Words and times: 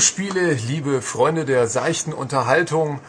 Videospiele, 0.00 0.54
liebe 0.54 1.02
Freunde 1.02 1.44
der 1.44 1.66
seichten 1.66 2.14
Unterhaltung, 2.14 3.00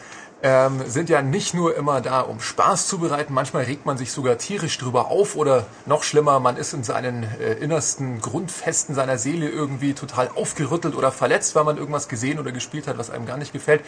ähm, 0.42 0.82
sind 0.86 1.08
ja 1.08 1.22
nicht 1.22 1.54
nur 1.54 1.74
immer 1.74 2.02
da, 2.02 2.20
um 2.20 2.38
Spaß 2.38 2.86
zu 2.86 2.98
bereiten. 2.98 3.32
Manchmal 3.32 3.64
regt 3.64 3.86
man 3.86 3.96
sich 3.96 4.12
sogar 4.12 4.36
tierisch 4.36 4.76
drüber 4.76 5.06
auf 5.06 5.34
oder 5.34 5.64
noch 5.86 6.02
schlimmer, 6.02 6.38
man 6.38 6.58
ist 6.58 6.74
in 6.74 6.84
seinen 6.84 7.22
äh, 7.22 7.54
innersten 7.54 8.20
Grundfesten 8.20 8.94
seiner 8.94 9.16
Seele 9.16 9.48
irgendwie 9.48 9.94
total 9.94 10.28
aufgerüttelt 10.34 10.94
oder 10.94 11.12
verletzt, 11.12 11.54
weil 11.54 11.64
man 11.64 11.78
irgendwas 11.78 12.08
gesehen 12.08 12.38
oder 12.38 12.52
gespielt 12.52 12.86
hat, 12.86 12.98
was 12.98 13.08
einem 13.08 13.24
gar 13.24 13.38
nicht 13.38 13.54
gefällt. 13.54 13.80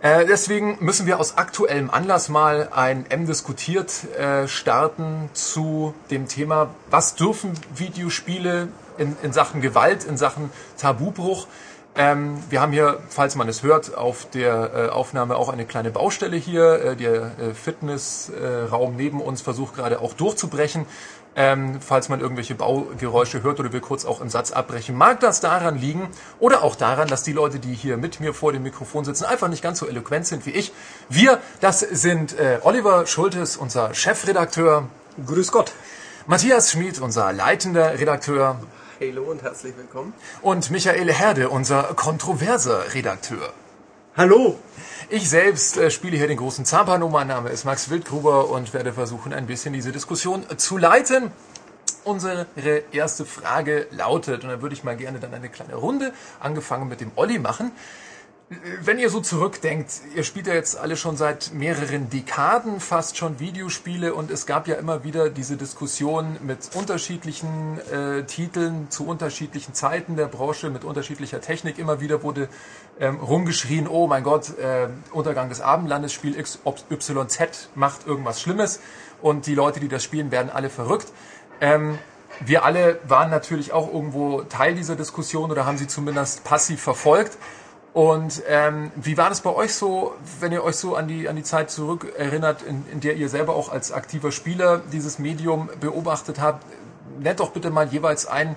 Äh, 0.00 0.24
deswegen 0.24 0.78
müssen 0.80 1.04
wir 1.04 1.20
aus 1.20 1.36
aktuellem 1.36 1.90
Anlass 1.90 2.30
mal 2.30 2.70
ein 2.72 3.04
M 3.10 3.26
diskutiert 3.26 3.92
äh, 4.18 4.48
starten 4.48 5.28
zu 5.34 5.92
dem 6.10 6.26
Thema, 6.26 6.70
was 6.88 7.16
dürfen 7.16 7.52
Videospiele 7.74 8.68
in, 8.96 9.14
in 9.22 9.34
Sachen 9.34 9.60
Gewalt, 9.60 10.04
in 10.04 10.16
Sachen 10.16 10.48
Tabubruch 10.78 11.46
ähm, 12.00 12.42
wir 12.48 12.62
haben 12.62 12.72
hier, 12.72 12.98
falls 13.10 13.36
man 13.36 13.46
es 13.46 13.62
hört, 13.62 13.94
auf 13.94 14.24
der 14.30 14.70
äh, 14.74 14.88
Aufnahme 14.88 15.36
auch 15.36 15.50
eine 15.50 15.66
kleine 15.66 15.90
Baustelle 15.90 16.38
hier. 16.38 16.82
Äh, 16.82 16.96
der 16.96 17.38
äh, 17.38 17.52
Fitnessraum 17.52 18.96
neben 18.96 19.20
uns 19.20 19.42
versucht 19.42 19.74
gerade 19.76 20.00
auch 20.00 20.14
durchzubrechen. 20.14 20.86
Ähm, 21.36 21.78
falls 21.82 22.08
man 22.08 22.20
irgendwelche 22.20 22.54
Baugeräusche 22.54 23.42
hört 23.42 23.60
oder 23.60 23.74
wir 23.74 23.82
kurz 23.82 24.06
auch 24.06 24.22
einen 24.22 24.30
Satz 24.30 24.50
abbrechen, 24.50 24.96
mag 24.96 25.20
das 25.20 25.40
daran 25.40 25.76
liegen 25.76 26.08
oder 26.38 26.62
auch 26.62 26.74
daran, 26.74 27.06
dass 27.06 27.22
die 27.22 27.34
Leute, 27.34 27.58
die 27.58 27.74
hier 27.74 27.98
mit 27.98 28.18
mir 28.18 28.32
vor 28.32 28.54
dem 28.54 28.62
Mikrofon 28.62 29.04
sitzen, 29.04 29.26
einfach 29.26 29.48
nicht 29.48 29.62
ganz 29.62 29.78
so 29.78 29.86
eloquent 29.86 30.26
sind 30.26 30.46
wie 30.46 30.52
ich. 30.52 30.72
Wir, 31.10 31.38
das 31.60 31.80
sind 31.80 32.32
äh, 32.38 32.60
Oliver 32.62 33.06
Schultes, 33.06 33.58
unser 33.58 33.92
Chefredakteur. 33.92 34.88
Grüß 35.26 35.52
Gott. 35.52 35.72
Matthias 36.26 36.72
Schmid, 36.72 36.98
unser 36.98 37.30
leitender 37.34 37.98
Redakteur. 37.98 38.58
Hallo 39.00 39.30
und 39.30 39.42
herzlich 39.42 39.74
willkommen. 39.78 40.12
Und 40.42 40.70
Michael 40.70 41.10
Herde, 41.10 41.48
unser 41.48 41.84
kontroverser 41.94 42.92
Redakteur. 42.92 43.54
Hallo. 44.14 44.58
Ich 45.08 45.30
selbst 45.30 45.78
äh, 45.78 45.90
spiele 45.90 46.18
hier 46.18 46.26
den 46.26 46.36
großen 46.36 46.66
Zampano. 46.66 47.08
Mein 47.08 47.28
Name 47.28 47.48
ist 47.48 47.64
Max 47.64 47.88
Wildgruber 47.88 48.50
und 48.50 48.74
werde 48.74 48.92
versuchen, 48.92 49.32
ein 49.32 49.46
bisschen 49.46 49.72
diese 49.72 49.90
Diskussion 49.90 50.44
zu 50.58 50.76
leiten. 50.76 51.30
Unsere 52.04 52.46
erste 52.92 53.24
Frage 53.24 53.86
lautet, 53.90 54.44
und 54.44 54.50
da 54.50 54.60
würde 54.60 54.74
ich 54.74 54.84
mal 54.84 54.98
gerne 54.98 55.18
dann 55.18 55.32
eine 55.32 55.48
kleine 55.48 55.76
Runde, 55.76 56.12
angefangen 56.38 56.86
mit 56.86 57.00
dem 57.00 57.10
Olli 57.16 57.38
machen. 57.38 57.72
Wenn 58.82 58.98
ihr 58.98 59.10
so 59.10 59.20
zurückdenkt, 59.20 59.92
ihr 60.16 60.24
spielt 60.24 60.48
ja 60.48 60.54
jetzt 60.54 60.76
alle 60.76 60.96
schon 60.96 61.16
seit 61.16 61.54
mehreren 61.54 62.10
Dekaden 62.10 62.80
fast 62.80 63.16
schon 63.16 63.38
Videospiele 63.38 64.12
und 64.12 64.28
es 64.28 64.44
gab 64.44 64.66
ja 64.66 64.74
immer 64.74 65.04
wieder 65.04 65.30
diese 65.30 65.56
Diskussion 65.56 66.36
mit 66.42 66.70
unterschiedlichen 66.74 67.78
äh, 67.92 68.24
Titeln 68.24 68.90
zu 68.90 69.06
unterschiedlichen 69.06 69.72
Zeiten 69.72 70.16
der 70.16 70.26
Branche, 70.26 70.68
mit 70.68 70.82
unterschiedlicher 70.82 71.40
Technik. 71.40 71.78
Immer 71.78 72.00
wieder 72.00 72.24
wurde 72.24 72.48
ähm, 72.98 73.20
rumgeschrien, 73.20 73.86
oh 73.86 74.08
mein 74.08 74.24
Gott, 74.24 74.58
äh, 74.58 74.88
Untergang 75.12 75.48
des 75.48 75.60
Abendlandes, 75.60 76.12
Spiel 76.12 76.34
XYZ 76.34 77.68
macht 77.76 78.04
irgendwas 78.04 78.42
Schlimmes 78.42 78.80
und 79.22 79.46
die 79.46 79.54
Leute, 79.54 79.78
die 79.78 79.86
das 79.86 80.02
spielen, 80.02 80.32
werden 80.32 80.50
alle 80.50 80.70
verrückt. 80.70 81.12
Ähm, 81.60 82.00
wir 82.40 82.64
alle 82.64 82.98
waren 83.06 83.30
natürlich 83.30 83.72
auch 83.72 83.92
irgendwo 83.92 84.42
Teil 84.42 84.74
dieser 84.74 84.96
Diskussion 84.96 85.52
oder 85.52 85.66
haben 85.66 85.78
sie 85.78 85.86
zumindest 85.86 86.42
passiv 86.42 86.82
verfolgt. 86.82 87.38
Und 87.92 88.42
ähm, 88.46 88.92
wie 88.94 89.16
war 89.16 89.28
das 89.28 89.40
bei 89.40 89.50
euch 89.50 89.74
so, 89.74 90.14
wenn 90.38 90.52
ihr 90.52 90.62
euch 90.62 90.76
so 90.76 90.94
an 90.94 91.08
die, 91.08 91.28
an 91.28 91.36
die 91.36 91.42
Zeit 91.42 91.70
zurück 91.70 92.12
erinnert, 92.16 92.62
in, 92.62 92.84
in 92.92 93.00
der 93.00 93.16
ihr 93.16 93.28
selber 93.28 93.56
auch 93.56 93.70
als 93.70 93.90
aktiver 93.90 94.30
Spieler 94.30 94.80
dieses 94.92 95.18
Medium 95.18 95.68
beobachtet 95.80 96.40
habt? 96.40 96.64
Nennt 97.18 97.40
doch 97.40 97.50
bitte 97.50 97.70
mal 97.70 97.88
jeweils 97.88 98.26
ein 98.26 98.54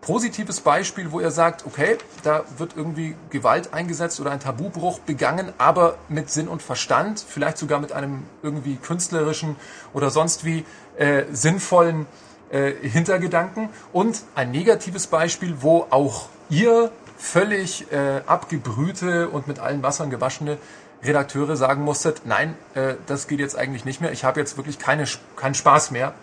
positives 0.00 0.60
Beispiel, 0.60 1.12
wo 1.12 1.20
ihr 1.20 1.30
sagt, 1.30 1.64
okay, 1.64 1.96
da 2.24 2.44
wird 2.58 2.76
irgendwie 2.76 3.16
Gewalt 3.30 3.72
eingesetzt 3.72 4.20
oder 4.20 4.32
ein 4.32 4.40
Tabubruch 4.40 4.98
begangen, 5.00 5.52
aber 5.58 5.96
mit 6.08 6.28
Sinn 6.28 6.48
und 6.48 6.60
Verstand, 6.60 7.24
vielleicht 7.26 7.56
sogar 7.56 7.80
mit 7.80 7.92
einem 7.92 8.24
irgendwie 8.42 8.76
künstlerischen 8.76 9.56
oder 9.94 10.10
sonst 10.10 10.44
wie 10.44 10.64
äh, 10.96 11.24
sinnvollen 11.32 12.06
äh, 12.50 12.72
Hintergedanken. 12.72 13.70
Und 13.92 14.22
ein 14.34 14.50
negatives 14.50 15.06
Beispiel, 15.06 15.58
wo 15.60 15.86
auch 15.90 16.28
ihr 16.50 16.90
völlig 17.22 17.90
äh, 17.92 18.20
abgebrühte 18.26 19.28
und 19.28 19.46
mit 19.46 19.60
allen 19.60 19.82
Wassern 19.82 20.10
gewaschene 20.10 20.58
Redakteure 21.04 21.56
sagen 21.56 21.82
musstet, 21.82 22.22
nein, 22.24 22.56
äh, 22.74 22.94
das 23.06 23.28
geht 23.28 23.38
jetzt 23.38 23.56
eigentlich 23.56 23.84
nicht 23.84 24.00
mehr. 24.00 24.12
Ich 24.12 24.24
habe 24.24 24.40
jetzt 24.40 24.56
wirklich 24.56 24.78
keine, 24.78 25.04
keinen 25.36 25.54
Spaß 25.54 25.92
mehr 25.92 26.14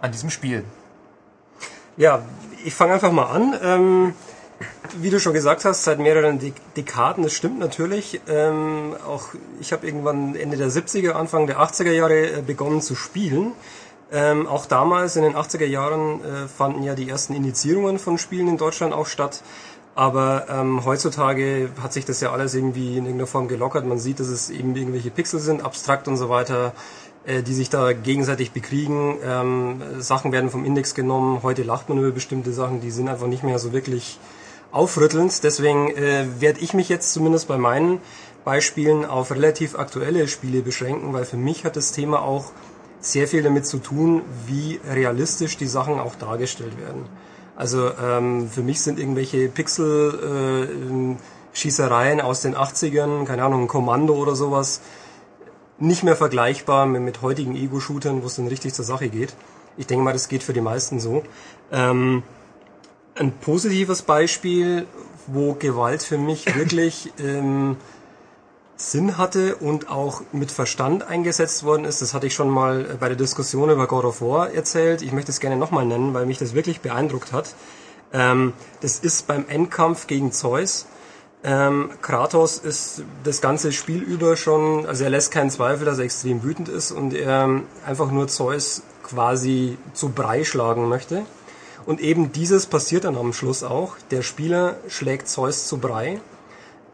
an 0.00 0.10
diesem 0.10 0.30
Spiel. 0.30 0.64
Ja, 1.96 2.22
ich 2.64 2.74
fange 2.74 2.94
einfach 2.94 3.12
mal 3.12 3.26
an. 3.26 3.58
Ähm, 3.62 4.14
wie 5.00 5.10
du 5.10 5.20
schon 5.20 5.32
gesagt 5.32 5.64
hast, 5.64 5.84
seit 5.84 6.00
mehreren 6.00 6.40
De 6.40 6.52
Dekaden, 6.76 7.22
das 7.22 7.32
stimmt 7.32 7.60
natürlich. 7.60 8.20
Ähm, 8.28 8.96
auch 9.06 9.28
ich 9.60 9.72
habe 9.72 9.86
irgendwann 9.86 10.34
Ende 10.34 10.56
der 10.56 10.70
70er, 10.70 11.12
Anfang 11.12 11.46
der 11.46 11.60
80er 11.60 11.92
Jahre 11.92 12.38
äh, 12.38 12.42
begonnen 12.42 12.82
zu 12.82 12.96
spielen. 12.96 13.52
Ähm, 14.10 14.46
auch 14.46 14.66
damals 14.66 15.16
in 15.16 15.22
den 15.22 15.36
80er 15.36 15.66
Jahren 15.66 16.24
äh, 16.24 16.48
fanden 16.48 16.82
ja 16.82 16.94
die 16.94 17.08
ersten 17.08 17.34
Indizierungen 17.34 17.98
von 17.98 18.16
Spielen 18.16 18.48
in 18.48 18.56
Deutschland 18.56 18.94
auch 18.94 19.06
statt. 19.06 19.42
Aber 19.98 20.46
ähm, 20.48 20.84
heutzutage 20.84 21.70
hat 21.82 21.92
sich 21.92 22.04
das 22.04 22.20
ja 22.20 22.30
alles 22.30 22.54
irgendwie 22.54 22.98
in 22.98 23.04
irgendeiner 23.04 23.26
Form 23.26 23.48
gelockert. 23.48 23.84
Man 23.84 23.98
sieht, 23.98 24.20
dass 24.20 24.28
es 24.28 24.48
eben 24.48 24.76
irgendwelche 24.76 25.10
Pixel 25.10 25.40
sind, 25.40 25.60
abstrakt 25.60 26.06
und 26.06 26.16
so 26.16 26.28
weiter, 26.28 26.72
äh, 27.24 27.42
die 27.42 27.52
sich 27.52 27.68
da 27.68 27.92
gegenseitig 27.92 28.52
bekriegen. 28.52 29.16
Ähm, 29.24 29.82
Sachen 29.98 30.30
werden 30.30 30.50
vom 30.50 30.64
Index 30.64 30.94
genommen. 30.94 31.42
Heute 31.42 31.64
lacht 31.64 31.88
man 31.88 31.98
über 31.98 32.12
bestimmte 32.12 32.52
Sachen, 32.52 32.80
die 32.80 32.92
sind 32.92 33.08
einfach 33.08 33.26
nicht 33.26 33.42
mehr 33.42 33.58
so 33.58 33.72
wirklich 33.72 34.20
aufrüttelnd. 34.70 35.42
Deswegen 35.42 35.90
äh, 35.96 36.26
werde 36.38 36.60
ich 36.60 36.74
mich 36.74 36.88
jetzt 36.88 37.12
zumindest 37.12 37.48
bei 37.48 37.58
meinen 37.58 38.00
Beispielen 38.44 39.04
auf 39.04 39.32
relativ 39.32 39.76
aktuelle 39.76 40.28
Spiele 40.28 40.62
beschränken, 40.62 41.12
weil 41.12 41.24
für 41.24 41.38
mich 41.38 41.64
hat 41.64 41.74
das 41.74 41.90
Thema 41.90 42.22
auch 42.22 42.52
sehr 43.00 43.26
viel 43.26 43.42
damit 43.42 43.66
zu 43.66 43.78
tun, 43.78 44.22
wie 44.46 44.78
realistisch 44.88 45.56
die 45.56 45.66
Sachen 45.66 45.98
auch 45.98 46.14
dargestellt 46.14 46.78
werden. 46.78 47.06
Also 47.58 47.90
ähm, 48.00 48.48
für 48.48 48.62
mich 48.62 48.80
sind 48.80 48.98
irgendwelche 49.00 49.48
Pixel-Schießereien 49.48 52.20
äh, 52.20 52.22
aus 52.22 52.40
den 52.40 52.54
80ern, 52.54 53.24
keine 53.24 53.42
Ahnung, 53.42 53.62
ein 53.62 53.68
Kommando 53.68 54.14
oder 54.14 54.36
sowas, 54.36 54.80
nicht 55.80 56.04
mehr 56.04 56.14
vergleichbar 56.14 56.86
mit, 56.86 57.02
mit 57.02 57.20
heutigen 57.20 57.56
Ego-Shootern, 57.56 58.22
wo 58.22 58.26
es 58.26 58.36
dann 58.36 58.46
richtig 58.46 58.74
zur 58.74 58.84
Sache 58.84 59.08
geht. 59.08 59.34
Ich 59.76 59.88
denke 59.88 60.04
mal, 60.04 60.12
das 60.12 60.28
geht 60.28 60.44
für 60.44 60.52
die 60.52 60.60
meisten 60.60 61.00
so. 61.00 61.24
Ähm, 61.72 62.22
ein 63.16 63.32
positives 63.32 64.02
Beispiel, 64.02 64.86
wo 65.26 65.54
Gewalt 65.54 66.04
für 66.04 66.16
mich 66.16 66.54
wirklich 66.54 67.12
ähm, 67.18 67.76
Sinn 68.78 69.18
hatte 69.18 69.56
und 69.56 69.90
auch 69.90 70.22
mit 70.30 70.52
Verstand 70.52 71.02
eingesetzt 71.02 71.64
worden 71.64 71.84
ist. 71.84 72.00
Das 72.00 72.14
hatte 72.14 72.28
ich 72.28 72.34
schon 72.34 72.48
mal 72.48 72.96
bei 73.00 73.08
der 73.08 73.16
Diskussion 73.16 73.70
über 73.70 73.88
God 73.88 74.04
of 74.04 74.22
War 74.22 74.52
erzählt. 74.52 75.02
Ich 75.02 75.12
möchte 75.12 75.32
es 75.32 75.40
gerne 75.40 75.56
nochmal 75.56 75.84
nennen, 75.84 76.14
weil 76.14 76.26
mich 76.26 76.38
das 76.38 76.54
wirklich 76.54 76.80
beeindruckt 76.80 77.32
hat. 77.32 77.54
Ähm, 78.12 78.52
das 78.80 79.00
ist 79.00 79.26
beim 79.26 79.46
Endkampf 79.48 80.06
gegen 80.06 80.30
Zeus. 80.30 80.86
Ähm, 81.42 81.90
Kratos 82.02 82.58
ist 82.58 83.02
das 83.24 83.40
ganze 83.40 83.72
Spiel 83.72 84.00
über 84.00 84.36
schon, 84.36 84.86
also 84.86 85.04
er 85.04 85.10
lässt 85.10 85.32
keinen 85.32 85.50
Zweifel, 85.50 85.84
dass 85.84 85.98
er 85.98 86.04
extrem 86.04 86.44
wütend 86.44 86.68
ist 86.68 86.92
und 86.92 87.14
er 87.14 87.62
einfach 87.84 88.12
nur 88.12 88.28
Zeus 88.28 88.82
quasi 89.02 89.76
zu 89.92 90.10
Brei 90.10 90.44
schlagen 90.44 90.88
möchte. 90.88 91.26
Und 91.84 92.00
eben 92.00 92.30
dieses 92.30 92.66
passiert 92.66 93.04
dann 93.04 93.16
am 93.16 93.32
Schluss 93.32 93.64
auch. 93.64 93.96
Der 94.12 94.22
Spieler 94.22 94.76
schlägt 94.88 95.28
Zeus 95.28 95.66
zu 95.66 95.78
Brei 95.78 96.20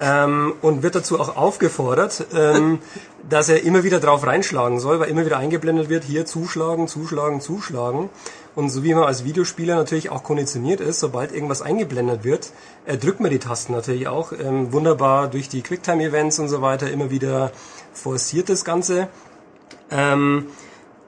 ähm, 0.00 0.54
und 0.62 0.82
wird 0.82 0.94
dazu 0.94 1.20
auch 1.20 1.36
aufgefordert, 1.36 2.26
ähm, 2.34 2.80
dass 3.28 3.48
er 3.48 3.62
immer 3.62 3.84
wieder 3.84 4.00
drauf 4.00 4.26
reinschlagen 4.26 4.80
soll, 4.80 5.00
weil 5.00 5.08
immer 5.08 5.24
wieder 5.24 5.38
eingeblendet 5.38 5.88
wird, 5.88 6.04
hier 6.04 6.26
zuschlagen, 6.26 6.88
zuschlagen, 6.88 7.40
zuschlagen. 7.40 8.10
Und 8.54 8.68
so 8.68 8.84
wie 8.84 8.94
man 8.94 9.04
als 9.04 9.24
Videospieler 9.24 9.74
natürlich 9.74 10.10
auch 10.10 10.22
konditioniert 10.22 10.80
ist, 10.80 11.00
sobald 11.00 11.32
irgendwas 11.32 11.62
eingeblendet 11.62 12.22
wird, 12.22 12.50
äh, 12.86 12.98
drückt 12.98 13.20
man 13.20 13.30
die 13.30 13.38
Tasten 13.38 13.72
natürlich 13.72 14.06
auch. 14.08 14.32
Ähm, 14.32 14.72
wunderbar 14.72 15.28
durch 15.28 15.48
die 15.48 15.62
Quicktime-Events 15.62 16.38
und 16.38 16.48
so 16.48 16.60
weiter 16.60 16.90
immer 16.90 17.10
wieder 17.10 17.50
forciert 17.92 18.48
das 18.48 18.64
Ganze. 18.64 19.08
Ähm, 19.90 20.48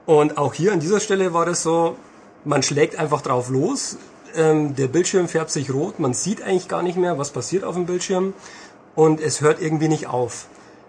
und 0.05 0.37
auch 0.37 0.53
hier 0.53 0.73
an 0.73 0.79
dieser 0.79 0.99
Stelle 0.99 1.33
war 1.33 1.45
das 1.45 1.63
so, 1.63 1.97
man 2.45 2.63
schlägt 2.63 2.97
einfach 2.97 3.21
drauf 3.21 3.49
los, 3.49 3.97
ähm, 4.35 4.75
der 4.75 4.87
Bildschirm 4.87 5.27
färbt 5.27 5.51
sich 5.51 5.73
rot, 5.73 5.99
man 5.99 6.13
sieht 6.13 6.41
eigentlich 6.41 6.67
gar 6.67 6.83
nicht 6.83 6.97
mehr, 6.97 7.17
was 7.17 7.31
passiert 7.31 7.63
auf 7.63 7.75
dem 7.75 7.85
Bildschirm 7.85 8.33
und 8.97 9.21
es 9.21 9.41
hört 9.41 9.61
irgendwie 9.61 9.89
nicht 9.89 10.07
auf. 10.07 10.47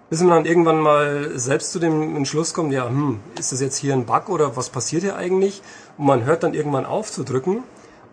Bis 0.09 0.23
man 0.23 0.31
dann 0.31 0.47
irgendwann 0.47 0.81
mal 0.81 1.39
selbst 1.39 1.73
zu 1.73 1.79
dem 1.79 2.17
Entschluss 2.17 2.55
kommt, 2.55 2.73
ja, 2.73 2.89
hm, 2.89 3.21
ist 3.39 3.53
das 3.53 3.61
jetzt 3.61 3.77
hier 3.77 3.93
ein 3.93 4.07
Bug 4.07 4.31
oder 4.31 4.57
was 4.57 4.71
passiert 4.71 5.03
hier 5.03 5.15
eigentlich? 5.15 5.61
Und 5.99 6.07
man 6.07 6.25
hört 6.25 6.43
dann 6.43 6.55
irgendwann 6.55 6.87
auf 6.87 7.13
zu 7.13 7.23
drücken 7.23 7.63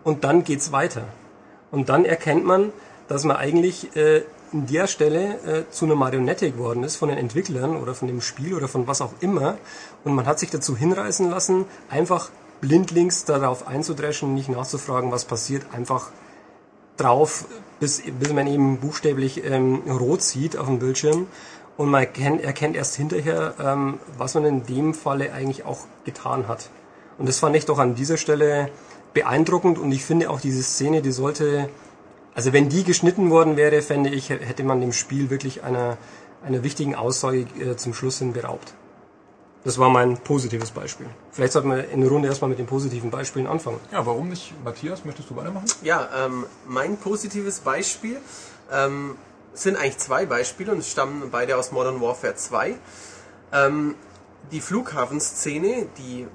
und 0.04 0.22
dann 0.22 0.44
geht's 0.44 0.70
weiter. 0.70 1.04
Und 1.70 1.88
dann 1.88 2.04
erkennt 2.04 2.44
man, 2.44 2.72
dass 3.08 3.24
man 3.24 3.38
eigentlich 3.38 3.96
äh, 3.96 4.24
in 4.52 4.66
der 4.66 4.86
Stelle 4.86 5.38
äh, 5.46 5.70
zu 5.70 5.86
einer 5.86 5.96
Marionette 5.96 6.52
geworden 6.52 6.84
ist 6.84 6.96
von 6.96 7.08
den 7.08 7.16
Entwicklern 7.16 7.76
oder 7.76 7.94
von 7.94 8.06
dem 8.06 8.20
Spiel 8.20 8.52
oder 8.52 8.68
von 8.68 8.86
was 8.86 9.00
auch 9.00 9.14
immer. 9.20 9.56
Und 10.04 10.14
man 10.14 10.26
hat 10.26 10.38
sich 10.38 10.50
dazu 10.50 10.76
hinreißen 10.76 11.30
lassen, 11.30 11.64
einfach 11.88 12.28
blindlings 12.60 13.24
darauf 13.24 13.66
einzudreschen, 13.66 14.34
nicht 14.34 14.50
nachzufragen, 14.50 15.10
was 15.10 15.24
passiert, 15.24 15.62
einfach 15.72 16.10
drauf, 16.96 17.46
bis, 17.80 18.02
bis 18.18 18.32
man 18.32 18.46
eben 18.46 18.78
buchstäblich 18.78 19.44
ähm, 19.44 19.82
rot 19.88 20.22
sieht 20.22 20.56
auf 20.56 20.66
dem 20.66 20.78
Bildschirm. 20.78 21.26
Und 21.76 21.90
man 21.90 22.00
erkennt, 22.00 22.42
erkennt 22.42 22.74
erst 22.74 22.94
hinterher, 22.96 23.54
ähm, 23.60 24.00
was 24.16 24.34
man 24.34 24.44
in 24.46 24.64
dem 24.64 24.94
Falle 24.94 25.32
eigentlich 25.32 25.64
auch 25.64 25.80
getan 26.04 26.48
hat. 26.48 26.70
Und 27.18 27.28
das 27.28 27.38
fand 27.38 27.54
ich 27.56 27.66
doch 27.66 27.78
an 27.78 27.94
dieser 27.94 28.16
Stelle 28.16 28.70
beeindruckend 29.12 29.78
und 29.78 29.92
ich 29.92 30.04
finde 30.04 30.30
auch 30.30 30.40
diese 30.40 30.62
Szene, 30.62 31.00
die 31.00 31.12
sollte, 31.12 31.68
also 32.34 32.52
wenn 32.52 32.68
die 32.68 32.84
geschnitten 32.84 33.30
worden 33.30 33.56
wäre, 33.56 33.80
fände 33.80 34.10
ich, 34.10 34.28
hätte 34.28 34.62
man 34.62 34.80
dem 34.80 34.92
Spiel 34.92 35.30
wirklich 35.30 35.64
einer, 35.64 35.96
einer 36.44 36.62
wichtigen 36.62 36.94
Aussage 36.94 37.46
äh, 37.58 37.76
zum 37.76 37.94
Schluss 37.94 38.18
hin 38.18 38.32
beraubt. 38.34 38.74
Das 39.66 39.78
war 39.78 39.90
mein 39.90 40.16
positives 40.18 40.70
Beispiel. 40.70 41.08
Vielleicht 41.32 41.52
sollten 41.52 41.70
wir 41.70 41.88
in 41.88 42.00
der 42.00 42.08
Runde 42.08 42.28
erstmal 42.28 42.48
mit 42.48 42.60
den 42.60 42.66
positiven 42.66 43.10
Beispielen 43.10 43.48
anfangen. 43.48 43.80
Ja, 43.90 44.06
warum 44.06 44.28
nicht? 44.28 44.54
Matthias, 44.62 45.04
möchtest 45.04 45.28
du 45.28 45.34
weitermachen? 45.34 45.66
Ja, 45.82 46.08
ähm, 46.24 46.46
mein 46.68 46.98
positives 46.98 47.58
Beispiel 47.58 48.18
ähm, 48.70 49.16
sind 49.54 49.76
eigentlich 49.76 49.98
zwei 49.98 50.24
Beispiele 50.24 50.70
und 50.70 50.84
stammen 50.84 51.30
beide 51.32 51.56
aus 51.56 51.72
Modern 51.72 52.00
Warfare 52.00 52.36
2. 52.36 52.76
Ähm, 53.52 53.96
die 54.52 54.60
Flughafenszene, 54.60 55.88
die 55.98 56.28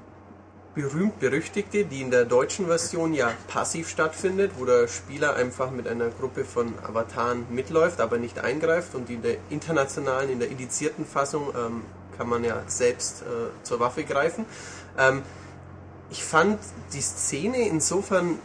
berühmt-berüchtigte, 0.74 1.86
die 1.86 2.02
in 2.02 2.10
der 2.10 2.26
deutschen 2.26 2.66
Version 2.66 3.14
ja 3.14 3.32
passiv 3.48 3.88
stattfindet, 3.88 4.52
wo 4.58 4.66
der 4.66 4.88
Spieler 4.88 5.36
einfach 5.36 5.70
mit 5.70 5.88
einer 5.88 6.10
Gruppe 6.10 6.44
von 6.44 6.74
Avataren 6.86 7.46
mitläuft, 7.48 7.98
aber 7.98 8.18
nicht 8.18 8.40
eingreift 8.40 8.94
und 8.94 9.08
die 9.08 9.14
in 9.14 9.22
der 9.22 9.36
internationalen, 9.48 10.28
in 10.28 10.38
der 10.38 10.50
edizierten 10.50 11.06
Fassung 11.06 11.48
ähm, 11.56 11.82
kann 12.16 12.28
man 12.28 12.44
ja 12.44 12.62
selbst 12.66 13.22
äh, 13.22 13.64
zur 13.64 13.80
Waffe 13.80 14.04
greifen. 14.04 14.44
Ähm, 14.98 15.22
ich 16.10 16.24
fand 16.24 16.58
die 16.92 17.00
Szene 17.00 17.68
insofern 17.68 18.38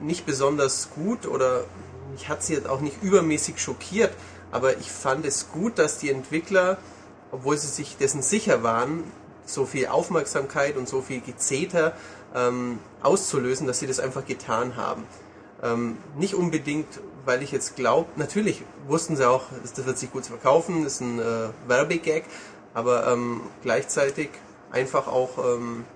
nicht 0.00 0.26
besonders 0.26 0.90
gut 0.90 1.26
oder 1.26 1.64
ich 2.14 2.28
hat 2.28 2.42
sie 2.42 2.54
jetzt 2.54 2.68
auch 2.68 2.80
nicht 2.80 3.02
übermäßig 3.02 3.58
schockiert, 3.58 4.12
aber 4.52 4.78
ich 4.78 4.90
fand 4.90 5.24
es 5.24 5.48
gut, 5.50 5.78
dass 5.78 5.98
die 5.98 6.10
Entwickler, 6.10 6.78
obwohl 7.32 7.56
sie 7.56 7.68
sich 7.68 7.96
dessen 7.96 8.22
sicher 8.22 8.62
waren, 8.62 9.04
so 9.44 9.64
viel 9.64 9.86
Aufmerksamkeit 9.86 10.76
und 10.76 10.88
so 10.88 11.02
viel 11.02 11.20
Gezeter 11.20 11.94
ähm, 12.34 12.78
auszulösen, 13.02 13.66
dass 13.66 13.78
sie 13.78 13.86
das 13.86 14.00
einfach 14.00 14.26
getan 14.26 14.76
haben. 14.76 15.04
Ähm, 15.62 15.96
nicht 16.16 16.34
unbedingt, 16.34 16.86
weil 17.24 17.42
ich 17.42 17.52
jetzt 17.52 17.76
glaube, 17.76 18.08
natürlich 18.16 18.62
wussten 18.86 19.16
sie 19.16 19.28
auch, 19.28 19.44
das 19.62 19.86
wird 19.86 19.98
sich 19.98 20.12
gut 20.12 20.26
verkaufen, 20.26 20.84
das 20.84 20.94
ist 20.94 21.00
ein 21.00 21.18
äh, 21.18 21.48
Werbegag, 21.66 22.24
aber 22.76 23.06
ähm, 23.06 23.40
gleichzeitig 23.62 24.28
einfach 24.70 25.06
auch 25.06 25.38
ähm, 25.38 25.86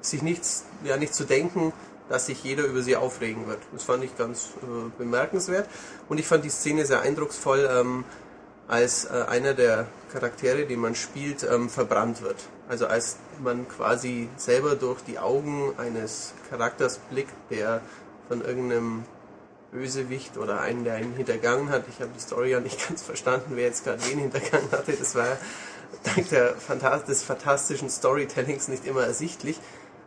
sich 0.00 0.22
nichts, 0.22 0.64
ja 0.82 0.96
nicht 0.96 1.14
zu 1.14 1.24
denken, 1.24 1.74
dass 2.08 2.24
sich 2.24 2.42
jeder 2.42 2.64
über 2.64 2.80
sie 2.80 2.96
aufregen 2.96 3.46
wird. 3.48 3.58
Das 3.74 3.82
fand 3.84 4.02
ich 4.02 4.16
ganz 4.16 4.48
äh, 4.62 4.90
bemerkenswert 4.96 5.68
und 6.08 6.16
ich 6.16 6.26
fand 6.26 6.42
die 6.42 6.48
Szene 6.48 6.86
sehr 6.86 7.02
eindrucksvoll, 7.02 7.68
ähm, 7.70 8.04
als 8.66 9.04
äh, 9.04 9.24
einer 9.28 9.52
der 9.52 9.86
Charaktere, 10.10 10.64
den 10.64 10.80
man 10.80 10.94
spielt, 10.94 11.42
ähm, 11.42 11.68
verbrannt 11.68 12.22
wird. 12.22 12.36
Also 12.66 12.86
als 12.86 13.18
man 13.44 13.68
quasi 13.68 14.30
selber 14.38 14.74
durch 14.74 15.02
die 15.02 15.18
Augen 15.18 15.74
eines 15.76 16.32
Charakters 16.48 16.98
blickt, 17.10 17.34
der 17.50 17.82
von 18.28 18.40
irgendeinem 18.40 19.04
Bösewicht 19.70 20.38
oder 20.38 20.60
einen, 20.62 20.84
der 20.84 20.94
einen 20.94 21.12
hintergangen 21.14 21.68
hat. 21.68 21.84
Ich 21.90 22.00
habe 22.00 22.10
die 22.16 22.20
Story 22.20 22.52
ja 22.52 22.60
nicht 22.60 22.88
ganz 22.88 23.02
verstanden, 23.02 23.52
wer 23.54 23.64
jetzt 23.64 23.84
gerade 23.84 24.02
wen 24.06 24.18
hintergangen 24.18 24.72
hatte. 24.72 24.92
Das 24.92 25.14
war 25.14 25.36
dank 26.02 26.28
der 26.30 26.54
des 27.06 27.22
fantastischen 27.22 27.90
Storytellings 27.90 28.68
nicht 28.68 28.86
immer 28.86 29.02
ersichtlich. 29.02 29.58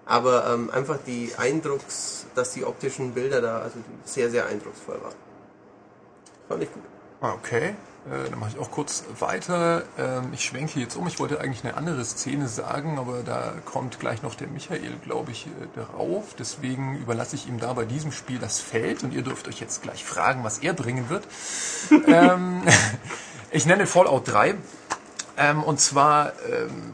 Aber 0.06 0.48
ähm, 0.54 0.70
einfach 0.70 1.00
die 1.06 1.32
Eindrucks, 1.38 2.28
dass 2.36 2.52
die 2.54 2.64
optischen 2.64 3.14
Bilder 3.14 3.42
da 3.42 3.60
also 3.60 3.80
sehr, 4.04 4.30
sehr 4.30 4.46
eindrucksvoll 4.46 5.02
waren. 5.02 5.16
Fand 6.48 6.64
ich 6.64 6.72
gut. 6.72 6.84
Ah, 7.22 7.34
okay, 7.34 7.76
äh, 8.06 8.30
dann 8.30 8.40
mache 8.40 8.52
ich 8.54 8.60
auch 8.60 8.70
kurz 8.70 9.04
weiter. 9.20 9.84
Ähm, 9.98 10.30
ich 10.32 10.46
schwenke 10.46 10.80
jetzt 10.80 10.96
um. 10.96 11.08
Ich 11.08 11.20
wollte 11.20 11.40
eigentlich 11.40 11.64
eine 11.64 11.76
andere 11.76 12.06
Szene 12.06 12.48
sagen, 12.48 13.00
aber 13.00 13.24
da 13.24 13.56
kommt 13.66 14.00
gleich 14.00 14.22
noch 14.22 14.36
der 14.36 14.48
Michael, 14.48 14.98
glaube 15.04 15.32
ich, 15.32 15.48
äh, 15.48 15.50
darauf. 15.76 16.36
Deswegen 16.38 16.98
überlasse 16.98 17.36
ich 17.36 17.48
ihm 17.48 17.60
da 17.60 17.74
bei 17.74 17.86
diesem 17.86 18.12
Spiel 18.12 18.38
das 18.38 18.60
Feld 18.60 19.04
und 19.04 19.12
ihr 19.12 19.24
dürft 19.24 19.48
euch 19.48 19.60
jetzt 19.60 19.82
gleich 19.82 20.06
fragen, 20.06 20.44
was 20.44 20.60
er 20.60 20.74
bringen 20.74 21.10
wird. 21.10 21.28
ähm, 22.08 22.62
ich 23.52 23.66
nenne 23.66 23.88
Fallout 23.88 24.28
3. 24.28 24.56
Ähm, 25.38 25.64
und 25.64 25.80
zwar 25.80 26.34
ähm, 26.50 26.94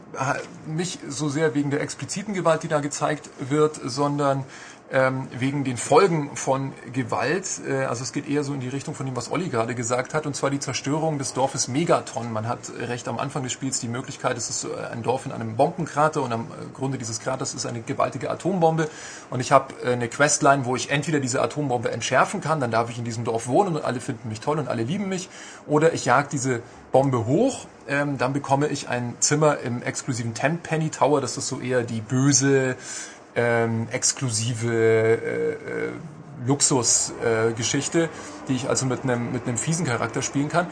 nicht 0.66 1.00
so 1.08 1.28
sehr 1.28 1.54
wegen 1.54 1.70
der 1.70 1.80
expliziten 1.80 2.34
Gewalt, 2.34 2.62
die 2.62 2.68
da 2.68 2.80
gezeigt 2.80 3.30
wird, 3.38 3.80
sondern 3.84 4.44
ähm, 4.92 5.26
wegen 5.36 5.64
den 5.64 5.78
Folgen 5.78 6.36
von 6.36 6.72
Gewalt. 6.92 7.48
Äh, 7.66 7.84
also 7.84 8.02
es 8.02 8.12
geht 8.12 8.28
eher 8.28 8.44
so 8.44 8.52
in 8.52 8.60
die 8.60 8.68
Richtung 8.68 8.94
von 8.94 9.06
dem, 9.06 9.16
was 9.16 9.32
Olli 9.32 9.48
gerade 9.48 9.74
gesagt 9.74 10.12
hat, 10.12 10.26
und 10.26 10.36
zwar 10.36 10.50
die 10.50 10.60
Zerstörung 10.60 11.18
des 11.18 11.32
Dorfes 11.32 11.66
Megaton. 11.66 12.30
Man 12.30 12.46
hat 12.46 12.70
recht 12.78 13.08
am 13.08 13.18
Anfang 13.18 13.42
des 13.42 13.52
Spiels 13.52 13.80
die 13.80 13.88
Möglichkeit, 13.88 14.36
es 14.36 14.50
ist 14.50 14.66
ein 14.92 15.02
Dorf 15.02 15.24
in 15.24 15.32
einem 15.32 15.56
Bombenkrater 15.56 16.22
und 16.22 16.32
am 16.32 16.46
Grunde 16.74 16.98
dieses 16.98 17.20
Kraters 17.20 17.54
ist 17.54 17.64
eine 17.64 17.80
gewaltige 17.80 18.30
Atombombe. 18.30 18.88
Und 19.30 19.40
ich 19.40 19.50
habe 19.50 19.74
äh, 19.82 19.92
eine 19.92 20.08
Questline, 20.08 20.66
wo 20.66 20.76
ich 20.76 20.90
entweder 20.90 21.20
diese 21.20 21.40
Atombombe 21.40 21.90
entschärfen 21.90 22.42
kann, 22.42 22.60
dann 22.60 22.70
darf 22.70 22.90
ich 22.90 22.98
in 22.98 23.04
diesem 23.04 23.24
Dorf 23.24 23.46
wohnen 23.48 23.76
und 23.76 23.84
alle 23.84 24.00
finden 24.00 24.28
mich 24.28 24.40
toll 24.40 24.58
und 24.58 24.68
alle 24.68 24.82
lieben 24.82 25.08
mich, 25.08 25.30
oder 25.66 25.94
ich 25.94 26.04
jag 26.04 26.28
diese 26.28 26.60
Bombe 26.92 27.24
hoch, 27.24 27.66
ähm, 27.88 28.18
dann 28.18 28.34
bekomme 28.34 28.68
ich 28.68 28.88
ein 28.88 29.14
Zimmer 29.20 29.58
im 29.60 29.82
exklusiven 29.82 30.34
Tenpenny 30.34 30.90
Tower. 30.90 31.22
Das 31.22 31.38
ist 31.38 31.48
so 31.48 31.60
eher 31.60 31.82
die 31.82 32.02
böse 32.02 32.76
ähm, 33.34 33.88
exklusive 33.90 34.72
äh, 34.72 35.14
äh, 35.14 35.58
Luxusgeschichte, 36.46 38.04
äh, 38.04 38.08
die 38.48 38.56
ich 38.56 38.68
also 38.68 38.86
mit 38.86 39.04
einem 39.04 39.32
mit 39.32 39.46
einem 39.46 39.56
fiesen 39.56 39.86
Charakter 39.86 40.22
spielen 40.22 40.48
kann. 40.48 40.66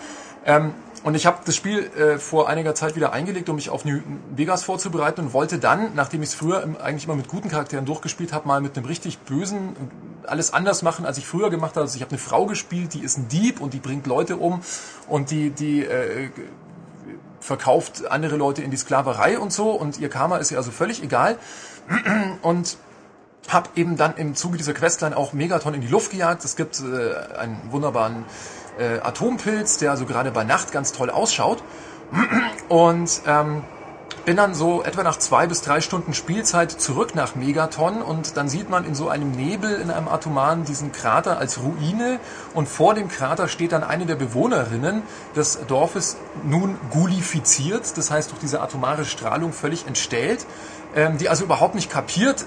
Ähm, 0.44 0.74
und 1.02 1.14
ich 1.14 1.24
habe 1.24 1.38
das 1.46 1.56
Spiel 1.56 1.90
äh, 1.96 2.18
vor 2.18 2.48
einiger 2.48 2.74
Zeit 2.74 2.94
wieder 2.94 3.12
eingelegt, 3.12 3.48
um 3.48 3.56
mich 3.56 3.70
auf 3.70 3.86
New 3.86 4.00
Vegas 4.36 4.64
vorzubereiten 4.64 5.22
und 5.22 5.32
wollte 5.32 5.58
dann, 5.58 5.94
nachdem 5.94 6.22
ich 6.22 6.30
es 6.30 6.34
früher 6.34 6.62
eigentlich 6.82 7.04
immer 7.04 7.16
mit 7.16 7.28
guten 7.28 7.48
Charakteren 7.48 7.86
durchgespielt 7.86 8.34
habe, 8.34 8.46
mal 8.46 8.60
mit 8.60 8.76
einem 8.76 8.84
richtig 8.84 9.18
bösen 9.20 9.76
alles 10.26 10.52
anders 10.52 10.82
machen, 10.82 11.06
als 11.06 11.16
ich 11.16 11.26
früher 11.26 11.48
gemacht 11.48 11.72
habe. 11.72 11.82
Also 11.82 11.96
ich 11.96 12.02
habe 12.02 12.10
eine 12.10 12.18
Frau 12.18 12.44
gespielt, 12.44 12.92
die 12.92 13.00
ist 13.00 13.16
ein 13.16 13.28
Dieb 13.28 13.60
und 13.60 13.72
die 13.72 13.78
bringt 13.78 14.06
Leute 14.06 14.36
um 14.36 14.60
und 15.08 15.30
die 15.30 15.50
die 15.50 15.84
äh, 15.84 16.30
verkauft 17.40 18.10
andere 18.10 18.36
Leute 18.36 18.62
in 18.62 18.70
die 18.70 18.76
Sklaverei 18.76 19.38
und 19.38 19.52
so 19.52 19.70
und 19.70 19.98
ihr 19.98 20.10
Karma 20.10 20.36
ist 20.36 20.50
ihr 20.50 20.58
also 20.58 20.70
völlig 20.70 21.02
egal 21.02 21.38
und 22.42 22.76
habe 23.48 23.70
eben 23.74 23.96
dann 23.96 24.16
im 24.16 24.34
Zuge 24.34 24.58
dieser 24.58 24.74
Questline 24.74 25.16
auch 25.16 25.32
Megaton 25.32 25.74
in 25.74 25.80
die 25.80 25.88
Luft 25.88 26.12
gejagt. 26.12 26.44
Es 26.44 26.56
gibt 26.56 26.80
äh, 26.80 27.36
einen 27.36 27.60
wunderbaren 27.70 28.24
äh, 28.78 29.00
Atompilz, 29.00 29.78
der 29.78 29.90
also 29.90 30.06
gerade 30.06 30.30
bei 30.30 30.44
Nacht 30.44 30.72
ganz 30.72 30.92
toll 30.92 31.10
ausschaut. 31.10 31.62
Und 32.68 33.22
ähm, 33.26 33.64
bin 34.24 34.36
dann 34.36 34.54
so 34.54 34.82
etwa 34.82 35.02
nach 35.02 35.18
zwei 35.18 35.46
bis 35.46 35.62
drei 35.62 35.80
Stunden 35.80 36.14
Spielzeit 36.14 36.70
zurück 36.70 37.14
nach 37.14 37.34
Megaton 37.34 38.02
und 38.02 38.36
dann 38.36 38.48
sieht 38.48 38.70
man 38.70 38.84
in 38.84 38.94
so 38.94 39.08
einem 39.08 39.30
Nebel 39.32 39.72
in 39.80 39.90
einem 39.90 40.08
Atomaren 40.08 40.64
diesen 40.64 40.92
Krater 40.92 41.38
als 41.38 41.60
Ruine 41.62 42.20
und 42.54 42.68
vor 42.68 42.94
dem 42.94 43.08
Krater 43.08 43.48
steht 43.48 43.72
dann 43.72 43.82
eine 43.82 44.06
der 44.06 44.16
Bewohnerinnen 44.16 45.02
des 45.34 45.58
Dorfes 45.66 46.16
nun 46.44 46.78
gulifiziert, 46.90 47.96
das 47.96 48.10
heißt 48.10 48.30
durch 48.30 48.40
diese 48.40 48.60
atomare 48.60 49.04
Strahlung 49.04 49.52
völlig 49.52 49.86
entstellt 49.86 50.46
ähm, 50.94 51.18
die 51.18 51.28
also 51.28 51.44
überhaupt 51.44 51.74
nicht 51.74 51.90
kapiert, 51.90 52.42
äh, 52.42 52.44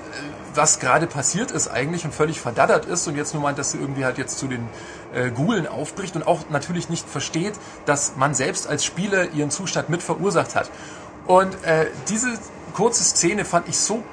was 0.55 0.79
gerade 0.79 1.07
passiert 1.07 1.51
ist 1.51 1.67
eigentlich 1.67 2.05
und 2.05 2.13
völlig 2.13 2.39
verdaddert 2.39 2.85
ist 2.85 3.07
und 3.07 3.15
jetzt 3.15 3.33
nur 3.33 3.41
meint, 3.41 3.57
dass 3.57 3.71
sie 3.71 3.79
irgendwie 3.79 4.05
halt 4.05 4.17
jetzt 4.17 4.37
zu 4.37 4.47
den 4.47 4.67
äh, 5.13 5.31
Gulen 5.31 5.65
aufbricht 5.67 6.15
und 6.15 6.27
auch 6.27 6.41
natürlich 6.49 6.89
nicht 6.89 7.09
versteht, 7.09 7.53
dass 7.85 8.15
man 8.17 8.33
selbst 8.33 8.67
als 8.67 8.85
Spieler 8.85 9.31
ihren 9.31 9.49
Zustand 9.49 9.89
mit 9.89 10.03
verursacht 10.03 10.55
hat. 10.55 10.69
Und 11.25 11.63
äh, 11.63 11.87
diese 12.09 12.33
kurze 12.73 13.03
Szene 13.03 13.45
fand 13.45 13.67
ich 13.69 13.77
so 13.77 14.03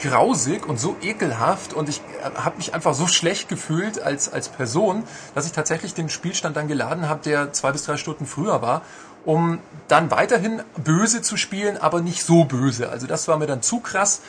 grausig 0.00 0.66
und 0.66 0.80
so 0.80 0.96
ekelhaft 1.02 1.74
und 1.74 1.88
ich 1.88 1.98
äh, 1.98 2.30
habe 2.36 2.56
mich 2.56 2.74
einfach 2.74 2.94
so 2.94 3.06
schlecht 3.08 3.48
gefühlt 3.48 4.00
als, 4.00 4.32
als 4.32 4.48
Person, 4.48 5.04
dass 5.34 5.46
ich 5.46 5.52
tatsächlich 5.52 5.94
den 5.94 6.08
Spielstand 6.08 6.56
dann 6.56 6.68
geladen 6.68 7.08
habe, 7.08 7.22
der 7.22 7.52
zwei 7.52 7.72
bis 7.72 7.84
drei 7.84 7.96
Stunden 7.96 8.26
früher 8.26 8.62
war 8.62 8.82
um 9.24 9.58
dann 9.88 10.10
weiterhin 10.10 10.62
böse 10.76 11.22
zu 11.22 11.36
spielen, 11.36 11.76
aber 11.76 12.00
nicht 12.00 12.24
so 12.24 12.44
böse. 12.44 12.88
Also 12.90 13.06
das 13.06 13.28
war 13.28 13.36
mir 13.36 13.46
dann 13.46 13.62
zu 13.62 13.80
krass. 13.80 14.20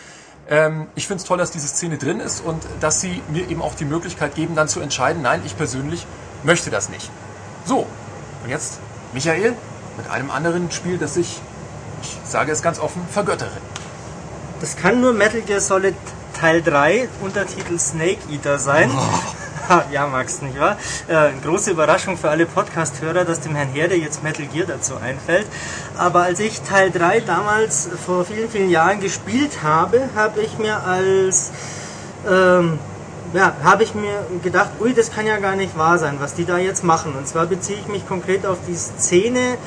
Ähm, 0.50 0.88
ich 0.96 1.08
finde 1.08 1.22
es 1.22 1.28
toll, 1.28 1.38
dass 1.38 1.52
diese 1.52 1.68
Szene 1.68 1.98
drin 1.98 2.20
ist 2.20 2.42
und 2.42 2.64
dass 2.80 3.02
sie 3.02 3.22
mir 3.30 3.50
eben 3.50 3.62
auch 3.62 3.76
die 3.76 3.86
Möglichkeit 3.86 4.36
geben, 4.36 4.56
dann 4.56 4.68
zu 4.68 4.80
entscheiden, 4.80 5.22
nein, 5.22 5.42
ich 5.46 5.56
persönlich 5.56 6.06
möchte 6.44 6.70
das 6.70 6.90
nicht. 6.90 7.10
So, 7.66 7.86
und 8.44 8.50
jetzt 8.50 8.80
Michael 9.14 9.54
mit 9.98 10.10
einem 10.10 10.32
anderen 10.32 10.72
Spiel, 10.72 10.98
das 10.98 11.16
ich, 11.16 11.40
ich 12.02 12.18
sage 12.26 12.52
es 12.52 12.62
ganz 12.62 12.80
offen, 12.80 13.02
vergöttere. 13.12 13.58
Das 14.60 14.76
kann 14.76 15.02
nur 15.02 15.14
Metal 15.14 15.42
Gear 15.42 15.60
Solid 15.60 15.96
Teil 16.40 16.62
3, 16.62 17.10
Untertitel 17.22 17.78
Snake 17.78 18.20
Eater 18.32 18.58
sein. 18.60 18.92
Oh. 18.94 19.82
ja, 19.92 20.08
Max, 20.08 20.42
nicht 20.42 20.60
wahr? 20.60 20.78
Äh, 21.08 21.32
große 21.44 21.72
Überraschung 21.72 22.18
für 22.18 22.30
alle 22.30 22.46
Podcast-Hörer, 22.46 23.26
dass 23.26 23.42
dem 23.42 23.56
Herrn 23.56 23.70
Herde 23.70 23.96
jetzt 23.96 24.24
Metal 24.24 24.46
Gear 24.46 24.66
dazu 24.68 24.98
einfällt. 24.98 25.46
Aber 25.98 26.24
als 26.24 26.40
ich 26.40 26.62
Teil 26.62 26.92
3 26.92 27.22
damals 27.22 27.90
vor 28.06 28.26
vielen, 28.26 28.50
vielen 28.50 28.70
Jahren 28.70 29.00
gespielt 29.00 29.64
habe, 29.64 30.10
habe 30.16 30.42
ich 30.42 30.58
mir 30.58 30.84
als 30.84 31.52
ähm, 32.30 32.80
ja, 33.34 33.54
habe 33.64 33.84
ich 33.84 33.96
mir 33.96 34.26
gedacht, 34.44 34.72
ui, 34.80 34.94
das 34.94 35.12
kann 35.12 35.26
ja 35.26 35.38
gar 35.38 35.56
nicht 35.56 35.78
wahr 35.78 35.98
sein, 35.98 36.18
was 36.20 36.34
die 36.34 36.46
da 36.46 36.58
jetzt 36.58 36.84
machen. 36.84 37.16
Und 37.16 37.28
zwar 37.28 37.46
beziehe 37.46 37.80
ich 37.80 37.88
mich 37.88 38.08
konkret 38.08 38.46
auf 38.46 38.58
die 38.68 38.76
Szene 38.76 39.58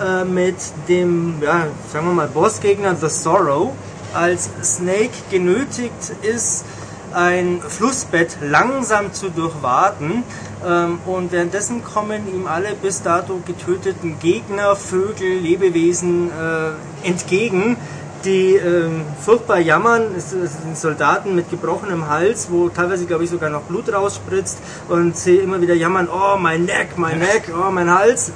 äh, 0.00 0.24
mit 0.24 0.56
dem, 0.88 1.34
ja, 1.42 1.66
sagen 1.92 2.06
wir 2.06 2.12
mal, 2.12 2.28
Bossgegner 2.28 2.96
The 2.96 3.08
Sorrow, 3.08 3.72
als 4.14 4.50
Snake 4.62 5.10
genötigt 5.30 6.12
ist, 6.22 6.64
ein 7.12 7.60
Flussbett 7.60 8.36
langsam 8.40 9.12
zu 9.12 9.30
durchwaten 9.30 10.22
ähm, 10.66 10.98
und 11.06 11.32
währenddessen 11.32 11.82
kommen 11.82 12.32
ihm 12.32 12.46
alle 12.46 12.74
bis 12.80 13.02
dato 13.02 13.40
getöteten 13.44 14.18
Gegner, 14.20 14.76
Vögel, 14.76 15.38
Lebewesen 15.38 16.30
äh, 16.30 17.06
entgegen, 17.06 17.76
die 18.24 18.54
ähm, 18.56 19.02
furchtbar 19.20 19.58
jammern. 19.58 20.02
Es, 20.16 20.32
es 20.32 20.52
sind 20.62 20.76
Soldaten 20.76 21.34
mit 21.34 21.50
gebrochenem 21.50 22.08
Hals, 22.08 22.48
wo 22.50 22.68
teilweise, 22.68 23.06
glaube 23.06 23.24
ich, 23.24 23.30
sogar 23.30 23.50
noch 23.50 23.62
Blut 23.62 23.92
rausspritzt 23.92 24.58
und 24.88 25.16
sie 25.16 25.36
immer 25.36 25.60
wieder 25.60 25.74
jammern, 25.74 26.08
oh, 26.12 26.36
mein 26.38 26.64
Neck, 26.64 26.96
mein 26.96 27.18
Neck, 27.18 27.50
oh, 27.54 27.70
mein 27.70 27.90
Hals. 27.92 28.32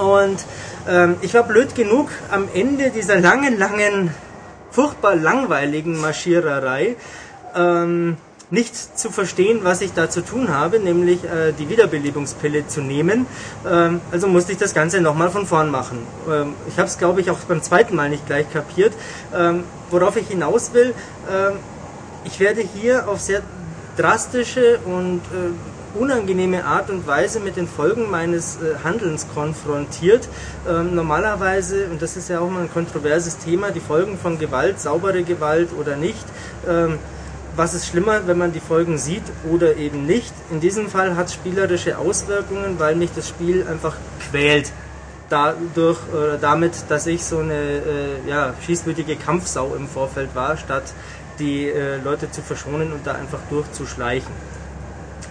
Und 0.00 0.38
ähm, 0.88 1.16
ich 1.20 1.34
war 1.34 1.42
blöd 1.42 1.74
genug, 1.74 2.08
am 2.30 2.48
Ende 2.54 2.90
dieser 2.90 3.20
langen, 3.20 3.58
langen, 3.58 4.14
furchtbar 4.70 5.14
langweiligen 5.14 6.00
Marschiererei 6.00 6.96
ähm, 7.54 8.16
nicht 8.50 8.98
zu 8.98 9.10
verstehen, 9.10 9.60
was 9.62 9.80
ich 9.80 9.92
da 9.92 10.10
zu 10.10 10.22
tun 10.22 10.48
habe, 10.48 10.80
nämlich 10.80 11.22
äh, 11.24 11.52
die 11.52 11.68
Wiederbelebungspille 11.68 12.66
zu 12.66 12.80
nehmen. 12.80 13.26
Ähm, 13.68 14.00
also 14.10 14.26
musste 14.26 14.52
ich 14.52 14.58
das 14.58 14.74
Ganze 14.74 15.00
nochmal 15.00 15.30
von 15.30 15.46
vorn 15.46 15.70
machen. 15.70 15.98
Ähm, 16.28 16.54
ich 16.66 16.78
habe 16.78 16.88
es, 16.88 16.98
glaube 16.98 17.20
ich, 17.20 17.30
auch 17.30 17.38
beim 17.40 17.62
zweiten 17.62 17.94
Mal 17.94 18.08
nicht 18.08 18.26
gleich 18.26 18.50
kapiert. 18.50 18.94
Ähm, 19.36 19.64
worauf 19.90 20.16
ich 20.16 20.28
hinaus 20.28 20.72
will, 20.72 20.94
ähm, 21.30 21.58
ich 22.24 22.40
werde 22.40 22.62
hier 22.62 23.08
auf 23.08 23.20
sehr 23.20 23.42
drastische 23.96 24.78
und 24.84 25.18
äh, 25.18 25.79
unangenehme 25.94 26.64
Art 26.64 26.90
und 26.90 27.06
Weise 27.06 27.40
mit 27.40 27.56
den 27.56 27.66
Folgen 27.68 28.10
meines 28.10 28.56
äh, 28.56 28.76
Handelns 28.84 29.26
konfrontiert. 29.34 30.28
Ähm, 30.68 30.94
normalerweise, 30.94 31.86
und 31.90 32.00
das 32.02 32.16
ist 32.16 32.28
ja 32.28 32.40
auch 32.40 32.50
mal 32.50 32.62
ein 32.62 32.72
kontroverses 32.72 33.38
Thema, 33.38 33.70
die 33.70 33.80
Folgen 33.80 34.18
von 34.18 34.38
Gewalt, 34.38 34.80
saubere 34.80 35.22
Gewalt 35.22 35.70
oder 35.78 35.96
nicht. 35.96 36.24
Ähm, 36.68 36.98
was 37.56 37.74
ist 37.74 37.88
schlimmer, 37.88 38.26
wenn 38.26 38.38
man 38.38 38.52
die 38.52 38.60
Folgen 38.60 38.96
sieht 38.96 39.24
oder 39.50 39.76
eben 39.76 40.06
nicht. 40.06 40.32
In 40.50 40.60
diesem 40.60 40.88
Fall 40.88 41.16
hat 41.16 41.26
es 41.26 41.34
spielerische 41.34 41.98
Auswirkungen, 41.98 42.78
weil 42.78 42.94
mich 42.94 43.10
das 43.14 43.28
Spiel 43.28 43.66
einfach 43.68 43.96
quält. 44.30 44.72
Dadurch, 45.28 45.98
äh, 45.98 46.38
damit, 46.40 46.72
dass 46.88 47.06
ich 47.06 47.24
so 47.24 47.38
eine 47.38 47.54
äh, 47.54 48.28
ja, 48.28 48.54
schießwütige 48.64 49.16
Kampfsau 49.16 49.74
im 49.76 49.88
Vorfeld 49.88 50.34
war, 50.34 50.56
statt 50.56 50.92
die 51.38 51.68
äh, 51.68 51.98
Leute 51.98 52.30
zu 52.30 52.42
verschonen 52.42 52.92
und 52.92 53.06
da 53.06 53.12
einfach 53.12 53.40
durchzuschleichen 53.48 54.49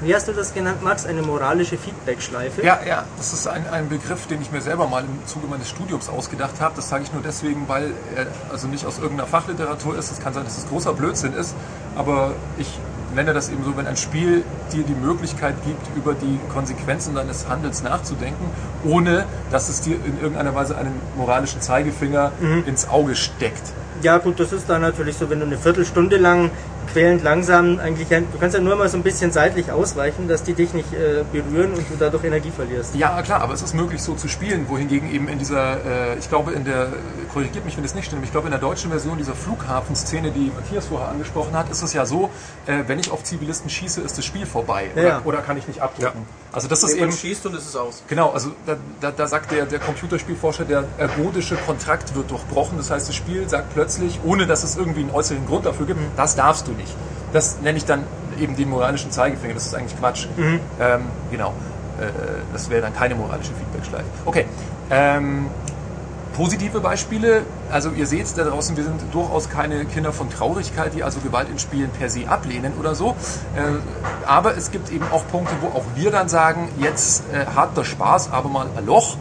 wie 0.01 0.15
hast 0.15 0.27
du 0.27 0.34
das 0.34 0.53
genannt, 0.53 0.82
Max? 0.84 1.06
Eine 1.06 1.22
moralische 1.22 1.77
Feedback-Schleife? 1.77 2.63
Ja, 2.63 2.79
ja, 2.88 3.03
das 3.18 3.34
ist 3.34 3.48
ein, 3.48 3.68
ein 3.70 3.89
Begriff, 3.89 4.27
den 4.27 4.41
ich 4.41 4.51
mir 4.51 4.62
selber 4.62 4.88
mal 4.88 5.03
im 5.03 5.27
Zuge 5.27 5.48
meines 5.48 5.70
Studiums 5.70 6.08
ausgedacht 6.10 6.62
habe. 6.62 6.74
Das 6.75 6.89
sage 6.89 7.03
ich 7.03 7.13
nur 7.13 7.22
deswegen, 7.22 7.68
weil 7.68 7.91
er 8.15 8.27
also 8.51 8.68
nicht 8.68 8.86
aus 8.86 9.00
irgendeiner 9.00 9.27
Fachliteratur 9.27 9.98
ist. 9.98 10.12
Es 10.12 10.20
kann 10.20 10.34
sein, 10.34 10.46
dass 10.46 10.58
es 10.58 10.70
großer 10.70 10.94
Blödsinn 10.94 11.34
ist, 11.34 11.53
aber 11.96 12.32
ich 12.58 12.79
nenne 13.13 13.34
das 13.34 13.50
eben 13.50 13.63
so, 13.63 13.75
wenn 13.75 13.88
ein 13.88 13.98
Spiel 13.98 14.44
dir 14.72 14.84
die 14.84 14.94
Möglichkeit 14.94 15.56
gibt, 15.65 15.98
über 15.98 16.13
die 16.13 16.39
Konsequenzen 16.53 17.15
deines 17.15 17.48
Handelns 17.50 17.84
nachzudenken, 17.84 18.46
ohne 18.86 19.25
dass 19.51 19.70
es 19.70 19.82
dir 19.82 19.96
in 19.96 20.20
irgendeiner 20.22 20.56
Weise 20.56 20.77
einen 20.77 21.01
moralischen 21.18 21.62
Zeigefinger 21.62 22.32
mhm. 22.39 22.63
ins 22.65 22.88
Auge 22.88 23.15
steckt. 23.15 23.74
Ja 24.01 24.18
gut, 24.18 24.39
das 24.39 24.53
ist 24.53 24.70
dann 24.70 24.82
natürlich 24.82 25.18
so, 25.18 25.29
wenn 25.29 25.39
du 25.39 25.46
eine 25.46 25.58
Viertelstunde 25.58 26.15
lang 26.18 26.51
quälend 26.91 27.24
langsam 27.24 27.79
eigentlich, 27.79 28.08
du 28.08 28.38
kannst 28.39 28.55
ja 28.55 28.62
nur 28.62 28.75
mal 28.75 28.89
so 28.89 28.98
ein 28.98 29.03
bisschen 29.03 29.31
seitlich 29.31 29.72
ausweichen, 29.72 30.27
dass 30.27 30.43
die 30.43 30.53
dich 30.53 30.74
nicht 30.74 30.91
äh, 30.93 31.24
berühren 31.31 31.74
und 31.74 31.89
du 31.89 31.96
dadurch 31.98 32.24
Energie 32.24 32.51
verlierst. 32.51 32.96
Ja, 32.96 33.22
klar, 33.22 33.41
aber 33.41 33.53
es 33.53 33.62
ist 33.62 33.74
möglich 33.74 34.01
so 34.01 34.15
zu 34.15 34.27
spielen, 34.27 34.67
wohingegen 34.67 35.12
eben 35.12 35.27
in 35.27 35.39
dieser, 35.39 35.86
äh, 35.86 36.17
ich 36.17 36.29
glaube 36.29 36.53
in 36.53 36.65
der, 36.65 36.88
korrigiert 37.34 37.65
mich, 37.65 37.77
wenn 37.77 37.84
es 37.84 37.96
nicht 37.96 38.05
stimmt, 38.05 38.24
ich 38.24 38.31
glaube 38.31 38.48
in 38.48 38.51
der 38.51 38.60
deutschen 38.60 38.89
Version 38.89 39.17
dieser 39.17 39.36
Flughafenszene, 39.36 40.31
die 40.31 40.51
Matthias 40.55 40.88
vorher 40.88 41.10
angesprochen 41.10 41.53
hat, 41.53 41.69
ist 41.69 41.81
es 41.81 41.93
ja 41.93 42.05
so, 42.05 42.29
äh, 42.65 42.84
wenn 42.88 43.00
ich 43.00 43.12
auf 43.12 43.24
Zivilisten 43.24 43.69
schieße, 43.69 44.01
ist 44.01 44.17
das 44.17 44.25
Spiel 44.25 44.46
vorbei. 44.46 44.89
Oder, 44.93 45.03
ja. 45.03 45.22
oder 45.24 45.39
kann 45.39 45.58
ich 45.58 45.67
nicht 45.67 45.81
abdrücken. 45.81 46.25
Ja. 46.25 46.50
Also 46.51 46.67
das 46.67 46.84
ist 46.84 46.96
eben... 46.96 47.12
schießt 47.12 47.46
und 47.46 47.55
es 47.55 47.65
ist 47.67 47.75
aus. 47.75 48.03
Genau, 48.08 48.31
also 48.31 48.51
da, 48.65 48.75
da, 49.01 49.12
da 49.12 49.27
sagt 49.27 49.51
der, 49.51 49.65
der 49.65 49.79
Computerspielforscher, 49.79 50.65
der 50.65 50.86
ergodische 50.98 51.55
Kontrakt 51.55 52.15
wird 52.15 52.31
durchbrochen. 52.31 52.77
Das 52.77 52.89
heißt, 52.89 53.08
das 53.08 53.15
Spiel 53.15 53.48
sagt 53.48 53.74
plötzlich, 53.74 54.19
ohne 54.24 54.48
dass 54.48 54.63
es 54.63 54.75
irgendwie 54.75 55.01
einen 55.01 55.12
äußeren 55.12 55.46
Grund 55.46 55.65
dafür 55.65 55.86
gibt, 55.86 56.00
mhm. 56.00 56.12
das 56.15 56.36
darfst 56.36 56.67
du 56.67 56.72
nicht. 56.72 56.78
Das 57.33 57.59
nenne 57.62 57.77
ich 57.77 57.86
dann 57.86 58.03
eben 58.39 58.55
den 58.55 58.69
moralischen 58.69 59.12
Zeigefinger. 59.12 59.53
Das 59.53 59.65
ist 59.65 59.75
eigentlich 59.75 59.98
Quatsch. 60.00 60.27
Mhm. 60.38 60.59
Ähm, 60.79 61.01
genau. 61.31 61.50
Äh, 62.00 62.09
das 62.53 62.69
wäre 62.69 62.81
dann 62.81 62.93
keine 62.93 63.15
moralische 63.15 63.51
Feedbackschleife. 63.53 64.05
Okay. 64.25 64.45
Ähm, 64.89 65.48
positive 66.39 66.79
Beispiele. 66.79 67.41
Also 67.69 67.91
ihr 67.91 68.07
seht 68.07 68.25
da 68.38 68.45
draußen, 68.45 68.77
wir 68.77 68.86
sind 68.86 69.01
durchaus 69.12 69.50
keine 69.50 69.83
Kinder 69.86 70.13
von 70.13 70.29
Traurigkeit, 70.29 70.93
die 70.95 71.03
also 71.03 71.19
Gewalt 71.19 71.50
in 71.50 71.59
Spielen 71.59 71.89
per 71.89 72.09
se 72.09 72.27
ablehnen 72.29 72.74
oder 72.79 72.95
so. 72.95 73.09
Äh, 73.55 74.25
aber 74.25 74.55
es 74.55 74.71
gibt 74.71 74.91
eben 74.91 75.05
auch 75.12 75.27
Punkte, 75.27 75.53
wo 75.62 75.67
auch 75.67 75.83
wir 75.95 76.12
dann 76.12 76.29
sagen, 76.29 76.69
jetzt 76.79 77.24
äh, 77.33 77.45
hat 77.45 77.75
der 77.75 77.83
Spaß 77.83 78.31
aber 78.31 78.50
mal 78.50 78.67
ein 78.77 78.86
Loch. 78.86 79.17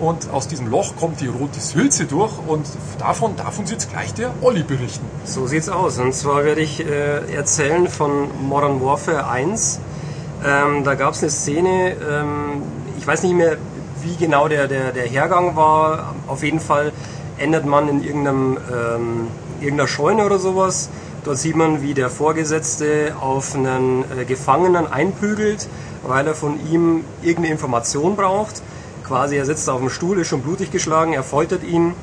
Und 0.00 0.30
aus 0.30 0.48
diesem 0.48 0.66
Loch 0.66 0.96
kommt 0.96 1.20
die 1.20 1.26
rote 1.26 1.60
Sülze 1.60 2.06
durch 2.06 2.32
und 2.46 2.66
davon 2.98 3.36
darf 3.36 3.58
uns 3.58 3.70
jetzt 3.70 3.90
gleich 3.90 4.14
der 4.14 4.32
Olli 4.40 4.62
berichten. 4.62 5.04
So 5.24 5.46
sieht's 5.46 5.68
aus. 5.68 5.98
Und 5.98 6.14
zwar 6.14 6.42
werde 6.42 6.62
ich 6.62 6.80
äh, 6.80 7.34
erzählen 7.34 7.86
von 7.86 8.28
Modern 8.40 8.82
Warfare 8.82 9.28
1. 9.28 9.78
Ähm, 10.42 10.84
da 10.84 10.94
gab 10.94 11.12
es 11.12 11.22
eine 11.22 11.30
Szene, 11.30 11.96
ähm, 12.10 12.62
ich 12.98 13.06
weiß 13.06 13.24
nicht 13.24 13.34
mehr, 13.34 13.58
wie 14.00 14.16
genau 14.16 14.48
der, 14.48 14.68
der, 14.68 14.92
der 14.92 15.04
Hergang 15.04 15.54
war. 15.54 16.14
Auf 16.26 16.42
jeden 16.42 16.60
Fall 16.60 16.92
endet 17.36 17.66
man 17.66 17.86
in 17.90 18.02
irgendeinem, 18.02 18.56
ähm, 18.72 19.26
irgendeiner 19.60 19.86
Scheune 19.86 20.24
oder 20.24 20.38
sowas. 20.38 20.88
Dort 21.24 21.36
sieht 21.36 21.56
man, 21.56 21.82
wie 21.82 21.92
der 21.92 22.08
Vorgesetzte 22.08 23.16
auf 23.20 23.54
einen 23.54 24.04
äh, 24.18 24.24
Gefangenen 24.24 24.90
einprügelt, 24.90 25.68
weil 26.06 26.26
er 26.26 26.34
von 26.34 26.58
ihm 26.72 27.04
irgendeine 27.20 27.52
Information 27.52 28.16
braucht 28.16 28.62
quasi, 29.10 29.36
er 29.36 29.44
sitzt 29.44 29.68
auf 29.68 29.80
dem 29.80 29.90
Stuhl, 29.90 30.20
ist 30.20 30.28
schon 30.28 30.40
blutig 30.40 30.70
geschlagen, 30.70 31.14
er 31.14 31.24
foltert 31.24 31.64
ihn, 31.64 31.94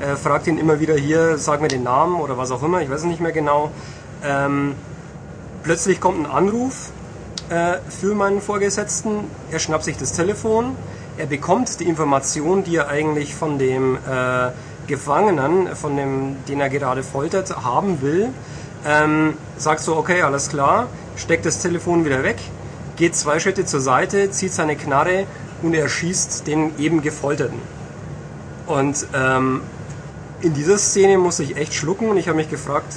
äh, 0.00 0.16
fragt 0.16 0.46
ihn 0.46 0.56
immer 0.56 0.80
wieder 0.80 0.94
hier, 0.94 1.36
sag 1.36 1.60
mir 1.60 1.68
den 1.68 1.82
Namen 1.82 2.18
oder 2.18 2.38
was 2.38 2.50
auch 2.50 2.62
immer, 2.62 2.80
ich 2.80 2.88
weiß 2.88 3.00
es 3.00 3.04
nicht 3.04 3.20
mehr 3.20 3.32
genau. 3.32 3.70
Ähm, 4.24 4.74
plötzlich 5.62 6.00
kommt 6.00 6.20
ein 6.20 6.24
Anruf 6.24 6.90
äh, 7.50 7.74
für 7.90 8.14
meinen 8.14 8.40
Vorgesetzten, 8.40 9.10
er 9.50 9.58
schnappt 9.58 9.84
sich 9.84 9.98
das 9.98 10.14
Telefon, 10.14 10.74
er 11.18 11.26
bekommt 11.26 11.80
die 11.80 11.84
Information, 11.84 12.64
die 12.64 12.76
er 12.76 12.88
eigentlich 12.88 13.34
von 13.34 13.58
dem 13.58 13.96
äh, 13.96 14.50
Gefangenen, 14.86 15.76
von 15.76 15.98
dem, 15.98 16.36
den 16.48 16.60
er 16.62 16.70
gerade 16.70 17.02
foltert, 17.02 17.62
haben 17.62 18.00
will, 18.00 18.30
ähm, 18.86 19.34
sagt 19.58 19.80
so, 19.80 19.96
okay, 19.96 20.22
alles 20.22 20.48
klar, 20.48 20.86
steckt 21.16 21.44
das 21.44 21.60
Telefon 21.60 22.06
wieder 22.06 22.22
weg, 22.22 22.38
geht 22.96 23.14
zwei 23.14 23.38
Schritte 23.38 23.66
zur 23.66 23.80
Seite, 23.80 24.30
zieht 24.30 24.54
seine 24.54 24.76
Knarre 24.76 25.26
und 25.64 25.74
er 25.74 25.88
schießt 25.88 26.46
den 26.46 26.78
eben 26.78 27.02
Gefolterten. 27.02 27.58
Und 28.66 29.06
ähm, 29.14 29.62
in 30.40 30.54
dieser 30.54 30.78
Szene 30.78 31.18
muss 31.18 31.38
ich 31.38 31.56
echt 31.56 31.74
schlucken 31.74 32.08
und 32.08 32.16
ich 32.16 32.28
habe 32.28 32.36
mich 32.36 32.50
gefragt, 32.50 32.94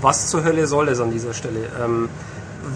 was 0.00 0.28
zur 0.28 0.44
Hölle 0.44 0.66
soll 0.66 0.86
das 0.86 1.00
an 1.00 1.10
dieser 1.10 1.32
Stelle? 1.32 1.60
Ähm, 1.82 2.08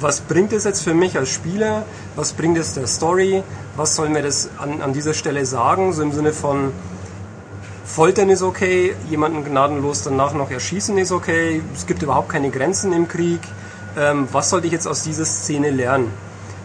was 0.01 0.21
bringt 0.21 0.53
es 0.53 0.65
jetzt 0.65 0.83
für 0.83 0.95
mich 0.95 1.19
als 1.19 1.31
Spieler? 1.31 1.85
Was 2.17 2.33
bringt 2.33 2.57
es 2.57 2.75
der 2.75 2.87
Story? 2.87 3.43
Was 3.77 3.97
soll 3.97 4.09
mir 4.09 4.23
das 4.23 4.49
an, 4.59 4.81
an 4.81 4.93
dieser 4.93 5.15
Stelle 5.15 5.45
sagen? 5.45 5.93
So 5.93 6.03
im 6.03 6.13
Sinne 6.13 6.33
von 6.33 6.73
Foltern 7.85 8.31
ist 8.31 8.43
okay, 8.43 8.95
jemanden 9.11 9.45
gnadenlos 9.45 10.05
danach 10.05 10.33
noch 10.33 10.51
erschießen 10.51 10.97
ist 10.97 11.11
okay, 11.11 11.61
es 11.75 11.87
gibt 11.87 12.03
überhaupt 12.03 12.29
keine 12.29 12.51
Grenzen 12.51 12.93
im 12.93 13.09
Krieg. 13.09 13.41
Ähm, 13.99 14.29
was 14.31 14.51
sollte 14.51 14.69
ich 14.69 14.73
jetzt 14.73 14.87
aus 14.87 15.03
dieser 15.03 15.25
Szene 15.25 15.71
lernen? 15.71 16.11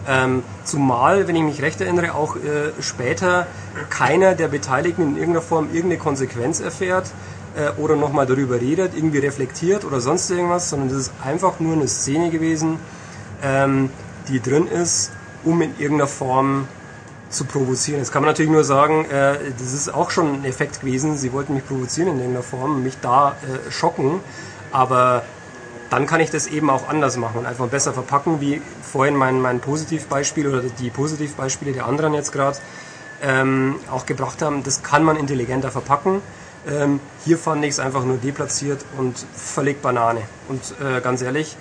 Ähm, 0.08 0.42
zumal, 0.64 1.26
wenn 1.26 1.34
ich 1.34 1.42
mich 1.42 1.62
recht 1.62 1.80
erinnere, 1.80 2.14
auch 2.14 2.36
äh, 2.36 2.72
später 2.80 3.46
keiner 3.90 4.34
der 4.34 4.48
Beteiligten 4.48 5.02
in 5.02 5.16
irgendeiner 5.16 5.42
Form 5.42 5.66
irgendeine 5.66 5.98
Konsequenz 5.98 6.60
erfährt 6.60 7.10
äh, 7.56 7.80
oder 7.80 7.96
nochmal 7.96 8.26
darüber 8.26 8.60
redet, 8.60 8.92
irgendwie 8.94 9.18
reflektiert 9.18 9.84
oder 9.84 10.00
sonst 10.00 10.30
irgendwas, 10.30 10.70
sondern 10.70 10.90
das 10.90 10.98
ist 10.98 11.12
einfach 11.24 11.58
nur 11.58 11.74
eine 11.74 11.88
Szene 11.88 12.30
gewesen, 12.30 12.78
ähm, 13.42 13.90
die 14.28 14.40
drin 14.40 14.68
ist, 14.68 15.10
um 15.44 15.60
in 15.60 15.72
irgendeiner 15.78 16.08
Form 16.08 16.68
zu 17.28 17.44
provozieren. 17.44 17.98
Jetzt 17.98 18.12
kann 18.12 18.22
man 18.22 18.30
natürlich 18.30 18.52
nur 18.52 18.64
sagen, 18.64 19.06
äh, 19.06 19.38
das 19.58 19.72
ist 19.72 19.92
auch 19.92 20.10
schon 20.10 20.40
ein 20.40 20.44
Effekt 20.44 20.80
gewesen. 20.80 21.16
Sie 21.16 21.32
wollten 21.32 21.54
mich 21.54 21.66
provozieren 21.66 22.10
in 22.10 22.18
irgendeiner 22.18 22.44
Form, 22.44 22.82
mich 22.82 22.98
da 23.00 23.30
äh, 23.30 23.70
schocken, 23.70 24.20
aber 24.70 25.24
dann 25.90 26.06
kann 26.06 26.20
ich 26.20 26.30
das 26.30 26.46
eben 26.46 26.70
auch 26.70 26.88
anders 26.88 27.16
machen 27.16 27.38
und 27.38 27.46
einfach 27.46 27.66
besser 27.68 27.92
verpacken, 27.92 28.40
wie 28.40 28.60
vorhin 28.82 29.16
mein, 29.16 29.40
mein 29.40 29.60
Positivbeispiel 29.60 30.48
oder 30.48 30.62
die 30.62 30.90
Positivbeispiele 30.90 31.72
der 31.72 31.86
anderen 31.86 32.14
jetzt 32.14 32.32
gerade 32.32 32.58
ähm, 33.22 33.76
auch 33.90 34.06
gebracht 34.06 34.42
haben. 34.42 34.62
Das 34.62 34.82
kann 34.82 35.04
man 35.04 35.16
intelligenter 35.16 35.70
verpacken. 35.70 36.20
Ähm, 36.68 37.00
hier 37.24 37.38
fand 37.38 37.64
ich 37.64 37.70
es 37.70 37.78
einfach 37.78 38.04
nur 38.04 38.16
deplatziert 38.16 38.84
und 38.98 39.16
völlig 39.34 39.80
Banane. 39.80 40.22
Und 40.48 40.74
äh, 40.84 41.00
ganz 41.00 41.22
ehrlich, 41.22 41.56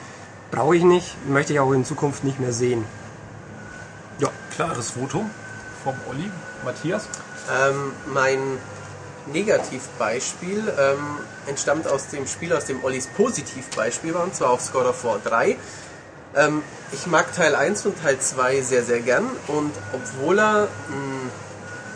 Brauche 0.52 0.76
ich 0.76 0.84
nicht, 0.84 1.28
möchte 1.28 1.54
ich 1.54 1.60
auch 1.60 1.74
in 1.74 1.84
Zukunft 1.84 2.24
nicht 2.24 2.40
mehr 2.40 2.54
sehen. 2.54 2.86
Ja, 4.20 4.30
klares 4.56 4.92
Votum 4.92 5.30
vom 5.84 5.96
Olli. 6.10 6.32
Matthias? 6.64 7.10
Ähm, 7.52 7.92
mein 8.14 8.40
Negativbeispiel 9.28 10.74
ähm, 10.78 11.18
entstammt 11.48 11.88
aus 11.88 12.08
dem 12.08 12.28
Spiel, 12.28 12.54
aus 12.54 12.66
dem 12.66 12.84
Ollis 12.84 13.08
Positivbeispiel 13.08 14.14
war, 14.14 14.24
und 14.24 14.36
zwar 14.36 14.52
auf 14.52 14.72
God 14.72 14.86
of 14.86 15.04
War 15.04 15.20
3. 15.24 15.58
Ähm, 16.36 16.64
ich 16.92 17.08
mag 17.08 17.34
Teil 17.34 17.56
1 17.56 17.86
und 17.86 18.02
Teil 18.02 18.20
2 18.20 18.62
sehr, 18.62 18.84
sehr 18.84 19.00
gern 19.00 19.26
und 19.48 19.72
obwohl 19.94 20.40
er 20.40 20.68
ein 20.90 21.32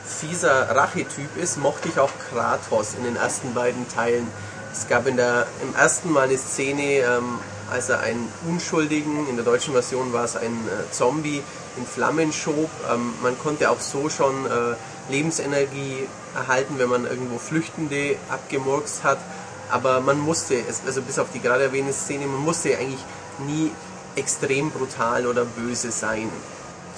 fieser 0.05 0.75
Rachetyp 0.75 1.37
ist, 1.37 1.57
mochte 1.57 1.87
ich 1.89 1.99
auch 1.99 2.11
Kratos 2.29 2.95
in 2.95 3.03
den 3.03 3.15
ersten 3.15 3.53
beiden 3.53 3.87
Teilen. 3.89 4.27
Es 4.71 4.87
gab 4.87 5.07
in 5.07 5.17
der, 5.17 5.45
im 5.61 5.75
ersten 5.75 6.11
Mal 6.11 6.27
eine 6.27 6.37
Szene, 6.37 6.99
ähm, 6.99 7.39
als 7.71 7.89
er 7.89 7.99
einen 8.01 8.31
Unschuldigen, 8.47 9.27
in 9.29 9.35
der 9.35 9.45
deutschen 9.45 9.73
Version 9.73 10.13
war 10.13 10.25
es 10.25 10.35
ein 10.35 10.51
äh, 10.51 10.91
Zombie, 10.91 11.41
in 11.77 11.85
Flammen 11.85 12.33
schob. 12.33 12.69
Ähm, 12.91 13.13
man 13.21 13.37
konnte 13.39 13.69
auch 13.69 13.79
so 13.79 14.09
schon 14.09 14.45
äh, 14.45 15.11
Lebensenergie 15.11 16.07
erhalten, 16.35 16.75
wenn 16.77 16.89
man 16.89 17.05
irgendwo 17.05 17.37
Flüchtende 17.37 18.15
abgemurkst 18.29 19.03
hat. 19.03 19.19
Aber 19.71 20.01
man 20.01 20.19
musste, 20.19 20.55
also 20.85 21.01
bis 21.01 21.19
auf 21.19 21.27
die 21.33 21.39
gerade 21.39 21.65
erwähnte 21.65 21.93
Szene, 21.93 22.25
man 22.25 22.41
musste 22.41 22.75
eigentlich 22.77 23.03
nie 23.45 23.71
extrem 24.15 24.71
brutal 24.71 25.27
oder 25.27 25.45
böse 25.45 25.91
sein. 25.91 26.29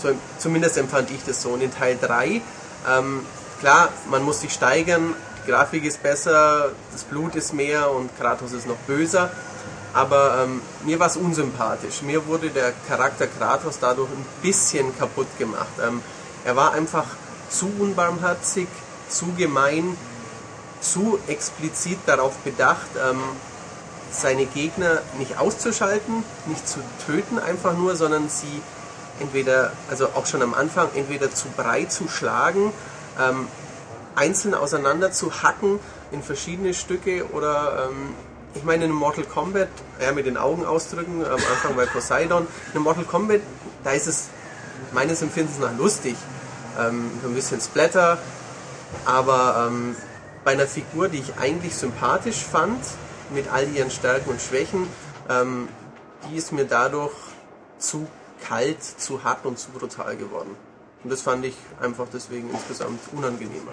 So, 0.01 0.09
zumindest 0.39 0.77
empfand 0.77 1.11
ich 1.11 1.23
das 1.25 1.41
so. 1.41 1.49
Und 1.49 1.61
in 1.61 1.73
Teil 1.73 1.97
3, 2.01 2.41
ähm, 2.89 3.25
klar, 3.59 3.89
man 4.09 4.23
muss 4.23 4.41
sich 4.41 4.53
steigern, 4.53 5.13
die 5.45 5.51
Grafik 5.51 5.83
ist 5.85 6.01
besser, 6.01 6.71
das 6.91 7.03
Blut 7.03 7.35
ist 7.35 7.53
mehr 7.53 7.91
und 7.91 8.15
Kratos 8.17 8.51
ist 8.53 8.67
noch 8.67 8.77
böser. 8.87 9.31
Aber 9.93 10.43
ähm, 10.43 10.61
mir 10.85 10.99
war 10.99 11.07
es 11.07 11.17
unsympathisch. 11.17 12.01
Mir 12.01 12.25
wurde 12.27 12.49
der 12.49 12.73
Charakter 12.87 13.27
Kratos 13.27 13.79
dadurch 13.79 14.09
ein 14.09 14.25
bisschen 14.41 14.97
kaputt 14.97 15.27
gemacht. 15.37 15.73
Ähm, 15.85 16.01
er 16.45 16.55
war 16.55 16.73
einfach 16.73 17.05
zu 17.49 17.71
unbarmherzig, 17.79 18.67
zu 19.09 19.33
gemein, 19.37 19.97
zu 20.79 21.19
explizit 21.27 21.99
darauf 22.05 22.35
bedacht, 22.37 22.87
ähm, 22.97 23.21
seine 24.11 24.45
Gegner 24.45 25.01
nicht 25.19 25.37
auszuschalten, 25.37 26.23
nicht 26.47 26.67
zu 26.67 26.79
töten 27.05 27.39
einfach 27.39 27.77
nur, 27.77 27.95
sondern 27.95 28.29
sie 28.29 28.61
entweder, 29.19 29.71
also 29.89 30.07
auch 30.15 30.25
schon 30.25 30.41
am 30.41 30.53
Anfang, 30.53 30.89
entweder 30.95 31.33
zu 31.33 31.47
breit 31.49 31.91
zu 31.91 32.07
schlagen, 32.07 32.73
ähm, 33.19 33.47
einzeln 34.15 34.53
auseinander 34.53 35.11
zu 35.11 35.43
hacken 35.43 35.79
in 36.11 36.23
verschiedene 36.23 36.73
Stücke 36.73 37.29
oder 37.31 37.89
ähm, 37.89 38.13
ich 38.55 38.63
meine 38.63 38.85
in 38.85 38.91
Mortal 38.91 39.23
Kombat, 39.23 39.69
ja 40.01 40.11
mit 40.11 40.25
den 40.25 40.37
Augen 40.37 40.65
ausdrücken, 40.65 41.23
am 41.25 41.31
Anfang 41.31 41.75
bei 41.75 41.85
Poseidon, 41.85 42.47
in 42.73 42.81
Mortal 42.81 43.05
Kombat, 43.05 43.41
da 43.83 43.91
ist 43.91 44.07
es 44.07 44.29
meines 44.93 45.21
Empfindens 45.21 45.59
nach 45.59 45.77
lustig, 45.77 46.15
ähm, 46.79 47.11
so 47.21 47.29
ein 47.29 47.35
bisschen 47.35 47.61
Splatter, 47.61 48.17
aber 49.05 49.67
ähm, 49.67 49.95
bei 50.43 50.51
einer 50.51 50.67
Figur, 50.67 51.07
die 51.07 51.19
ich 51.19 51.37
eigentlich 51.39 51.75
sympathisch 51.75 52.43
fand, 52.43 52.83
mit 53.33 53.51
all 53.51 53.67
ihren 53.69 53.91
Stärken 53.91 54.29
und 54.29 54.41
Schwächen, 54.41 54.87
ähm, 55.29 55.69
die 56.29 56.37
ist 56.37 56.51
mir 56.51 56.65
dadurch 56.65 57.13
zu 57.77 58.07
kalt, 58.47 58.83
zu 58.83 59.23
hart 59.23 59.45
und 59.45 59.57
zu 59.57 59.69
brutal 59.71 60.17
geworden. 60.17 60.55
Und 61.03 61.09
das 61.11 61.21
fand 61.21 61.43
ich 61.45 61.55
einfach 61.81 62.05
deswegen 62.13 62.51
insgesamt 62.51 62.99
unangenehmer. 63.11 63.71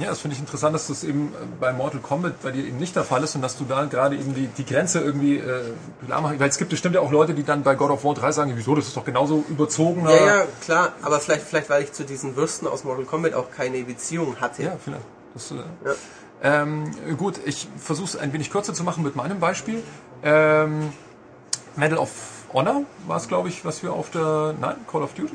Ja, 0.00 0.08
das 0.08 0.20
finde 0.20 0.34
ich 0.34 0.40
interessant, 0.40 0.74
dass 0.74 0.88
das 0.88 1.04
eben 1.04 1.28
äh, 1.28 1.46
bei 1.60 1.72
Mortal 1.72 2.00
Kombat 2.00 2.42
bei 2.42 2.50
dir 2.50 2.64
eben 2.64 2.78
nicht 2.78 2.96
der 2.96 3.04
Fall 3.04 3.22
ist 3.22 3.36
und 3.36 3.42
dass 3.42 3.56
du 3.56 3.64
da 3.64 3.84
gerade 3.84 4.16
eben 4.16 4.34
die, 4.34 4.48
die 4.48 4.64
Grenze 4.64 5.00
irgendwie 5.00 5.36
äh, 5.36 5.72
klar 6.04 6.20
machst. 6.20 6.40
Weil 6.40 6.48
es 6.48 6.58
gibt 6.58 6.70
bestimmt 6.70 6.96
ja 6.96 7.00
auch 7.00 7.12
Leute, 7.12 7.32
die 7.32 7.44
dann 7.44 7.62
bei 7.62 7.76
God 7.76 7.90
of 7.90 8.04
War 8.04 8.14
3 8.14 8.32
sagen, 8.32 8.52
wieso, 8.56 8.74
das 8.74 8.88
ist 8.88 8.96
doch 8.96 9.04
genauso 9.04 9.44
überzogen. 9.48 10.04
Ja, 10.08 10.26
ja, 10.26 10.44
klar, 10.64 10.92
aber 11.02 11.20
vielleicht, 11.20 11.46
vielleicht 11.46 11.70
weil 11.70 11.84
ich 11.84 11.92
zu 11.92 12.04
diesen 12.04 12.34
Würsten 12.34 12.66
aus 12.66 12.82
Mortal 12.82 13.04
Kombat 13.04 13.34
auch 13.34 13.52
keine 13.52 13.84
Beziehung 13.84 14.40
hatte. 14.40 14.64
Ja, 14.64 14.76
vielleicht. 14.82 15.04
Das, 15.34 15.52
äh, 15.52 15.54
ja. 15.54 15.94
Ähm, 16.42 16.90
gut, 17.16 17.40
ich 17.44 17.68
versuche 17.78 18.06
es 18.06 18.16
ein 18.16 18.32
wenig 18.32 18.50
kürzer 18.50 18.74
zu 18.74 18.82
machen 18.82 19.04
mit 19.04 19.14
meinem 19.14 19.38
Beispiel. 19.38 19.82
Ähm, 20.24 20.92
Medal 21.76 21.98
of 21.98 22.10
Honor 22.52 22.82
war 23.06 23.16
es, 23.16 23.28
glaube 23.28 23.48
ich, 23.48 23.64
was 23.64 23.82
wir 23.82 23.92
auf 23.92 24.10
der, 24.10 24.54
nein, 24.60 24.76
Call 24.90 25.02
of 25.02 25.14
Duty? 25.14 25.34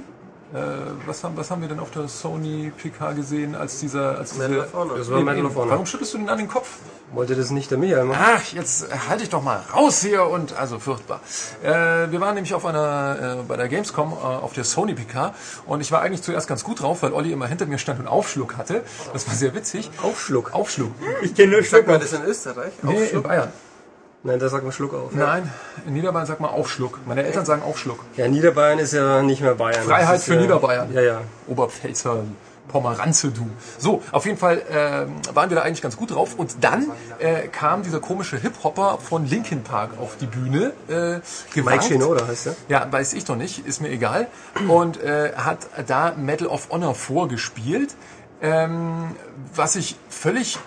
Äh, 0.54 0.58
was, 1.06 1.24
haben, 1.24 1.38
was 1.38 1.50
haben 1.50 1.62
wir 1.62 1.70
denn 1.70 1.80
auf 1.80 1.92
der 1.92 2.10
Sony 2.10 2.74
PK 2.76 3.14
gesehen, 3.14 3.56
als 3.56 3.80
dieser, 3.80 4.18
als 4.18 4.36
Medal 4.36 4.68
diese. 4.72 4.98
Das 4.98 5.10
war 5.10 5.22
Medal 5.22 5.46
of 5.46 5.56
Honor. 5.56 5.72
Warum 5.72 5.86
schüttelst 5.86 6.14
du 6.14 6.18
den 6.18 6.28
an 6.28 6.38
den 6.38 6.50
Kopf? 6.50 6.68
Wollte 7.14 7.36
das 7.36 7.52
nicht 7.52 7.72
der 7.72 7.78
Michael 7.78 8.06
machen? 8.06 8.20
Ach, 8.22 8.54
jetzt 8.54 8.88
halte 9.10 9.24
ich 9.24 9.30
doch 9.30 9.42
mal 9.42 9.62
raus 9.74 10.02
hier 10.02 10.26
und 10.26 10.54
also 10.54 10.80
furchtbar. 10.80 11.22
Äh, 11.64 12.12
wir 12.12 12.20
waren 12.20 12.36
nämlich 12.36 12.54
auf 12.54 12.66
einer 12.66 13.40
äh, 13.40 13.44
bei 13.48 13.56
der 13.56 13.70
Gamescom 13.70 14.12
äh, 14.12 14.16
auf 14.16 14.52
der 14.54 14.66
Sony 14.66 14.94
PK 14.94 15.34
und 15.66 15.80
ich 15.80 15.92
war 15.92 16.02
eigentlich 16.02 16.22
zuerst 16.22 16.48
ganz 16.50 16.66
gut 16.66 16.82
drauf, 16.82 17.02
weil 17.04 17.14
Olli 17.14 17.32
immer 17.32 17.48
hinter 17.48 17.66
mir 17.66 17.78
stand 17.78 18.00
und 18.00 18.08
Aufschluck 18.08 18.58
hatte. 18.58 18.84
Das 19.14 19.28
war 19.28 19.34
sehr 19.34 19.56
witzig. 19.56 19.90
Aufschluck. 20.04 20.54
Aufschluck. 20.54 20.92
Ich 21.22 21.34
kenne 21.34 21.54
nur 21.54 21.64
Sagt 21.64 21.88
man 21.88 22.00
das 22.00 22.12
in 22.12 22.24
Österreich? 22.24 22.74
Nee, 22.82 23.06
in? 23.06 23.24
Bayern. 23.24 23.54
Nein, 24.24 24.38
da 24.38 24.50
sagt 24.50 24.64
man 24.64 24.72
Schluck 24.72 24.94
auf. 24.94 25.14
Nein, 25.14 25.52
in 25.88 25.94
Niederbayern 25.94 26.28
sagt 26.28 26.42
man 26.42 26.52
Aufschluck. 26.52 27.00
Meine 27.08 27.24
Eltern 27.24 27.44
sagen 27.44 27.64
Aufschluck. 27.64 28.06
Ja, 28.18 28.28
Niederbayern 28.28 28.78
ist 28.78 28.94
ja 28.94 29.24
nicht 29.24 29.42
mehr 29.42 29.56
Bayern. 29.56 29.84
Freiheit 29.84 30.22
für 30.22 30.36
ja, 30.36 30.42
Niederbayern. 30.42 30.94
Ja, 30.94 31.02
ja. 31.02 31.22
Oberpfälzer, 31.48 32.24
Pomeranze, 32.68 33.32
du. 33.32 33.50
So, 33.80 34.04
auf 34.12 34.28
jeden 34.28 34.38
Fall 34.38 34.62
ähm, 34.70 35.16
waren 35.34 35.50
wir 35.50 35.58
da 35.58 35.64
eigentlich 35.64 35.82
ganz 35.82 35.98
gut 35.98 36.12
drauf. 36.12 36.36
Und 36.38 36.64
dann 36.64 36.92
äh, 37.18 37.48
kam 37.48 37.82
dieser 37.82 38.00
komische 38.00 38.38
Hip-Hopper 38.38 39.00
von 39.00 39.26
Linkin 39.26 39.64
Park 39.64 39.92
auf 40.00 40.18
die 40.18 40.28
Bühne. 40.28 40.74
Äh, 40.88 41.14
Mike 41.14 41.24
gewankt. 41.56 41.86
Shinoda 41.86 42.28
heißt 42.28 42.48
er. 42.48 42.56
Ja, 42.70 42.88
weiß 42.92 43.14
ich 43.14 43.26
doch 43.26 43.36
nicht, 43.36 43.66
ist 43.66 43.82
mir 43.82 43.90
egal. 43.90 44.28
Und 44.68 45.02
äh, 45.02 45.34
hat 45.36 45.68
da 45.88 46.14
Medal 46.16 46.48
of 46.48 46.70
Honor 46.70 46.94
vorgespielt, 46.94 47.96
ähm, 48.44 49.16
was 49.56 49.76
ich 49.76 49.98
völlig 50.10 50.60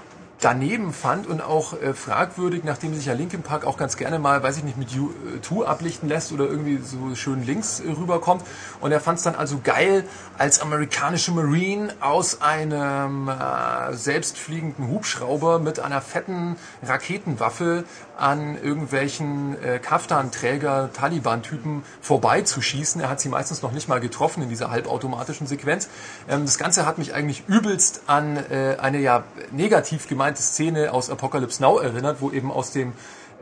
daneben 0.44 0.92
fand 0.92 1.26
und 1.26 1.40
auch 1.40 1.72
äh, 1.80 1.94
fragwürdig, 1.94 2.64
nachdem 2.64 2.94
sich 2.94 3.07
ja 3.07 3.14
Linkin 3.14 3.42
Park 3.42 3.64
auch 3.64 3.78
ganz 3.78 3.96
gerne 3.96 4.18
mal, 4.18 4.42
weiß 4.42 4.59
ich 4.59 4.64
nicht, 4.64 4.76
mit 4.76 4.90
U2 4.90 5.64
ablichten 5.64 6.07
lässt 6.07 6.33
oder 6.33 6.44
irgendwie 6.44 6.76
so 6.76 7.14
schön 7.14 7.46
links 7.46 7.80
äh, 7.80 7.90
rüberkommt. 7.90 8.44
Und 8.83 8.92
er 8.92 9.00
fand 9.00 9.18
es 9.18 9.24
dann 9.24 9.37
also 9.37 9.61
geil, 9.64 10.04
als 10.37 10.61
amerikanische 10.61 11.33
Marine 11.33 11.94
aus 12.00 12.42
einem 12.42 13.28
äh, 13.28 13.94
selbstfliegenden 13.94 14.88
Hubschrauber 14.88 15.61
mit 15.61 15.80
einer 15.80 16.02
fetten 16.02 16.57
Raketenwaffe 16.83 17.85
an 18.18 18.59
irgendwelchen 18.62 19.61
äh, 19.62 19.78
Kaftanträger, 19.78 20.90
Taliban-Typen 20.92 21.85
vorbeizuschießen. 22.02 23.00
Er 23.00 23.09
hat 23.09 23.18
sie 23.18 23.28
meistens 23.28 23.62
noch 23.62 23.72
nicht 23.72 23.88
mal 23.88 23.98
getroffen 23.98 24.42
in 24.42 24.50
dieser 24.50 24.70
halbautomatischen 24.70 25.46
Sequenz. 25.46 25.88
Ähm, 26.28 26.44
das 26.44 26.59
Ganze 26.59 26.85
hat 26.85 26.98
mich 26.98 27.14
eigentlich 27.14 27.44
übelst 27.48 28.02
an 28.07 28.37
äh, 28.37 28.76
eine 28.78 28.98
ja 28.98 29.24
negativ 29.50 30.07
gemeinte 30.07 30.34
Szene 30.42 30.92
aus 30.92 31.11
Apocalypse 31.11 31.62
Now 31.62 31.79
erinnert, 31.79 32.20
wo 32.20 32.31
eben 32.31 32.51
aus 32.51 32.73
dem 32.73 32.92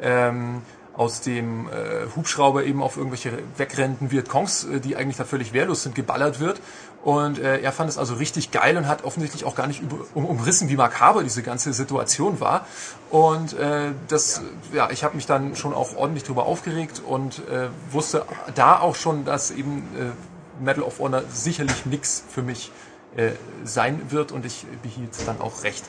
ähm, 0.01 0.63
aus 0.95 1.23
dem 1.23 1.69
äh, 1.69 2.07
Hubschrauber 2.15 2.65
eben 2.65 2.83
auf 2.83 2.97
irgendwelche 2.97 3.33
wegrennenden 3.57 4.11
Vietcongs, 4.11 4.65
äh, 4.65 4.81
die 4.81 4.97
eigentlich 4.97 5.17
da 5.17 5.25
völlig 5.25 5.53
wehrlos 5.53 5.83
sind, 5.83 5.95
geballert 5.95 6.39
wird. 6.39 6.61
Und 7.03 7.39
äh, 7.39 7.61
er 7.61 7.73
fand 7.73 7.89
es 7.91 7.99
also 7.99 8.15
richtig 8.15 8.51
geil 8.51 8.77
und 8.77 8.87
hat 8.87 9.05
offensichtlich 9.05 9.45
auch 9.45 9.55
gar 9.55 9.67
nicht 9.67 9.81
über, 9.83 9.97
um, 10.15 10.25
umrissen, 10.25 10.69
wie 10.69 10.77
makaber 10.77 11.23
diese 11.23 11.43
ganze 11.43 11.73
Situation 11.73 12.41
war. 12.41 12.67
Und 13.11 13.55
äh, 13.55 13.93
das, 14.09 14.43
ja, 14.73 14.91
ich 14.91 15.03
habe 15.03 15.17
mich 15.17 15.27
dann 15.27 15.57
schon 15.57 15.73
auch 15.73 15.97
ordentlich 15.97 16.25
drüber 16.25 16.45
aufgeregt 16.45 17.03
und 17.05 17.39
äh, 17.49 17.69
wusste 17.91 18.25
da 18.55 18.79
auch 18.79 18.95
schon, 18.95 19.25
dass 19.25 19.51
eben 19.51 19.89
äh, 19.99 20.63
Medal 20.63 20.85
of 20.85 20.99
Honor 20.99 21.23
sicherlich 21.33 21.87
nix 21.87 22.23
für 22.29 22.43
mich 22.43 22.71
äh, 23.17 23.33
sein 23.65 24.01
wird 24.11 24.31
und 24.31 24.45
ich 24.45 24.67
behielt 24.83 25.11
dann 25.27 25.41
auch 25.41 25.65
recht. 25.65 25.85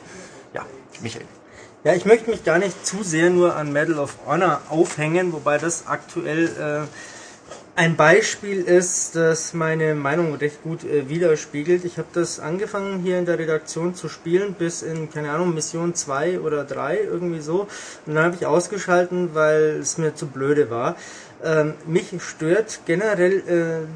Ja, 0.53 0.65
Michael. 1.01 1.25
Ja, 1.83 1.93
ich 1.93 2.05
möchte 2.05 2.29
mich 2.29 2.43
gar 2.45 2.59
nicht 2.59 2.85
zu 2.85 3.03
sehr 3.03 3.29
nur 3.29 3.55
an 3.55 3.73
Medal 3.73 3.99
of 3.99 4.15
Honor 4.25 4.61
aufhängen, 4.69 5.33
wobei 5.33 5.57
das 5.57 5.87
aktuell 5.87 6.47
äh, 6.47 6.87
ein 7.75 7.95
Beispiel 7.95 8.61
ist, 8.61 9.15
das 9.15 9.53
meine 9.53 9.95
Meinung 9.95 10.35
recht 10.35 10.61
gut 10.63 10.83
äh, 10.83 11.09
widerspiegelt. 11.09 11.85
Ich 11.85 11.97
habe 11.97 12.07
das 12.13 12.39
angefangen 12.39 12.99
hier 12.99 13.17
in 13.17 13.25
der 13.25 13.39
Redaktion 13.39 13.95
zu 13.95 14.09
spielen, 14.09 14.53
bis 14.53 14.83
in, 14.83 15.09
keine 15.09 15.31
Ahnung, 15.31 15.53
Mission 15.53 15.95
2 15.95 16.39
oder 16.39 16.63
3, 16.63 16.99
irgendwie 16.99 17.41
so. 17.41 17.67
Und 18.05 18.13
dann 18.15 18.25
habe 18.25 18.35
ich 18.35 18.45
ausgeschalten, 18.45 19.31
weil 19.33 19.79
es 19.81 19.97
mir 19.97 20.13
zu 20.13 20.27
blöde 20.27 20.69
war. 20.69 20.95
Ähm, 21.43 21.73
mich 21.87 22.13
stört 22.19 22.81
generell 22.85 23.87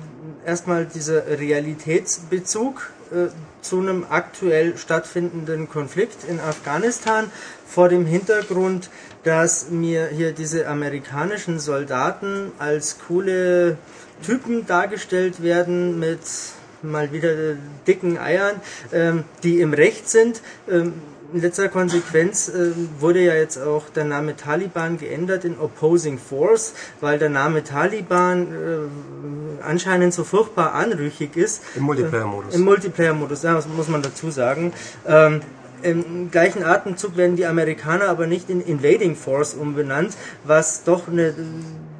äh, 0.45 0.47
erstmal 0.47 0.85
dieser 0.85 1.25
Realitätsbezug 1.39 2.91
äh, 3.11 3.27
zu 3.61 3.79
einem 3.79 4.05
aktuell 4.09 4.77
stattfindenden 4.77 5.69
Konflikt 5.69 6.23
in 6.27 6.39
Afghanistan 6.39 7.31
vor 7.65 7.89
dem 7.89 8.05
Hintergrund, 8.05 8.89
dass 9.23 9.69
mir 9.69 10.07
hier 10.07 10.31
diese 10.31 10.67
amerikanischen 10.67 11.59
Soldaten 11.59 12.51
als 12.59 12.97
coole 13.07 13.77
Typen 14.23 14.65
dargestellt 14.65 15.43
werden 15.43 15.99
mit 15.99 16.19
mal 16.81 17.11
wieder 17.11 17.55
dicken 17.87 18.17
Eiern, 18.17 18.61
ähm, 18.93 19.23
die 19.43 19.59
im 19.61 19.73
Recht 19.73 20.09
sind. 20.09 20.41
Ähm, 20.69 20.93
in 21.33 21.41
letzter 21.41 21.69
Konsequenz 21.69 22.49
äh, 22.49 22.71
wurde 22.99 23.19
ja 23.19 23.33
jetzt 23.33 23.57
auch 23.57 23.89
der 23.89 24.05
Name 24.05 24.35
Taliban 24.35 24.97
geändert 24.97 25.45
in 25.45 25.57
Opposing 25.59 26.17
Force, 26.17 26.73
weil 27.01 27.19
der 27.19 27.29
Name 27.29 27.63
Taliban 27.63 28.43
äh, 28.43 29.63
anscheinend 29.63 30.13
so 30.13 30.23
furchtbar 30.23 30.73
anrüchig 30.73 31.35
ist. 31.35 31.61
Im 31.75 31.83
Multiplayer-Modus. 31.83 32.55
Im 32.55 32.61
Multiplayer-Modus, 32.61 33.43
ja, 33.43 33.55
das 33.55 33.67
muss 33.67 33.87
man 33.87 34.01
dazu 34.01 34.31
sagen. 34.31 34.73
Ähm, 35.05 35.41
im 35.83 36.31
gleichen 36.31 36.63
Atemzug 36.63 37.17
werden 37.17 37.35
die 37.35 37.45
Amerikaner 37.45 38.09
aber 38.09 38.25
nicht 38.25 38.49
in 38.49 38.61
Invading 38.61 39.15
Force 39.15 39.53
umbenannt, 39.53 40.17
was 40.43 40.83
doch 40.83 41.07
eine 41.07 41.33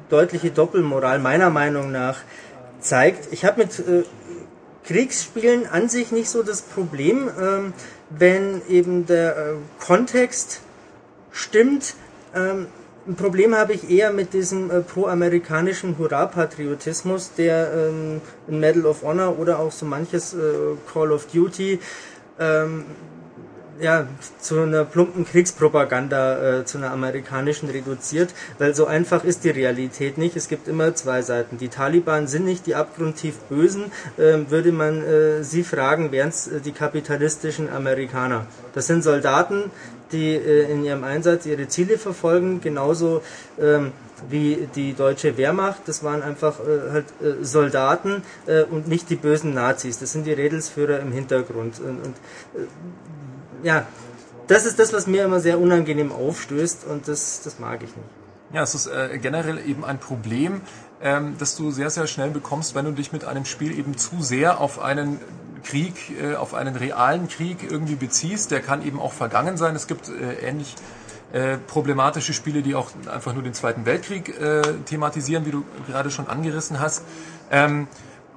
deutliche 0.08 0.50
Doppelmoral 0.50 1.18
meiner 1.18 1.50
Meinung 1.50 1.92
nach 1.92 2.18
zeigt. 2.80 3.32
Ich 3.32 3.44
habe 3.44 3.62
mit 3.62 3.78
äh, 3.78 4.04
Kriegsspielen 4.84 5.66
an 5.66 5.88
sich 5.88 6.12
nicht 6.12 6.30
so 6.30 6.42
das 6.42 6.62
Problem, 6.62 7.28
ähm, 7.40 7.72
wenn 8.10 8.62
eben 8.68 9.06
der 9.06 9.36
äh, 9.36 9.54
Kontext 9.78 10.60
stimmt. 11.30 11.94
Ähm, 12.34 12.66
ein 13.06 13.16
Problem 13.16 13.54
habe 13.54 13.72
ich 13.72 13.90
eher 13.90 14.12
mit 14.12 14.34
diesem 14.34 14.70
äh, 14.70 14.80
pro-amerikanischen 14.80 15.96
Hurra-Patriotismus, 15.98 17.32
der 17.34 17.72
ähm, 17.72 18.20
in 18.46 18.60
Medal 18.60 18.86
of 18.86 19.02
Honor 19.02 19.38
oder 19.38 19.58
auch 19.58 19.72
so 19.72 19.86
manches 19.86 20.34
äh, 20.34 20.38
Call 20.92 21.12
of 21.12 21.26
Duty 21.26 21.80
ähm, 22.38 22.84
ja, 23.80 24.06
zu 24.40 24.60
einer 24.60 24.84
plumpen 24.84 25.24
Kriegspropaganda, 25.24 26.60
äh, 26.60 26.64
zu 26.64 26.78
einer 26.78 26.90
amerikanischen 26.90 27.68
reduziert, 27.68 28.34
weil 28.58 28.74
so 28.74 28.86
einfach 28.86 29.24
ist 29.24 29.44
die 29.44 29.50
Realität 29.50 30.18
nicht. 30.18 30.36
Es 30.36 30.48
gibt 30.48 30.68
immer 30.68 30.94
zwei 30.94 31.22
Seiten. 31.22 31.58
Die 31.58 31.68
Taliban 31.68 32.26
sind 32.26 32.44
nicht 32.44 32.66
die 32.66 32.74
abgrundtief 32.74 33.36
Bösen, 33.48 33.92
äh, 34.16 34.38
würde 34.48 34.72
man 34.72 35.02
äh, 35.04 35.44
sie 35.44 35.62
fragen, 35.62 36.12
wären 36.12 36.30
es 36.30 36.48
äh, 36.48 36.60
die 36.60 36.72
kapitalistischen 36.72 37.68
Amerikaner. 37.70 38.46
Das 38.74 38.86
sind 38.86 39.02
Soldaten, 39.02 39.70
die 40.12 40.34
äh, 40.34 40.70
in 40.70 40.84
ihrem 40.84 41.04
Einsatz 41.04 41.46
ihre 41.46 41.68
Ziele 41.68 41.98
verfolgen, 41.98 42.60
genauso 42.60 43.22
ähm, 43.60 43.92
wie 44.28 44.68
die 44.74 44.94
deutsche 44.94 45.36
Wehrmacht. 45.36 45.82
Das 45.86 46.02
waren 46.02 46.22
einfach 46.22 46.58
äh, 46.60 46.90
halt 46.92 47.06
äh, 47.20 47.44
Soldaten 47.44 48.22
äh, 48.46 48.62
und 48.62 48.88
nicht 48.88 49.10
die 49.10 49.16
bösen 49.16 49.54
Nazis. 49.54 49.98
Das 49.98 50.12
sind 50.12 50.26
die 50.26 50.32
Redelsführer 50.32 51.00
im 51.00 51.12
Hintergrund. 51.12 51.80
Und, 51.80 52.04
und 52.04 52.14
äh, 52.54 52.66
ja, 53.62 53.86
das 54.46 54.64
ist 54.64 54.78
das, 54.78 54.92
was 54.92 55.06
mir 55.06 55.24
immer 55.24 55.40
sehr 55.40 55.58
unangenehm 55.60 56.10
aufstößt 56.12 56.84
und 56.84 57.06
das, 57.08 57.42
das 57.42 57.58
mag 57.58 57.82
ich 57.82 57.94
nicht. 57.94 58.08
Ja, 58.52 58.62
es 58.62 58.74
ist 58.74 58.86
äh, 58.86 59.18
generell 59.18 59.58
eben 59.58 59.84
ein 59.84 59.98
Problem, 59.98 60.62
ähm, 61.02 61.36
das 61.38 61.54
du 61.56 61.70
sehr, 61.70 61.90
sehr 61.90 62.06
schnell 62.06 62.30
bekommst, 62.30 62.74
wenn 62.74 62.86
du 62.86 62.92
dich 62.92 63.12
mit 63.12 63.24
einem 63.24 63.44
Spiel 63.44 63.78
eben 63.78 63.98
zu 63.98 64.22
sehr 64.22 64.60
auf 64.60 64.80
einen 64.80 65.20
Krieg, 65.64 65.94
äh, 66.18 66.34
auf 66.34 66.54
einen 66.54 66.76
realen 66.76 67.28
Krieg 67.28 67.58
irgendwie 67.70 67.96
beziehst. 67.96 68.50
Der 68.50 68.60
kann 68.60 68.84
eben 68.86 69.00
auch 69.00 69.12
vergangen 69.12 69.58
sein. 69.58 69.76
Es 69.76 69.86
gibt 69.86 70.08
äh, 70.08 70.46
ähnlich 70.48 70.74
äh, 71.32 71.58
problematische 71.58 72.32
Spiele, 72.32 72.62
die 72.62 72.74
auch 72.74 72.90
einfach 73.12 73.34
nur 73.34 73.42
den 73.42 73.52
Zweiten 73.52 73.84
Weltkrieg 73.84 74.40
äh, 74.40 74.62
thematisieren, 74.86 75.44
wie 75.44 75.50
du 75.50 75.64
gerade 75.86 76.10
schon 76.10 76.26
angerissen 76.26 76.80
hast. 76.80 77.04
Ähm, 77.50 77.86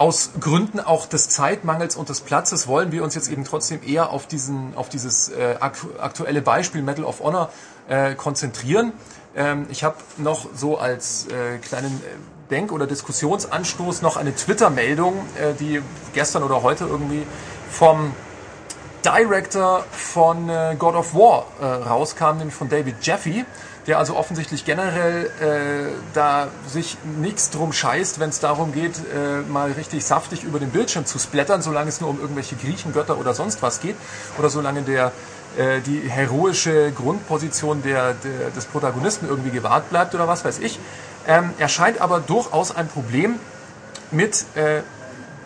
aus 0.01 0.31
Gründen 0.39 0.79
auch 0.79 1.05
des 1.05 1.29
Zeitmangels 1.29 1.95
und 1.95 2.09
des 2.09 2.21
Platzes 2.21 2.67
wollen 2.67 2.91
wir 2.91 3.03
uns 3.03 3.13
jetzt 3.13 3.29
eben 3.29 3.43
trotzdem 3.43 3.81
eher 3.85 4.09
auf 4.09 4.25
diesen, 4.25 4.75
auf 4.75 4.89
dieses 4.89 5.29
äh, 5.29 5.57
aktuelle 5.59 6.41
Beispiel 6.41 6.81
Medal 6.81 7.05
of 7.05 7.19
Honor 7.19 7.51
äh, 7.87 8.15
konzentrieren. 8.15 8.93
Ähm, 9.35 9.67
ich 9.69 9.83
habe 9.83 9.97
noch 10.17 10.47
so 10.55 10.79
als 10.79 11.27
äh, 11.27 11.59
kleinen 11.59 12.01
äh, 12.03 12.49
Denk- 12.49 12.71
oder 12.71 12.87
Diskussionsanstoß 12.87 14.01
noch 14.01 14.17
eine 14.17 14.33
Twitter-Meldung, 14.35 15.19
äh, 15.39 15.53
die 15.53 15.83
gestern 16.13 16.41
oder 16.41 16.63
heute 16.63 16.85
irgendwie 16.85 17.27
vom 17.69 18.15
Director 19.05 19.85
von 19.91 20.49
äh, 20.49 20.75
God 20.79 20.95
of 20.95 21.13
War 21.13 21.45
äh, 21.61 21.65
rauskam, 21.65 22.37
nämlich 22.39 22.55
von 22.55 22.69
David 22.69 22.95
Jeffy 23.03 23.45
der 23.87 23.97
also 23.97 24.15
offensichtlich 24.15 24.63
generell 24.65 25.25
äh, 25.25 25.91
da 26.13 26.49
sich 26.67 26.97
nichts 27.19 27.49
drum 27.49 27.73
scheißt, 27.73 28.19
wenn 28.19 28.29
es 28.29 28.39
darum 28.39 28.73
geht, 28.73 28.97
äh, 28.97 29.41
mal 29.49 29.71
richtig 29.71 30.05
saftig 30.05 30.43
über 30.43 30.59
den 30.59 30.69
Bildschirm 30.69 31.05
zu 31.05 31.17
splattern, 31.17 31.61
solange 31.61 31.89
es 31.89 31.99
nur 31.99 32.09
um 32.09 32.19
irgendwelche 32.19 32.55
Griechengötter 32.55 33.17
oder 33.17 33.33
sonst 33.33 33.61
was 33.61 33.81
geht, 33.81 33.95
oder 34.37 34.49
solange 34.49 34.83
der 34.83 35.11
äh, 35.57 35.81
die 35.81 35.99
heroische 36.09 36.91
Grundposition 36.91 37.81
der, 37.81 38.13
der, 38.13 38.51
des 38.51 38.65
Protagonisten 38.65 39.27
irgendwie 39.27 39.51
gewahrt 39.51 39.89
bleibt 39.89 40.15
oder 40.15 40.27
was 40.27 40.45
weiß 40.45 40.59
ich. 40.59 40.79
Ähm, 41.27 41.51
er 41.57 41.67
scheint 41.67 41.99
aber 41.99 42.19
durchaus 42.19 42.75
ein 42.75 42.87
Problem 42.87 43.39
mit 44.11 44.45
äh, 44.55 44.81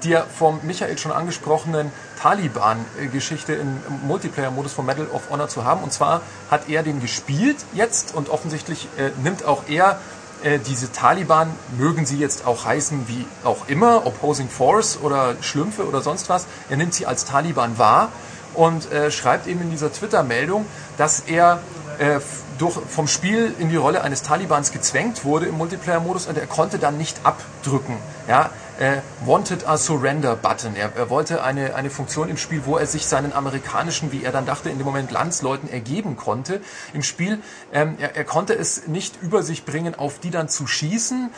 der 0.03 0.25
vom 0.25 0.59
Michael 0.63 0.97
schon 0.97 1.11
angesprochenen 1.11 1.91
Taliban-Geschichte 2.25 3.53
im 3.53 3.77
Multiplayer-Modus 4.07 4.73
von 4.73 4.83
Medal 4.83 5.05
of 5.13 5.29
Honor 5.29 5.47
zu 5.47 5.63
haben. 5.63 5.83
Und 5.83 5.93
zwar 5.93 6.21
hat 6.49 6.67
er 6.69 6.81
den 6.81 6.99
gespielt 6.99 7.57
jetzt 7.73 8.15
und 8.15 8.29
offensichtlich 8.29 8.87
äh, 8.97 9.11
nimmt 9.21 9.45
auch 9.45 9.69
er 9.69 9.99
äh, 10.41 10.57
diese 10.57 10.91
Taliban, 10.91 11.51
mögen 11.77 12.07
sie 12.07 12.17
jetzt 12.17 12.47
auch 12.47 12.65
heißen 12.65 13.07
wie 13.07 13.27
auch 13.43 13.67
immer, 13.67 14.07
Opposing 14.07 14.49
Force 14.49 14.97
oder 15.03 15.35
Schlümpfe 15.41 15.87
oder 15.87 16.01
sonst 16.01 16.27
was, 16.27 16.47
er 16.67 16.77
nimmt 16.77 16.95
sie 16.95 17.05
als 17.05 17.25
Taliban 17.25 17.77
wahr 17.77 18.09
und 18.55 18.91
äh, 18.91 19.11
schreibt 19.11 19.45
eben 19.45 19.61
in 19.61 19.69
dieser 19.69 19.93
Twitter-Meldung, 19.93 20.65
dass 20.97 21.19
er 21.19 21.59
äh, 21.99 22.19
durch, 22.57 22.75
vom 22.89 23.07
Spiel 23.07 23.53
in 23.59 23.69
die 23.69 23.75
Rolle 23.75 24.01
eines 24.01 24.23
Talibans 24.23 24.71
gezwängt 24.71 25.25
wurde 25.25 25.45
im 25.45 25.57
Multiplayer-Modus 25.59 26.25
und 26.25 26.39
er 26.39 26.47
konnte 26.47 26.79
dann 26.79 26.97
nicht 26.97 27.19
abdrücken. 27.23 27.97
Ja, 28.27 28.49
äh, 28.79 28.97
wanted 29.25 29.67
a 29.67 29.77
Surrender 29.77 30.35
Button. 30.35 30.75
Er, 30.75 30.91
er, 30.95 31.09
wollte 31.09 31.43
eine, 31.43 31.75
eine 31.75 31.89
Funktion 31.89 32.29
im 32.29 32.37
Spiel, 32.37 32.61
wo 32.65 32.77
er 32.77 32.85
sich 32.85 33.05
seinen 33.05 33.33
amerikanischen, 33.33 34.11
wie 34.11 34.23
er 34.23 34.31
dann 34.31 34.45
dachte, 34.45 34.69
in 34.69 34.77
dem 34.77 34.85
Moment 34.85 35.11
Landsleuten 35.11 35.69
ergeben 35.69 36.15
konnte 36.15 36.61
im 36.93 37.03
Spiel. 37.03 37.39
Ähm, 37.73 37.95
er, 37.99 38.15
er, 38.15 38.23
konnte 38.23 38.53
es 38.53 38.87
nicht 38.87 39.21
über 39.21 39.43
sich 39.43 39.65
bringen, 39.65 39.95
auf 39.95 40.19
die 40.19 40.31
dann 40.31 40.49
zu 40.49 40.67
schießen. 40.67 41.29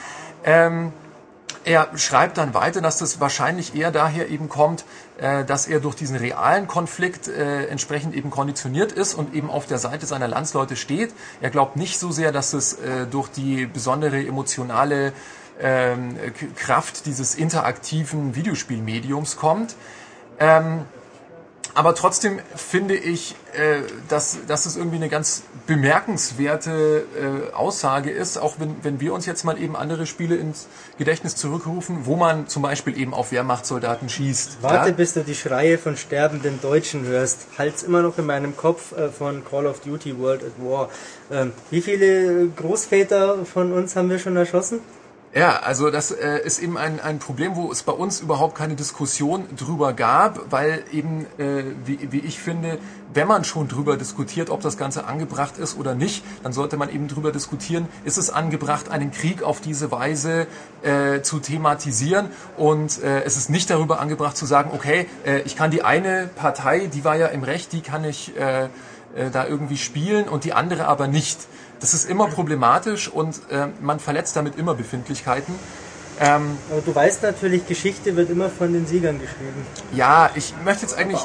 Ähm, 0.43 0.93
er 1.63 1.89
schreibt 1.97 2.38
dann 2.38 2.54
weiter, 2.54 2.80
dass 2.80 2.97
das 2.97 3.19
wahrscheinlich 3.19 3.76
eher 3.76 3.91
daher 3.91 4.30
eben 4.30 4.47
kommt, 4.47 4.86
äh, 5.17 5.43
dass 5.43 5.67
er 5.67 5.82
durch 5.82 5.95
diesen 5.95 6.15
realen 6.15 6.67
Konflikt 6.67 7.28
äh, 7.28 7.65
entsprechend 7.65 8.15
eben 8.15 8.30
konditioniert 8.30 8.93
ist 8.93 9.13
und 9.13 9.34
eben 9.34 9.50
auf 9.50 9.65
der 9.65 9.78
Seite 9.78 10.06
seiner 10.06 10.30
Landsleute 10.30 10.78
steht. 10.78 11.13
Er 11.41 11.50
glaubt 11.50 11.76
nicht 11.76 12.00
so 12.00 12.12
sehr, 12.12 12.32
dass 12.32 12.54
es 12.54 12.73
äh, 12.73 13.06
durch 13.06 13.28
die 13.28 13.65
besondere 13.65 14.26
emotionale 14.26 15.12
ähm, 15.62 16.17
Kraft 16.56 17.06
dieses 17.06 17.36
interaktiven 17.36 18.36
Videospielmediums 18.36 19.38
kommt. 19.38 19.76
Ähm, 20.39 20.86
aber 21.78 21.93
trotzdem 21.93 22.39
finde 22.56 22.96
ich, 22.96 23.36
äh, 23.54 23.82
dass, 24.10 24.39
dass 24.48 24.65
es 24.65 24.78
irgendwie 24.78 24.96
eine 24.96 25.10
ganz 25.10 25.43
bemerkenswerte 25.67 27.06
äh, 27.52 27.54
Aussage 27.54 28.10
ist, 28.10 28.38
auch 28.38 28.56
wenn, 28.58 28.78
wenn 28.82 29.00
wir 29.00 29.13
uns 29.13 29.28
jetzt 29.28 29.43
mal 29.43 29.62
eben 29.62 29.76
andere 29.76 30.08
Spiele 30.08 30.38
ins 30.38 30.65
Gedächtnis 30.98 31.36
zurückrufen, 31.36 32.08
wo 32.08 32.15
man 32.15 32.48
zum 32.48 32.63
Beispiel 32.63 32.98
eben 32.98 33.13
auf 33.13 33.32
Wehrmachtssoldaten 33.32 34.10
schießt. 34.10 34.58
Warte, 34.62 34.89
ja? 34.89 34.96
bis 34.96 35.13
du 35.13 35.24
die 35.24 35.36
Schreie 35.36 35.78
von 35.78 35.98
sterbenden 35.98 36.60
Deutschen 36.62 37.06
hörst. 37.06 37.46
Halt's 37.60 37.84
immer 37.84 38.02
noch 38.02 38.17
in 38.17 38.26
meinem 38.26 38.58
Kopf 38.58 38.98
äh, 38.98 39.10
von 39.10 39.46
Call 39.46 39.67
of 39.67 39.82
Duty 39.82 40.17
World 40.17 40.43
at 40.43 40.54
War. 40.58 40.89
Ähm, 41.30 41.54
wie 41.70 41.82
viele 41.82 42.48
Großväter 42.48 43.46
von 43.46 43.72
uns 43.72 43.96
haben 43.96 44.10
wir 44.10 44.17
schon 44.17 44.36
erschossen? 44.36 44.80
Ja, 45.34 45.60
also 45.60 45.92
das 45.92 46.12
äh, 46.12 46.40
ist 46.46 46.60
eben 46.60 46.78
ein, 46.78 47.02
ein 47.02 47.20
Problem, 47.20 47.58
wo 47.58 47.70
es 47.70 47.84
bei 47.84 47.92
uns 47.92 48.22
überhaupt 48.22 48.56
keine 48.56 48.76
Diskussion 48.76 49.46
drüber 49.58 49.92
gab, 49.92 50.52
weil 50.52 50.84
eben, 50.94 51.26
äh, 51.38 51.63
wie, 51.86 52.12
wie 52.12 52.20
ich 52.20 52.40
finde, 52.40 52.80
wenn 53.13 53.28
man 53.28 53.44
schon 53.44 53.68
drüber 53.68 53.98
diskutiert, 53.98 54.50
ob 54.50 54.62
das 54.62 54.78
Ganze 54.78 55.06
angebracht 55.06 55.58
ist 55.58 55.78
oder 55.78 55.96
nicht, 55.96 56.24
dann 56.44 56.54
sollte 56.54 56.78
man 56.78 56.90
eben 56.90 57.10
drüber 57.10 57.34
diskutieren, 57.34 57.90
ist 58.06 58.18
es 58.18 58.30
angebracht, 58.30 58.90
einen 58.90 59.12
Krieg 59.12 59.44
auf 59.44 59.60
diese 59.60 59.92
Weise 59.92 60.48
äh, 60.82 61.22
zu 61.22 61.40
thematisieren 61.40 62.30
und 62.56 63.04
äh, 63.04 63.24
es 63.24 63.36
ist 63.36 63.50
nicht 63.50 63.70
darüber 63.70 64.00
angebracht 64.00 64.38
zu 64.38 64.46
sagen, 64.46 64.72
okay, 64.74 65.08
äh, 65.26 65.42
ich 65.42 65.58
kann 65.58 65.72
die 65.72 65.84
eine 65.84 66.30
Partei, 66.36 66.88
die 66.88 67.04
war 67.04 67.18
ja 67.18 67.28
im 67.28 67.44
Recht, 67.44 67.74
die 67.74 67.82
kann 67.82 68.06
ich 68.06 68.36
äh, 68.38 68.70
äh, 69.16 69.30
da 69.32 69.46
irgendwie 69.48 69.78
spielen 69.78 70.28
und 70.28 70.44
die 70.44 70.54
andere 70.54 70.88
aber 70.88 71.08
nicht. 71.08 71.48
Das 71.80 71.94
ist 71.94 72.10
immer 72.10 72.28
problematisch 72.28 73.08
und 73.08 73.40
äh, 73.50 73.68
man 73.82 74.00
verletzt 74.00 74.36
damit 74.36 74.58
immer 74.58 74.74
Befindlichkeiten. 74.74 75.54
Ähm, 76.20 76.58
Aber 76.72 76.82
du 76.82 76.96
weißt 76.96 77.22
natürlich, 77.22 77.68
Geschichte 77.68 78.16
wird 78.16 78.32
immer 78.32 78.50
von 78.50 78.74
den 78.74 78.88
Siegern 78.88 79.20
geschrieben. 79.20 79.66
Ja, 79.94 80.32
ich 80.34 80.54
möchte 80.66 80.82
jetzt 80.84 80.98
eigentlich 80.98 81.22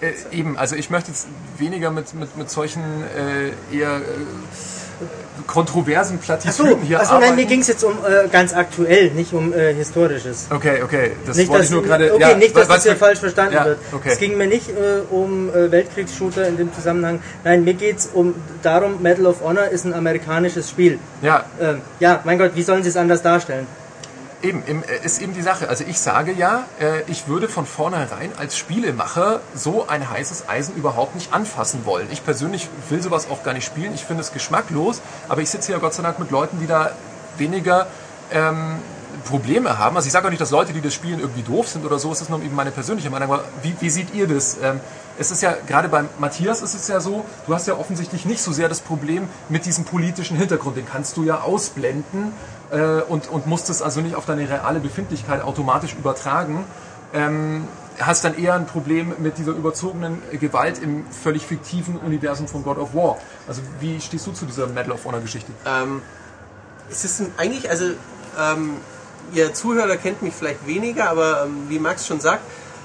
äh, 0.00 0.12
eben, 0.34 0.56
also 0.56 0.76
ich 0.76 0.88
möchte 0.88 1.10
jetzt 1.10 1.26
weniger 1.58 1.90
mit 1.90 2.14
mit 2.14 2.36
mit 2.36 2.50
solchen 2.50 2.82
äh, 2.82 3.76
eher 3.76 3.96
äh, 3.96 4.00
kontroversen 5.46 6.18
Plattitüden 6.18 6.80
so, 6.80 6.86
hier 6.86 7.00
also 7.00 7.18
nein, 7.18 7.34
mir 7.34 7.44
ging 7.44 7.60
es 7.60 7.68
jetzt 7.68 7.84
um 7.84 7.92
äh, 7.92 8.28
ganz 8.28 8.54
aktuell, 8.54 9.10
nicht 9.10 9.32
um 9.32 9.52
äh, 9.52 9.74
historisches. 9.74 10.46
Okay, 10.50 10.82
okay, 10.82 11.12
das 11.26 11.36
nicht, 11.36 11.48
wollte 11.48 11.62
dass, 11.62 11.70
ich 11.70 11.74
nur 11.74 11.82
gerade. 11.82 12.14
Okay, 12.14 12.22
ja, 12.22 12.36
nicht, 12.36 12.56
dass 12.56 12.68
das 12.68 12.82
hier 12.82 12.96
falsch 12.96 13.18
verstanden 13.18 13.54
ja, 13.54 13.64
wird. 13.64 13.78
Okay. 13.92 14.10
Es 14.12 14.18
ging 14.18 14.36
mir 14.36 14.46
nicht 14.46 14.70
äh, 14.70 15.00
um 15.10 15.50
äh, 15.50 15.70
Weltkriegsshooter 15.70 16.46
in 16.46 16.56
dem 16.56 16.72
Zusammenhang. 16.72 17.20
Nein, 17.42 17.64
mir 17.64 17.74
geht 17.74 17.98
es 17.98 18.06
um 18.12 18.34
darum, 18.62 19.02
Medal 19.02 19.26
of 19.26 19.42
Honor 19.42 19.68
ist 19.68 19.84
ein 19.84 19.94
amerikanisches 19.94 20.70
Spiel. 20.70 20.98
Ja. 21.22 21.44
Ähm, 21.60 21.82
ja, 22.00 22.20
mein 22.24 22.38
Gott, 22.38 22.52
wie 22.54 22.62
sollen 22.62 22.82
sie 22.82 22.88
es 22.88 22.96
anders 22.96 23.22
darstellen? 23.22 23.66
Eben, 24.44 24.62
äh, 24.84 24.98
ist 25.02 25.22
eben 25.22 25.32
die 25.32 25.40
Sache. 25.40 25.70
Also 25.70 25.84
ich 25.88 25.98
sage 25.98 26.32
ja, 26.32 26.66
äh, 26.78 27.00
ich 27.06 27.28
würde 27.28 27.48
von 27.48 27.64
vornherein 27.64 28.30
als 28.36 28.58
Spielemacher 28.58 29.40
so 29.54 29.88
ein 29.88 30.10
heißes 30.10 30.50
Eisen 30.50 30.76
überhaupt 30.76 31.14
nicht 31.14 31.32
anfassen 31.32 31.86
wollen. 31.86 32.08
Ich 32.12 32.24
persönlich 32.24 32.68
will 32.90 33.02
sowas 33.02 33.30
auch 33.30 33.42
gar 33.42 33.54
nicht 33.54 33.64
spielen. 33.64 33.94
Ich 33.94 34.04
finde 34.04 34.20
es 34.20 34.32
geschmacklos, 34.32 35.00
aber 35.30 35.40
ich 35.40 35.48
sitze 35.48 35.72
ja 35.72 35.78
Gott 35.78 35.94
sei 35.94 36.02
Dank 36.02 36.18
mit 36.18 36.30
Leuten, 36.30 36.60
die 36.60 36.66
da 36.66 36.90
weniger 37.38 37.86
ähm, 38.32 38.80
Probleme 39.24 39.78
haben. 39.78 39.96
Also 39.96 40.06
ich 40.06 40.12
sage 40.12 40.26
auch 40.26 40.30
nicht, 40.30 40.42
dass 40.42 40.50
Leute, 40.50 40.74
die 40.74 40.82
das 40.82 40.92
spielen, 40.92 41.20
irgendwie 41.20 41.42
doof 41.42 41.68
sind 41.68 41.86
oder 41.86 41.98
so. 41.98 42.12
Es 42.12 42.20
ist 42.20 42.28
nur 42.28 42.42
eben 42.42 42.54
meine 42.54 42.70
persönliche 42.70 43.08
Meinung. 43.08 43.32
Aber 43.32 43.44
wie, 43.62 43.74
wie 43.80 43.88
seht 43.88 44.14
ihr 44.14 44.28
das? 44.28 44.58
Ähm, 44.62 44.80
es 45.18 45.30
ist 45.30 45.42
ja, 45.42 45.54
gerade 45.66 45.88
beim 45.88 46.08
Matthias 46.18 46.60
ist 46.60 46.74
es 46.74 46.88
ja 46.88 47.00
so, 47.00 47.24
du 47.46 47.54
hast 47.54 47.66
ja 47.66 47.78
offensichtlich 47.78 48.26
nicht 48.26 48.42
so 48.42 48.52
sehr 48.52 48.68
das 48.68 48.80
Problem 48.80 49.28
mit 49.48 49.64
diesem 49.64 49.84
politischen 49.84 50.36
Hintergrund. 50.36 50.76
Den 50.76 50.86
kannst 50.86 51.16
du 51.16 51.22
ja 51.22 51.40
ausblenden 51.40 52.32
äh, 52.74 53.02
und, 53.02 53.28
und 53.28 53.46
musst 53.46 53.70
es 53.70 53.80
also 53.80 54.00
nicht 54.00 54.16
auf 54.16 54.26
deine 54.26 54.48
reale 54.48 54.80
Befindlichkeit 54.80 55.42
automatisch 55.42 55.94
übertragen. 55.94 56.64
Ähm, 57.12 57.68
hast 58.00 58.24
dann 58.24 58.36
eher 58.36 58.54
ein 58.54 58.66
Problem 58.66 59.14
mit 59.18 59.38
dieser 59.38 59.52
überzogenen 59.52 60.20
Gewalt 60.32 60.82
im 60.82 61.06
völlig 61.10 61.46
fiktiven 61.46 61.96
Universum 61.98 62.48
von 62.48 62.64
God 62.64 62.78
of 62.78 62.94
War. 62.94 63.18
Also 63.46 63.62
wie 63.78 64.00
stehst 64.00 64.26
du 64.26 64.32
zu 64.32 64.46
dieser 64.46 64.66
Medal 64.66 64.92
of 64.92 65.04
Honor 65.04 65.20
Geschichte? 65.20 65.52
Ähm, 65.64 66.02
es 66.90 67.04
ist 67.04 67.22
eigentlich, 67.36 67.70
also 67.70 67.84
ähm, 68.38 68.78
ihr 69.32 69.54
Zuhörer 69.54 69.96
kennt 69.96 70.22
mich 70.22 70.34
vielleicht 70.34 70.66
weniger, 70.66 71.08
aber 71.08 71.44
ähm, 71.44 71.66
wie 71.68 71.78
Max 71.78 72.06
schon 72.06 72.20
sagt, 72.20 72.42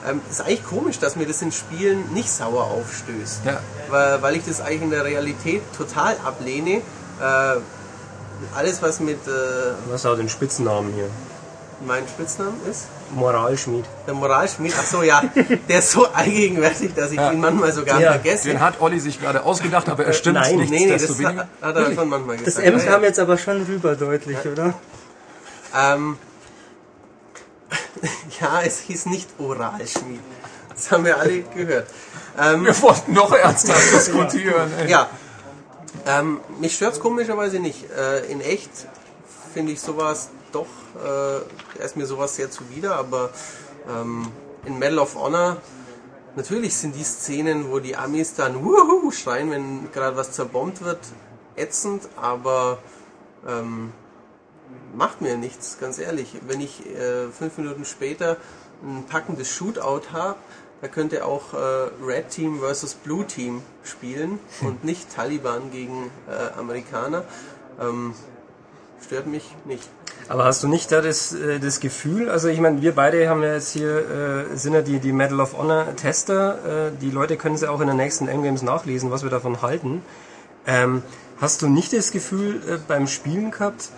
ähm, 0.08 0.21
ist 0.30 0.41
eigentlich 0.41 0.63
komisch, 0.63 0.99
dass 0.99 1.15
mir 1.15 1.25
das 1.25 1.41
in 1.41 1.52
Spielen 1.52 2.13
nicht 2.13 2.30
sauer 2.30 2.65
aufstößt. 2.65 3.45
Ja. 3.45 3.60
Weil, 3.89 4.21
weil 4.21 4.36
ich 4.36 4.45
das 4.45 4.62
eigentlich 4.62 4.84
in 4.84 4.91
der 4.91 5.04
Realität 5.06 5.63
total 5.75 6.15
ablehne. 6.23 6.82
Äh, 7.19 7.58
alles, 8.56 8.82
was 8.82 8.99
mit 8.99 9.17
äh, 9.28 9.32
hast 9.91 10.06
auch 10.06 10.15
den 10.15 10.30
Spitznamen 10.30 10.93
hier. 10.93 11.10
mein 11.86 12.08
Spitznamen 12.08 12.56
ist, 12.69 12.86
Moralschmied. 13.15 13.86
der 14.06 14.13
Moralschmied, 14.13 14.73
ach 14.78 14.86
so, 14.86 15.02
ja, 15.02 15.23
der 15.69 15.80
ist 15.80 15.91
so 15.91 16.06
allgegenwärtig, 16.08 16.93
dass 16.93 17.12
ich 17.12 17.17
Ja. 17.17 17.32
ihn 17.32 17.39
manchmal 17.39 17.71
sogar 17.71 17.99
Ja, 17.99 18.12
vergesse. 18.12 18.49
Den 18.49 18.60
hat 18.60 18.82
Olli 18.82 18.99
sich 18.99 19.19
gerade 19.21 19.43
ausgedacht, 19.43 19.88
aber 19.89 20.06
er 20.06 20.13
stimmt 20.13 20.36
nein. 20.36 20.58
nichts 20.58 20.71
nee, 20.71 20.86
nee, 20.86 20.91
das 20.91 21.17
weniger. 21.17 21.41
hat, 21.41 21.47
hat 21.62 21.75
er 21.78 21.93
schon 21.95 22.10
manchmal 22.10 22.36
Das 22.38 22.45
gesagt. 22.45 22.67
M 22.67 22.78
Ja, 22.78 22.84
ja. 22.84 22.91
kam 22.91 23.04
jetzt 23.04 23.19
aber 23.19 23.38
schon 23.38 23.63
rüber 23.63 23.95
deutlich, 23.95 24.38
oder? 24.45 24.73
Ähm, 25.75 26.17
ja, 28.41 28.62
es 28.65 28.80
hieß 28.80 29.06
nicht 29.08 29.30
Oralschmied. 29.39 30.19
Das 30.73 30.91
haben 30.91 31.06
wir 31.06 31.17
alle 31.19 31.41
gehört. 31.41 31.88
Ähm, 32.39 32.65
Wir 32.65 32.82
wollten 32.82 33.13
noch 33.13 33.32
ernsthaft 33.34 33.91
diskutieren. 33.93 34.71
ey. 34.80 34.89
ja, 34.89 35.10
ähm, 36.06 36.39
mich 36.60 36.75
stört's 36.75 36.99
komischerweise 36.99 37.60
nicht. 37.60 37.89
Äh, 37.91 38.32
in 38.32 38.41
echt 38.41 38.69
finde 39.54 39.71
ich 39.71 39.82
sowas 39.82 40.30
doch, 40.52 40.67
äh, 41.04 41.84
ist 41.84 41.97
mir 41.97 42.06
sowas 42.06 42.36
sehr 42.36 42.52
zuwider, 42.52 42.95
aber 42.95 43.32
ähm, 43.88 44.32
in 44.65 44.80
Medal 44.80 44.99
of 44.99 45.15
Honor 45.15 45.58
natürlich 46.36 46.75
sind 46.75 46.95
die 46.95 47.04
Szenen, 47.04 47.71
wo 47.71 47.80
die 47.80 47.95
Amis 47.95 48.36
dann 48.36 48.63
Wuhu 48.63 49.12
schreien, 49.12 49.52
wenn 49.52 49.91
gerade 49.91 50.15
was 50.15 50.32
zerbombt 50.32 50.84
wird, 50.84 50.99
ätzend, 51.56 52.08
aber 52.15 52.80
ähm, 53.47 53.91
macht 54.95 55.21
mir 55.21 55.38
nichts, 55.38 55.78
ganz 55.80 55.99
ehrlich. 55.99 56.36
Wenn 56.47 56.62
ich 56.62 56.86
äh, 56.86 57.30
fünf 57.30 57.58
Minuten 57.58 57.86
später 57.86 58.38
ein 58.84 59.06
packendes 59.08 59.49
Shootout 59.49 60.12
habe, 60.13 60.36
da 60.82 60.88
könnte 60.88 61.26
auch 61.26 61.54
äh, 61.54 61.58
Red 62.06 62.30
Team 62.30 62.60
versus 62.60 62.94
Blue 62.94 63.26
Team 63.26 63.62
spielen 63.84 64.39
und 64.62 64.84
nicht 64.84 65.13
Taliban 65.13 65.72
gegen 65.72 66.10
äh, 66.28 66.58
Amerikaner. 66.60 67.24
Ähm, 67.80 68.13
stört 69.04 69.28
mich 69.28 69.44
nicht. 69.65 69.89
Aber 70.28 70.46
hast 70.46 70.63
du 70.63 70.68
nicht 70.68 70.92
da 70.92 71.02
das, 71.02 71.34
äh, 71.34 71.60
das 71.60 71.80
Gefühl, 71.80 72.30
also 72.30 72.48
ich 72.48 72.60
meine, 72.60 72.82
wir 72.82 72.94
beide 72.94 73.28
haben 73.30 73.42
ja 73.42 73.54
jetzt 73.54 73.72
hier, 73.72 74.48
äh, 74.52 74.56
sind 74.56 74.74
ja 74.74 74.82
die, 74.82 75.00
die 75.00 75.12
Medal 75.12 75.39
of 75.39 75.58
Honor 75.58 75.96
Tester, 75.96 76.88
äh, 76.88 76.92
die 77.02 77.10
Leute 77.10 77.36
können 77.36 77.56
ja 77.58 77.70
auch 77.72 77.82
in 77.82 77.88
den 77.88 77.98
nächsten 77.98 78.28
M-Games 78.28 78.62
nachlesen, 78.62 79.12
was 79.12 79.24
wir 79.24 79.30
davon 79.30 79.62
halten. 79.62 80.04
Ähm, 80.68 81.04
hast 81.42 81.62
du 81.62 81.68
nicht 81.68 81.94
das 81.94 82.12
Gefühl 82.12 82.62
äh, 82.68 82.78
beim 82.88 83.08
Spielen 83.08 83.52
gehabt, 83.52 83.89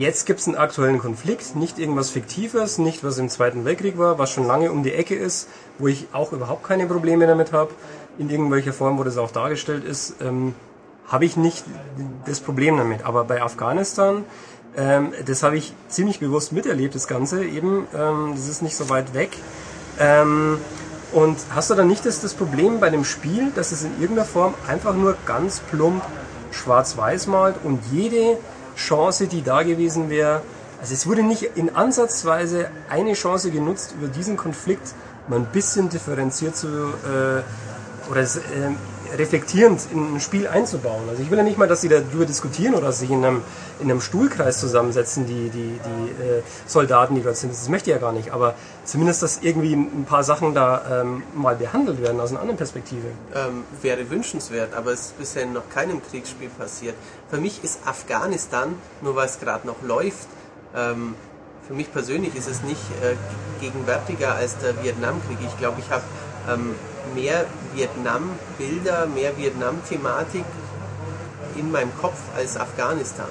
jetzt 0.00 0.24
gibt 0.24 0.40
es 0.40 0.48
einen 0.48 0.56
aktuellen 0.56 0.98
Konflikt, 0.98 1.56
nicht 1.56 1.78
irgendwas 1.78 2.08
Fiktives, 2.08 2.78
nicht 2.78 3.04
was 3.04 3.18
im 3.18 3.28
Zweiten 3.28 3.66
Weltkrieg 3.66 3.98
war, 3.98 4.18
was 4.18 4.30
schon 4.30 4.46
lange 4.46 4.72
um 4.72 4.82
die 4.82 4.94
Ecke 4.94 5.14
ist, 5.14 5.46
wo 5.78 5.88
ich 5.88 6.08
auch 6.12 6.32
überhaupt 6.32 6.64
keine 6.64 6.86
Probleme 6.86 7.26
damit 7.26 7.52
habe, 7.52 7.72
in 8.18 8.30
irgendwelcher 8.30 8.72
Form, 8.72 8.98
wo 8.98 9.04
das 9.04 9.18
auch 9.18 9.30
dargestellt 9.30 9.84
ist, 9.84 10.14
ähm, 10.22 10.54
habe 11.06 11.26
ich 11.26 11.36
nicht 11.36 11.64
das 12.24 12.40
Problem 12.40 12.78
damit. 12.78 13.04
Aber 13.04 13.24
bei 13.24 13.42
Afghanistan, 13.42 14.24
ähm, 14.74 15.12
das 15.26 15.42
habe 15.42 15.58
ich 15.58 15.74
ziemlich 15.88 16.18
bewusst 16.18 16.52
miterlebt, 16.52 16.94
das 16.94 17.06
Ganze 17.06 17.44
eben, 17.44 17.86
ähm, 17.94 18.32
das 18.34 18.48
ist 18.48 18.62
nicht 18.62 18.76
so 18.76 18.88
weit 18.88 19.12
weg. 19.12 19.36
Ähm, 19.98 20.56
und 21.12 21.36
hast 21.54 21.68
du 21.68 21.74
dann 21.74 21.88
nicht 21.88 22.06
das, 22.06 22.22
das 22.22 22.32
Problem 22.32 22.80
bei 22.80 22.88
dem 22.88 23.04
Spiel, 23.04 23.52
dass 23.54 23.70
es 23.70 23.82
in 23.82 23.92
irgendeiner 24.00 24.26
Form 24.26 24.54
einfach 24.66 24.94
nur 24.94 25.14
ganz 25.26 25.60
plump 25.60 26.02
schwarz-weiß 26.52 27.26
malt 27.26 27.56
und 27.64 27.80
jede 27.92 28.38
Chance, 28.80 29.26
die 29.26 29.42
da 29.42 29.62
gewesen 29.62 30.10
wäre, 30.10 30.42
also 30.80 30.94
es 30.94 31.06
wurde 31.06 31.22
nicht 31.22 31.42
in 31.56 31.74
Ansatzweise 31.74 32.70
eine 32.88 33.12
Chance 33.12 33.50
genutzt, 33.50 33.94
über 33.98 34.08
diesen 34.08 34.36
Konflikt 34.36 34.94
mal 35.28 35.38
ein 35.38 35.46
bisschen 35.46 35.90
differenziert 35.90 36.56
zu 36.56 36.66
äh, 36.66 38.10
oder 38.10 38.22
äh, 38.22 38.99
reflektierend 39.16 39.80
in 39.92 40.16
ein 40.16 40.20
Spiel 40.20 40.46
einzubauen. 40.46 41.08
Also 41.08 41.22
ich 41.22 41.30
will 41.30 41.38
ja 41.38 41.44
nicht 41.44 41.58
mal, 41.58 41.68
dass 41.68 41.80
sie 41.80 41.88
darüber 41.88 42.26
diskutieren 42.26 42.74
oder 42.74 42.92
sich 42.92 43.10
in 43.10 43.24
einem, 43.24 43.42
in 43.80 43.90
einem 43.90 44.00
Stuhlkreis 44.00 44.60
zusammensetzen, 44.60 45.26
die, 45.26 45.50
die, 45.50 45.78
die 45.84 46.22
äh, 46.22 46.42
Soldaten, 46.66 47.14
die 47.14 47.22
dort 47.22 47.36
sind. 47.36 47.52
Das 47.52 47.68
möchte 47.68 47.90
ich 47.90 47.94
ja 47.94 48.00
gar 48.00 48.12
nicht. 48.12 48.32
Aber 48.32 48.54
zumindest, 48.84 49.22
dass 49.22 49.40
irgendwie 49.42 49.74
ein 49.74 50.04
paar 50.06 50.24
Sachen 50.24 50.54
da 50.54 51.02
ähm, 51.02 51.22
mal 51.34 51.56
behandelt 51.56 52.00
werden 52.02 52.20
aus 52.20 52.30
einer 52.30 52.40
anderen 52.40 52.58
Perspektive. 52.58 53.08
Ähm, 53.34 53.64
wäre 53.82 54.08
wünschenswert, 54.10 54.74
aber 54.74 54.92
es 54.92 55.00
ist 55.00 55.18
bisher 55.18 55.46
noch 55.46 55.68
keinem 55.68 56.02
Kriegsspiel 56.02 56.48
passiert. 56.50 56.94
Für 57.30 57.38
mich 57.38 57.62
ist 57.64 57.80
Afghanistan, 57.86 58.74
nur 59.00 59.16
weil 59.16 59.26
es 59.26 59.40
gerade 59.40 59.66
noch 59.66 59.82
läuft, 59.82 60.28
ähm, 60.76 61.14
für 61.66 61.76
mich 61.76 61.92
persönlich 61.92 62.34
ist 62.34 62.48
es 62.48 62.62
nicht 62.62 62.82
äh, 63.00 63.14
gegenwärtiger 63.60 64.34
als 64.34 64.58
der 64.58 64.82
Vietnamkrieg. 64.82 65.38
Ich 65.46 65.56
glaube, 65.56 65.78
ich 65.78 65.88
habe 65.88 66.02
ähm, 66.50 66.74
mehr 67.14 67.46
Vietnam-Bilder, 67.74 69.06
mehr 69.06 69.36
Vietnam-Thematik 69.36 70.44
in 71.56 71.70
meinem 71.70 71.90
Kopf 72.00 72.18
als 72.36 72.56
Afghanistan. 72.56 73.28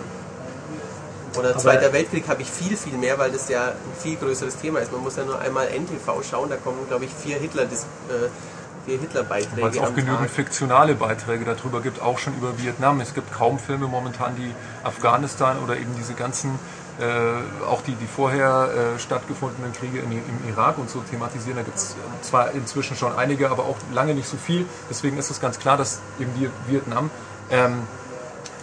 Oder 1.38 1.58
Zweiter 1.58 1.94
Weltkrieg 1.94 2.28
habe 2.28 2.42
ich 2.42 2.50
viel, 2.50 2.76
viel 2.76 2.98
mehr, 2.98 3.20
weil 3.20 3.32
das 3.32 3.50
ja 3.50 3.68
ein 3.68 3.76
viel 3.98 4.16
größeres 4.16 4.58
Thema 4.58 4.80
ist. 4.80 4.92
Man 4.92 5.02
muss 5.02 5.16
ja 5.16 5.24
nur 5.24 5.40
einmal 5.40 5.68
NTV 5.68 6.24
schauen, 6.24 6.50
da 6.50 6.58
kommen, 6.58 6.80
glaube 6.88 7.06
ich, 7.06 7.12
vier 7.12 7.38
Hitler, 7.38 7.64
äh, 7.64 7.68
Hitler-Beiträge 8.98 9.62
Weil 9.62 9.72
es 9.72 9.78
auch 9.78 9.94
genügend 9.94 10.20
Tag. 10.22 10.30
fiktionale 10.30 10.96
Beiträge 10.96 11.46
darüber 11.46 11.82
gibt, 11.82 12.02
auch 12.02 12.18
schon 12.18 12.36
über 12.36 12.58
Vietnam. 12.58 13.00
Es 13.02 13.14
gibt 13.14 13.32
kaum 13.32 13.60
Filme 13.60 13.88
momentan, 13.88 14.36
die 14.36 14.54
Afghanistan 14.84 15.58
oder 15.64 15.78
eben 15.78 15.96
diese 15.98 16.14
ganzen, 16.14 16.58
äh, 17.00 17.66
auch 17.66 17.82
die, 17.82 17.96
die 17.96 18.08
vorher 18.08 18.70
äh, 18.96 19.00
stattgefundenen 19.00 19.72
Kriege 19.74 20.00
im, 20.00 20.12
im 20.12 20.50
Irak 20.50 20.78
und 20.78 20.90
so 20.90 21.00
thematisieren. 21.10 21.56
Da 21.58 21.64
gibt 21.64 21.78
es 21.78 21.96
zwar 22.22 22.52
inzwischen 22.52 22.98
schon 22.98 23.18
einige, 23.18 23.50
aber 23.50 23.64
auch 23.64 23.78
lange 23.94 24.14
nicht 24.14 24.28
so 24.28 24.38
viel. 24.38 24.66
Deswegen 24.90 25.18
ist 25.18 25.30
es 25.32 25.40
ganz 25.40 25.60
klar, 25.60 25.78
dass 25.78 26.00
eben 26.20 26.32
die 26.38 26.50
Vietnam 26.72 27.10
ähm, 27.52 27.84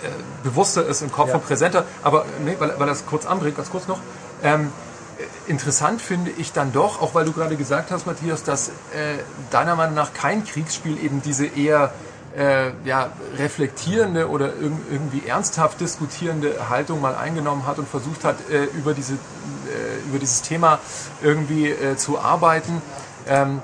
äh, 0.02 0.08
bewusster 0.44 0.84
ist 0.86 1.02
im 1.02 1.10
Kopf 1.10 1.28
Ja. 1.30 1.36
und 1.36 1.46
präsenter. 1.46 1.84
Aber 2.02 2.26
nee, 2.44 2.56
weil, 2.58 2.78
weil 2.78 2.86
das 2.86 3.06
kurz 3.06 3.24
anbringt, 3.26 3.56
ganz 3.56 3.70
kurz 3.70 3.88
noch. 3.88 4.00
Ähm, 4.42 4.70
äh, 5.18 5.50
interessant 5.50 6.02
finde 6.02 6.30
ich 6.30 6.52
dann 6.52 6.72
doch, 6.72 7.00
auch 7.00 7.14
weil 7.14 7.24
du 7.24 7.32
gerade 7.32 7.56
gesagt 7.56 7.90
hast, 7.90 8.06
Matthias, 8.06 8.42
dass 8.42 8.68
äh, 8.68 8.72
deiner 9.50 9.76
Meinung 9.76 9.94
nach 9.94 10.12
kein 10.12 10.44
Kriegsspiel 10.44 11.02
eben 11.02 11.22
diese 11.22 11.46
eher 11.46 11.92
äh, 12.36 12.72
ja, 12.84 13.10
reflektierende 13.38 14.28
oder 14.28 14.54
irg 14.56 14.72
irgendwie 14.90 15.26
ernsthaft 15.26 15.80
diskutierende 15.80 16.68
Haltung 16.68 17.00
mal 17.00 17.14
eingenommen 17.14 17.66
hat 17.66 17.78
und 17.78 17.88
versucht 17.88 18.24
hat, 18.24 18.36
äh, 18.50 18.64
über, 18.64 18.92
diese, 18.92 19.14
äh, 19.14 20.08
über 20.08 20.18
dieses 20.18 20.42
Thema 20.42 20.78
irgendwie 21.22 21.70
äh, 21.70 21.96
zu 21.96 22.18
arbeiten. 22.18 22.82
Ähm, 23.26 23.62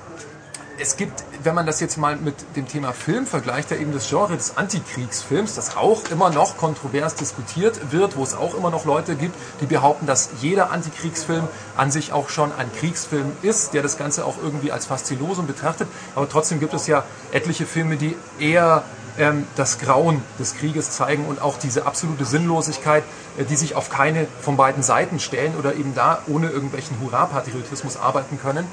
es 0.79 0.97
gibt, 0.97 1.23
wenn 1.45 1.55
man 1.55 1.67
das 1.67 1.81
jetzt 1.81 1.97
mal 1.97 2.17
mit 2.17 2.35
dem 2.57 2.69
Thema 2.69 2.93
Film 2.93 3.27
vergleicht, 3.27 3.71
ja 3.71 3.77
eben 3.77 3.93
das 3.93 4.09
Genre 4.09 4.37
des 4.37 4.57
Antikriegsfilms, 4.57 5.55
das 5.55 5.77
auch 5.77 6.03
immer 6.11 6.31
noch 6.31 6.57
kontrovers 6.57 7.15
diskutiert 7.15 7.93
wird, 7.93 8.17
wo 8.17 8.23
es 8.23 8.35
auch 8.35 8.55
immer 8.55 8.71
noch 8.71 8.85
Leute 8.85 9.15
gibt, 9.15 9.35
die 9.61 9.67
behaupten, 9.67 10.07
dass 10.07 10.31
jeder 10.41 10.71
Antikriegsfilm 10.71 11.49
an 11.77 11.91
sich 11.91 12.13
auch 12.13 12.29
schon 12.29 12.53
ein 12.53 12.71
Kriegsfilm 12.73 13.33
ist, 13.43 13.75
der 13.75 13.83
das 13.83 13.99
Ganze 13.99 14.25
auch 14.25 14.37
irgendwie 14.43 14.73
als 14.73 14.87
Faszilosum 14.87 15.47
betrachtet. 15.47 15.89
Aber 16.15 16.29
trotzdem 16.29 16.61
gibt 16.61 16.75
es 16.75 16.87
ja 16.87 17.05
etliche 17.33 17.67
Filme, 17.67 17.97
die 17.97 18.17
eher 18.39 18.85
ähm, 19.19 19.47
das 19.57 19.79
Grauen 19.79 20.23
des 20.39 20.55
Krieges 20.55 20.91
zeigen 20.93 21.27
und 21.27 21.41
auch 21.41 21.59
diese 21.59 21.87
absolute 21.87 22.25
Sinnlosigkeit, 22.25 23.05
äh, 23.39 23.45
die 23.45 23.57
sich 23.57 23.75
auf 23.75 23.91
keine 23.91 24.27
von 24.41 24.57
beiden 24.57 24.83
Seiten 24.83 25.21
stellen 25.21 25.55
oder 25.59 25.75
eben 25.75 25.95
da 25.95 26.23
ohne 26.27 26.49
irgendwelchen 26.49 27.01
Hurra-Patriotismus 27.01 27.97
arbeiten 27.97 28.39
können. 28.41 28.67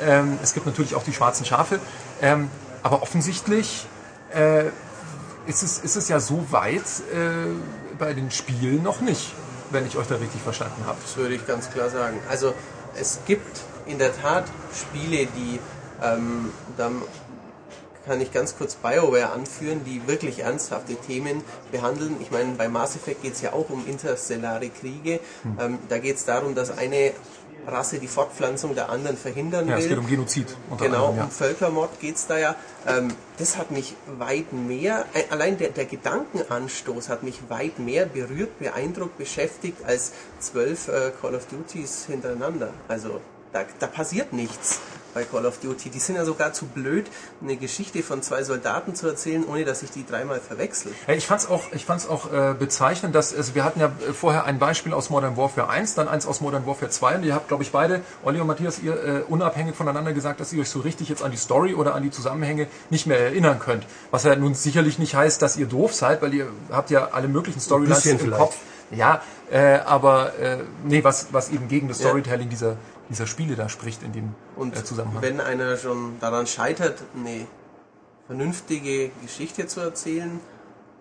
Ähm, 0.00 0.38
es 0.42 0.54
gibt 0.54 0.66
natürlich 0.66 0.94
auch 0.94 1.04
die 1.04 1.12
schwarzen 1.12 1.44
Schafe, 1.44 1.80
ähm, 2.20 2.50
aber 2.82 3.02
offensichtlich 3.02 3.86
äh, 4.34 4.66
ist, 5.46 5.62
es, 5.62 5.78
ist 5.78 5.96
es 5.96 6.08
ja 6.08 6.20
so 6.20 6.46
weit 6.50 6.82
äh, 7.12 7.46
bei 7.98 8.12
den 8.12 8.30
Spielen 8.30 8.82
noch 8.82 9.00
nicht. 9.00 9.32
wenn 9.70 9.86
ich 9.86 9.96
euch 9.96 10.06
da 10.06 10.16
richtig 10.16 10.40
verstanden 10.42 10.84
habe. 10.86 10.98
Das 11.02 11.16
würde 11.16 11.34
ich 11.34 11.46
ganz 11.46 11.70
klar 11.70 11.90
sagen. 11.90 12.18
Also 12.28 12.54
es 12.94 13.20
gibt 13.26 13.60
in 13.86 13.98
der 13.98 14.16
Tat 14.16 14.44
Spiele, 14.74 15.26
die 15.26 15.60
ähm, 16.02 16.52
dann 16.76 17.02
kann 18.06 18.20
ich 18.20 18.32
ganz 18.32 18.56
kurz 18.56 18.76
BioWare 18.76 19.30
anführen, 19.30 19.82
die 19.84 20.06
wirklich 20.06 20.40
ernsthafte 20.40 20.94
Themen 20.94 21.42
behandeln. 21.72 22.16
Ich 22.20 22.30
meine, 22.30 22.52
bei 22.52 22.68
Mass 22.68 22.96
Effect 22.96 23.22
geht 23.22 23.34
es 23.34 23.42
ja 23.42 23.52
auch 23.52 23.68
um 23.68 23.86
interstellare 23.86 24.68
Kriege. 24.70 25.20
Hm. 25.42 25.58
Ähm, 25.60 25.78
da 25.88 25.98
geht 25.98 26.16
es 26.16 26.24
darum, 26.24 26.54
dass 26.54 26.76
eine 26.76 27.12
Rasse 27.66 27.98
die 27.98 28.06
Fortpflanzung 28.06 28.74
der 28.74 28.90
anderen 28.90 29.16
verhindern 29.16 29.68
ja, 29.68 29.76
will. 29.76 29.82
Es 29.82 29.88
geht 29.88 29.98
um 29.98 30.06
Genozid. 30.06 30.46
Genau, 30.78 31.08
anderem, 31.08 31.16
ja. 31.16 31.24
um 31.24 31.30
Völkermord 31.30 32.00
geht 32.00 32.14
es 32.16 32.26
da 32.26 32.38
ja. 32.38 32.54
Ähm, 32.86 33.12
das 33.38 33.56
hat 33.56 33.70
mich 33.70 33.96
weit 34.18 34.52
mehr, 34.52 35.04
äh, 35.14 35.24
allein 35.30 35.58
der, 35.58 35.70
der 35.70 35.84
Gedankenanstoß 35.84 37.08
hat 37.08 37.22
mich 37.22 37.40
weit 37.48 37.78
mehr 37.78 38.06
berührt, 38.06 38.58
beeindruckt, 38.58 39.18
beschäftigt 39.18 39.78
als 39.84 40.12
zwölf 40.38 40.88
äh, 40.88 41.10
Call 41.20 41.34
of 41.34 41.46
Duties 41.46 42.06
hintereinander. 42.06 42.70
Also 42.86 43.20
da, 43.52 43.64
da 43.80 43.86
passiert 43.88 44.32
nichts 44.32 44.80
bei 45.16 45.24
Call 45.24 45.46
of 45.46 45.58
Duty. 45.60 45.88
Die 45.88 45.98
sind 45.98 46.16
ja 46.16 46.26
sogar 46.26 46.52
zu 46.52 46.66
blöd, 46.66 47.06
eine 47.42 47.56
Geschichte 47.56 48.02
von 48.02 48.20
zwei 48.20 48.44
Soldaten 48.44 48.94
zu 48.94 49.08
erzählen, 49.08 49.44
ohne 49.46 49.64
dass 49.64 49.82
ich 49.82 49.90
die 49.90 50.04
dreimal 50.04 50.40
verwechsel. 50.40 50.92
Ja, 51.08 51.14
ich 51.14 51.26
fand's 51.26 51.48
auch, 51.48 51.72
ich 51.72 51.86
fand's 51.86 52.06
auch 52.06 52.30
äh, 52.30 52.54
bezeichnend, 52.56 53.14
dass 53.14 53.34
also 53.34 53.54
wir 53.54 53.64
hatten 53.64 53.80
ja 53.80 53.86
äh, 53.86 54.12
vorher 54.12 54.44
ein 54.44 54.58
Beispiel 54.58 54.92
aus 54.92 55.08
Modern 55.08 55.38
Warfare 55.38 55.70
1, 55.70 55.94
dann 55.94 56.06
eins 56.06 56.26
aus 56.26 56.42
Modern 56.42 56.66
Warfare 56.66 56.90
2 56.90 57.14
und 57.16 57.24
ihr 57.24 57.34
habt, 57.34 57.48
glaube 57.48 57.62
ich, 57.62 57.72
beide, 57.72 58.02
Olli 58.24 58.40
und 58.42 58.46
Matthias, 58.46 58.78
ihr 58.78 58.92
äh, 58.92 59.22
unabhängig 59.26 59.74
voneinander 59.74 60.12
gesagt, 60.12 60.38
dass 60.38 60.52
ihr 60.52 60.60
euch 60.60 60.68
so 60.68 60.80
richtig 60.80 61.08
jetzt 61.08 61.22
an 61.22 61.30
die 61.30 61.38
Story 61.38 61.72
oder 61.72 61.94
an 61.94 62.02
die 62.02 62.10
Zusammenhänge 62.10 62.66
nicht 62.90 63.06
mehr 63.06 63.18
erinnern 63.18 63.58
könnt. 63.58 63.86
Was 64.10 64.24
ja 64.24 64.36
nun 64.36 64.54
sicherlich 64.54 64.98
nicht 64.98 65.14
heißt, 65.14 65.40
dass 65.40 65.56
ihr 65.56 65.66
doof 65.66 65.94
seid, 65.94 66.20
weil 66.20 66.34
ihr 66.34 66.48
habt 66.70 66.90
ja 66.90 67.08
alle 67.12 67.28
möglichen 67.28 67.60
Storylines 67.60 68.04
im 68.04 68.18
vielleicht. 68.18 68.38
Kopf. 68.38 68.56
Ja, 68.90 69.22
äh, 69.50 69.78
aber 69.84 70.38
äh, 70.38 70.58
nee, 70.84 71.02
was, 71.02 71.28
was 71.32 71.50
eben 71.50 71.68
gegen 71.68 71.88
das 71.88 71.98
Storytelling 71.98 72.48
ja. 72.48 72.50
dieser, 72.50 72.76
dieser 73.08 73.26
Spiele 73.26 73.56
da 73.56 73.68
spricht 73.68 74.02
in 74.02 74.12
dem 74.12 74.34
Und 74.56 74.76
äh, 74.76 74.84
Zusammenhang. 74.84 75.22
Wenn 75.22 75.40
einer 75.40 75.76
schon 75.76 76.18
daran 76.20 76.46
scheitert, 76.46 77.02
eine 77.14 77.46
vernünftige 78.26 79.10
Geschichte 79.22 79.66
zu 79.66 79.80
erzählen, 79.80 80.40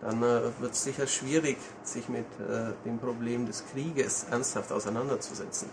dann 0.02 0.22
äh, 0.22 0.41
wird 0.60 0.74
es 0.74 0.84
sicher 0.84 1.08
schwierig, 1.08 1.58
sich 1.84 2.10
mit 2.10 2.26
äh, 2.39 2.74
dem 2.86 3.00
Problem 3.00 3.46
des 3.46 3.63
Krieges 3.72 4.26
ernsthaft 4.30 4.72
auseinanderzusetzen. 4.72 5.70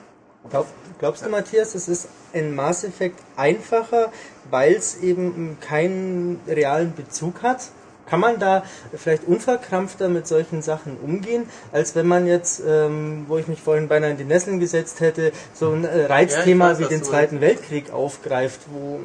Glaub, 0.51 0.67
glaubst 0.99 1.23
du, 1.23 1.27
ja. 1.27 1.31
Matthias, 1.31 1.75
es 1.75 1.89
ist 1.89 2.09
in 2.33 2.55
Mass 2.55 2.83
Effect 2.83 3.21
einfacher, 3.37 4.11
weil 4.51 4.75
es 4.75 4.97
eben 4.97 5.59
keinen 5.61 6.41
realen 6.47 6.95
Bezug 6.95 7.43
hat? 7.43 7.69
Kann 8.13 8.21
man 8.21 8.39
da 8.39 8.63
vielleicht 8.95 9.25
unverkrampfter 9.27 10.11
mit 10.11 10.27
solchen 10.27 10.61
Sachen 10.61 10.99
umgehen, 10.99 11.49
als 11.73 11.95
wenn 11.95 12.07
man 12.07 12.27
jetzt, 12.27 12.61
ähm, 12.61 13.25
wo 13.27 13.39
ich 13.39 13.49
mich 13.49 13.63
vorhin 13.63 13.89
beinahe 13.89 14.11
in 14.11 14.19
die 14.19 14.25
Nesseln 14.25 14.61
gesetzt 14.61 15.01
hätte, 15.01 15.33
so 15.55 15.71
ein 15.71 15.87
äh, 15.87 16.05
Reizthema 16.05 16.67
ja, 16.67 16.71
weiß, 16.73 16.79
wie 16.81 16.95
den 16.95 17.03
Zweiten 17.05 17.41
Weltkrieg 17.41 17.91
aufgreift, 17.91 18.61
wo, 18.71 19.01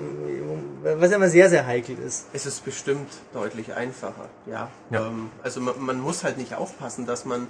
was 0.84 1.10
ja 1.10 1.16
immer 1.16 1.30
sehr, 1.30 1.50
sehr 1.50 1.66
heikel 1.66 1.96
ist. 2.06 2.26
Es 2.34 2.46
ist 2.46 2.66
bestimmt 2.66 3.08
deutlich 3.32 3.74
einfacher, 3.76 4.28
ja. 4.46 4.70
ja. 4.90 5.08
Ähm, 5.08 5.32
also 5.42 5.62
man, 5.62 5.76
man 5.80 6.02
muss 6.02 6.26
halt 6.26 6.38
nicht 6.38 6.56
aufpassen, 6.56 7.06
dass 7.06 7.24
man 7.24 7.48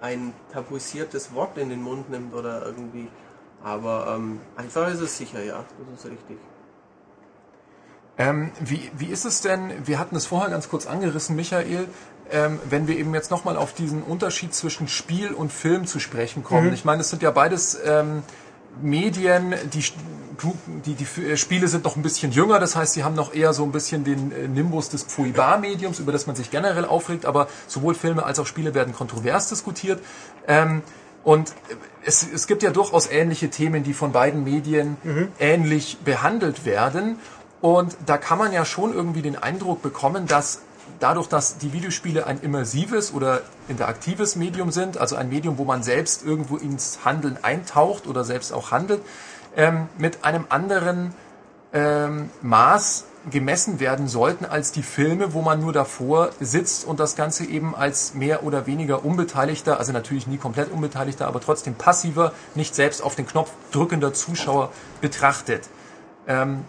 ein 0.00 0.32
tabuisiertes 0.52 1.32
Wort 1.32 1.58
in 1.58 1.68
den 1.68 1.80
Mund 1.80 2.10
nimmt 2.10 2.34
oder 2.34 2.66
irgendwie. 2.66 3.06
Aber 3.62 4.16
ähm, 4.16 4.40
einfach 4.56 4.92
ist 4.92 5.00
es 5.00 5.16
sicher, 5.16 5.44
ja, 5.44 5.64
das 5.92 6.04
ist 6.04 6.10
richtig. 6.10 6.38
Ähm, 8.18 8.50
wie, 8.60 8.90
wie 8.98 9.06
ist 9.06 9.24
es 9.24 9.40
denn, 9.40 9.70
wir 9.86 9.98
hatten 9.98 10.16
es 10.16 10.26
vorher 10.26 10.50
ganz 10.50 10.68
kurz 10.68 10.86
angerissen, 10.86 11.36
Michael, 11.36 11.88
ähm, 12.30 12.58
wenn 12.68 12.88
wir 12.88 12.98
eben 12.98 13.14
jetzt 13.14 13.30
nochmal 13.30 13.56
auf 13.56 13.72
diesen 13.72 14.02
Unterschied 14.02 14.52
zwischen 14.52 14.88
Spiel 14.88 15.32
und 15.32 15.52
Film 15.52 15.86
zu 15.86 16.00
sprechen 16.00 16.42
kommen. 16.42 16.68
Mhm. 16.68 16.74
Ich 16.74 16.84
meine, 16.84 17.00
es 17.02 17.10
sind 17.10 17.22
ja 17.22 17.30
beides 17.30 17.78
ähm, 17.84 18.22
Medien, 18.82 19.54
die, 19.72 19.84
die, 20.84 20.94
die 20.94 21.36
Spiele 21.36 21.68
sind 21.68 21.84
noch 21.84 21.96
ein 21.96 22.02
bisschen 22.02 22.32
jünger, 22.32 22.58
das 22.58 22.76
heißt, 22.76 22.94
sie 22.94 23.04
haben 23.04 23.14
noch 23.14 23.34
eher 23.34 23.52
so 23.52 23.64
ein 23.64 23.72
bisschen 23.72 24.04
den 24.04 24.32
äh, 24.32 24.48
Nimbus 24.48 24.88
des 24.88 25.04
Pruibar-Mediums, 25.04 26.00
über 26.00 26.12
das 26.12 26.26
man 26.26 26.36
sich 26.36 26.50
generell 26.50 26.84
aufregt, 26.84 27.24
aber 27.24 27.48
sowohl 27.66 27.94
Filme 27.94 28.24
als 28.24 28.38
auch 28.38 28.46
Spiele 28.46 28.74
werden 28.74 28.94
kontrovers 28.94 29.48
diskutiert. 29.48 30.00
Ähm, 30.46 30.82
und 31.24 31.52
es, 32.04 32.26
es 32.32 32.46
gibt 32.46 32.62
ja 32.62 32.70
durchaus 32.70 33.10
ähnliche 33.10 33.50
Themen, 33.50 33.82
die 33.82 33.92
von 33.92 34.12
beiden 34.12 34.44
Medien 34.44 34.96
mhm. 35.02 35.28
ähnlich 35.38 35.98
behandelt 36.04 36.64
werden. 36.64 37.18
Und 37.60 37.96
da 38.06 38.18
kann 38.18 38.38
man 38.38 38.52
ja 38.52 38.64
schon 38.64 38.94
irgendwie 38.94 39.22
den 39.22 39.36
Eindruck 39.36 39.82
bekommen, 39.82 40.26
dass 40.26 40.60
dadurch, 41.00 41.28
dass 41.28 41.58
die 41.58 41.72
Videospiele 41.72 42.26
ein 42.26 42.40
immersives 42.40 43.12
oder 43.12 43.42
interaktives 43.68 44.36
Medium 44.36 44.70
sind, 44.70 44.98
also 44.98 45.16
ein 45.16 45.28
Medium, 45.28 45.58
wo 45.58 45.64
man 45.64 45.82
selbst 45.82 46.24
irgendwo 46.24 46.56
ins 46.56 47.00
Handeln 47.04 47.38
eintaucht 47.42 48.06
oder 48.06 48.24
selbst 48.24 48.52
auch 48.52 48.70
handelt, 48.70 49.02
ähm, 49.56 49.88
mit 49.98 50.24
einem 50.24 50.46
anderen 50.48 51.14
ähm, 51.72 52.30
Maß 52.42 53.04
gemessen 53.30 53.80
werden 53.80 54.08
sollten 54.08 54.44
als 54.44 54.72
die 54.72 54.82
Filme, 54.82 55.34
wo 55.34 55.42
man 55.42 55.60
nur 55.60 55.72
davor 55.72 56.30
sitzt 56.40 56.86
und 56.86 56.98
das 57.00 57.16
Ganze 57.16 57.44
eben 57.44 57.74
als 57.74 58.14
mehr 58.14 58.42
oder 58.42 58.66
weniger 58.66 59.04
unbeteiligter, 59.04 59.78
also 59.78 59.92
natürlich 59.92 60.26
nie 60.26 60.38
komplett 60.38 60.70
unbeteiligter, 60.70 61.26
aber 61.26 61.40
trotzdem 61.40 61.74
passiver, 61.74 62.32
nicht 62.54 62.74
selbst 62.74 63.02
auf 63.02 63.16
den 63.16 63.26
Knopf 63.26 63.50
drückender 63.70 64.14
Zuschauer 64.14 64.70
betrachtet. 65.00 65.68
Ähm, 66.26 66.64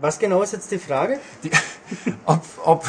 was 0.00 0.18
genau 0.18 0.42
ist 0.42 0.52
jetzt 0.52 0.70
die 0.70 0.78
Frage? 0.78 1.18
Die, 1.42 1.50
ob, 2.24 2.42
ob, 2.64 2.86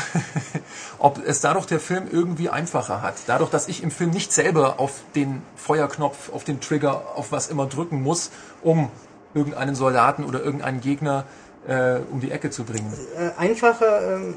ob 0.99 1.25
es 1.25 1.41
dadurch 1.41 1.65
der 1.65 1.79
Film 1.79 2.07
irgendwie 2.11 2.49
einfacher 2.49 3.01
hat. 3.01 3.15
Dadurch, 3.27 3.49
dass 3.49 3.67
ich 3.67 3.83
im 3.83 3.91
Film 3.91 4.11
nicht 4.11 4.31
selber 4.31 4.79
auf 4.79 5.01
den 5.15 5.41
Feuerknopf, 5.55 6.31
auf 6.31 6.43
den 6.43 6.61
Trigger, 6.61 7.15
auf 7.15 7.31
was 7.31 7.49
immer 7.49 7.65
drücken 7.65 8.01
muss, 8.01 8.31
um 8.61 8.89
irgendeinen 9.33 9.75
Soldaten 9.75 10.23
oder 10.23 10.43
irgendeinen 10.43 10.81
Gegner 10.81 11.25
äh, 11.67 11.99
um 12.11 12.19
die 12.19 12.31
Ecke 12.31 12.49
zu 12.49 12.63
bringen. 12.63 12.93
Äh, 13.17 13.39
einfacher 13.39 14.15
ähm, 14.15 14.35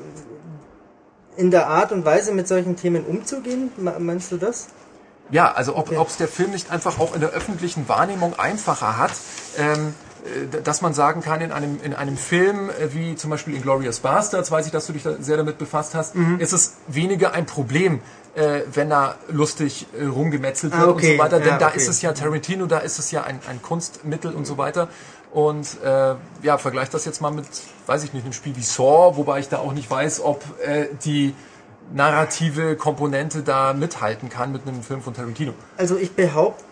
in 1.37 1.51
der 1.51 1.69
Art 1.69 1.93
und 1.93 2.05
Weise 2.05 2.33
mit 2.33 2.47
solchen 2.47 2.77
Themen 2.77 3.05
umzugehen, 3.05 3.71
meinst 3.99 4.31
du 4.31 4.37
das? 4.37 4.69
Ja, 5.31 5.53
also 5.53 5.77
ob 5.77 5.91
es 5.91 6.17
der 6.17 6.29
Film 6.29 6.51
nicht 6.51 6.71
einfach 6.71 6.99
auch 6.99 7.15
in 7.15 7.21
der 7.21 7.31
öffentlichen 7.31 7.89
Wahrnehmung 7.89 8.39
einfacher 8.39 8.99
hat. 8.99 9.13
Ähm, 9.59 9.95
äh, 10.25 10.63
dass 10.63 10.81
man 10.81 10.95
sagen 10.95 11.21
kann, 11.21 11.41
in 11.41 11.53
einem, 11.53 11.79
in 11.83 11.95
einem 11.95 12.17
Film 12.17 12.71
äh, 12.71 12.95
wie 12.95 13.15
zum 13.15 13.31
Beispiel 13.31 13.55
Inglourious 13.55 14.01
Bastards, 14.01 14.51
weiß 14.51 14.67
ich, 14.67 14.73
dass 14.73 14.87
du 14.87 14.93
dich 14.93 15.03
da 15.03 15.15
sehr 15.21 15.37
damit 15.37 15.59
befasst 15.59 15.95
hast, 15.95 16.15
mhm. 16.15 16.41
ist 16.41 16.53
es 16.53 16.75
weniger 16.87 17.33
ein 17.35 17.47
Problem, 17.47 18.01
äh, 18.35 18.61
wenn 18.73 18.91
da 18.91 19.17
lustig 19.29 19.87
äh, 19.99 20.05
rumgemetzelt 20.05 20.73
ah, 20.73 20.79
wird 20.79 20.89
ah, 20.89 20.93
okay. 20.93 21.11
und 21.11 21.17
so 21.17 21.23
weiter. 21.23 21.41
Denn 21.41 21.49
ja, 21.49 21.59
da 21.59 21.69
ist 21.69 21.89
es 21.89 22.03
ja 22.03 22.13
Tarantino, 22.13 22.67
da 22.67 22.79
ist 22.79 22.99
es 22.99 23.11
ja 23.11 23.25
ein, 23.25 23.39
ein 23.49 23.61
Kunstmittel 23.63 24.35
und 24.35 24.47
so 24.47 24.59
weiter. 24.59 24.89
Und 25.33 25.83
äh, 25.83 26.15
ja, 26.43 26.59
vergleich 26.59 26.91
das 26.91 27.05
jetzt 27.05 27.21
mal 27.21 27.31
mit, 27.31 27.47
weiß 27.87 28.05
ich 28.05 28.13
nicht, 28.13 28.25
einem 28.25 28.33
Spiel 28.33 28.57
wie 28.57 28.63
Saw, 28.63 29.17
wobei 29.17 29.41
ich 29.41 29.49
da 29.49 29.59
auch 29.59 29.73
nicht 29.73 29.91
weiß, 29.91 30.21
ob 30.21 30.43
äh, 30.65 30.87
die 31.05 31.35
narrative 31.93 32.77
Komponente 32.77 33.43
da 33.43 33.73
mithalten 33.73 34.29
kann 34.29 34.53
mit 34.53 34.67
einem 34.67 34.83
Film 34.83 35.03
von 35.03 35.15
Tarantino. 35.15 35.53
Also 35.77 35.97
ich 35.97 36.13
behaupte, 36.13 36.65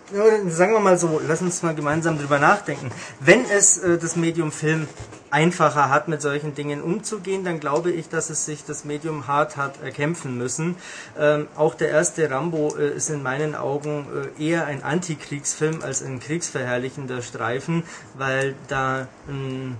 sagen 0.48 0.72
wir 0.72 0.80
mal 0.80 0.98
so, 0.98 1.20
lass 1.26 1.42
uns 1.42 1.62
mal 1.62 1.74
gemeinsam 1.74 2.18
drüber 2.18 2.38
nachdenken. 2.38 2.90
Wenn 3.20 3.44
es 3.44 3.78
äh, 3.78 3.98
das 3.98 4.16
Medium 4.16 4.52
Film 4.52 4.88
einfacher 5.30 5.88
hat, 5.88 6.08
mit 6.08 6.20
solchen 6.20 6.54
Dingen 6.54 6.82
umzugehen, 6.82 7.44
dann 7.44 7.58
glaube 7.58 7.90
ich, 7.90 8.08
dass 8.08 8.28
es 8.28 8.44
sich 8.44 8.64
das 8.64 8.84
Medium 8.84 9.26
hart 9.26 9.56
hat 9.56 9.82
erkämpfen 9.82 10.36
müssen. 10.36 10.76
Ähm, 11.18 11.48
auch 11.56 11.74
der 11.74 11.88
erste 11.88 12.30
Rambo 12.30 12.76
äh, 12.76 12.90
ist 12.90 13.08
in 13.08 13.22
meinen 13.22 13.54
Augen 13.54 14.06
äh, 14.38 14.42
eher 14.44 14.66
ein 14.66 14.82
Antikriegsfilm 14.82 15.82
als 15.82 16.02
ein 16.02 16.20
kriegsverherrlichender 16.20 17.22
Streifen, 17.22 17.84
weil 18.14 18.54
da 18.68 19.08
ein 19.26 19.78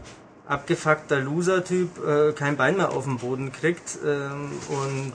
abgefuckter 0.53 1.21
Loser-Typ 1.21 2.07
äh, 2.07 2.33
kein 2.33 2.57
Bein 2.57 2.77
mehr 2.77 2.93
auf 2.93 3.05
den 3.05 3.19
Boden 3.19 3.53
kriegt 3.53 3.99
ähm, 4.05 4.53
und 4.69 5.13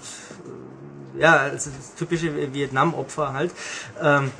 äh, 1.15 1.21
ja, 1.21 1.37
also 1.37 1.69
das 1.75 1.95
typische 1.95 2.53
Vietnam-Opfer 2.53 3.33
halt. 3.33 3.51
Ähm, 4.01 4.31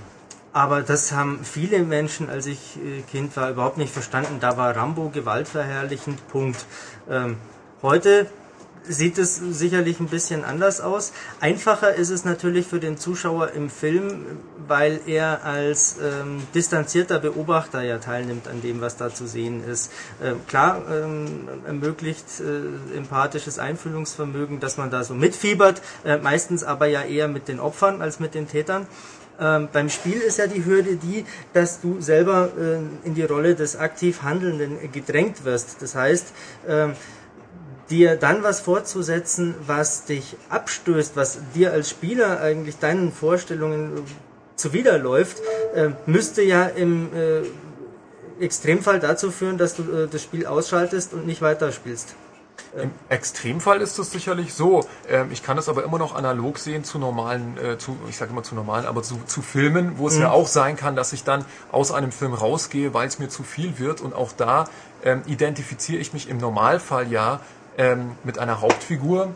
aber 0.53 0.81
das 0.81 1.11
haben 1.11 1.41
viele 1.43 1.79
Menschen, 1.83 2.29
als 2.29 2.47
ich 2.47 2.77
äh, 2.77 3.01
Kind 3.01 3.37
war, 3.37 3.51
überhaupt 3.51 3.77
nicht 3.77 3.93
verstanden. 3.93 4.37
Da 4.39 4.57
war 4.57 4.75
Rambo 4.75 5.09
gewaltverherrlichend, 5.09 6.27
Punkt. 6.29 6.65
Ähm, 7.09 7.37
heute 7.81 8.27
sieht 8.87 9.17
es 9.17 9.35
sicherlich 9.35 9.99
ein 9.99 10.07
bisschen 10.07 10.43
anders 10.43 10.81
aus. 10.81 11.13
Einfacher 11.39 11.95
ist 11.95 12.09
es 12.09 12.25
natürlich 12.25 12.67
für 12.67 12.79
den 12.79 12.97
Zuschauer 12.97 13.51
im 13.51 13.69
Film, 13.69 14.25
weil 14.67 15.01
er 15.05 15.43
als 15.43 15.97
ähm, 16.01 16.41
distanzierter 16.53 17.19
Beobachter 17.19 17.81
ja 17.81 17.97
teilnimmt 17.97 18.47
an 18.47 18.61
dem, 18.61 18.81
was 18.81 18.97
da 18.97 19.13
zu 19.13 19.27
sehen 19.27 19.63
ist. 19.63 19.91
Ähm, 20.23 20.41
klar 20.47 20.81
ähm, 20.91 21.47
ermöglicht 21.65 22.25
äh, 22.39 22.97
empathisches 22.97 23.59
Einfühlungsvermögen, 23.59 24.59
dass 24.59 24.77
man 24.77 24.89
da 24.89 25.03
so 25.03 25.13
mitfiebert, 25.13 25.81
äh, 26.03 26.17
meistens 26.17 26.63
aber 26.63 26.87
ja 26.87 27.03
eher 27.03 27.27
mit 27.27 27.47
den 27.47 27.59
Opfern 27.59 28.01
als 28.01 28.19
mit 28.19 28.33
den 28.33 28.47
Tätern. 28.47 28.87
Ähm, 29.39 29.69
beim 29.71 29.89
Spiel 29.89 30.19
ist 30.19 30.39
ja 30.39 30.47
die 30.47 30.65
Hürde 30.65 30.95
die, 30.95 31.25
dass 31.53 31.79
du 31.81 32.01
selber 32.01 32.49
äh, 32.57 33.07
in 33.07 33.13
die 33.13 33.23
Rolle 33.23 33.55
des 33.55 33.75
aktiv 33.75 34.23
Handelnden 34.23 34.91
gedrängt 34.91 35.45
wirst. 35.45 35.81
Das 35.81 35.95
heißt, 35.95 36.33
ähm, 36.67 36.93
dir 37.89 38.15
dann 38.15 38.43
was 38.43 38.59
vorzusetzen, 38.59 39.55
was 39.65 40.05
dich 40.05 40.35
abstößt, 40.49 41.15
was 41.15 41.39
dir 41.55 41.71
als 41.71 41.89
Spieler 41.89 42.41
eigentlich 42.41 42.79
deinen 42.79 43.11
Vorstellungen 43.11 44.03
zuwiderläuft, 44.55 45.37
äh, 45.75 45.89
müsste 46.05 46.41
ja 46.41 46.65
im 46.65 47.09
äh, 47.13 48.43
Extremfall 48.43 48.99
dazu 48.99 49.31
führen, 49.31 49.57
dass 49.57 49.75
du 49.75 49.83
äh, 49.83 50.07
das 50.07 50.21
Spiel 50.23 50.45
ausschaltest 50.45 51.13
und 51.13 51.25
nicht 51.25 51.41
weiterspielst. 51.41 52.15
Im 52.75 52.91
Extremfall 53.09 53.81
ist 53.81 53.97
es 53.97 54.11
sicherlich 54.11 54.53
so. 54.53 54.83
Ähm, 55.07 55.29
ich 55.31 55.41
kann 55.41 55.57
es 55.57 55.69
aber 55.69 55.83
immer 55.83 55.97
noch 55.97 56.15
analog 56.15 56.59
sehen 56.59 56.83
zu 56.83 56.99
normalen, 56.99 57.57
äh, 57.57 57.77
zu, 57.77 57.97
ich 58.09 58.17
sage 58.17 58.31
immer 58.31 58.43
zu 58.43 58.55
normalen, 58.55 58.85
aber 58.85 59.03
zu, 59.03 59.19
zu 59.25 59.41
Filmen, 59.41 59.97
wo 59.97 60.07
es 60.07 60.17
ja 60.17 60.31
auch 60.31 60.47
sein 60.47 60.75
kann, 60.75 60.95
dass 60.95 61.13
ich 61.13 61.23
dann 61.23 61.45
aus 61.71 61.91
einem 61.91 62.11
Film 62.11 62.33
rausgehe, 62.33 62.93
weil 62.93 63.07
es 63.07 63.19
mir 63.19 63.29
zu 63.29 63.43
viel 63.43 63.79
wird. 63.79 64.01
Und 64.01 64.13
auch 64.13 64.31
da 64.31 64.65
ähm, 65.03 65.21
identifiziere 65.27 65.99
ich 65.99 66.13
mich 66.13 66.29
im 66.29 66.37
Normalfall 66.37 67.11
ja 67.11 67.39
ähm, 67.77 68.11
mit 68.23 68.39
einer 68.39 68.61
Hauptfigur, 68.61 69.33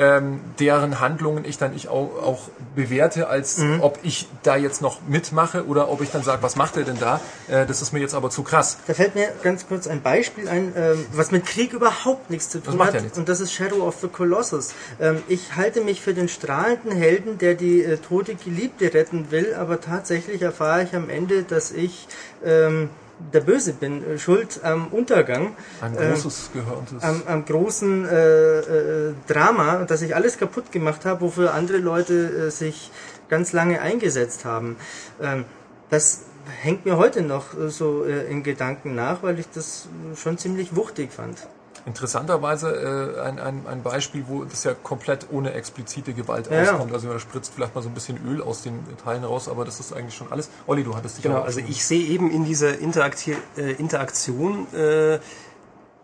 ähm, 0.00 0.40
deren 0.58 0.98
Handlungen 0.98 1.44
ich 1.44 1.58
dann 1.58 1.76
ich 1.76 1.88
auch, 1.88 2.22
auch 2.22 2.48
bewerte, 2.74 3.28
als 3.28 3.60
ob 3.80 3.98
ich 4.02 4.28
da 4.42 4.56
jetzt 4.56 4.80
noch 4.80 5.00
mitmache 5.06 5.66
oder 5.66 5.90
ob 5.90 6.00
ich 6.00 6.10
dann 6.10 6.22
sage, 6.22 6.42
was 6.42 6.56
macht 6.56 6.78
er 6.78 6.84
denn 6.84 6.98
da? 6.98 7.20
Äh, 7.48 7.66
das 7.66 7.82
ist 7.82 7.92
mir 7.92 8.00
jetzt 8.00 8.14
aber 8.14 8.30
zu 8.30 8.42
krass. 8.42 8.78
Da 8.86 8.94
fällt 8.94 9.14
mir 9.14 9.28
ganz 9.42 9.68
kurz 9.68 9.86
ein 9.86 10.00
Beispiel 10.00 10.48
ein, 10.48 10.72
ähm, 10.74 11.04
was 11.12 11.32
mit 11.32 11.44
Krieg 11.44 11.74
überhaupt 11.74 12.30
nichts 12.30 12.48
zu 12.48 12.62
tun 12.62 12.78
macht 12.78 12.94
hat. 12.94 13.02
ja. 13.02 13.10
Und 13.14 13.28
das 13.28 13.40
ist 13.40 13.52
Shadow 13.52 13.86
of 13.86 13.96
the 14.00 14.08
Colossus. 14.08 14.72
Ähm, 14.98 15.22
ich 15.28 15.54
halte 15.56 15.82
mich 15.82 16.00
für 16.00 16.14
den 16.14 16.28
strahlenden 16.28 16.92
Helden, 16.92 17.36
der 17.36 17.54
die 17.54 17.82
äh, 17.84 17.98
tote 17.98 18.36
Geliebte 18.36 18.94
retten 18.94 19.30
will, 19.30 19.54
aber 19.54 19.82
tatsächlich 19.82 20.40
erfahre 20.40 20.84
ich 20.84 20.94
am 20.94 21.10
Ende, 21.10 21.42
dass 21.42 21.72
ich 21.72 22.08
ähm, 22.42 22.88
der 23.32 23.40
Böse 23.40 23.72
bin, 23.72 24.04
äh, 24.04 24.18
schuld 24.18 24.60
am 24.62 24.88
Untergang. 24.88 25.54
Ein 25.80 25.96
Ähm, 25.98 26.12
großes 26.12 26.50
gehörtes. 26.52 27.02
am, 27.02 27.22
am 27.26 27.44
großen 27.44 28.06
äh, 28.08 28.58
äh, 28.58 29.14
Drama 29.26 29.84
dass 29.84 30.02
ich 30.02 30.14
alles 30.14 30.38
kaputt 30.38 30.72
gemacht 30.72 31.04
habe, 31.04 31.20
wofür 31.22 31.54
andere 31.54 31.78
Leute 31.78 32.14
äh, 32.14 32.50
sich 32.50 32.90
ganz 33.28 33.52
lange 33.52 33.80
eingesetzt 33.80 34.44
haben. 34.44 34.76
Ähm, 35.20 35.44
das 35.90 36.22
hängt 36.62 36.84
mir 36.84 36.96
heute 36.96 37.22
noch 37.22 37.58
äh, 37.58 37.68
so 37.70 38.04
äh, 38.04 38.30
in 38.30 38.42
Gedanken 38.42 38.94
nach, 38.94 39.22
weil 39.22 39.38
ich 39.38 39.48
das 39.50 39.88
schon 40.16 40.38
ziemlich 40.38 40.74
wuchtig 40.74 41.12
fand. 41.12 41.38
Interessanterweise 41.86 43.16
äh, 43.16 43.20
ein, 43.22 43.38
ein, 43.38 43.62
ein 43.66 43.82
Beispiel, 43.82 44.24
wo 44.28 44.44
das 44.44 44.64
ja 44.64 44.74
komplett 44.74 45.26
ohne 45.30 45.52
explizite 45.54 46.12
Gewalt 46.12 46.50
Ja, 46.50 46.62
ja. 46.62 46.72
auskommt. 46.72 46.92
Also 46.92 47.10
er 47.10 47.18
spritzt 47.20 47.52
vielleicht 47.54 47.74
mal 47.74 47.80
so 47.82 47.88
ein 47.88 47.94
bisschen 47.94 48.18
Öl 48.26 48.42
aus 48.42 48.62
den 48.62 48.78
Teilen 49.02 49.24
raus, 49.24 49.48
aber 49.48 49.64
das 49.64 49.80
ist 49.80 49.92
eigentlich 49.92 50.14
schon 50.14 50.30
alles. 50.30 50.50
Olli, 50.66 50.84
du 50.84 50.94
hattest 50.94 51.16
dich 51.16 51.22
Genau, 51.24 51.38
auch 51.38 51.44
also 51.44 51.60
ich 51.60 51.84
sehe 51.84 52.06
eben 52.06 52.30
in 52.30 52.44
dieser 52.44 52.78
Interakti 52.78 53.36
äh, 53.56 53.72
Interaktion 53.72 54.66
äh, 54.74 55.18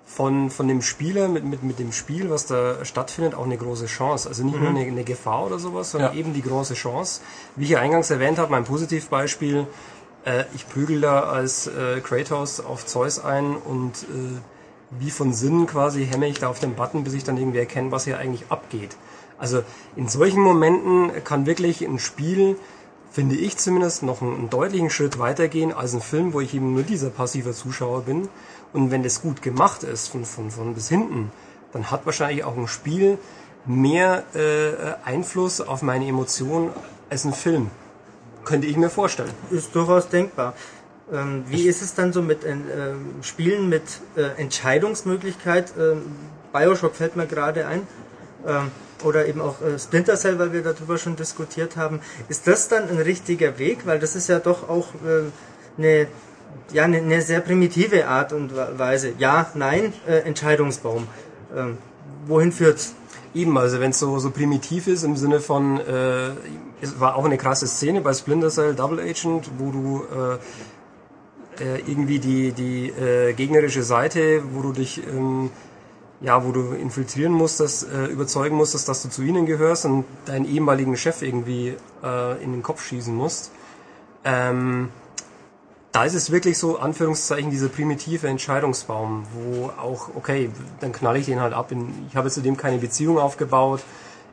von, 0.07 0.51
von 0.51 0.69
dem 0.69 0.83
Spieler 0.83 1.29
mit, 1.29 1.45
mit, 1.45 1.63
mit 1.63 1.79
dem 1.79 1.93
Spiel, 1.93 2.31
was 2.31 2.47
da 2.47 2.85
stattfindet, 2.85 3.35
auch 3.35 3.45
eine 3.45 3.59
große 3.59 3.87
Chance. 3.87 4.29
Also 4.29 4.45
nicht 4.45 4.59
nur 4.59 4.71
eine, 4.71 4.81
eine 4.81 5.05
Gefahr 5.05 5.45
oder 5.47 5.59
sowas, 5.59 5.91
sondern 5.91 6.13
Ja. 6.15 6.19
eben 6.19 6.33
die 6.33 6.43
große 6.43 6.75
Chance. 6.75 7.21
Wie 7.57 7.65
ich 7.65 7.71
ja 7.71 7.81
eingangs 7.81 8.11
erwähnt 8.11 8.39
habe, 8.39 8.51
mein 8.51 8.65
Positivbeispiel, 8.65 9.67
äh, 10.25 10.45
ich 10.55 10.69
prügel 10.69 11.01
da 11.01 11.21
als 11.25 11.67
äh, 11.67 12.01
Kratos 12.01 12.61
auf 12.61 12.87
Zeus 12.87 13.23
ein 13.23 13.57
und 13.57 13.93
äh, 14.05 14.41
wie 14.91 15.11
von 15.11 15.33
Sinnen 15.33 15.67
quasi 15.67 16.07
hemme 16.07 16.29
ich 16.29 16.39
da 16.39 16.49
auf 16.49 16.61
den 16.61 16.75
Button, 16.75 17.05
bis 17.05 17.15
ich 17.15 17.25
dann 17.25 17.37
irgendwie 17.37 17.59
erkenne, 17.59 17.91
was 17.91 18.05
hier 18.05 18.19
eigentlich 18.19 18.51
abgeht. 18.51 18.97
Also 19.39 19.63
in 19.97 20.09
solchen 20.09 20.41
Momenten 20.41 21.25
kann 21.25 21.47
wirklich 21.47 21.83
ein 21.83 21.99
Spiel 21.99 22.57
finde 23.17 23.35
ich 23.35 23.57
zumindest, 23.57 24.03
noch 24.03 24.21
einen, 24.21 24.35
einen 24.35 24.51
deutlichen 24.51 24.91
Schritt 24.91 25.19
weitergehen 25.19 25.73
als 25.73 25.95
ein 25.95 26.03
Film, 26.03 26.35
wo 26.35 26.43
ich 26.43 26.53
eben 26.53 26.75
nur 26.75 26.83
dieser 26.83 27.09
passive 27.09 27.55
Zuschauer 27.55 28.03
bin. 28.03 28.29
Und 28.75 28.91
wenn 28.91 29.03
das 29.03 29.23
gut 29.23 29.41
gemacht 29.41 29.85
ist, 29.85 30.09
von, 30.09 30.27
von, 30.27 30.51
von 30.51 30.75
bis 30.75 30.91
hinten, 30.91 31.33
dann 31.73 31.91
hat 31.91 32.05
wahrscheinlich 32.05 32.45
auch 32.45 32.59
ein 32.59 32.69
Spiel 32.69 33.17
mehr 33.65 34.25
äh, 34.35 35.09
Einfluss 35.09 35.63
auf 35.63 35.81
meine 35.81 36.07
Emotionen 36.07 36.73
als 37.09 37.25
ein 37.25 37.33
Film. 37.33 37.71
Könnte 38.45 38.67
ich 38.67 38.77
mir 38.77 38.91
vorstellen. 38.91 39.33
Ist 39.51 39.75
durchaus 39.75 40.11
denkbar. 40.11 40.53
Ähm, 41.13 41.45
wie 41.49 41.69
ist 41.69 41.83
es 41.83 41.95
dann 41.95 42.13
so 42.13 42.21
mit 42.21 42.45
äh, 42.45 42.55
Spielen 43.23 43.69
mit 43.69 43.83
äh, 44.17 44.41
Entscheidungsmöglichkeit? 44.41 45.73
Ähm, 45.79 46.03
Bioshock 46.53 46.97
fällt 46.97 47.17
mir 47.17 47.27
gerade 47.27 47.67
ein. 47.67 47.87
Ähm, 48.47 48.71
oder 49.05 49.27
eben 49.27 49.41
auch 49.41 49.61
äh, 49.61 49.79
Splinter 49.79 50.17
Cell, 50.17 50.39
weil 50.39 50.53
wir 50.53 50.63
darüber 50.63 50.99
schon 50.99 51.17
diskutiert 51.17 51.77
haben. 51.77 52.01
Ist 52.29 52.47
das 52.47 52.69
dann 52.69 52.89
ein 52.89 52.99
richtiger 52.99 53.59
Weg? 53.59 53.87
Weil 53.87 53.99
das 53.99 54.17
ist 54.17 54.29
ja 54.29 54.39
doch 54.39 54.69
auch 54.69 54.89
äh, 54.95 55.31
eine, 55.79 56.09
ja, 56.73 56.85
eine, 56.85 56.99
eine 56.99 57.23
sehr 57.23 57.41
primitive 57.41 58.09
Art 58.09 58.33
und 58.33 58.53
Weise. 58.57 59.13
Ja, 59.19 59.51
nein, 59.55 59.93
äh, 60.09 60.19
Entscheidungsbaum. 60.21 61.07
Ähm, 61.55 61.79
wohin 62.27 62.53
führt's? 62.53 62.95
Eben, 63.35 63.57
also 63.59 63.81
wenn 63.81 63.91
es 63.91 63.99
so, 63.99 64.19
so 64.19 64.31
primitiv 64.31 64.87
ist 64.87 65.05
im 65.05 65.17
Sinne 65.17 65.41
von, 65.41 65.79
äh, 65.79 66.31
es 66.81 66.99
war 66.99 67.17
auch 67.17 67.27
eine 67.27 67.37
krasse 67.37 67.67
Szene 67.67 68.01
bei 68.01 68.15
Splinter 68.15 68.49
Cell 68.49 68.75
Double 68.75 68.99
Agent, 68.99 69.51
wo 69.59 69.71
du 69.71 70.05
äh, 70.05 70.39
äh, 71.61 71.79
irgendwie 71.87 72.19
die, 72.19 72.53
die 72.53 72.89
äh, 72.89 73.33
gegnerische 73.33 73.83
Seite, 73.83 74.43
wo 74.53 74.63
du 74.63 74.73
dich, 74.73 75.03
ähm, 75.07 75.51
ja, 76.21 76.45
wo 76.45 76.53
du 76.53 76.73
infiltrieren 76.73 77.33
musst, 77.33 77.61
äh, 77.61 78.07
überzeugen 78.07 78.57
musstest, 78.57 78.89
dass 78.89 79.03
du 79.03 79.09
zu 79.09 79.23
ihnen 79.23 79.47
gehörst 79.47 79.85
und 79.85 80.05
deinen 80.25 80.47
ehemaligen 80.47 80.97
Chef 80.97 81.23
irgendwie 81.23 81.75
äh, 82.03 82.43
in 82.43 82.53
den 82.53 82.63
Kopf 82.63 82.85
schießen 82.85 83.15
musst. 83.15 83.51
Ähm, 84.25 84.89
da 85.93 86.05
ist 86.05 86.15
es 86.15 86.31
wirklich 86.31 86.59
so, 86.59 86.79
Anführungszeichen, 86.79 87.51
dieser 87.51 87.69
primitive 87.69 88.29
Entscheidungsbaum, 88.29 89.25
wo 89.33 89.71
auch, 89.81 90.11
okay, 90.15 90.51
dann 90.81 90.93
knall 90.93 91.17
ich 91.17 91.25
den 91.25 91.41
halt 91.41 91.55
ab. 91.55 91.73
In, 91.73 91.89
ich 92.11 92.17
habe 92.17 92.31
zu 92.31 92.43
dem 92.43 92.59
keine 92.59 92.77
Beziehung 92.77 93.19
aufgebaut. 93.19 93.81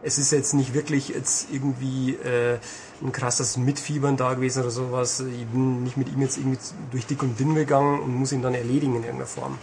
Es 0.03 0.17
ist 0.17 0.31
jetzt 0.31 0.53
nicht 0.53 0.73
wirklich 0.73 1.09
jetzt 1.09 1.47
irgendwie 1.51 2.15
äh, 2.15 2.59
ein 3.01 3.11
krasses 3.11 3.57
Mitfiebern 3.57 4.17
da 4.17 4.33
gewesen 4.33 4.61
oder 4.61 4.69
sowas. 4.69 5.21
Ich 5.21 5.47
bin 5.47 5.83
nicht 5.83 5.97
mit 5.97 6.09
ihm 6.09 6.21
jetzt 6.21 6.37
irgendwie 6.37 6.59
durch 6.91 7.05
dick 7.05 7.23
und 7.23 7.39
dünn 7.39 7.55
gegangen 7.55 8.01
und 8.01 8.13
muss 8.13 8.31
ihn 8.31 8.41
dann 8.41 8.53
erledigen 8.53 8.95
in 8.95 9.03
irgendeiner 9.03 9.27
Form. 9.27 9.57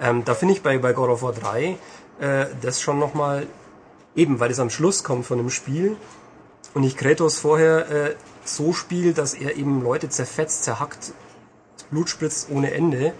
Ähm, 0.00 0.24
da 0.24 0.34
finde 0.34 0.54
ich 0.54 0.62
bei, 0.62 0.78
bei 0.78 0.92
God 0.92 1.10
of 1.10 1.22
War 1.22 1.32
3 1.32 1.76
äh, 2.20 2.46
das 2.60 2.80
schon 2.80 2.98
nochmal, 2.98 3.46
eben 4.14 4.40
weil 4.40 4.50
es 4.50 4.60
am 4.60 4.70
Schluss 4.70 5.04
kommt 5.04 5.26
von 5.26 5.38
dem 5.38 5.50
Spiel 5.50 5.96
und 6.74 6.84
ich 6.84 6.96
Kratos 6.96 7.38
vorher 7.38 7.90
äh, 7.90 8.14
so 8.44 8.72
spiele, 8.72 9.12
dass 9.12 9.34
er 9.34 9.56
eben 9.56 9.82
Leute 9.82 10.08
zerfetzt, 10.08 10.64
zerhackt, 10.64 11.12
Blut 11.90 12.08
spritzt 12.08 12.48
ohne 12.50 12.72
Ende. 12.72 13.12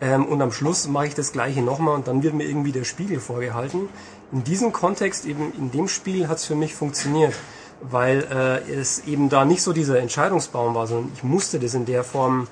Ähm, 0.00 0.26
und 0.26 0.40
am 0.42 0.52
Schluss 0.52 0.86
mache 0.86 1.08
ich 1.08 1.14
das 1.14 1.32
gleiche 1.32 1.62
nochmal 1.62 1.94
und 1.94 2.06
dann 2.06 2.22
wird 2.22 2.34
mir 2.34 2.44
irgendwie 2.44 2.72
der 2.72 2.84
Spiegel 2.84 3.18
vorgehalten. 3.18 3.88
In 4.30 4.44
diesem 4.44 4.72
Kontext, 4.72 5.24
eben 5.24 5.52
in 5.56 5.70
dem 5.70 5.88
Spiel, 5.88 6.28
hat 6.28 6.38
es 6.38 6.44
für 6.44 6.54
mich 6.54 6.74
funktioniert, 6.74 7.34
weil 7.80 8.26
äh, 8.30 8.72
es 8.72 9.06
eben 9.06 9.28
da 9.28 9.44
nicht 9.44 9.62
so 9.62 9.72
dieser 9.72 10.00
Entscheidungsbaum 10.00 10.74
war, 10.74 10.86
sondern 10.86 11.12
ich 11.14 11.22
musste 11.22 11.58
das 11.58 11.74
in 11.74 11.86
der 11.86 12.04
Form 12.04 12.46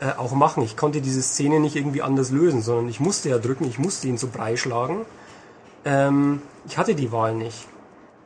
äh, 0.00 0.12
auch 0.16 0.32
machen. 0.32 0.62
Ich 0.62 0.76
konnte 0.76 1.02
diese 1.02 1.20
Szene 1.20 1.60
nicht 1.60 1.76
irgendwie 1.76 2.00
anders 2.00 2.30
lösen, 2.30 2.62
sondern 2.62 2.88
ich 2.88 3.00
musste 3.00 3.28
ja 3.28 3.38
drücken, 3.38 3.64
ich 3.64 3.78
musste 3.78 4.08
ihn 4.08 4.16
zu 4.16 4.28
Brei 4.28 4.56
schlagen. 4.56 5.04
Ähm, 5.84 6.40
ich 6.66 6.78
hatte 6.78 6.94
die 6.94 7.12
Wahl 7.12 7.34
nicht. 7.34 7.66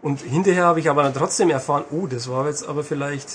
Und 0.00 0.20
hinterher 0.20 0.66
habe 0.66 0.80
ich 0.80 0.88
aber 0.88 1.02
dann 1.02 1.14
trotzdem 1.14 1.50
erfahren, 1.50 1.84
oh, 1.90 2.06
das 2.06 2.30
war 2.30 2.46
jetzt 2.46 2.68
aber 2.68 2.84
vielleicht 2.84 3.28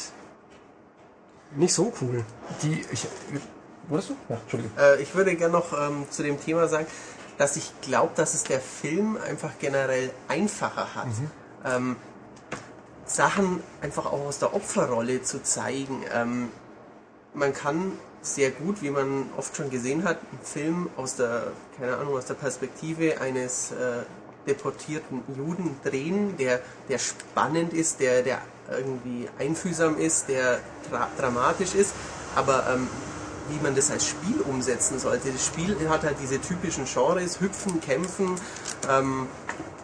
nicht 1.56 1.74
so 1.74 1.92
cool. 2.02 2.24
die, 2.62 2.86
ich, 2.92 3.08
wurdest 3.88 4.12
du? 4.12 4.16
Ja, 4.30 4.38
Entschuldige. 4.38 4.70
Äh, 4.80 5.02
ich 5.02 5.14
würde 5.16 5.36
gerne 5.36 5.54
noch 5.54 5.74
ähm, 5.74 6.06
zu 6.10 6.24
dem 6.24 6.40
Thema 6.40 6.68
sagen, 6.68 6.86
dass 7.40 7.56
ich 7.56 7.72
glaube, 7.82 8.12
dass 8.16 8.34
es 8.34 8.44
der 8.44 8.60
Film 8.60 9.18
einfach 9.18 9.52
generell 9.60 10.12
einfacher 10.28 10.94
hat. 10.94 11.08
Ähm, 11.66 11.96
Sachen 13.06 13.64
einfach 13.82 14.06
auch 14.06 14.28
aus 14.28 14.40
der 14.40 14.54
Opferrolle 14.54 15.24
zu 15.24 15.42
zeigen. 15.42 16.04
Ähm, 16.14 16.50
man 17.34 17.54
kann 17.54 17.94
sehr 18.22 18.52
gut, 18.52 18.82
wie 18.82 18.90
man 18.90 19.30
oft 19.38 19.56
schon 19.56 19.70
gesehen 19.70 20.04
hat, 20.04 20.18
einen 20.32 20.42
Film 20.44 20.90
aus 20.98 21.16
der, 21.16 21.54
keine 21.80 21.96
Ahnung, 21.96 22.18
aus 22.18 22.26
der 22.26 22.34
Perspektive 22.34 23.22
eines 23.22 23.72
äh, 23.72 24.04
deportierten 24.46 25.24
Juden 25.38 25.78
drehen, 25.84 26.36
der, 26.36 26.60
der 26.90 26.98
spannend 26.98 27.72
ist, 27.72 28.02
der, 28.02 28.22
der 28.22 28.40
irgendwie 28.70 29.30
einfühlsam 29.40 29.98
ist, 29.98 30.28
der 30.28 30.60
dra 30.92 31.08
dramatisch 31.18 31.74
ist, 31.74 31.94
aber 32.36 32.66
ähm, 32.74 32.90
wie 33.50 33.64
man 33.64 33.76
das 33.76 33.92
als 33.92 34.08
Spiel 34.08 34.42
umsetzen 34.42 35.00
sollte. 35.00 35.32
Das 35.32 35.46
Spiel 35.46 35.76
hat 35.90 36.04
halt 36.04 36.18
diese 36.22 36.40
typischen 36.42 36.86
Genres, 36.86 37.40
Hüpfen, 37.40 37.82
Kämpfen, 37.82 38.36
ähm, 38.90 39.28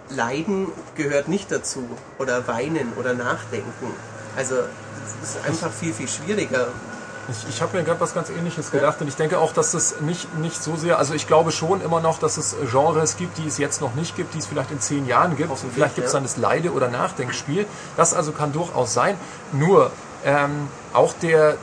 Leiden 0.10 0.68
gehört 0.96 1.28
nicht 1.28 1.52
dazu 1.52 1.88
oder 2.20 2.48
Weinen 2.48 2.94
oder 2.98 3.14
Nachdenken. 3.14 3.88
Also 4.36 4.56
es 5.24 5.30
ist 5.30 5.46
einfach 5.46 5.72
viel, 5.72 5.94
viel 5.94 6.08
schwieriger. 6.08 6.68
Ich, 7.28 7.50
ich 7.50 7.62
habe 7.62 7.76
mir 7.76 7.84
gerade 7.84 8.00
was 8.00 8.14
ganz 8.14 8.30
ähnliches 8.30 8.70
gedacht 8.70 9.02
und 9.02 9.08
ich 9.08 9.16
denke 9.16 9.40
auch, 9.40 9.52
dass 9.52 9.74
es 9.74 10.02
nicht, 10.02 10.38
nicht 10.38 10.62
so 10.62 10.76
sehr, 10.76 11.00
also 11.00 11.16
ich 11.16 11.26
glaube 11.26 11.52
schon 11.52 11.82
immer 11.82 12.00
noch, 12.00 12.20
dass 12.20 12.38
es 12.38 12.56
Genres 12.72 13.18
gibt, 13.18 13.40
die 13.40 13.48
es 13.48 13.58
jetzt 13.58 13.82
noch 13.82 13.96
nicht 13.96 14.16
gibt, 14.16 14.36
die 14.36 14.40
es 14.40 14.46
vielleicht 14.46 14.70
in 14.70 14.80
zehn 14.80 15.08
Jahren 15.08 15.36
gibt. 15.36 15.52
Vielleicht 15.74 15.96
gibt 15.96 16.08
es 16.08 16.14
dann 16.14 16.24
das 16.24 16.38
Leide- 16.38 16.72
oder 16.72 16.88
Nachdenkspiel. 16.88 17.66
Das 17.98 18.14
also 18.14 18.32
kann 18.32 18.54
durchaus 18.54 18.94
sein. 18.94 19.18
Nur 19.54 19.92
ähm, 20.24 20.68
auch 20.94 21.14
der 21.14 21.58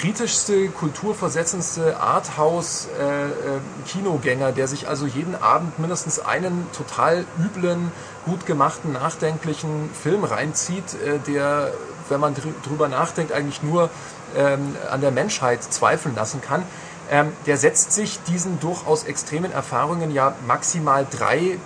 kritischste, 0.00 0.68
kulturversetzendste 0.68 1.98
Arthouse-Kinogänger, 1.98 4.52
der 4.52 4.68
sich 4.68 4.88
also 4.88 5.06
jeden 5.06 5.34
Abend 5.34 5.78
mindestens 5.78 6.18
einen 6.18 6.66
total 6.76 7.24
üblen, 7.38 7.90
gut 8.24 8.46
gemachten, 8.46 8.92
nachdenklichen 8.92 9.90
Film 9.90 10.24
reinzieht, 10.24 10.94
äh, 10.94 11.18
der 11.26 11.72
wenn 12.08 12.20
man 12.20 12.34
drüber 12.64 12.88
nachdenkt, 12.88 13.32
eigentlich 13.32 13.62
nur 13.62 13.90
ähm, 14.36 14.76
an 14.90 15.00
der 15.00 15.10
Menschheit 15.10 15.62
zweifeln 15.62 16.14
lassen 16.14 16.40
kann. 16.40 16.62
Ähm, 17.10 17.32
der 17.46 17.56
setzt 17.56 17.92
sich 17.92 18.18
diesen 18.28 18.58
durchaus 18.60 19.04
extremen 19.04 19.52
Erfahrungen 19.52 20.12
ja 20.12 20.34
maximal 20.46 21.06
drei, 21.08 21.58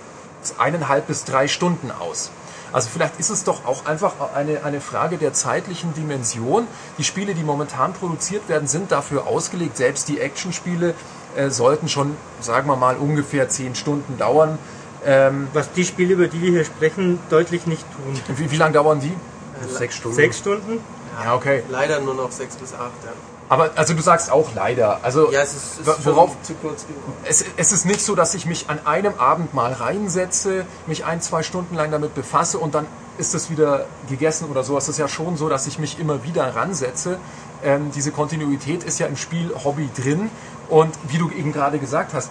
eineinhalb 0.59 1.07
bis 1.07 1.25
drei 1.25 1.49
Stunden 1.49 1.91
aus. 1.91 2.31
Also 2.73 2.89
vielleicht 2.93 3.19
ist 3.19 3.31
es 3.31 3.45
doch 3.45 3.65
auch 3.65 3.87
einfach 3.87 4.15
eine, 4.35 4.65
eine 4.65 4.81
Frage 4.81 5.17
der 5.17 5.33
zeitlichen 5.33 5.95
Dimension. 5.95 6.67
Die 6.99 7.05
Spiele, 7.05 7.35
die 7.35 7.43
momentan 7.43 7.93
produziert 7.93 8.49
werden, 8.49 8.69
sind 8.69 8.93
dafür 8.93 9.27
ausgelegt. 9.27 9.77
Selbst 9.77 10.09
die 10.09 10.21
Actionspiele 10.21 10.95
äh, 11.37 11.51
sollten 11.51 11.89
schon, 11.89 12.17
sagen 12.41 12.69
wir 12.69 12.77
mal, 12.77 12.97
ungefähr 12.97 13.49
zehn 13.49 13.75
Stunden 13.75 14.19
dauern. 14.19 14.59
Ähm, 15.05 15.49
Was 15.53 15.73
die 15.73 15.85
Spiele, 15.85 16.15
über 16.15 16.29
die 16.29 16.41
wir 16.43 16.51
hier 16.51 16.65
sprechen, 16.65 17.19
deutlich 17.31 17.67
nicht 17.67 17.85
tun. 17.93 18.37
Wie, 18.37 18.51
wie 18.51 18.57
lange 18.57 18.75
dauern 18.75 19.01
die? 19.01 19.09
Äh, 19.09 19.69
sechs 19.69 19.97
Stunden. 19.97 20.17
Sechs 20.17 20.39
Stunden? 20.39 20.81
Ja, 21.25 21.35
okay. 21.35 21.63
Leider 21.69 22.01
nur 22.01 22.15
noch 22.15 22.31
sechs 22.31 22.57
bis 22.57 22.73
acht, 22.75 22.93
ja. 23.05 23.13
Aber 23.51 23.73
also 23.75 23.95
du 23.95 24.01
sagst 24.01 24.31
auch 24.31 24.55
leider. 24.55 25.01
Also 25.03 25.33
ja, 25.33 25.43
es 25.43 25.55
ist, 25.55 25.81
ist 25.81 26.07
worauf 26.07 26.41
zu 26.43 26.55
kurz 26.55 26.87
geworden. 26.87 27.13
Es, 27.25 27.45
es, 27.57 27.73
ist 27.73 27.85
nicht 27.85 28.01
so, 28.01 28.15
dass 28.15 28.35
ich 28.35 28.47
mich 28.47 28.71
an 28.71 28.87
einem 28.87 29.15
Abend 29.15 29.55
mal 29.55 29.73
reinsetze, 29.73 30.65
mich 30.87 31.05
ein, 31.05 31.21
zwei 31.21 31.43
Stunden 31.43 31.75
lang 31.75 31.91
damit 31.91 32.15
befasse 32.15 32.59
und 32.59 32.77
dann 32.77 32.87
ist 33.19 33.35
es 33.35 33.51
wieder 33.51 33.87
gegessen 34.09 34.49
oder 34.49 34.63
so. 34.63 34.79
Es 34.79 34.89
ist 34.89 35.01
ja 35.01 35.09
schon 35.09 35.37
so, 35.37 35.49
dass 35.49 35.67
ich 35.67 35.81
mich 35.81 35.99
immer 35.99 36.23
wieder 36.23 36.55
ransetze. 36.55 37.19
Ähm, 37.65 37.91
diese 37.93 38.13
Kontinuität 38.13 38.85
ist 38.85 39.01
ja 39.01 39.09
im 39.09 39.17
Spiel 39.17 39.53
Hobby 39.65 39.91
drin 39.97 40.31
und 40.69 40.97
wie 41.09 41.19
du 41.19 41.29
eben 41.31 41.53
gerade 41.53 41.81
gesagt 41.81 42.15
hast, 42.15 42.31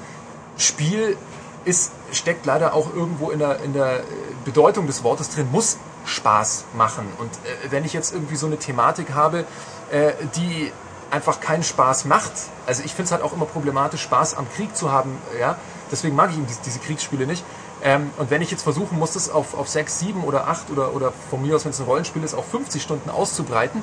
Spiel 0.57 1.17
ist, 1.65 1.91
steckt 2.13 2.45
leider 2.45 2.73
auch 2.73 2.95
irgendwo 2.95 3.29
in 3.29 3.39
der, 3.39 3.59
in 3.59 3.73
der 3.73 4.03
Bedeutung 4.45 4.87
des 4.87 5.03
Wortes 5.03 5.29
drin, 5.29 5.49
muss 5.51 5.75
Spaß 6.05 6.63
machen. 6.77 7.05
Und 7.17 7.29
äh, 7.29 7.71
wenn 7.71 7.83
ich 7.83 7.91
jetzt 7.91 8.13
irgendwie 8.13 8.37
so 8.37 8.47
eine 8.47 8.55
Thematik 8.55 9.13
habe, 9.13 9.43
äh, 9.91 10.13
die 10.37 10.71
einfach 11.11 11.39
keinen 11.39 11.63
Spaß 11.63 12.05
macht. 12.05 12.31
Also 12.65 12.83
ich 12.83 12.91
finde 12.93 13.05
es 13.05 13.11
halt 13.11 13.23
auch 13.23 13.33
immer 13.33 13.45
problematisch, 13.45 14.01
Spaß 14.01 14.35
am 14.35 14.47
Krieg 14.55 14.75
zu 14.75 14.91
haben. 14.91 15.17
Ja? 15.39 15.57
Deswegen 15.91 16.15
mag 16.15 16.29
ich 16.31 16.37
eben 16.37 16.47
diese 16.65 16.79
Kriegsspiele 16.79 17.25
nicht. 17.25 17.43
Ähm, 17.81 18.11
und 18.17 18.29
wenn 18.29 18.41
ich 18.41 18.51
jetzt 18.51 18.63
versuchen 18.63 18.99
muss, 18.99 19.13
das 19.13 19.29
auf, 19.29 19.57
auf 19.57 19.69
6, 19.69 19.99
7 19.99 20.23
oder 20.23 20.47
8 20.47 20.69
oder, 20.69 20.93
oder 20.93 21.13
von 21.29 21.41
mir 21.41 21.55
aus, 21.55 21.65
wenn 21.65 21.71
es 21.71 21.79
ein 21.79 21.85
Rollenspiel 21.85 22.23
ist, 22.23 22.33
auf 22.33 22.49
50 22.49 22.81
Stunden 22.81 23.09
auszubreiten, 23.09 23.81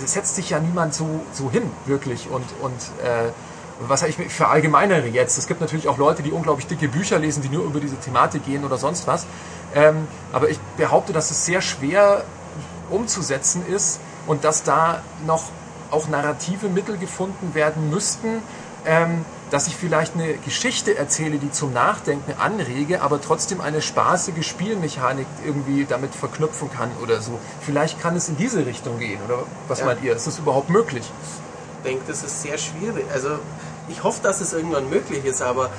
das 0.00 0.12
setzt 0.12 0.36
sich 0.36 0.50
ja 0.50 0.60
niemand 0.60 0.94
so, 0.94 1.08
so 1.32 1.50
hin, 1.50 1.70
wirklich. 1.86 2.28
Und, 2.30 2.44
und 2.60 3.04
äh, 3.04 3.30
was 3.80 4.02
ich 4.02 4.16
verallgemeinere 4.16 5.06
jetzt. 5.06 5.38
Es 5.38 5.46
gibt 5.46 5.60
natürlich 5.60 5.88
auch 5.88 5.98
Leute, 5.98 6.22
die 6.22 6.32
unglaublich 6.32 6.66
dicke 6.66 6.88
Bücher 6.88 7.18
lesen, 7.18 7.42
die 7.42 7.48
nur 7.48 7.64
über 7.64 7.80
diese 7.80 7.96
Thematik 7.96 8.44
gehen 8.44 8.64
oder 8.64 8.76
sonst 8.76 9.06
was. 9.06 9.26
Ähm, 9.74 10.08
aber 10.32 10.48
ich 10.48 10.58
behaupte, 10.76 11.12
dass 11.12 11.30
es 11.30 11.44
sehr 11.44 11.62
schwer 11.62 12.24
umzusetzen 12.90 13.64
ist 13.66 14.00
und 14.26 14.44
dass 14.44 14.62
da 14.62 15.02
noch 15.26 15.44
auch 15.90 16.08
narrative 16.08 16.68
Mittel 16.68 16.98
gefunden 16.98 17.54
werden 17.54 17.90
müssten, 17.90 18.42
ähm, 18.86 19.24
dass 19.50 19.66
ich 19.66 19.76
vielleicht 19.76 20.14
eine 20.14 20.34
Geschichte 20.34 20.96
erzähle, 20.96 21.38
die 21.38 21.50
zum 21.50 21.72
Nachdenken 21.72 22.34
anrege, 22.38 23.00
aber 23.02 23.20
trotzdem 23.20 23.60
eine 23.60 23.80
spaßige 23.80 24.46
Spielmechanik 24.46 25.26
irgendwie 25.44 25.86
damit 25.88 26.14
verknüpfen 26.14 26.70
kann 26.70 26.90
oder 27.02 27.20
so. 27.20 27.38
Vielleicht 27.60 28.00
kann 28.00 28.14
es 28.14 28.28
in 28.28 28.36
diese 28.36 28.66
Richtung 28.66 28.98
gehen, 28.98 29.20
oder 29.26 29.44
was 29.66 29.80
ja. 29.80 29.86
meint 29.86 30.02
ihr? 30.02 30.14
Ist 30.14 30.26
das 30.26 30.38
überhaupt 30.38 30.68
möglich? 30.68 31.10
Ich 31.78 31.90
denke, 31.90 32.04
das 32.06 32.22
ist 32.22 32.42
sehr 32.42 32.58
schwierig. 32.58 33.06
Also 33.12 33.38
ich 33.88 34.02
hoffe, 34.02 34.20
dass 34.22 34.40
es 34.40 34.52
irgendwann 34.52 34.90
möglich 34.90 35.24
ist, 35.24 35.40
aber 35.40 35.70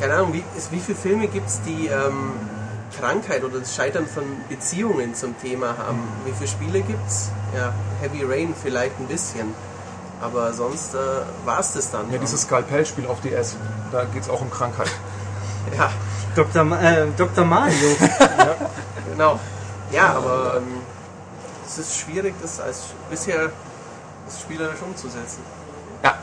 keine 0.00 0.14
Ahnung, 0.14 0.32
wie, 0.32 0.42
wie 0.70 0.80
viele 0.80 0.98
Filme 0.98 1.28
gibt 1.28 1.48
es, 1.48 1.60
die 1.62 1.86
ähm, 1.86 2.32
Krankheit 2.98 3.44
oder 3.44 3.60
das 3.60 3.74
Scheitern 3.74 4.06
von 4.06 4.24
Beziehungen 4.48 5.14
zum 5.14 5.38
Thema 5.40 5.76
haben. 5.78 5.98
Mhm. 5.98 6.26
Wie 6.26 6.32
viele 6.32 6.48
Spiele 6.48 6.80
gibt 6.82 7.06
es? 7.08 7.30
Ja, 7.54 7.72
Heavy 8.00 8.24
Rain 8.24 8.54
vielleicht 8.60 8.98
ein 8.98 9.06
bisschen. 9.06 9.54
Aber 10.20 10.52
sonst 10.52 10.94
äh, 10.94 10.98
war 11.46 11.60
es 11.60 11.72
das 11.72 11.90
dann. 11.90 12.12
Ja, 12.12 12.18
dieses 12.18 12.42
Skalpell-Spiel 12.42 13.06
auf 13.06 13.20
DS, 13.22 13.56
da 13.90 14.04
geht 14.04 14.22
es 14.22 14.28
auch 14.28 14.40
um 14.40 14.50
Krankheit. 14.50 14.90
ja. 15.76 15.90
Dr. 16.34 16.62
Ma 16.62 16.80
äh, 16.80 17.06
Dr. 17.16 17.44
Mario. 17.44 17.96
ja, 18.20 18.56
genau. 19.10 19.40
Ja, 19.90 20.14
aber 20.14 20.58
ähm, 20.58 20.82
es 21.66 21.78
ist 21.78 21.98
schwierig, 21.98 22.34
das 22.40 22.60
als 22.60 22.82
bisher 23.08 23.50
das 24.26 24.40
spielerisch 24.40 24.80
umzusetzen. 24.82 25.42
Ja, 26.04 26.14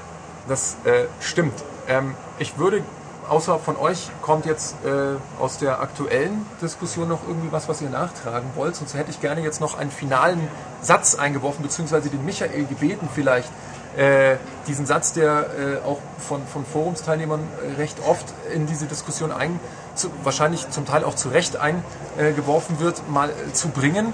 das 0.47 0.78
äh, 0.86 1.05
stimmt. 1.20 1.61
Ähm, 1.88 2.15
ich 2.39 2.57
würde 2.57 2.84
außer 3.30 3.59
von 3.59 3.78
euch 3.78 4.09
kommt 4.21 4.45
jetzt 4.45 4.75
äh, 4.86 5.41
aus 5.41 5.57
der 5.57 5.82
aktuellen 5.82 6.45
Diskussion 6.61 7.09
noch 7.09 7.28
irgendwie 7.28 7.51
was, 7.51 7.67
was 7.67 7.82
ihr 7.82 7.89
nachtragen 7.89 8.49
wollt. 8.55 8.75
Sonst 8.75 8.93
hätte 8.93 9.11
ich 9.11 9.21
gerne 9.21 9.41
jetzt 9.41 9.61
noch 9.61 9.78
einen 9.78 9.91
finalen 9.91 10.47
Satz 10.82 11.15
eingeworfen, 11.15 11.63
beziehungsweise 11.63 12.09
den 12.09 12.25
Michael 12.25 12.65
gebeten, 12.65 13.09
vielleicht 13.13 13.49
äh, 13.97 14.38
diesen 14.67 14.86
Satz, 14.86 15.13
der 15.13 15.82
äh, 15.84 15.88
auch 15.88 15.99
von, 16.19 16.45
von 16.45 16.65
Forumsteilnehmern 16.65 17.39
äh, 17.39 17.82
recht 17.82 17.97
oft 18.07 18.25
in 18.53 18.67
diese 18.67 18.86
Diskussion 18.86 19.32
ein, 19.32 19.59
zu, 19.95 20.09
wahrscheinlich 20.23 20.69
zum 20.69 20.86
Teil 20.86 21.03
auch 21.03 21.15
zu 21.15 21.30
Recht 21.30 21.57
eingeworfen 21.57 22.80
wird, 22.80 23.09
mal 23.09 23.30
äh, 23.30 23.53
zu 23.53 23.69
bringen. 23.69 24.13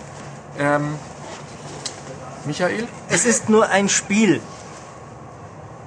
Ähm, 0.57 0.95
Michael? 2.45 2.87
Es 3.09 3.25
ist 3.25 3.49
nur 3.49 3.69
ein 3.69 3.89
Spiel. 3.89 4.41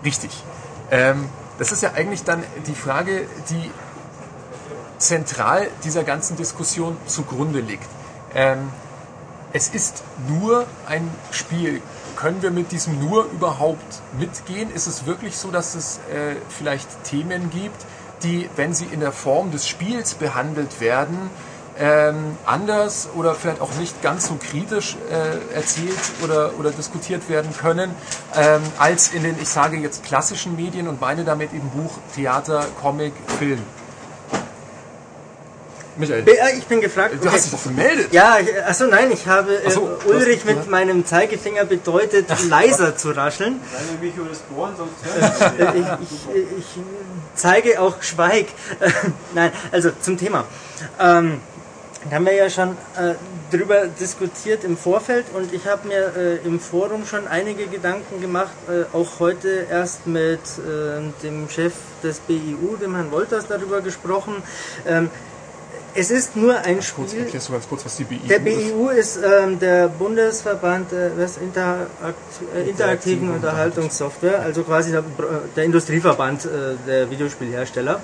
Richtig. 0.04 0.42
Ähm, 0.90 1.28
das 1.58 1.72
ist 1.72 1.82
ja 1.82 1.92
eigentlich 1.94 2.24
dann 2.24 2.42
die 2.66 2.74
Frage, 2.74 3.26
die 3.50 3.70
zentral 4.98 5.68
dieser 5.84 6.04
ganzen 6.04 6.36
Diskussion 6.36 6.96
zugrunde 7.06 7.60
liegt. 7.60 7.88
Ähm, 8.34 8.70
es 9.52 9.68
ist 9.68 10.02
nur 10.28 10.66
ein 10.86 11.10
Spiel. 11.30 11.80
Können 12.16 12.42
wir 12.42 12.50
mit 12.50 12.72
diesem 12.72 12.98
nur 12.98 13.24
überhaupt 13.24 14.02
mitgehen? 14.18 14.70
Ist 14.70 14.86
es 14.86 15.06
wirklich 15.06 15.36
so, 15.36 15.50
dass 15.50 15.74
es 15.74 15.98
äh, 16.12 16.36
vielleicht 16.48 17.04
Themen 17.04 17.50
gibt, 17.50 17.84
die, 18.22 18.48
wenn 18.56 18.74
sie 18.74 18.86
in 18.86 19.00
der 19.00 19.12
Form 19.12 19.50
des 19.50 19.66
Spiels 19.68 20.14
behandelt 20.14 20.80
werden, 20.80 21.30
ähm, 21.78 22.36
anders 22.44 23.08
oder 23.14 23.34
vielleicht 23.34 23.60
auch 23.60 23.74
nicht 23.74 24.02
ganz 24.02 24.28
so 24.28 24.36
kritisch 24.36 24.96
äh, 25.10 25.54
erzählt 25.54 25.98
oder, 26.22 26.52
oder 26.58 26.70
diskutiert 26.70 27.28
werden 27.28 27.54
können, 27.56 27.94
ähm, 28.34 28.62
als 28.78 29.12
in 29.12 29.22
den, 29.22 29.36
ich 29.40 29.48
sage 29.48 29.76
jetzt, 29.76 30.04
klassischen 30.04 30.56
Medien 30.56 30.88
und 30.88 31.00
meine 31.00 31.24
damit 31.24 31.52
eben 31.52 31.68
Buch, 31.70 31.98
Theater, 32.14 32.64
Comic, 32.80 33.12
Film. 33.38 33.62
Michael. 35.98 36.28
Äh, 36.28 36.58
ich 36.58 36.66
bin 36.66 36.80
gefragt. 36.80 37.14
Du 37.14 37.20
okay. 37.20 37.36
hast 37.36 37.46
dich 37.46 37.52
doch 37.52 37.62
gemeldet. 37.62 38.12
Ja, 38.12 38.36
achso, 38.66 38.86
nein, 38.86 39.10
ich 39.10 39.26
habe 39.26 39.62
äh, 39.62 39.70
so, 39.70 39.98
Ulrich 40.06 40.44
mit 40.44 40.56
ja. 40.56 40.62
meinem 40.68 41.06
Zeigefinger 41.06 41.64
bedeutet, 41.64 42.26
leiser 42.48 42.96
zu 42.96 43.10
rascheln. 43.16 43.60
Mich 44.00 44.12
Bohren, 44.54 44.74
sonst 44.76 44.92
äh, 45.58 45.78
ich, 45.78 45.86
ich, 46.10 46.58
ich 46.58 46.66
zeige 47.34 47.80
auch 47.80 48.02
Schweig. 48.02 48.46
nein, 49.34 49.52
also 49.72 49.90
zum 50.00 50.18
Thema. 50.18 50.44
Ähm, 51.00 51.40
da 52.08 52.16
haben 52.16 52.26
wir 52.26 52.34
ja 52.34 52.50
schon 52.50 52.70
äh, 52.70 53.14
drüber 53.50 53.86
diskutiert 53.86 54.64
im 54.64 54.76
Vorfeld 54.76 55.26
und 55.34 55.52
ich 55.52 55.66
habe 55.66 55.88
mir 55.88 56.12
äh, 56.16 56.46
im 56.46 56.60
Forum 56.60 57.04
schon 57.06 57.26
einige 57.26 57.66
Gedanken 57.66 58.20
gemacht, 58.20 58.52
äh, 58.68 58.84
auch 58.96 59.20
heute 59.20 59.66
erst 59.70 60.06
mit 60.06 60.40
äh, 60.40 61.22
dem 61.22 61.48
Chef 61.48 61.74
des 62.02 62.20
BIU, 62.20 62.76
dem 62.80 62.94
Herrn 62.94 63.10
Wolters, 63.10 63.46
darüber 63.48 63.80
gesprochen. 63.80 64.42
Ähm, 64.86 65.10
es 65.98 66.10
ist 66.10 66.36
nur 66.36 66.58
ein 66.58 66.82
Spiel. 66.82 67.04
Kurz, 67.04 67.14
erklärst 67.14 67.48
du 67.48 67.52
ganz 67.52 67.68
kurz, 67.68 67.84
was 67.86 67.96
die 67.96 68.04
BIU 68.04 68.26
Der 68.28 68.38
BIU 68.38 68.88
ist, 68.90 69.16
ist 69.16 69.24
ähm, 69.24 69.58
der 69.58 69.88
Bundesverband 69.88 70.92
äh, 70.92 71.08
Interakt 71.42 71.88
äh, 72.54 72.68
interaktiven 72.68 73.30
Unterhaltungssoftware, 73.30 74.40
also 74.42 74.62
quasi 74.62 74.90
der, 74.90 75.02
der 75.56 75.64
Industrieverband 75.64 76.44
äh, 76.44 76.48
der 76.86 77.10
Videospielhersteller. 77.10 78.00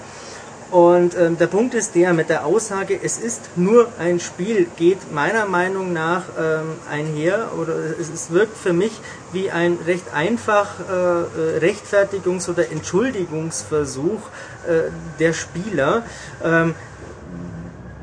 Und 0.72 1.14
ähm, 1.18 1.36
der 1.36 1.48
Punkt 1.48 1.74
ist 1.74 1.94
der, 1.94 2.14
mit 2.14 2.30
der 2.30 2.46
Aussage, 2.46 2.98
es 3.02 3.18
ist 3.18 3.42
nur 3.56 3.88
ein 3.98 4.20
Spiel, 4.20 4.66
geht 4.78 5.12
meiner 5.12 5.44
Meinung 5.44 5.92
nach 5.92 6.22
ähm, 6.40 6.70
einher, 6.90 7.50
oder 7.60 7.74
es, 8.00 8.08
es 8.08 8.30
wirkt 8.30 8.56
für 8.56 8.72
mich 8.72 8.92
wie 9.32 9.50
ein 9.50 9.76
recht 9.86 10.14
einfach 10.14 10.80
äh, 10.80 11.58
Rechtfertigungs- 11.58 12.48
oder 12.48 12.72
Entschuldigungsversuch 12.72 14.22
äh, 14.66 14.90
der 15.18 15.34
Spieler. 15.34 16.04
Ähm, 16.42 16.74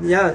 ja, 0.00 0.32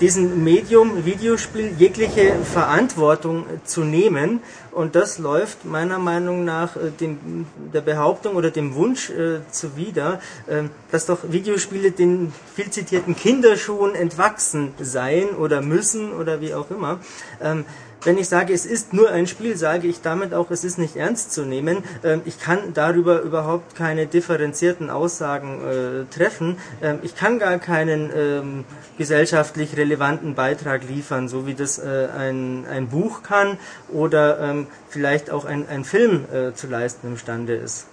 diesem 0.00 0.44
Medium 0.44 1.04
Videospiel 1.04 1.72
jegliche 1.78 2.34
Verantwortung 2.44 3.44
zu 3.64 3.82
nehmen. 3.84 4.40
Und 4.72 4.94
das 4.94 5.18
läuft 5.18 5.64
meiner 5.64 5.98
Meinung 5.98 6.44
nach 6.44 6.76
äh, 6.76 6.90
dem, 7.00 7.46
der 7.72 7.80
Behauptung 7.80 8.36
oder 8.36 8.50
dem 8.50 8.74
Wunsch 8.74 9.08
äh, 9.08 9.40
zuwider, 9.50 10.20
äh, 10.46 10.64
dass 10.90 11.06
doch 11.06 11.20
Videospiele 11.30 11.92
den 11.92 12.32
viel 12.54 12.70
zitierten 12.70 13.16
Kinderschuhen 13.16 13.94
entwachsen 13.94 14.74
seien 14.78 15.30
oder 15.30 15.62
müssen 15.62 16.12
oder 16.12 16.42
wie 16.42 16.52
auch 16.52 16.70
immer. 16.70 17.00
Ähm, 17.40 17.64
wenn 18.02 18.18
ich 18.18 18.28
sage, 18.28 18.52
es 18.52 18.66
ist 18.66 18.92
nur 18.92 19.10
ein 19.10 19.26
Spiel, 19.26 19.56
sage 19.56 19.88
ich 19.88 20.00
damit 20.00 20.34
auch, 20.34 20.50
es 20.50 20.64
ist 20.64 20.78
nicht 20.78 20.96
ernst 20.96 21.32
zu 21.32 21.44
nehmen. 21.44 21.82
Ähm, 22.04 22.22
ich 22.24 22.38
kann 22.38 22.72
darüber 22.74 23.20
überhaupt 23.20 23.74
keine 23.74 24.06
differenzierten 24.06 24.90
Aussagen 24.90 25.60
äh, 25.62 26.14
treffen. 26.14 26.58
Ähm, 26.82 27.00
ich 27.02 27.14
kann 27.16 27.38
gar 27.38 27.58
keinen 27.58 28.10
ähm, 28.14 28.64
gesellschaftlich 28.98 29.76
relevanten 29.76 30.34
Beitrag 30.34 30.88
liefern, 30.88 31.28
so 31.28 31.46
wie 31.46 31.54
das 31.54 31.78
äh, 31.78 32.08
ein, 32.16 32.66
ein 32.66 32.88
Buch 32.88 33.22
kann 33.22 33.58
oder 33.88 34.66
vielleicht 34.88 35.30
auch 35.30 35.44
ein, 35.44 35.68
ein 35.68 35.84
Film 35.84 36.24
äh, 36.32 36.54
zu 36.54 36.66
leisten 36.66 37.08
imstande 37.08 37.54
ist. 37.54 37.86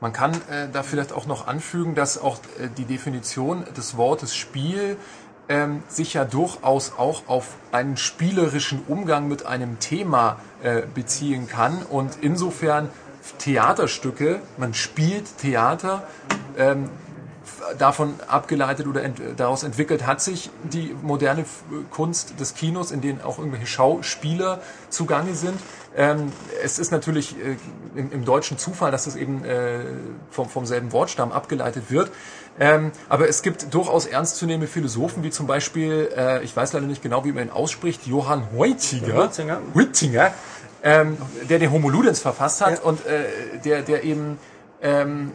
Man 0.00 0.14
kann 0.14 0.32
äh, 0.50 0.66
da 0.72 0.82
vielleicht 0.82 1.12
auch 1.12 1.26
noch 1.26 1.46
anfügen, 1.46 1.94
dass 1.94 2.16
auch 2.16 2.38
äh, 2.58 2.68
die 2.74 2.86
Definition 2.86 3.66
des 3.76 3.98
Wortes 3.98 4.34
Spiel 4.34 4.96
ähm, 5.50 5.82
sich 5.88 6.14
ja 6.14 6.24
durchaus 6.24 6.92
auch 6.96 7.24
auf 7.26 7.56
einen 7.72 7.96
spielerischen 7.96 8.82
Umgang 8.86 9.28
mit 9.28 9.44
einem 9.44 9.80
Thema 9.80 10.36
äh, 10.62 10.82
beziehen 10.94 11.48
kann. 11.48 11.82
Und 11.82 12.18
insofern 12.22 12.88
Theaterstücke, 13.38 14.40
man 14.56 14.72
spielt 14.72 15.38
Theater, 15.38 16.04
ähm, 16.56 16.88
davon 17.78 18.14
abgeleitet 18.26 18.86
oder 18.86 19.02
ent 19.02 19.20
daraus 19.36 19.62
entwickelt 19.62 20.06
hat 20.06 20.20
sich 20.20 20.50
die 20.64 20.94
moderne 21.02 21.44
Kunst 21.90 22.38
des 22.40 22.54
Kinos, 22.54 22.90
in 22.90 23.00
denen 23.00 23.20
auch 23.22 23.38
irgendwelche 23.38 23.66
Schauspieler 23.66 24.60
zugange 24.88 25.34
sind. 25.34 25.58
Ähm, 25.96 26.32
es 26.62 26.78
ist 26.78 26.92
natürlich 26.92 27.36
äh, 27.36 27.56
im, 27.96 28.12
im, 28.12 28.24
deutschen 28.24 28.58
Zufall, 28.58 28.92
dass 28.92 29.08
es 29.08 29.16
eben 29.16 29.44
äh, 29.44 29.80
vom, 30.30 30.48
vom 30.48 30.64
selben 30.64 30.92
Wortstamm 30.92 31.32
abgeleitet 31.32 31.90
wird. 31.90 32.12
Ähm, 32.60 32.92
aber 33.08 33.28
es 33.28 33.42
gibt 33.42 33.74
durchaus 33.74 34.06
ernstzunehmende 34.06 34.68
Philosophen, 34.68 35.24
wie 35.24 35.30
zum 35.30 35.46
Beispiel, 35.46 36.10
äh, 36.16 36.44
ich 36.44 36.54
weiß 36.56 36.72
leider 36.74 36.86
nicht 36.86 37.02
genau, 37.02 37.24
wie 37.24 37.32
man 37.32 37.44
ihn 37.44 37.50
ausspricht, 37.50 38.06
Johann 38.06 38.48
Heutiger, 38.56 39.30
Huitzinger, 39.74 40.32
ähm, 40.82 41.16
der 41.48 41.58
den 41.58 41.72
Homo 41.72 41.88
Ludens 41.88 42.20
verfasst 42.20 42.60
hat 42.60 42.78
ja. 42.78 42.80
und 42.82 43.04
äh, 43.06 43.24
der, 43.64 43.82
der 43.82 44.04
eben 44.04 44.38
ähm, 44.82 45.32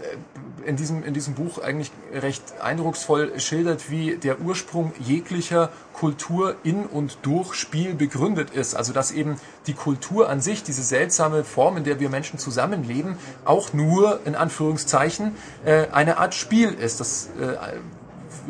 in, 0.66 0.76
diesem, 0.76 1.04
in 1.04 1.14
diesem 1.14 1.34
Buch 1.34 1.60
eigentlich 1.60 1.92
recht 2.14 2.62
eindrucksvoll 2.62 3.40
schildert, 3.40 3.90
wie 3.90 4.16
der 4.16 4.42
Ursprung 4.42 4.94
jeglicher 5.00 5.70
Kultur 5.94 6.56
in 6.64 6.86
und 6.86 7.20
durch 7.22 7.54
Spiel 7.54 7.94
begründet 7.94 8.50
ist. 8.50 8.76
Also 8.76 8.94
dass 8.94 9.12
eben 9.12 9.38
die 9.68 9.74
Kultur 9.74 10.30
an 10.30 10.42
sich, 10.42 10.64
diese 10.64 10.84
seltsame 10.84 11.44
Form, 11.44 11.78
in 11.78 11.84
der 11.84 12.00
wir 12.00 12.10
Menschen 12.10 12.40
zusammenleben, 12.40 13.18
auch 13.46 13.74
nur 13.74 14.20
in 14.26 14.36
Anführungszeichen 14.36 15.36
äh, 15.64 15.88
eine 15.92 16.18
Art 16.18 16.34
Spiel 16.34 16.70
ist. 16.74 17.00
Das 17.00 17.30
äh, 17.40 17.56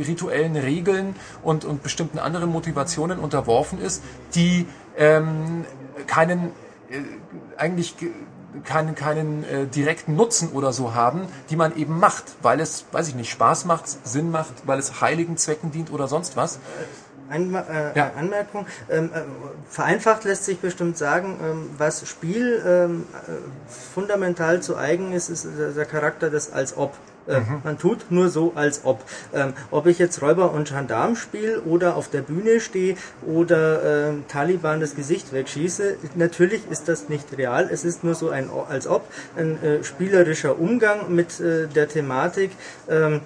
rituellen 0.01 0.55
Regeln 0.55 1.15
und, 1.43 1.65
und 1.65 1.83
bestimmten 1.83 2.19
anderen 2.19 2.51
Motivationen 2.51 3.19
unterworfen 3.19 3.81
ist, 3.81 4.03
die 4.33 4.67
ähm, 4.97 5.65
keinen 6.07 6.51
äh, 6.89 7.01
eigentlich 7.57 7.95
keinen, 8.63 8.95
keinen 8.95 9.43
äh, 9.43 9.65
direkten 9.65 10.15
Nutzen 10.15 10.49
oder 10.51 10.73
so 10.73 10.93
haben, 10.93 11.27
die 11.49 11.55
man 11.55 11.75
eben 11.75 11.99
macht, 11.99 12.35
weil 12.41 12.59
es, 12.59 12.85
weiß 12.91 13.07
ich 13.09 13.15
nicht, 13.15 13.29
Spaß 13.29 13.65
macht, 13.65 13.85
Sinn 14.07 14.31
macht, 14.31 14.53
weil 14.65 14.79
es 14.79 15.01
heiligen 15.01 15.37
Zwecken 15.37 15.71
dient 15.71 15.91
oder 15.91 16.07
sonst 16.07 16.35
was. 16.35 16.59
Ein, 17.29 17.55
äh, 17.55 17.97
ja. 17.97 18.11
Anmerkung. 18.17 18.67
Ähm, 18.89 19.09
äh, 19.13 19.21
vereinfacht 19.67 20.25
lässt 20.25 20.45
sich 20.45 20.59
bestimmt 20.59 20.97
sagen, 20.97 21.39
ähm, 21.43 21.69
was 21.77 22.07
Spiel 22.07 22.63
ähm, 22.65 23.07
äh, 23.27 23.31
fundamental 23.67 24.61
zu 24.61 24.77
eigen 24.77 25.11
ist, 25.11 25.29
ist 25.29 25.47
der 25.75 25.85
Charakter 25.85 26.29
des 26.29 26.51
als 26.53 26.77
ob. 26.77 26.93
Äh, 27.27 27.39
mhm. 27.39 27.61
Man 27.63 27.77
tut 27.77 28.11
nur 28.11 28.29
so, 28.29 28.53
als 28.55 28.81
ob. 28.83 29.03
Ähm, 29.33 29.53
ob 29.71 29.87
ich 29.87 29.99
jetzt 29.99 30.21
Räuber 30.21 30.51
und 30.51 30.69
Gendarm 30.69 31.15
spiele 31.15 31.61
oder 31.61 31.95
auf 31.95 32.09
der 32.09 32.21
Bühne 32.21 32.59
stehe 32.59 32.95
oder 33.25 34.09
äh, 34.09 34.13
Taliban 34.27 34.79
das 34.79 34.95
Gesicht 34.95 35.33
wegschieße, 35.33 35.97
natürlich 36.15 36.61
ist 36.69 36.87
das 36.87 37.09
nicht 37.09 37.37
real. 37.37 37.69
Es 37.71 37.85
ist 37.85 38.03
nur 38.03 38.15
so 38.15 38.29
ein 38.29 38.49
als 38.69 38.87
ob, 38.87 39.07
ein 39.35 39.61
äh, 39.63 39.83
spielerischer 39.83 40.59
Umgang 40.59 41.13
mit 41.13 41.39
äh, 41.39 41.67
der 41.67 41.87
Thematik. 41.87 42.51
Ähm, 42.89 43.21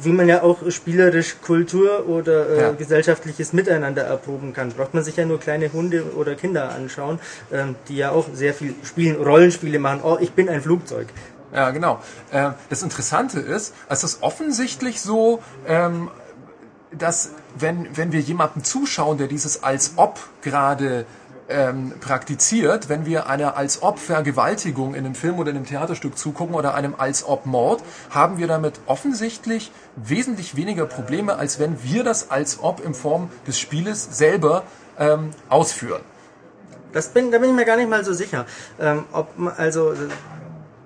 wie 0.00 0.12
man 0.12 0.28
ja 0.28 0.42
auch 0.42 0.70
spielerisch 0.70 1.36
Kultur 1.40 2.08
oder 2.08 2.48
äh, 2.48 2.60
ja. 2.60 2.72
gesellschaftliches 2.72 3.52
Miteinander 3.52 4.02
erproben 4.02 4.52
kann. 4.52 4.70
Braucht 4.70 4.94
man 4.94 5.04
sich 5.04 5.16
ja 5.16 5.24
nur 5.24 5.38
kleine 5.38 5.72
Hunde 5.72 6.04
oder 6.16 6.34
Kinder 6.34 6.74
anschauen, 6.74 7.18
ähm, 7.52 7.76
die 7.88 7.96
ja 7.96 8.10
auch 8.10 8.26
sehr 8.32 8.54
viel 8.54 8.74
spielen, 8.84 9.16
Rollenspiele 9.16 9.78
machen. 9.78 10.00
Oh, 10.02 10.18
ich 10.20 10.32
bin 10.32 10.48
ein 10.48 10.60
Flugzeug. 10.60 11.08
Ja, 11.52 11.70
genau. 11.70 12.00
Äh, 12.30 12.50
das 12.70 12.82
Interessante 12.82 13.40
ist, 13.40 13.74
es 13.88 14.04
ist 14.04 14.22
offensichtlich 14.22 15.00
so, 15.00 15.42
ähm, 15.66 16.10
dass 16.92 17.30
wenn, 17.58 17.96
wenn 17.96 18.12
wir 18.12 18.20
jemandem 18.20 18.64
zuschauen, 18.64 19.18
der 19.18 19.26
dieses 19.26 19.62
als 19.62 19.92
ob 19.96 20.18
gerade 20.42 21.06
ähm, 21.48 21.92
praktiziert, 22.00 22.88
wenn 22.88 23.04
wir 23.04 23.28
einer 23.28 23.56
als 23.56 23.82
ob 23.82 23.98
Vergewaltigung 23.98 24.94
in 24.94 25.04
einem 25.04 25.14
Film 25.14 25.38
oder 25.38 25.50
in 25.50 25.56
einem 25.56 25.66
Theaterstück 25.66 26.16
zugucken 26.16 26.54
oder 26.54 26.74
einem 26.74 26.94
als 26.96 27.24
ob 27.26 27.46
Mord, 27.46 27.82
haben 28.10 28.38
wir 28.38 28.46
damit 28.46 28.80
offensichtlich 28.86 29.70
wesentlich 29.96 30.56
weniger 30.56 30.86
Probleme, 30.86 31.36
als 31.36 31.58
wenn 31.58 31.82
wir 31.82 32.04
das 32.04 32.30
als 32.30 32.60
ob 32.62 32.84
in 32.84 32.94
Form 32.94 33.30
des 33.46 33.58
Spieles 33.58 34.16
selber 34.16 34.62
ähm, 34.98 35.30
ausführen. 35.48 36.00
Das 36.92 37.08
bin, 37.08 37.30
da 37.30 37.38
bin 37.38 37.50
ich 37.50 37.56
mir 37.56 37.64
gar 37.64 37.76
nicht 37.76 37.88
mal 37.88 38.04
so 38.04 38.12
sicher. 38.12 38.46
Ähm, 38.78 39.04
ob, 39.12 39.28
also 39.56 39.94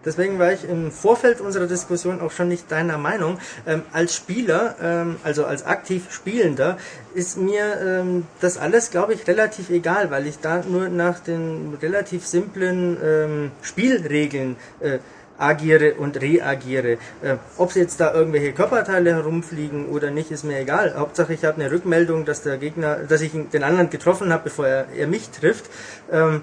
Deswegen 0.07 0.39
war 0.39 0.53
ich 0.53 0.67
im 0.67 0.93
Vorfeld 0.93 1.41
unserer 1.41 1.67
Diskussion 1.67 2.21
auch 2.21 2.31
schon 2.31 2.49
nicht 2.49 2.71
deiner 2.71 2.97
Meinung. 2.97 3.39
Ähm, 3.67 3.83
als 3.93 4.15
Spieler, 4.15 4.77
ähm, 4.81 5.17
also 5.25 5.45
als 5.45 5.67
aktiv 5.67 6.05
Spielender, 6.11 6.79
ist 7.13 7.37
mir 7.37 7.81
ähm, 7.85 8.27
das 8.41 8.57
alles, 8.57 8.91
glaube 8.91 9.15
ich, 9.15 9.27
relativ 9.27 9.69
egal, 9.69 10.11
weil 10.11 10.27
ich 10.27 10.39
da 10.39 10.63
nur 10.67 10.89
nach 10.89 11.19
den 11.19 11.77
relativ 11.83 12.25
simplen 12.25 12.97
ähm, 13.03 13.51
Spielregeln 13.63 14.57
äh, 14.81 14.99
agiere 15.39 15.95
und 15.95 16.21
reagiere. 16.21 16.93
Äh, 17.23 17.37
Ob 17.57 17.75
jetzt 17.75 18.01
da 18.01 18.15
irgendwelche 18.15 18.53
Körperteile 18.53 19.15
herumfliegen 19.15 19.87
oder 19.89 20.11
nicht, 20.11 20.31
ist 20.31 20.45
mir 20.45 20.59
egal. 20.59 20.95
Hauptsache 20.97 21.35
ich 21.35 21.45
habe 21.45 21.61
eine 21.61 21.71
Rückmeldung, 21.71 22.25
dass 22.25 22.43
der 22.43 22.59
Gegner, 22.59 22.97
dass 22.97 23.21
ich 23.21 23.33
den 23.33 23.63
anderen 23.63 23.91
getroffen 23.91 24.33
habe, 24.33 24.45
bevor 24.45 24.67
er, 24.67 24.87
er 24.97 25.07
mich 25.07 25.31
trifft. 25.31 25.67
Ähm, 26.11 26.43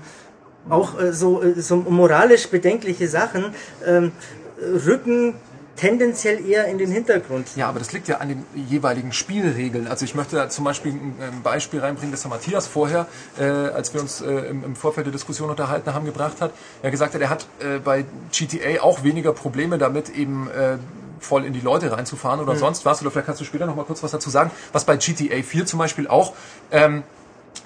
auch 0.70 1.00
äh, 1.00 1.14
so, 1.14 1.42
äh, 1.42 1.60
so 1.62 1.78
moralisch 1.78 2.48
bedenkliche 2.50 3.08
Sachen 3.08 3.54
ähm, 3.86 4.12
rücken 4.60 5.36
tendenziell 5.76 6.46
eher 6.46 6.66
in 6.66 6.78
den 6.78 6.92
Hintergrund. 6.92 7.48
Ja, 7.56 7.68
aber 7.68 7.80
das 7.80 7.92
liegt 7.94 8.08
ja 8.08 8.18
an 8.18 8.30
den 8.30 8.46
jeweiligen 8.56 9.12
Spielregeln. 9.12 9.88
Also 9.88 10.06
ich 10.06 10.14
möchte 10.14 10.36
da 10.36 10.50
zum 10.50 10.66
Beispiel 10.66 10.94
ein 10.94 11.42
Beispiel 11.42 11.80
reinbringen, 11.80 12.12
das 12.12 12.24
Herr 12.24 12.30
Matthias 12.30 12.68
vorher, 12.68 13.08
äh, 13.40 13.44
als 13.44 13.94
wir 13.94 14.02
uns 14.02 14.22
äh, 14.22 14.32
im, 14.32 14.64
im, 14.64 14.76
Vorfeld 14.76 15.08
der 15.08 15.12
Diskussion 15.12 15.50
unterhalten 15.50 15.94
haben, 15.94 16.06
gebracht 16.06 16.42
hat. 16.42 16.52
Er 16.84 16.92
gesagt 16.92 17.16
hat, 17.16 17.22
er 17.22 17.30
hat 17.30 17.48
äh, 17.60 17.80
bei 17.80 18.06
GTA 18.32 18.82
auch 18.82 19.04
weniger 19.04 19.34
Probleme 19.34 19.78
damit, 19.78 20.10
eben 20.10 20.48
äh, 20.52 20.78
voll 21.20 21.46
in 21.46 21.54
die 21.54 21.62
Leute 21.62 21.92
reinzufahren 21.92 22.40
oder 22.40 22.54
mhm. 22.54 22.60
sonst 22.60 22.86
was. 22.86 23.02
Oder 23.02 23.10
vielleicht 23.10 23.26
kannst 23.26 23.42
du 23.42 23.46
später 23.46 23.66
noch 23.66 23.76
mal 23.76 23.86
kurz 23.86 24.04
was 24.04 24.12
dazu 24.12 24.30
sagen, 24.30 24.52
was 24.74 24.86
bei 24.86 24.98
GTA 24.98 25.42
4 25.42 25.66
zum 25.66 25.80
Beispiel 25.80 26.08
auch 26.08 26.34
ähm, 26.72 27.04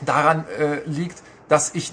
daran 0.06 0.46
äh, 0.60 0.80
liegt, 0.86 1.22
dass 1.50 1.76
ich 1.76 1.92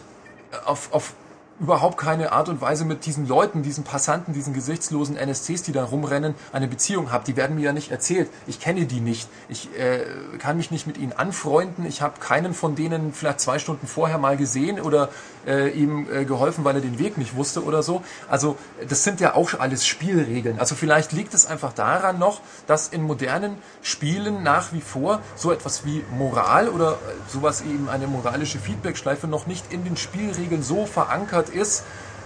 auf, 0.65 0.93
auf 0.93 1.15
überhaupt 1.61 1.99
keine 1.99 2.33
Art 2.33 2.49
und 2.49 2.61
Weise 2.61 2.85
mit 2.85 3.07
diesen 3.07 3.29
Leuten, 3.29 3.63
diesen 3.63 3.85
Passanten, 3.85 4.33
diesen 4.33 4.55
gesichtslosen 4.55 5.17
NSCs, 5.17 5.63
die 5.63 5.73
da 5.73 5.85
rumrennen, 5.85 6.35
eine 6.53 6.67
Beziehung 6.67 7.13
habe. 7.13 7.25
Die 7.25 7.37
werden 7.37 7.57
mir 7.57 7.63
ja 7.63 7.73
nicht 7.73 7.91
erzählt. 7.91 8.29
Ich 8.47 8.61
kenne 8.61 8.87
die 8.87 9.01
nicht. 9.01 9.29
Ich 9.49 9.69
äh, 9.79 10.05
kann 10.39 10.57
mich 10.57 10.71
nicht 10.71 10.87
mit 10.87 10.99
ihnen 10.99 11.13
anfreunden. 11.13 11.87
Ich 11.87 12.03
habe 12.03 12.19
keinen 12.19 12.55
von 12.55 12.75
denen 12.75 13.13
vielleicht 13.13 13.41
zwei 13.41 13.59
Stunden 13.59 13.87
vorher 13.87 14.19
mal 14.19 14.37
gesehen 14.37 14.81
oder 14.81 15.11
äh, 15.47 15.71
ihm 15.71 16.07
äh, 16.13 16.25
geholfen, 16.25 16.65
weil 16.65 16.77
er 16.77 16.81
den 16.81 16.99
Weg 16.99 17.19
nicht 17.19 17.37
wusste 17.37 17.65
oder 17.65 17.83
so. 17.83 18.03
Also 18.29 18.57
das 18.89 19.05
sind 19.05 19.21
ja 19.21 19.35
auch 19.35 19.59
alles 19.59 19.87
Spielregeln. 19.87 20.59
Also 20.59 20.75
vielleicht 20.75 21.13
liegt 21.13 21.35
es 21.35 21.47
einfach 21.47 21.73
daran 21.73 22.19
noch, 22.19 22.41
dass 22.67 22.89
in 22.89 23.03
modernen 23.03 23.57
Spielen 23.83 24.43
nach 24.43 24.73
wie 24.73 24.81
vor 24.81 25.21
so 25.37 25.53
etwas 25.53 25.85
wie 25.85 26.05
Moral 26.11 26.69
oder 26.69 26.93
äh, 26.93 26.95
sowas 27.29 27.63
eben 27.63 27.89
eine 27.89 28.07
moralische 28.07 28.59
Feedbackschleife 28.59 29.27
noch 29.27 29.47
nicht 29.47 29.73
in 29.73 29.85
den 29.85 29.97
Spielregeln 29.97 30.63
so 30.63 30.87
verankert 30.87 31.49
ist, 31.49 31.85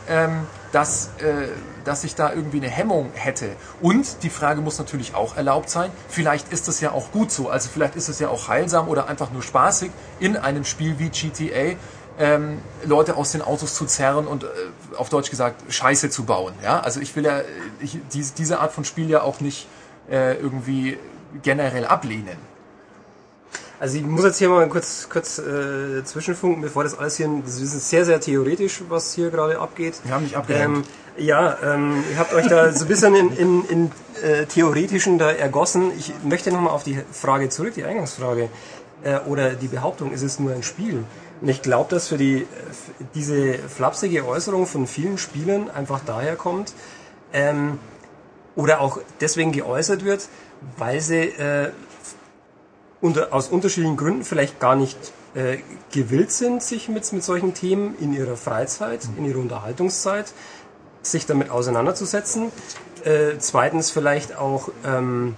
ähm, 0.09 0.47
dass, 0.73 1.11
äh, 1.19 1.49
dass 1.85 2.05
ich 2.05 2.14
da 2.14 2.33
irgendwie 2.33 2.59
eine 2.59 2.69
Hemmung 2.69 3.11
hätte. 3.14 3.51
Und 3.81 4.23
die 4.23 4.31
Frage 4.31 4.61
muss 4.61 4.79
natürlich 4.79 5.14
auch 5.14 5.37
erlaubt 5.37 5.71
sein, 5.71 5.91
vielleicht 6.09 6.53
ist 6.53 6.69
es 6.69 6.81
ja 6.81 6.93
auch 6.93 7.12
gut 7.12 7.31
so, 7.31 7.49
also 7.49 7.69
vielleicht 7.73 7.97
ist 7.97 8.09
es 8.09 8.19
ja 8.19 8.29
auch 8.29 8.49
heilsam 8.49 8.89
oder 8.89 9.09
einfach 9.09 9.31
nur 9.31 9.43
spaßig, 9.43 9.91
in 10.21 10.37
einem 10.37 10.64
Spiel 10.64 10.99
wie 10.99 11.11
GTA 11.11 11.77
ähm, 12.19 12.59
Leute 12.85 13.16
aus 13.16 13.33
den 13.33 13.43
Autos 13.43 13.75
zu 13.75 13.87
zerren 13.87 14.27
und 14.27 14.45
äh, 14.45 14.47
auf 14.97 15.09
Deutsch 15.09 15.31
gesagt 15.31 15.73
Scheiße 15.73 16.11
zu 16.11 16.25
bauen. 16.25 16.55
Ja? 16.62 16.81
Also 16.81 17.01
ich 17.01 17.14
will 17.16 17.25
ja 17.25 17.43
ich, 17.81 17.99
diese, 18.12 18.35
diese 18.35 18.61
Art 18.61 18.73
von 18.73 18.85
Spiel 18.85 19.09
ja 19.09 19.23
auch 19.23 19.41
nicht 19.41 19.69
äh, 20.11 20.35
irgendwie 20.35 20.99
generell 21.43 21.85
ablehnen. 21.85 22.37
Also 23.81 23.97
ich 23.99 24.05
muss 24.05 24.25
jetzt 24.25 24.39
hier 24.39 24.49
mal 24.49 24.69
kurz, 24.69 25.09
kurz 25.09 25.39
äh, 25.39 26.03
zwischenfunken, 26.05 26.61
bevor 26.61 26.83
das 26.83 26.99
alles 26.99 27.16
hier, 27.16 27.31
das 27.45 27.61
ist 27.61 27.89
sehr, 27.89 28.05
sehr 28.05 28.21
theoretisch, 28.21 28.83
was 28.89 29.12
hier 29.12 29.31
gerade 29.31 29.61
abgeht. 29.61 29.95
Wir 30.03 30.14
haben 30.14 30.25
nicht 30.25 30.37
abgehängt. 30.37 30.79
Ähm, 30.79 30.85
ja, 31.16 31.57
ähm, 31.62 32.03
ihr 32.11 32.19
habt 32.19 32.33
euch 32.35 32.49
da 32.49 32.73
so 32.73 32.85
ein 32.85 32.89
bisschen 32.89 33.14
in, 33.14 33.37
in, 33.37 33.64
in 33.66 33.91
äh, 34.23 34.47
Theoretischen 34.47 35.19
da 35.19 35.31
ergossen. 35.31 35.93
Ich 35.97 36.12
möchte 36.25 36.51
nochmal 36.51 36.73
auf 36.73 36.83
die 36.83 36.99
Frage 37.12 37.51
zurück, 37.51 37.75
die 37.75 37.85
Eingangsfrage. 37.85 38.49
Äh, 39.05 39.21
oder 39.27 39.51
die 39.51 39.69
Behauptung, 39.69 40.12
ist 40.12 40.23
es 40.23 40.41
nur 40.41 40.53
ein 40.53 40.64
Spiel? 40.64 41.05
Und 41.41 41.49
ich 41.49 41.62
glaube, 41.62 41.91
dass 41.91 42.09
für 42.09 42.18
die 42.18 42.47
diese 43.14 43.55
flapsige 43.55 44.26
Äußerung 44.26 44.66
von 44.66 44.86
vielen 44.86 45.18
Spielern 45.18 45.70
einfach 45.70 46.01
daher 46.05 46.36
kommt, 46.36 46.72
ähm, 47.32 47.78
oder 48.57 48.80
auch 48.80 48.99
deswegen 49.20 49.53
geäußert 49.53 50.05
wird, 50.05 50.28
weil 50.76 51.01
sie 51.01 51.28
äh, 51.28 51.70
unter, 53.01 53.32
aus 53.32 53.49
unterschiedlichen 53.49 53.97
Gründen 53.97 54.24
vielleicht 54.24 54.59
gar 54.59 54.74
nicht 54.74 54.99
äh, 55.34 55.59
gewillt 55.93 56.32
sind, 56.32 56.62
sich 56.62 56.89
mit, 56.89 57.12
mit 57.12 57.22
solchen 57.22 57.55
Themen 57.55 57.95
in 58.01 58.12
ihrer 58.12 58.36
Freizeit, 58.36 59.07
in 59.16 59.24
ihrer 59.24 59.39
Unterhaltungszeit, 59.39 60.32
sich 61.03 61.24
damit 61.26 61.51
auseinanderzusetzen. 61.51 62.51
Äh, 63.05 63.39
zweitens 63.39 63.93
vielleicht 63.93 64.36
auch 64.36 64.70
ähm, 64.84 65.36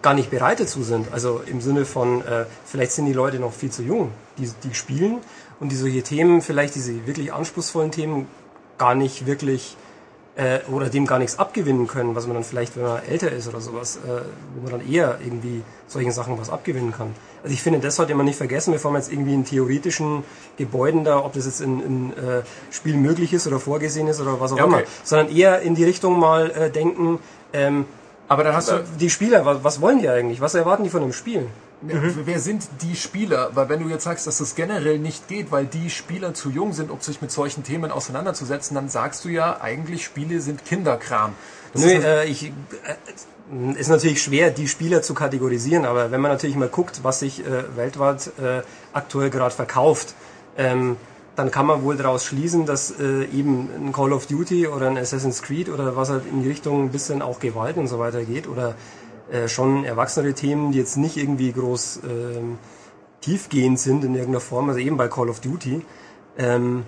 gar 0.00 0.14
nicht 0.14 0.30
bereit 0.30 0.60
dazu 0.60 0.82
sind. 0.82 1.12
Also 1.12 1.42
im 1.44 1.60
Sinne 1.60 1.84
von, 1.84 2.24
äh, 2.24 2.46
vielleicht 2.64 2.92
sind 2.92 3.04
die 3.04 3.12
Leute 3.12 3.38
noch 3.38 3.52
viel 3.52 3.70
zu 3.70 3.82
jung, 3.82 4.10
die, 4.38 4.50
die 4.64 4.74
spielen 4.74 5.18
und 5.60 5.70
die 5.70 5.76
solche 5.76 6.02
Themen, 6.02 6.42
vielleicht 6.42 6.74
diese 6.74 7.06
wirklich 7.06 7.32
anspruchsvollen 7.32 7.90
Themen, 7.90 8.26
gar 8.78 8.94
nicht 8.94 9.26
wirklich 9.26 9.76
äh, 10.34 10.60
oder 10.70 10.88
dem 10.88 11.06
gar 11.06 11.18
nichts 11.18 11.38
abgewinnen 11.38 11.86
können, 11.86 12.14
was 12.14 12.26
man 12.26 12.34
dann 12.34 12.44
vielleicht, 12.44 12.76
wenn 12.76 12.84
man 12.84 13.02
älter 13.04 13.30
ist 13.30 13.48
oder 13.48 13.60
sowas, 13.60 13.96
äh, 13.96 14.22
wo 14.54 14.62
man 14.62 14.80
dann 14.80 14.90
eher 14.90 15.18
irgendwie 15.22 15.62
solchen 15.86 16.10
Sachen 16.10 16.38
was 16.38 16.48
abgewinnen 16.48 16.92
kann. 16.92 17.14
Also 17.42 17.52
ich 17.52 17.62
finde, 17.62 17.80
das 17.80 17.96
sollte 17.96 18.14
man 18.14 18.24
nicht 18.24 18.36
vergessen, 18.36 18.72
bevor 18.72 18.92
man 18.92 19.00
jetzt 19.00 19.12
irgendwie 19.12 19.34
in 19.34 19.44
theoretischen 19.44 20.24
Gebäuden 20.56 21.04
da, 21.04 21.22
ob 21.22 21.34
das 21.34 21.44
jetzt 21.44 21.60
in, 21.60 21.80
in 21.80 22.12
äh, 22.12 22.42
Spiel 22.70 22.96
möglich 22.96 23.32
ist 23.32 23.46
oder 23.46 23.60
vorgesehen 23.60 24.08
ist 24.08 24.20
oder 24.20 24.40
was 24.40 24.52
auch 24.52 24.56
Ja, 24.56 24.64
okay. 24.64 24.74
immer, 24.78 24.82
sondern 25.04 25.36
eher 25.36 25.60
in 25.60 25.74
die 25.74 25.84
Richtung 25.84 26.18
mal 26.18 26.50
äh, 26.50 26.70
denken, 26.70 27.18
ähm, 27.52 27.84
Aber 28.28 28.44
dann 28.44 28.54
hast 28.54 28.70
du, 28.70 28.82
die 28.98 29.10
Spieler, 29.10 29.44
was, 29.44 29.62
was 29.62 29.80
wollen 29.80 29.98
die 29.98 30.08
eigentlich? 30.08 30.40
Was 30.40 30.54
erwarten 30.54 30.84
die 30.84 30.90
von 30.90 31.02
einem 31.02 31.12
Spiel? 31.12 31.46
Wer 31.82 32.38
sind 32.38 32.68
die 32.82 32.96
Spieler? 32.96 33.50
Weil 33.54 33.68
wenn 33.68 33.82
du 33.82 33.88
jetzt 33.88 34.04
sagst, 34.04 34.26
dass 34.26 34.38
das 34.38 34.54
generell 34.54 34.98
nicht 34.98 35.28
geht, 35.28 35.50
weil 35.50 35.66
die 35.66 35.90
Spieler 35.90 36.34
zu 36.34 36.50
jung 36.50 36.72
sind, 36.72 36.90
um 36.90 37.00
sich 37.00 37.20
mit 37.20 37.30
solchen 37.30 37.64
Themen 37.64 37.90
auseinanderzusetzen, 37.90 38.74
dann 38.74 38.88
sagst 38.88 39.24
du 39.24 39.28
ja, 39.28 39.60
eigentlich 39.60 40.04
Spiele 40.04 40.40
sind 40.40 40.64
Kinderkram. 40.64 41.34
Das 41.72 41.82
Nö, 41.82 41.90
ist 41.90 42.04
äh, 42.04 42.24
ich, 42.24 42.46
äh, 42.46 43.72
ist 43.78 43.88
natürlich 43.88 44.22
schwer, 44.22 44.50
die 44.50 44.68
Spieler 44.68 45.02
zu 45.02 45.14
kategorisieren, 45.14 45.84
aber 45.84 46.10
wenn 46.10 46.20
man 46.20 46.30
natürlich 46.30 46.56
mal 46.56 46.68
guckt, 46.68 47.00
was 47.02 47.20
sich 47.20 47.44
äh, 47.44 47.76
weltweit 47.76 48.30
äh, 48.40 48.62
aktuell 48.92 49.30
gerade 49.30 49.54
verkauft, 49.54 50.14
ähm, 50.56 50.96
dann 51.36 51.50
kann 51.50 51.66
man 51.66 51.82
wohl 51.82 51.96
daraus 51.96 52.24
schließen, 52.24 52.66
dass 52.66 52.90
äh, 52.90 53.24
eben 53.24 53.70
ein 53.74 53.92
Call 53.92 54.12
of 54.12 54.26
Duty 54.26 54.68
oder 54.68 54.88
ein 54.88 54.98
Assassin's 54.98 55.42
Creed 55.42 55.70
oder 55.70 55.96
was 55.96 56.10
halt 56.10 56.24
in 56.26 56.42
die 56.42 56.48
Richtung 56.48 56.84
ein 56.84 56.90
bisschen 56.90 57.22
auch 57.22 57.40
Gewalt 57.40 57.78
und 57.78 57.88
so 57.88 57.98
weiter 57.98 58.22
geht 58.24 58.46
oder 58.46 58.74
äh, 59.32 59.48
schon 59.48 59.84
erwachsenere 59.84 60.34
Themen, 60.34 60.72
die 60.72 60.78
jetzt 60.78 60.96
nicht 60.96 61.16
irgendwie 61.16 61.52
groß 61.52 62.00
ähm, 62.04 62.58
tiefgehend 63.22 63.80
sind 63.80 64.04
in 64.04 64.14
irgendeiner 64.14 64.40
Form, 64.40 64.68
also 64.68 64.78
eben 64.78 64.96
bei 64.96 65.08
Call 65.08 65.30
of 65.30 65.40
Duty, 65.40 65.82
ähm, 66.38 66.84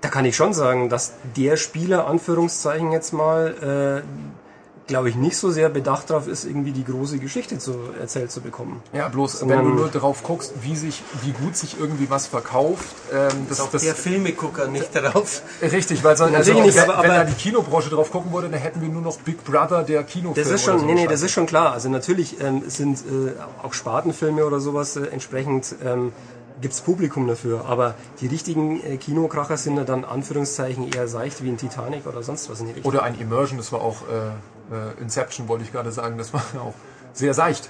da 0.00 0.08
kann 0.08 0.24
ich 0.24 0.36
schon 0.36 0.52
sagen, 0.52 0.88
dass 0.88 1.14
der 1.36 1.56
Spieler, 1.56 2.06
Anführungszeichen 2.06 2.92
jetzt 2.92 3.12
mal, 3.12 4.04
äh, 4.04 4.45
glaube 4.86 5.08
ich, 5.08 5.16
nicht 5.16 5.36
so 5.36 5.50
sehr 5.50 5.68
bedacht 5.68 6.10
darauf 6.10 6.28
ist, 6.28 6.44
irgendwie 6.44 6.70
die 6.70 6.84
große 6.84 7.18
Geschichte 7.18 7.58
zu 7.58 7.74
erzählt 8.00 8.30
zu 8.30 8.40
bekommen. 8.40 8.80
Ja, 8.92 9.08
bloß 9.08 9.40
Sondern- 9.40 9.58
wenn 9.58 9.64
du 9.66 9.74
nur 9.74 9.88
darauf 9.88 10.22
guckst, 10.22 10.52
wie 10.62 10.76
sich, 10.76 11.02
wie 11.22 11.32
gut 11.32 11.56
sich 11.56 11.76
irgendwie 11.80 12.08
was 12.08 12.28
verkauft, 12.28 12.86
ähm, 13.12 13.46
das, 13.48 13.60
Auch 13.60 13.70
das 13.70 13.82
der 13.82 13.96
Filmegucker 13.96 14.68
nicht 14.68 14.94
darauf. 14.94 15.42
richtig, 15.60 16.04
weil 16.04 16.16
sonst, 16.16 16.34
also, 16.36 16.52
nicht, 16.52 16.76
wenn, 16.76 16.90
aber- 16.90 17.02
wenn 17.02 17.10
da 17.10 17.24
die 17.24 17.34
Kinobranche 17.34 17.90
drauf 17.90 18.12
gucken 18.12 18.32
würde, 18.32 18.48
dann 18.48 18.60
hätten 18.60 18.80
wir 18.80 18.88
nur 18.88 19.02
noch 19.02 19.18
Big 19.18 19.42
Brother 19.44 19.82
der 19.82 20.04
Kinofilm. 20.04 20.34
Das 20.44 20.52
ist 20.52 20.64
schon, 20.64 20.78
so 20.78 20.86
nee, 20.86 20.94
nee, 20.94 21.06
das 21.08 21.22
ist 21.22 21.32
schon 21.32 21.46
klar. 21.46 21.72
Also 21.72 21.88
natürlich 21.88 22.40
ähm, 22.40 22.62
sind 22.68 22.98
äh, 22.98 23.32
auch 23.64 23.72
Spartenfilme 23.72 24.44
oder 24.46 24.60
sowas 24.60 24.96
äh, 24.96 25.06
entsprechend 25.06 25.74
ähm, 25.84 26.12
gibt's 26.60 26.80
Publikum 26.80 27.26
dafür. 27.26 27.64
Aber 27.66 27.96
die 28.20 28.28
richtigen 28.28 28.80
äh, 28.84 28.96
Kinokracher 28.98 29.56
sind 29.56 29.76
ja 29.76 29.84
dann 29.84 30.04
Anführungszeichen 30.04 30.90
eher 30.92 31.08
seicht 31.08 31.42
wie 31.42 31.48
ein 31.48 31.56
Titanic 31.58 32.06
oder 32.06 32.22
sonst 32.22 32.48
was 32.48 32.60
in 32.60 32.66
die 32.66 32.72
Richtung. 32.74 32.92
Oder 32.92 33.02
ein 33.02 33.18
Immersion, 33.18 33.58
das 33.58 33.72
war 33.72 33.80
auch 33.80 34.02
äh, 34.02 34.30
äh, 34.70 35.00
Inception, 35.00 35.48
wollte 35.48 35.64
ich 35.64 35.72
gerade 35.72 35.92
sagen, 35.92 36.18
das 36.18 36.32
war 36.32 36.42
auch 36.60 36.74
sehr 37.12 37.34
seicht. 37.34 37.68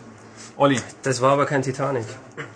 Olli. 0.59 0.81
Das 1.03 1.21
war 1.21 1.33
aber 1.33 1.45
kein 1.47 1.63
Titanic. 1.63 2.05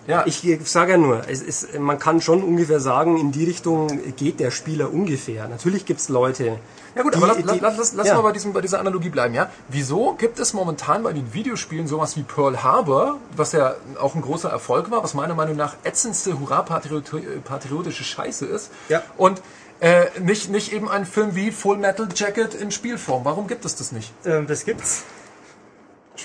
Ja, 0.06 0.24
Ich 0.26 0.42
sage 0.64 0.92
ja 0.92 0.98
nur, 0.98 1.22
es 1.28 1.42
ist, 1.42 1.78
man 1.78 1.98
kann 1.98 2.20
schon 2.22 2.42
ungefähr 2.42 2.80
sagen, 2.80 3.18
in 3.18 3.30
die 3.32 3.44
Richtung 3.44 3.88
geht 4.16 4.40
der 4.40 4.50
Spieler 4.50 4.90
ungefähr. 4.92 5.48
Natürlich 5.48 5.84
gibt's 5.86 6.08
Leute. 6.08 6.58
Ja 6.94 7.02
gut, 7.02 7.14
die- 7.14 7.18
aber 7.18 7.28
lass, 7.28 7.36
die- 7.36 7.42
lass, 7.60 7.76
lass, 7.78 7.92
lass 7.94 8.06
ja. 8.08 8.14
mal 8.14 8.22
bei, 8.22 8.32
diesem, 8.32 8.52
bei 8.54 8.60
dieser 8.62 8.80
Analogie 8.80 9.10
bleiben, 9.10 9.34
ja? 9.34 9.50
Wieso 9.68 10.14
gibt 10.14 10.38
es 10.38 10.52
momentan 10.54 11.02
bei 11.02 11.12
den 11.12 11.32
Videospielen 11.32 11.86
sowas 11.86 12.16
wie 12.16 12.22
Pearl 12.22 12.62
Harbor, 12.62 13.18
was 13.36 13.52
ja 13.52 13.74
auch 14.00 14.14
ein 14.14 14.22
großer 14.22 14.50
Erfolg 14.50 14.90
war, 14.90 15.02
was 15.02 15.14
meiner 15.14 15.34
Meinung 15.34 15.56
nach 15.56 15.76
ätzendste 15.84 16.38
hurra-patriotische 16.40 18.04
Scheiße 18.04 18.46
ist 18.46 18.70
Ja. 18.88 19.02
und 19.16 19.40
äh, 19.80 20.06
nicht, 20.20 20.50
nicht 20.50 20.72
eben 20.72 20.88
ein 20.88 21.06
Film 21.06 21.34
wie 21.34 21.50
Full 21.50 21.78
Metal 21.78 22.08
Jacket 22.14 22.54
in 22.54 22.70
Spielform. 22.70 23.24
Warum 23.24 23.46
gibt 23.46 23.64
es 23.64 23.76
das 23.76 23.92
nicht? 23.92 24.12
Ähm, 24.24 24.46
das 24.46 24.64
gibt's. 24.64 25.04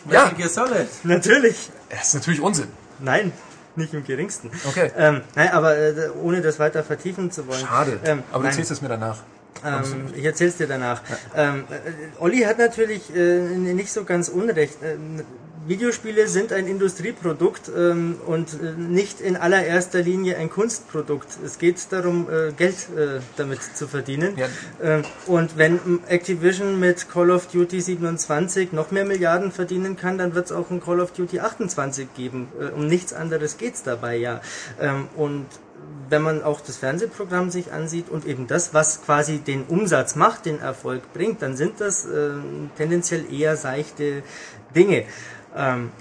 Ja, 0.09 0.31
Solid. 0.47 0.87
Natürlich. 1.03 1.69
das 1.89 2.09
ist 2.09 2.13
natürlich 2.15 2.41
Unsinn. 2.41 2.67
Nein, 2.99 3.31
nicht 3.75 3.93
im 3.93 4.03
geringsten. 4.03 4.51
Okay. 4.67 4.91
Ähm, 4.97 5.21
nein, 5.35 5.49
aber 5.49 5.77
äh, 5.77 6.09
ohne 6.21 6.41
das 6.41 6.59
weiter 6.59 6.83
vertiefen 6.83 7.31
zu 7.31 7.47
wollen. 7.47 7.65
Schade, 7.65 7.99
Ähm, 8.03 8.23
aber 8.31 8.39
du 8.39 8.47
nein. 8.47 8.55
zählst 8.55 8.71
es 8.71 8.81
mir 8.81 8.89
danach. 8.89 9.19
Ähm, 9.63 10.07
ich 10.13 10.23
erzähl's 10.25 10.57
dir 10.57 10.67
danach. 10.67 11.01
Ähm, 11.33 11.63
äh, 11.69 12.21
Olli 12.21 12.41
hat 12.41 12.57
natürlich 12.57 13.15
äh, 13.15 13.39
nicht 13.39 13.91
so 13.91 14.03
ganz 14.03 14.27
unrecht. 14.27 14.77
Ähm, 14.83 15.23
Videospiele 15.67 16.27
sind 16.27 16.53
ein 16.53 16.67
Industrieprodukt 16.67 17.71
ähm, 17.75 18.17
und 18.25 18.53
äh, 18.53 18.73
nicht 18.77 19.19
in 19.19 19.35
allererster 19.35 20.01
Linie 20.01 20.37
ein 20.37 20.49
Kunstprodukt. 20.49 21.27
Es 21.43 21.57
geht 21.57 21.91
darum, 21.91 22.27
äh, 22.29 22.51
Geld 22.51 22.75
äh, 22.95 23.19
damit 23.35 23.61
zu 23.63 23.87
verdienen. 23.87 24.37
Ja. 24.37 24.47
Ähm, 24.81 25.03
und 25.25 25.57
wenn 25.57 25.79
ähm, 25.85 25.99
Activision 26.07 26.79
mit 26.79 27.09
Call 27.09 27.31
of 27.31 27.47
Duty 27.47 27.81
27 27.81 28.73
noch 28.73 28.91
mehr 28.91 29.05
Milliarden 29.05 29.51
verdienen 29.51 29.97
kann, 29.97 30.17
dann 30.19 30.35
wird 30.35 30.45
es 30.45 30.51
auch 30.51 30.69
ein 30.69 30.81
Call 30.81 30.99
of 30.99 31.11
Duty 31.13 31.39
28 31.39 32.13
geben. 32.13 32.49
Äh, 32.59 32.65
um 32.75 32.85
nichts 32.87 33.13
anderes 33.13 33.57
geht's 33.57 33.81
dabei, 33.81 34.17
ja. 34.17 34.41
Ähm, 34.79 35.07
und 35.15 35.47
wenn 36.09 36.21
man 36.21 36.43
auch 36.43 36.61
das 36.61 36.77
Fernsehprogramm 36.77 37.49
sich 37.49 37.71
ansieht 37.71 38.09
und 38.09 38.25
eben 38.25 38.45
das, 38.47 38.73
was 38.73 39.03
quasi 39.03 39.39
den 39.39 39.63
Umsatz 39.63 40.15
macht, 40.15 40.45
den 40.45 40.59
Erfolg 40.59 41.11
bringt, 41.13 41.41
dann 41.41 41.57
sind 41.57 41.81
das 41.81 42.05
ähm, 42.05 42.69
tendenziell 42.77 43.25
eher 43.33 43.57
seichte 43.57 44.21
Dinge. 44.75 45.05
Ähm, 45.55 45.91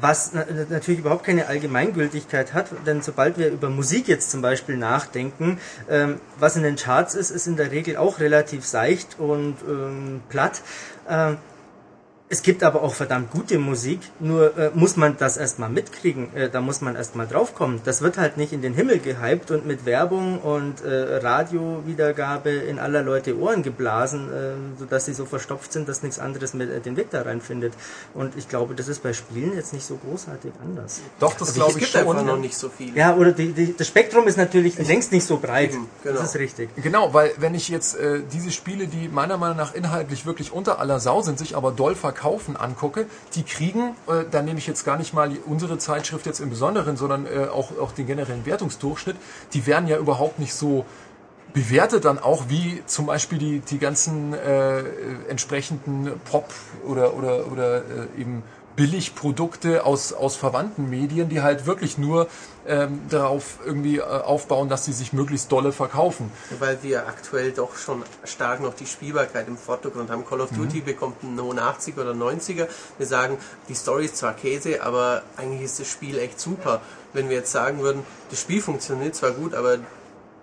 was 0.00 0.32
na 0.32 0.44
natürlich 0.68 1.00
überhaupt 1.00 1.24
keine 1.24 1.46
Allgemeingültigkeit 1.46 2.54
hat, 2.54 2.66
denn 2.86 3.02
sobald 3.02 3.38
wir 3.38 3.50
über 3.50 3.70
Musik 3.70 4.08
jetzt 4.08 4.30
zum 4.30 4.42
Beispiel 4.42 4.76
nachdenken, 4.76 5.58
ähm, 5.88 6.20
was 6.38 6.56
in 6.56 6.62
den 6.62 6.76
Charts 6.76 7.14
ist, 7.14 7.30
ist 7.30 7.46
in 7.46 7.56
der 7.56 7.72
Regel 7.72 7.96
auch 7.96 8.20
relativ 8.20 8.64
seicht 8.64 9.18
und 9.18 9.56
ähm, 9.66 10.22
platt. 10.28 10.62
Ähm, 11.08 11.38
es 12.32 12.42
gibt 12.42 12.62
aber 12.62 12.84
auch 12.84 12.94
verdammt 12.94 13.32
gute 13.32 13.58
Musik, 13.58 13.98
nur 14.20 14.56
äh, 14.56 14.70
muss 14.72 14.96
man 14.96 15.16
das 15.16 15.36
erstmal 15.36 15.68
mitkriegen, 15.68 16.32
äh, 16.36 16.48
da 16.48 16.60
muss 16.60 16.80
man 16.80 16.94
erstmal 16.94 17.26
draufkommen. 17.26 17.80
Das 17.84 18.02
wird 18.02 18.18
halt 18.18 18.36
nicht 18.36 18.52
in 18.52 18.62
den 18.62 18.72
Himmel 18.72 19.00
gehypt 19.00 19.50
und 19.50 19.66
mit 19.66 19.84
Werbung 19.84 20.38
und 20.38 20.80
äh, 20.84 21.16
Radiowiedergabe 21.16 22.50
in 22.50 22.78
aller 22.78 23.02
Leute 23.02 23.36
Ohren 23.36 23.64
geblasen, 23.64 24.28
äh, 24.32 24.52
sodass 24.78 25.06
sie 25.06 25.12
so 25.12 25.24
verstopft 25.24 25.72
sind, 25.72 25.88
dass 25.88 26.04
nichts 26.04 26.20
anderes 26.20 26.54
mehr 26.54 26.68
äh, 26.72 26.78
den 26.78 26.96
Weg 26.96 27.10
da 27.10 27.22
reinfindet. 27.22 27.72
Und 28.14 28.36
ich 28.36 28.48
glaube, 28.48 28.76
das 28.76 28.86
ist 28.86 29.02
bei 29.02 29.12
Spielen 29.12 29.56
jetzt 29.56 29.72
nicht 29.72 29.84
so 29.84 29.96
großartig 29.96 30.52
anders. 30.62 31.00
Doch, 31.18 31.34
das 31.34 31.48
Es 31.48 31.54
glaube 31.54 31.72
ich 31.72 31.78
gibt 31.78 31.90
schon. 31.90 32.02
einfach 32.02 32.24
noch 32.24 32.38
nicht 32.38 32.56
so 32.56 32.68
viel. 32.68 32.96
Ja, 32.96 33.16
oder 33.16 33.32
die, 33.32 33.50
die, 33.52 33.76
das 33.76 33.88
Spektrum 33.88 34.28
ist 34.28 34.38
natürlich 34.38 34.78
längst 34.78 35.10
nicht 35.10 35.26
so 35.26 35.38
breit. 35.38 35.72
Eben, 35.72 35.88
genau. 36.04 36.20
Das 36.20 36.28
ist 36.28 36.36
richtig. 36.36 36.70
Genau, 36.76 37.12
weil 37.12 37.32
wenn 37.38 37.56
ich 37.56 37.68
jetzt 37.68 37.96
äh, 37.96 38.20
diese 38.32 38.52
Spiele, 38.52 38.86
die 38.86 39.08
meiner 39.08 39.36
Meinung 39.36 39.56
nach 39.56 39.74
inhaltlich 39.74 40.26
wirklich 40.26 40.52
unter 40.52 40.78
aller 40.78 41.00
Sau 41.00 41.22
sind, 41.22 41.36
sich 41.36 41.56
aber 41.56 41.72
doll 41.72 41.96
verkaufen, 41.96 42.19
angucke, 42.56 43.06
die 43.34 43.42
kriegen, 43.42 43.96
äh, 44.06 44.24
da 44.30 44.42
nehme 44.42 44.58
ich 44.58 44.66
jetzt 44.66 44.84
gar 44.84 44.96
nicht 44.96 45.14
mal 45.14 45.30
unsere 45.46 45.78
Zeitschrift 45.78 46.26
jetzt 46.26 46.40
im 46.40 46.50
Besonderen, 46.50 46.96
sondern 46.96 47.26
äh, 47.26 47.46
auch, 47.46 47.78
auch 47.78 47.92
den 47.92 48.06
generellen 48.06 48.46
Wertungsdurchschnitt, 48.46 49.16
die 49.52 49.66
werden 49.66 49.88
ja 49.88 49.98
überhaupt 49.98 50.38
nicht 50.38 50.54
so 50.54 50.84
bewertet 51.52 52.04
dann 52.04 52.18
auch 52.18 52.44
wie 52.48 52.82
zum 52.86 53.06
Beispiel 53.06 53.38
die, 53.38 53.60
die 53.60 53.78
ganzen 53.78 54.34
äh, 54.34 54.80
entsprechenden 55.28 56.20
Pop- 56.30 56.54
oder, 56.86 57.14
oder, 57.14 57.50
oder 57.50 57.78
äh, 57.78 58.20
eben 58.20 58.42
Billigprodukte 58.80 59.84
aus, 59.84 60.14
aus 60.14 60.36
verwandten 60.36 60.88
Medien, 60.88 61.28
die 61.28 61.42
halt 61.42 61.66
wirklich 61.66 61.98
nur 61.98 62.28
ähm, 62.66 63.02
darauf 63.10 63.58
irgendwie 63.62 63.98
äh, 63.98 64.00
aufbauen, 64.00 64.70
dass 64.70 64.86
sie 64.86 64.94
sich 64.94 65.12
möglichst 65.12 65.52
dolle 65.52 65.70
verkaufen. 65.70 66.32
Weil 66.58 66.82
wir 66.82 67.06
aktuell 67.06 67.52
doch 67.52 67.76
schon 67.76 68.02
stark 68.24 68.62
noch 68.62 68.72
die 68.72 68.86
Spielbarkeit 68.86 69.48
im 69.48 69.58
Vordergrund 69.58 70.08
haben. 70.08 70.24
Call 70.24 70.40
of 70.40 70.48
Duty 70.52 70.80
bekommt 70.80 71.22
einen 71.22 71.34
89 71.34 71.98
oder 71.98 72.12
90er. 72.12 72.68
Wir 72.96 73.06
sagen, 73.06 73.36
die 73.68 73.74
Story 73.74 74.06
ist 74.06 74.16
zwar 74.16 74.32
Käse, 74.32 74.82
aber 74.82 75.24
eigentlich 75.36 75.60
ist 75.60 75.78
das 75.78 75.88
Spiel 75.88 76.18
echt 76.18 76.40
super. 76.40 76.80
Wenn 77.12 77.28
wir 77.28 77.36
jetzt 77.36 77.52
sagen 77.52 77.80
würden, 77.80 78.02
das 78.30 78.40
Spiel 78.40 78.62
funktioniert 78.62 79.14
zwar 79.14 79.32
gut, 79.32 79.52
aber 79.52 79.76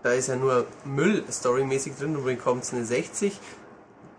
da 0.03 0.11
ist 0.11 0.27
ja 0.27 0.35
nur 0.35 0.67
Müll 0.85 1.23
storymäßig 1.31 1.95
drin 1.95 2.15
und 2.15 2.25
bekommt 2.25 2.71
eine 2.71 2.85
60. 2.85 3.39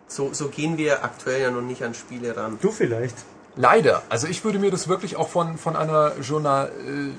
So, 0.09 0.31
so 0.33 0.49
gehen 0.49 0.77
wir 0.77 1.05
aktuell 1.05 1.41
ja 1.41 1.53
noch 1.53 1.63
nicht 1.63 1.85
an 1.85 1.95
Spiele 1.95 2.37
ran. 2.37 2.59
Du 2.61 2.73
vielleicht. 2.73 3.15
Leider. 3.61 4.03
Also 4.09 4.29
ich 4.29 4.45
würde 4.45 4.61
mir 4.61 4.71
das 4.71 4.87
wirklich 4.87 5.17
auch 5.17 5.29
von, 5.29 5.59
von 5.59 5.75
einer 5.75 6.13
Journal, 6.23 6.69
äh, 6.69 7.11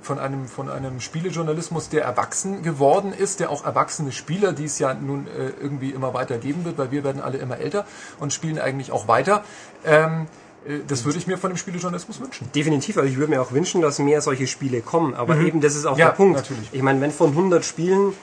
von 0.00 0.18
einem, 0.18 0.48
von 0.48 0.70
einem 0.70 1.00
Spielejournalismus, 1.00 1.90
der 1.90 2.02
erwachsen 2.04 2.62
geworden 2.62 3.12
ist, 3.12 3.40
der 3.40 3.50
auch 3.50 3.66
erwachsene 3.66 4.10
Spieler, 4.10 4.54
die 4.54 4.64
es 4.64 4.78
ja 4.78 4.94
nun 4.94 5.26
äh, 5.26 5.50
irgendwie 5.60 5.90
immer 5.90 6.14
weiter 6.14 6.38
geben 6.38 6.64
wird, 6.64 6.78
weil 6.78 6.90
wir 6.92 7.04
werden 7.04 7.20
alle 7.20 7.36
immer 7.36 7.58
älter 7.58 7.84
und 8.18 8.32
spielen 8.32 8.58
eigentlich 8.58 8.90
auch 8.90 9.06
weiter. 9.06 9.44
Ähm, 9.84 10.28
äh, 10.66 10.78
das 10.88 11.04
würde 11.04 11.18
ich 11.18 11.26
mir 11.26 11.36
von 11.36 11.50
dem 11.50 11.58
Spielejournalismus 11.58 12.20
wünschen. 12.20 12.50
Definitiv, 12.54 12.96
also 12.96 13.08
ich 13.10 13.18
würde 13.18 13.30
mir 13.30 13.42
auch 13.42 13.52
wünschen, 13.52 13.82
dass 13.82 13.98
mehr 13.98 14.22
solche 14.22 14.46
Spiele 14.46 14.80
kommen. 14.80 15.12
Aber 15.14 15.34
Mhm. 15.34 15.46
eben, 15.46 15.60
das 15.60 15.76
ist 15.76 15.84
auch 15.84 15.98
Ja, 15.98 16.06
der 16.06 16.12
Punkt. 16.14 16.36
natürlich. 16.38 16.70
Ich 16.72 16.80
meine, 16.82 17.02
wenn 17.02 17.10
von 17.10 17.30
100 17.30 17.66
Spielen 17.66 18.14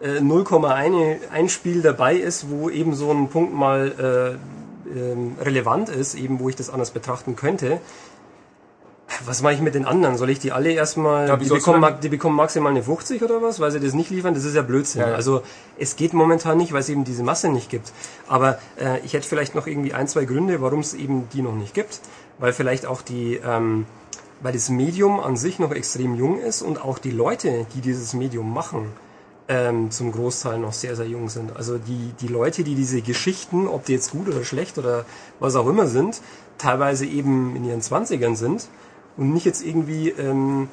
äh, 0.00 0.20
0,1 0.20 1.18
ein 1.30 1.50
Spiel 1.50 1.82
dabei 1.82 2.14
ist, 2.16 2.48
wo 2.48 2.70
eben 2.70 2.94
so 2.94 3.10
ein 3.12 3.28
Punkt 3.28 3.52
mal 3.52 4.38
äh, 4.38 4.38
ähm, 4.94 5.36
relevant 5.40 5.88
ist, 5.88 6.14
eben 6.14 6.40
wo 6.40 6.48
ich 6.48 6.56
das 6.56 6.70
anders 6.70 6.90
betrachten 6.90 7.36
könnte, 7.36 7.80
was 9.24 9.42
mache 9.42 9.54
ich 9.54 9.60
mit 9.60 9.74
den 9.74 9.84
anderen? 9.84 10.16
Soll 10.16 10.30
ich 10.30 10.38
die 10.38 10.52
alle 10.52 10.70
erstmal, 10.72 11.28
Ja, 11.28 11.36
die, 11.36 11.48
bekommen, 11.48 11.94
die 12.02 12.08
bekommen 12.08 12.36
maximal 12.36 12.70
eine 12.70 12.82
50 12.82 13.22
oder 13.22 13.42
was, 13.42 13.60
weil 13.60 13.70
sie 13.70 13.80
das 13.80 13.92
nicht 13.92 14.10
liefern? 14.10 14.34
Das 14.34 14.44
ist 14.44 14.54
ja 14.54 14.62
Blödsinn. 14.62 15.02
Ja, 15.02 15.08
ja. 15.08 15.14
Also 15.14 15.42
es 15.78 15.96
geht 15.96 16.12
momentan 16.12 16.58
nicht, 16.58 16.72
weil 16.72 16.80
es 16.80 16.88
eben 16.88 17.04
diese 17.04 17.22
Masse 17.22 17.48
nicht 17.48 17.70
gibt. 17.70 17.92
Aber 18.28 18.58
äh, 18.80 19.00
ich 19.04 19.12
hätte 19.12 19.26
vielleicht 19.26 19.54
noch 19.54 19.66
irgendwie 19.66 19.92
ein, 19.94 20.08
zwei 20.08 20.24
Gründe, 20.24 20.60
warum 20.60 20.80
es 20.80 20.94
eben 20.94 21.28
die 21.32 21.42
noch 21.42 21.54
nicht 21.54 21.74
gibt. 21.74 22.00
Weil 22.38 22.52
vielleicht 22.52 22.86
auch 22.86 23.02
die, 23.02 23.40
ähm, 23.44 23.86
weil 24.40 24.52
das 24.52 24.70
Medium 24.70 25.20
an 25.20 25.36
sich 25.36 25.58
noch 25.58 25.72
extrem 25.72 26.14
jung 26.14 26.40
ist 26.40 26.62
und 26.62 26.82
auch 26.82 26.98
die 26.98 27.10
Leute, 27.10 27.66
die 27.74 27.80
dieses 27.80 28.14
Medium 28.14 28.52
machen, 28.52 28.86
ähm, 29.50 29.90
zum 29.90 30.12
Großteil 30.12 30.58
noch 30.60 30.72
sehr, 30.72 30.94
sehr 30.94 31.08
jung 31.08 31.28
sind. 31.28 31.56
Also 31.56 31.76
die, 31.76 32.12
die 32.20 32.28
Leute, 32.28 32.62
die 32.62 32.76
diese 32.76 33.02
Geschichten, 33.02 33.66
ob 33.66 33.84
die 33.84 33.92
jetzt 33.92 34.12
gut 34.12 34.28
oder 34.28 34.44
schlecht 34.44 34.78
oder 34.78 35.04
was 35.40 35.56
auch 35.56 35.66
immer 35.66 35.88
sind, 35.88 36.20
teilweise 36.56 37.04
eben 37.04 37.56
in 37.56 37.64
ihren 37.64 37.82
Zwanzigern 37.82 38.36
sind 38.36 38.68
und 39.16 39.32
nicht 39.34 39.44
jetzt 39.44 39.66
irgendwie 39.66 40.10
ähm, 40.10 40.68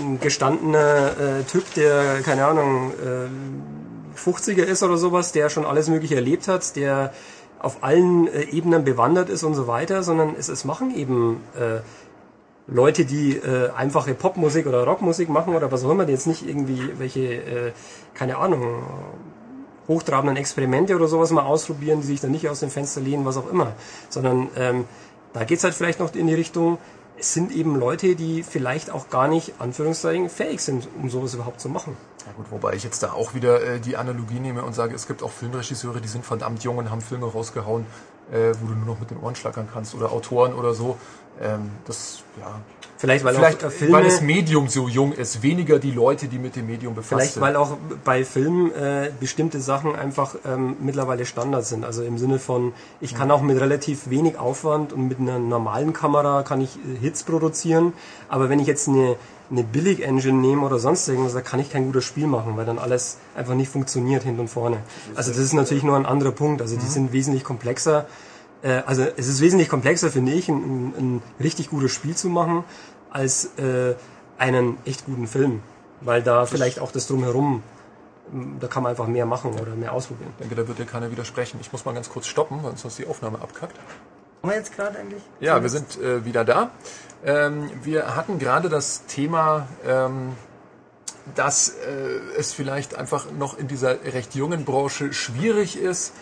ein 0.00 0.18
gestandener 0.18 1.12
äh, 1.18 1.42
Typ, 1.44 1.72
der, 1.74 2.20
keine 2.22 2.46
Ahnung, 2.46 2.90
äh, 2.90 4.18
50er 4.18 4.64
ist 4.64 4.82
oder 4.82 4.96
sowas, 4.96 5.30
der 5.30 5.48
schon 5.48 5.64
alles 5.64 5.88
Mögliche 5.88 6.16
erlebt 6.16 6.48
hat, 6.48 6.74
der 6.74 7.14
auf 7.60 7.84
allen 7.84 8.26
äh, 8.26 8.42
Ebenen 8.42 8.82
bewandert 8.82 9.30
ist 9.30 9.44
und 9.44 9.54
so 9.54 9.68
weiter, 9.68 10.02
sondern 10.02 10.34
es, 10.36 10.48
es 10.48 10.64
machen 10.64 10.96
eben 10.96 11.42
äh, 11.54 11.78
Leute, 12.70 13.04
die 13.04 13.36
äh, 13.36 13.70
einfache 13.70 14.14
Popmusik 14.14 14.66
oder 14.66 14.84
Rockmusik 14.84 15.28
machen 15.28 15.54
oder 15.54 15.72
was 15.72 15.84
auch 15.84 15.90
immer, 15.90 16.04
die 16.04 16.12
jetzt 16.12 16.26
nicht 16.26 16.46
irgendwie 16.48 16.80
welche, 16.98 17.20
äh, 17.20 17.72
keine 18.14 18.38
Ahnung, 18.38 18.82
hochtrabenden 19.88 20.36
Experimente 20.36 20.94
oder 20.94 21.08
sowas 21.08 21.30
mal 21.32 21.42
ausprobieren, 21.42 22.00
die 22.00 22.06
sich 22.06 22.20
dann 22.20 22.30
nicht 22.30 22.48
aus 22.48 22.60
dem 22.60 22.70
Fenster 22.70 23.00
lehnen, 23.00 23.24
was 23.24 23.36
auch 23.36 23.50
immer. 23.50 23.72
Sondern 24.08 24.48
ähm, 24.56 24.84
da 25.32 25.44
geht's 25.44 25.64
halt 25.64 25.74
vielleicht 25.74 25.98
noch 25.98 26.14
in 26.14 26.28
die 26.28 26.34
Richtung, 26.34 26.78
es 27.18 27.34
sind 27.34 27.52
eben 27.52 27.76
Leute, 27.76 28.16
die 28.16 28.42
vielleicht 28.42 28.90
auch 28.90 29.10
gar 29.10 29.28
nicht, 29.28 29.54
Anführungszeichen, 29.58 30.30
fähig 30.30 30.60
sind, 30.60 30.88
um 31.00 31.10
sowas 31.10 31.34
überhaupt 31.34 31.60
zu 31.60 31.68
machen. 31.68 31.96
Ja 32.26 32.32
gut, 32.32 32.46
wobei 32.50 32.74
ich 32.74 32.84
jetzt 32.84 33.02
da 33.02 33.12
auch 33.12 33.34
wieder 33.34 33.62
äh, 33.62 33.80
die 33.80 33.96
Analogie 33.96 34.40
nehme 34.40 34.62
und 34.62 34.74
sage, 34.74 34.94
es 34.94 35.06
gibt 35.06 35.22
auch 35.22 35.30
Filmregisseure, 35.30 36.00
die 36.00 36.08
sind 36.08 36.24
verdammt 36.24 36.62
jung 36.64 36.78
und 36.78 36.90
haben 36.90 37.00
Filme 37.00 37.26
rausgehauen, 37.26 37.84
äh, 38.32 38.54
wo 38.60 38.66
du 38.66 38.74
nur 38.74 38.86
noch 38.86 39.00
mit 39.00 39.10
den 39.10 39.18
Ohren 39.18 39.34
schlackern 39.34 39.68
kannst 39.72 39.94
oder 39.94 40.12
Autoren 40.12 40.54
oder 40.54 40.74
so. 40.74 40.96
Ähm, 41.40 41.70
das, 41.86 42.22
ja. 42.38 42.60
Vielleicht, 42.98 43.24
weil 43.24 43.34
Vielleicht, 43.34 43.64
auch 43.64 43.68
äh, 43.68 43.70
Filme, 43.70 43.94
weil 43.94 44.04
das 44.04 44.20
Medium 44.20 44.68
so 44.68 44.86
jung 44.86 45.12
ist, 45.12 45.42
weniger 45.42 45.78
die 45.78 45.90
Leute, 45.90 46.28
die 46.28 46.38
mit 46.38 46.54
dem 46.54 46.66
Medium 46.66 46.94
befasst 46.94 47.08
Vielleicht, 47.08 47.32
sind. 47.34 47.42
weil 47.42 47.56
auch 47.56 47.78
bei 48.04 48.24
Filmen 48.24 48.70
äh, 48.74 49.10
bestimmte 49.18 49.58
Sachen 49.58 49.96
einfach 49.96 50.34
ähm, 50.44 50.76
mittlerweile 50.80 51.24
Standard 51.24 51.64
sind. 51.64 51.86
Also 51.86 52.02
im 52.02 52.18
Sinne 52.18 52.38
von, 52.38 52.74
ich 53.00 53.14
kann 53.14 53.30
auch 53.30 53.40
mit 53.40 53.58
relativ 53.58 54.10
wenig 54.10 54.38
Aufwand 54.38 54.92
und 54.92 55.08
mit 55.08 55.18
einer 55.18 55.38
normalen 55.38 55.94
Kamera 55.94 56.42
kann 56.42 56.60
ich 56.60 56.76
äh, 56.76 56.98
Hits 57.00 57.22
produzieren. 57.22 57.94
Aber 58.28 58.50
wenn 58.50 58.58
ich 58.58 58.66
jetzt 58.66 58.86
eine, 58.86 59.16
eine 59.50 59.64
Billig-Engine 59.64 60.38
nehme 60.38 60.62
oder 60.64 60.78
sonst 60.78 61.08
irgendwas, 61.08 61.32
da 61.32 61.40
kann 61.40 61.60
ich 61.60 61.70
kein 61.70 61.86
gutes 61.86 62.04
Spiel 62.04 62.26
machen, 62.26 62.56
weil 62.56 62.64
dann 62.64 62.78
alles 62.78 63.18
einfach 63.34 63.54
nicht 63.54 63.70
funktioniert 63.70 64.22
hinten 64.22 64.40
und 64.40 64.48
vorne. 64.48 64.78
Also 65.16 65.30
das 65.30 65.40
ist 65.40 65.52
natürlich 65.52 65.82
nur 65.82 65.96
ein 65.96 66.06
anderer 66.06 66.32
Punkt. 66.32 66.62
Also 66.62 66.76
die 66.76 66.86
sind 66.86 67.12
wesentlich 67.12 67.42
komplexer. 67.44 68.06
Äh, 68.62 68.82
also 68.86 69.02
es 69.02 69.28
ist 69.28 69.40
wesentlich 69.40 69.68
komplexer, 69.68 70.10
finde 70.10 70.32
ich, 70.32 70.48
ein, 70.48 70.94
ein, 70.96 71.22
richtig 71.40 71.70
gutes 71.70 71.92
Spiel 71.92 72.14
zu 72.14 72.28
machen, 72.28 72.64
als 73.10 73.46
äh, 73.58 73.94
einen 74.38 74.78
echt 74.84 75.06
guten 75.06 75.26
Film. 75.26 75.60
Weil 76.00 76.22
da 76.22 76.46
vielleicht 76.46 76.78
auch 76.78 76.92
das 76.92 77.08
drumherum, 77.08 77.62
m, 78.32 78.56
da 78.60 78.68
kann 78.68 78.84
man 78.84 78.90
einfach 78.90 79.08
mehr 79.08 79.26
machen 79.26 79.52
oder 79.60 79.74
mehr 79.74 79.92
ausprobieren. 79.92 80.30
Ich 80.38 80.46
denke, 80.46 80.54
da 80.54 80.68
wird 80.68 80.78
dir 80.78 80.86
keiner 80.86 81.10
widersprechen. 81.10 81.58
Ich 81.60 81.72
muss 81.72 81.84
mal 81.84 81.92
ganz 81.92 82.08
kurz 82.08 82.26
stoppen, 82.26 82.62
weil 82.62 82.76
sonst 82.76 82.98
die 82.98 83.06
Aufnahme 83.06 83.40
abkackt. 83.40 83.76
Haben 84.42 84.50
wir 84.50 84.56
jetzt 84.56 84.74
gerade 84.74 84.98
eigentlich? 84.98 85.22
Ja, 85.40 85.62
wir 85.62 85.68
sind 85.68 86.00
äh, 86.00 86.24
wieder 86.24 86.44
da. 86.44 86.70
Ähm, 87.24 87.70
wir 87.82 88.16
hatten 88.16 88.38
gerade 88.38 88.70
das 88.70 89.04
Thema, 89.04 89.68
ähm, 89.86 90.32
dass 91.34 91.68
äh, 91.68 92.38
es 92.38 92.54
vielleicht 92.54 92.94
einfach 92.94 93.30
noch 93.32 93.58
in 93.58 93.68
dieser 93.68 94.02
recht 94.02 94.34
jungen 94.34 94.64
Branche 94.64 95.12
schwierig 95.12 95.78
ist, 95.78 96.14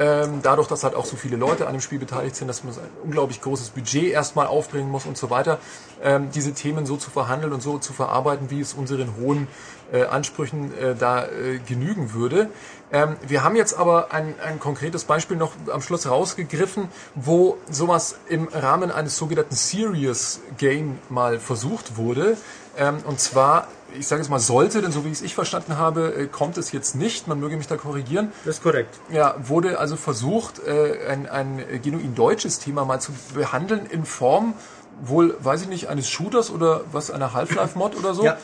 ähm, 0.00 0.40
dadurch, 0.42 0.66
dass 0.66 0.82
halt 0.82 0.94
auch 0.94 1.04
so 1.04 1.16
viele 1.16 1.36
Leute 1.36 1.66
an 1.66 1.74
dem 1.74 1.80
Spiel 1.82 1.98
beteiligt 1.98 2.34
sind, 2.34 2.48
dass 2.48 2.64
man 2.64 2.72
ein 2.72 2.80
unglaublich 3.04 3.42
großes 3.42 3.70
Budget 3.70 4.10
erstmal 4.10 4.46
aufbringen 4.46 4.90
muss 4.90 5.04
und 5.04 5.18
so 5.18 5.28
weiter, 5.28 5.58
ähm, 6.02 6.30
diese 6.34 6.54
Themen 6.54 6.86
so 6.86 6.96
zu 6.96 7.10
verhandeln 7.10 7.52
und 7.52 7.62
so 7.62 7.78
zu 7.78 7.92
verarbeiten, 7.92 8.50
wie 8.50 8.60
es 8.60 8.72
unseren 8.72 9.14
hohen 9.20 9.46
äh, 9.92 10.04
Ansprüchen 10.04 10.76
äh, 10.78 10.94
da 10.94 11.26
äh, 11.26 11.58
genügen 11.58 12.14
würde. 12.14 12.48
Ähm, 12.92 13.16
wir 13.26 13.44
haben 13.44 13.56
jetzt 13.56 13.74
aber 13.78 14.12
ein, 14.12 14.34
ein 14.44 14.58
konkretes 14.58 15.04
Beispiel 15.04 15.36
noch 15.36 15.52
am 15.72 15.80
Schluss 15.80 16.08
rausgegriffen, 16.08 16.88
wo 17.14 17.56
sowas 17.70 18.16
im 18.28 18.48
Rahmen 18.48 18.90
eines 18.90 19.16
sogenannten 19.16 19.54
Serious 19.54 20.40
Game 20.58 20.98
mal 21.08 21.38
versucht 21.38 21.96
wurde. 21.96 22.36
Ähm, 22.76 22.98
und 23.06 23.20
zwar, 23.20 23.68
ich 23.96 24.06
sage 24.06 24.22
jetzt 24.22 24.30
mal 24.30 24.40
sollte, 24.40 24.82
denn 24.82 24.90
so 24.92 25.04
wie 25.04 25.08
ich 25.08 25.14
es 25.14 25.22
ich 25.22 25.34
verstanden 25.34 25.78
habe, 25.78 26.14
äh, 26.14 26.26
kommt 26.26 26.58
es 26.58 26.72
jetzt 26.72 26.96
nicht, 26.96 27.28
man 27.28 27.38
möge 27.38 27.56
mich 27.56 27.68
da 27.68 27.76
korrigieren. 27.76 28.32
Das 28.44 28.56
ist 28.56 28.62
korrekt. 28.62 28.98
Ja, 29.10 29.36
wurde 29.38 29.78
also 29.78 29.96
versucht, 29.96 30.60
äh, 30.66 31.06
ein, 31.08 31.28
ein 31.28 31.64
genuin 31.82 32.14
deutsches 32.14 32.58
Thema 32.58 32.84
mal 32.84 33.00
zu 33.00 33.12
behandeln 33.34 33.86
in 33.86 34.04
Form 34.04 34.54
wohl, 35.02 35.36
weiß 35.40 35.62
ich 35.62 35.68
nicht, 35.68 35.88
eines 35.88 36.08
Shooters 36.08 36.50
oder 36.50 36.82
was, 36.92 37.10
einer 37.10 37.32
Half-Life-Mod 37.32 37.96
oder 37.96 38.14
so. 38.14 38.24
Ja. 38.24 38.36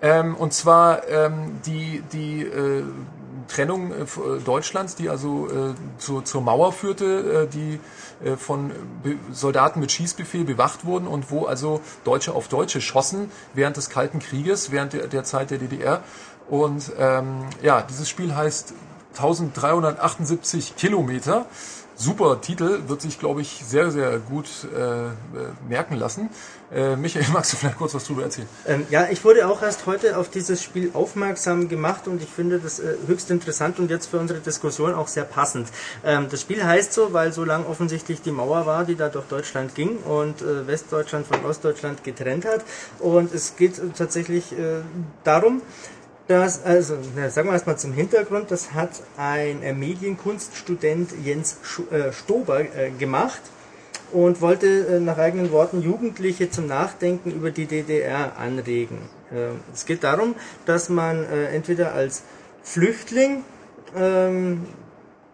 Ähm, 0.00 0.36
und 0.36 0.52
zwar 0.52 1.08
ähm, 1.08 1.58
die, 1.66 2.02
die 2.12 2.42
äh, 2.42 2.84
Trennung 3.48 3.92
äh, 3.92 4.02
äh, 4.02 4.40
Deutschlands, 4.44 4.94
die 4.94 5.08
also 5.08 5.48
äh, 5.48 5.74
zu, 5.98 6.20
zur 6.20 6.42
Mauer 6.42 6.72
führte, 6.72 7.44
äh, 7.44 7.46
die 7.48 7.80
äh, 8.24 8.36
von 8.36 8.70
Be 9.02 9.16
Soldaten 9.32 9.80
mit 9.80 9.90
Schießbefehl 9.90 10.44
bewacht 10.44 10.84
wurden 10.84 11.06
und 11.06 11.30
wo 11.30 11.46
also 11.46 11.80
Deutsche 12.04 12.34
auf 12.34 12.48
Deutsche 12.48 12.80
schossen 12.80 13.30
während 13.54 13.76
des 13.76 13.90
Kalten 13.90 14.20
Krieges, 14.20 14.70
während 14.70 14.92
der, 14.92 15.08
der 15.08 15.24
Zeit 15.24 15.50
der 15.50 15.58
DDR. 15.58 16.02
Und 16.48 16.92
ähm, 16.98 17.46
ja, 17.62 17.82
dieses 17.82 18.08
Spiel 18.08 18.34
heißt 18.34 18.72
1378 19.16 20.76
Kilometer. 20.76 21.46
Super 22.00 22.40
Titel, 22.40 22.82
wird 22.86 23.02
sich, 23.02 23.18
glaube 23.18 23.40
ich, 23.40 23.60
sehr, 23.66 23.90
sehr 23.90 24.20
gut 24.20 24.46
äh, 24.72 25.08
äh, 25.08 25.10
merken 25.68 25.96
lassen. 25.96 26.30
Äh, 26.72 26.94
Michael, 26.94 27.26
magst 27.32 27.52
du 27.52 27.56
vielleicht 27.56 27.76
kurz 27.76 27.92
was 27.92 28.04
drüber 28.04 28.22
erzählen? 28.22 28.46
Ähm, 28.68 28.86
ja, 28.88 29.08
ich 29.10 29.24
wurde 29.24 29.48
auch 29.48 29.62
erst 29.62 29.84
heute 29.86 30.16
auf 30.16 30.30
dieses 30.30 30.62
Spiel 30.62 30.92
aufmerksam 30.94 31.68
gemacht 31.68 32.06
und 32.06 32.22
ich 32.22 32.28
finde 32.28 32.60
das 32.60 32.78
äh, 32.78 32.94
höchst 33.08 33.32
interessant 33.32 33.80
und 33.80 33.90
jetzt 33.90 34.06
für 34.06 34.20
unsere 34.20 34.38
Diskussion 34.38 34.94
auch 34.94 35.08
sehr 35.08 35.24
passend. 35.24 35.70
Ähm, 36.04 36.28
das 36.30 36.42
Spiel 36.42 36.62
heißt 36.62 36.92
so, 36.92 37.12
weil 37.12 37.32
so 37.32 37.44
lang 37.44 37.66
offensichtlich 37.66 38.22
die 38.22 38.30
Mauer 38.30 38.64
war, 38.64 38.84
die 38.84 38.94
da 38.94 39.08
durch 39.08 39.26
Deutschland 39.26 39.74
ging 39.74 39.96
und 39.96 40.40
äh, 40.40 40.68
Westdeutschland 40.68 41.26
von 41.26 41.44
Ostdeutschland 41.44 42.04
getrennt 42.04 42.44
hat. 42.44 42.64
Und 43.00 43.34
es 43.34 43.56
geht 43.56 43.80
tatsächlich 43.96 44.52
äh, 44.52 44.82
darum, 45.24 45.62
das, 46.28 46.62
also, 46.62 46.98
na, 47.16 47.30
sagen 47.30 47.48
wir 47.48 47.54
erstmal 47.54 47.78
zum 47.78 47.92
Hintergrund, 47.92 48.50
das 48.50 48.74
hat 48.74 48.90
ein 49.16 49.62
äh, 49.62 49.72
Medienkunststudent 49.72 51.10
Jens 51.24 51.56
äh, 51.90 52.12
Stober 52.12 52.60
äh, 52.60 52.90
gemacht 52.90 53.40
und 54.12 54.40
wollte 54.40 55.00
nach 55.00 55.18
eigenen 55.18 55.50
Worten 55.50 55.82
Jugendliche 55.82 56.50
zum 56.50 56.66
Nachdenken 56.66 57.30
über 57.30 57.50
die 57.50 57.66
DDR 57.66 58.38
anregen. 58.38 58.98
Äh, 59.32 59.56
es 59.72 59.86
geht 59.86 60.04
darum, 60.04 60.34
dass 60.66 60.90
man 60.90 61.24
entweder 61.24 61.92
als 61.92 62.22
Flüchtling, 62.62 63.44
ähm, 63.96 64.66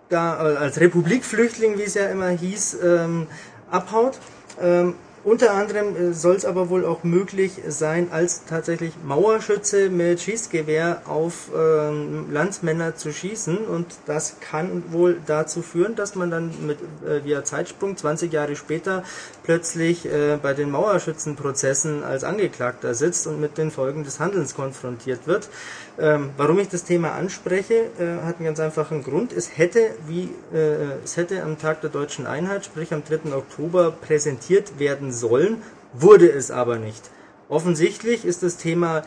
da, 0.09 0.37
als 0.37 0.79
Republikflüchtling, 0.81 1.77
wie 1.79 1.83
es 1.83 1.95
ja 1.95 2.07
immer 2.07 2.29
hieß, 2.29 2.79
ähm, 2.85 3.27
abhaut. 3.71 4.19
Ähm, 4.61 4.95
unter 5.25 5.55
anderem 5.55 5.97
äh, 5.97 6.13
soll 6.13 6.37
es 6.37 6.45
aber 6.45 6.69
wohl 6.69 6.85
auch 6.85 7.03
möglich 7.03 7.53
sein, 7.67 8.09
als 8.13 8.45
tatsächlich 8.45 8.93
Mauerschütze 9.05 9.89
mit 9.89 10.21
Schießgewehr 10.21 11.03
auf 11.07 11.51
ähm, 11.57 12.31
Landsmänner 12.31 12.95
zu 12.97 13.13
schießen. 13.13 13.59
Und 13.59 13.87
das 14.05 14.37
kann 14.41 14.85
wohl 14.93 15.19
dazu 15.27 15.63
führen, 15.63 15.97
dass 15.97 16.15
man 16.15 16.31
dann 16.31 16.51
mit 16.67 16.79
äh, 17.07 17.25
via 17.25 17.43
Zeitsprung 17.43 17.97
20 17.97 18.33
Jahre 18.33 18.55
später 18.55 19.03
plötzlich 19.43 20.05
äh, 20.05 20.39
bei 20.41 20.53
den 20.53 20.71
Mauerschützenprozessen 20.71 22.05
als 22.05 22.23
Angeklagter 22.23 22.95
sitzt 22.95 23.27
und 23.27 23.41
mit 23.41 23.57
den 23.57 23.71
Folgen 23.71 24.05
des 24.05 24.21
Handelns 24.21 24.55
konfrontiert 24.55 25.27
wird. 25.27 25.49
Ähm, 25.97 26.31
warum 26.37 26.59
ich 26.59 26.69
das 26.69 26.85
Thema 26.85 27.13
anspreche, 27.13 27.75
äh, 28.01 28.25
hat 28.25 28.37
einen 28.37 28.47
ganz 28.47 28.59
einfachen 28.59 29.05
Grund. 29.05 29.33
Es 29.33 29.57
hätte, 29.57 29.91
wie, 30.09 30.31
äh, 30.53 31.03
es 31.05 31.17
hätte 31.17 31.43
am 31.43 31.57
Tag 31.57 31.83
der 31.83 31.91
deutschen 31.91 32.27
Einheit, 32.27 32.65
sprich 32.65 32.93
am 32.93 33.05
3. 33.05 33.33
Oktober, 33.33 33.93
präsentiert 33.93 34.81
werden 34.81 35.13
sollen, 35.13 35.63
wurde 35.93 36.31
es 36.31 36.51
aber 36.51 36.79
nicht. 36.79 37.11
Offensichtlich 37.49 38.25
ist 38.25 38.43
das 38.43 38.57
Thema 38.57 39.05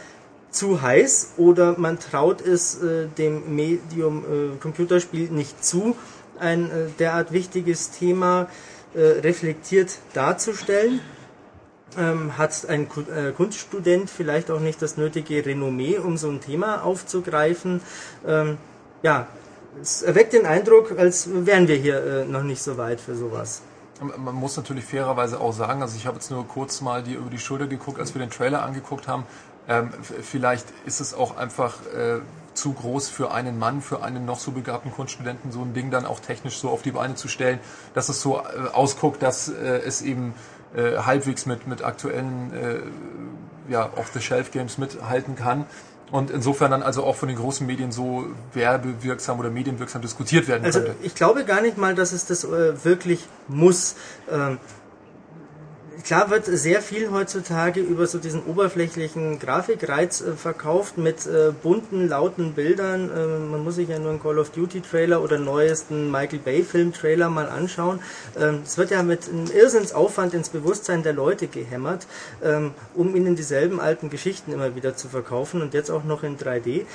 zu 0.49 0.81
heiß 0.81 1.33
oder 1.35 1.77
man 1.77 1.99
traut 1.99 2.39
es 2.41 2.81
äh, 2.81 3.07
dem 3.17 3.55
Medium 3.55 4.23
äh, 4.23 4.57
Computerspiel 4.57 5.29
nicht 5.29 5.63
zu, 5.65 5.97
ein 6.39 6.71
äh, 6.71 6.73
derart 6.99 7.33
wichtiges 7.33 7.91
Thema 7.91 8.47
äh, 8.93 9.01
reflektiert 9.01 9.97
darzustellen 10.13 11.01
ähm, 11.97 12.37
hat 12.37 12.67
ein 12.69 12.83
äh, 12.83 13.31
Kunststudent 13.31 14.09
vielleicht 14.09 14.51
auch 14.51 14.59
nicht 14.59 14.81
das 14.81 14.97
nötige 14.97 15.45
Renommee, 15.45 15.97
um 15.97 16.17
so 16.17 16.29
ein 16.29 16.41
Thema 16.41 16.83
aufzugreifen. 16.83 17.81
Ähm, 18.25 18.57
ja, 19.03 19.27
es 19.81 20.01
erweckt 20.01 20.33
den 20.33 20.45
Eindruck, 20.45 20.97
als 20.97 21.29
wären 21.33 21.67
wir 21.67 21.75
hier 21.75 22.03
äh, 22.03 22.25
noch 22.25 22.43
nicht 22.43 22.61
so 22.61 22.77
weit 22.77 22.99
für 22.99 23.15
sowas. 23.15 23.61
Man 23.99 24.35
muss 24.35 24.55
natürlich 24.57 24.85
fairerweise 24.85 25.39
auch 25.39 25.53
sagen, 25.53 25.81
also 25.81 25.95
ich 25.97 26.05
habe 26.05 26.17
jetzt 26.17 26.29
nur 26.29 26.47
kurz 26.47 26.81
mal 26.81 27.01
die 27.01 27.13
über 27.13 27.31
die 27.31 27.39
Schulter 27.39 27.65
geguckt, 27.65 27.99
als 27.99 28.13
wir 28.13 28.19
den 28.19 28.29
Trailer 28.29 28.61
angeguckt 28.61 29.07
haben. 29.07 29.25
Ähm, 29.67 29.89
vielleicht 30.21 30.67
ist 30.85 30.99
es 30.99 31.15
auch 31.15 31.35
einfach 31.35 31.81
äh, 31.93 32.19
zu 32.53 32.73
groß 32.73 33.09
für 33.09 33.31
einen 33.31 33.57
Mann, 33.57 33.81
für 33.81 34.03
einen 34.03 34.25
noch 34.25 34.39
so 34.39 34.51
begabten 34.51 34.91
Kunststudenten, 34.91 35.51
so 35.51 35.61
ein 35.61 35.73
Ding 35.73 35.91
dann 35.91 36.05
auch 36.05 36.19
technisch 36.19 36.59
so 36.59 36.69
auf 36.69 36.81
die 36.81 36.91
Beine 36.91 37.15
zu 37.15 37.27
stellen, 37.27 37.59
dass 37.93 38.09
es 38.09 38.21
so 38.21 38.37
äh, 38.37 38.69
ausguckt, 38.73 39.21
dass 39.21 39.49
äh, 39.49 39.53
es 39.85 40.01
eben 40.01 40.33
äh, 40.77 40.97
halbwegs 40.99 41.45
mit, 41.45 41.67
mit 41.67 41.83
aktuellen 41.83 42.53
äh, 42.53 43.71
ja, 43.71 43.89
Off-the-Shelf-Games 43.95 44.77
mithalten 44.77 45.35
kann. 45.35 45.65
Und 46.09 46.31
insofern 46.31 46.71
dann 46.71 46.83
also 46.83 47.03
auch 47.03 47.17
von 47.17 47.27
den 47.27 47.37
großen 47.37 47.67
Medien 47.67 47.91
so 47.91 48.27
werbewirksam 48.53 49.39
oder 49.39 49.49
medienwirksam 49.49 50.01
diskutiert 50.01 50.47
werden 50.47 50.63
also 50.63 50.79
könnte. 50.79 50.95
Ich 51.01 51.15
glaube 51.15 51.43
gar 51.43 51.59
nicht 51.59 51.77
mal, 51.77 51.95
dass 51.95 52.13
es 52.13 52.25
das 52.25 52.45
äh, 52.45 52.85
wirklich 52.85 53.25
muss. 53.49 53.95
Ähm, 54.31 54.57
klar 56.07 56.29
wird 56.29 56.45
sehr 56.45 56.81
viel 56.81 57.11
heutzutage 57.11 57.81
über 57.81 58.07
so 58.07 58.17
diesen 58.17 58.41
oberflächlichen 58.45 59.39
Grafikreiz 59.39 60.21
äh, 60.21 60.33
verkauft 60.33 60.97
mit 60.97 61.25
äh, 61.25 61.51
bunten, 61.51 62.07
lauten 62.07 62.53
Bildern. 62.53 63.11
Äh, 63.11 63.25
man 63.51 63.61
muss 63.65 63.75
sich 63.75 63.89
ja 63.89 63.99
nur 63.99 64.11
einen 64.11 64.21
Call 64.21 64.39
of 64.39 64.51
Duty 64.51 64.79
Trailer 64.79 65.21
oder 65.21 65.37
neuesten 65.37 66.09
Michael 66.09 66.39
Bay 66.39 66.63
Film 66.63 66.93
Trailer 66.93 67.29
mal 67.29 67.49
anschauen. 67.49 67.99
Ähm, 68.39 68.61
es 68.63 68.77
wird 68.77 68.91
ja 68.91 69.03
mit 69.03 69.27
einem 69.27 69.51
Irrsinnsaufwand 69.51 70.33
ins 70.33 70.47
Bewusstsein 70.47 71.03
der 71.03 71.11
Leute 71.11 71.47
gehämmert, 71.47 72.07
ähm, 72.41 72.71
um 72.95 73.13
ihnen 73.13 73.35
dieselben 73.35 73.81
alten 73.81 74.09
Geschichten 74.09 74.53
immer 74.53 74.75
wieder 74.75 74.95
zu 74.95 75.09
verkaufen 75.09 75.61
und 75.61 75.73
jetzt 75.73 75.91
auch 75.91 76.05
noch 76.05 76.23
in 76.23 76.37
3D. 76.37 76.85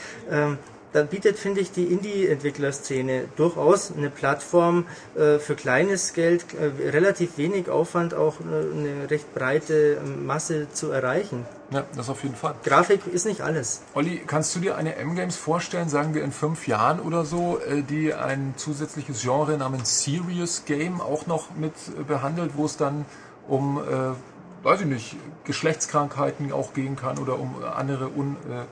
Ähm, 0.94 1.02
da 1.02 1.02
bietet, 1.02 1.38
finde 1.38 1.60
ich, 1.60 1.72
die 1.72 1.84
Indie-Entwicklerszene 1.84 3.24
durchaus 3.36 3.92
eine 3.96 4.10
Plattform 4.10 4.86
äh, 5.14 5.38
für 5.38 5.54
kleines 5.54 6.12
Geld, 6.12 6.44
äh, 6.54 6.90
relativ 6.90 7.38
wenig 7.38 7.68
Aufwand, 7.68 8.14
auch 8.14 8.40
äh, 8.40 8.44
eine 8.44 9.10
recht 9.10 9.34
breite 9.34 9.98
ähm, 10.04 10.26
Masse 10.26 10.68
zu 10.72 10.90
erreichen. 10.90 11.46
Ja, 11.70 11.84
das 11.96 12.10
auf 12.10 12.22
jeden 12.22 12.36
Fall. 12.36 12.54
Grafik 12.64 13.06
ist 13.10 13.24
nicht 13.24 13.40
alles. 13.40 13.82
Olli, 13.94 14.22
kannst 14.26 14.54
du 14.54 14.60
dir 14.60 14.76
eine 14.76 14.96
M-Games 14.96 15.36
vorstellen, 15.36 15.88
sagen 15.88 16.14
wir 16.14 16.22
in 16.22 16.32
fünf 16.32 16.68
Jahren 16.68 17.00
oder 17.00 17.24
so, 17.24 17.58
äh, 17.58 17.82
die 17.82 18.12
ein 18.12 18.54
zusätzliches 18.56 19.22
Genre 19.22 19.56
namens 19.56 20.02
Serious 20.02 20.64
Game 20.66 21.00
auch 21.00 21.26
noch 21.26 21.54
mit 21.54 21.72
äh, 21.98 22.02
behandelt, 22.02 22.52
wo 22.56 22.66
es 22.66 22.76
dann 22.76 23.06
um, 23.48 23.78
äh, 23.78 24.64
weiß 24.64 24.82
ich 24.82 24.86
nicht, 24.86 25.16
Geschlechtskrankheiten 25.44 26.52
auch 26.52 26.74
gehen 26.74 26.96
kann 26.96 27.18
oder 27.18 27.38
um 27.38 27.56
andere 27.64 28.08
un... 28.08 28.36
Äh, 28.48 28.64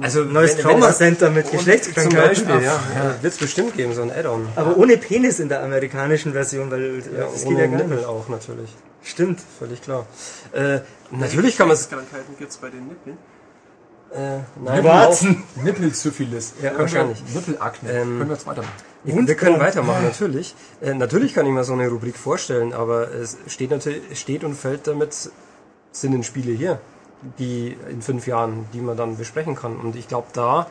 also 0.00 0.24
neues 0.24 0.56
Trauma 0.56 0.92
Center 0.92 1.30
mit 1.30 1.50
Geschlechtskrankheiten. 1.50 2.36
Zum 2.36 2.46
Beispiel, 2.48 2.66
ja. 2.66 2.80
ja. 2.94 3.22
Wird 3.22 3.32
es 3.32 3.38
bestimmt 3.38 3.74
geben, 3.74 3.94
so 3.94 4.02
ein 4.02 4.10
Add-on. 4.10 4.48
Aber 4.56 4.76
ohne 4.76 4.96
Penis 4.96 5.40
in 5.40 5.48
der 5.48 5.62
amerikanischen 5.62 6.32
Version, 6.32 6.70
weil 6.70 7.02
ja, 7.16 7.24
das 7.30 7.44
ohne 7.46 7.56
geht 7.56 7.70
ja 7.70 7.76
Nippel 7.76 8.04
auch 8.04 8.28
natürlich. 8.28 8.74
Stimmt. 9.02 9.40
Völlig 9.58 9.82
klar. 9.82 10.06
Äh, 10.52 10.80
natürlich 11.10 11.56
kann 11.56 11.68
man 11.68 11.76
es... 11.76 11.88
Krankheiten 11.88 12.34
gibt 12.38 12.50
es 12.50 12.56
bei 12.56 12.70
den 12.70 12.88
Nippeln? 12.88 13.18
Äh, 14.12 14.38
nein, 14.62 14.84
Warzen. 14.84 15.42
Nippelsyphilis. 15.62 16.54
Ja, 16.62 16.78
wahrscheinlich. 16.78 17.22
Nippelakne. 17.34 17.90
Ähm, 17.90 18.18
können 18.18 18.28
wir 18.28 18.34
jetzt 18.34 18.46
weitermachen? 18.46 18.74
Wir 19.02 19.34
können 19.34 19.60
weitermachen, 19.60 20.04
natürlich. 20.04 20.54
Äh, 20.80 20.94
natürlich 20.94 21.34
kann 21.34 21.44
ich 21.44 21.52
mir 21.52 21.64
so 21.64 21.74
eine 21.74 21.88
Rubrik 21.88 22.16
vorstellen, 22.16 22.72
aber 22.72 23.12
es 23.12 23.36
steht 23.48 23.70
natürlich, 23.70 24.18
steht 24.18 24.44
und 24.44 24.54
fällt 24.54 24.86
damit, 24.86 25.30
sind 25.92 26.12
denn 26.12 26.22
Spiele 26.22 26.52
hier 26.52 26.80
die 27.38 27.76
in 27.90 28.02
fünf 28.02 28.26
Jahren, 28.26 28.66
die 28.72 28.80
man 28.80 28.96
dann 28.96 29.16
besprechen 29.16 29.54
kann. 29.54 29.76
Und 29.76 29.96
ich 29.96 30.08
glaube, 30.08 30.28
da 30.32 30.66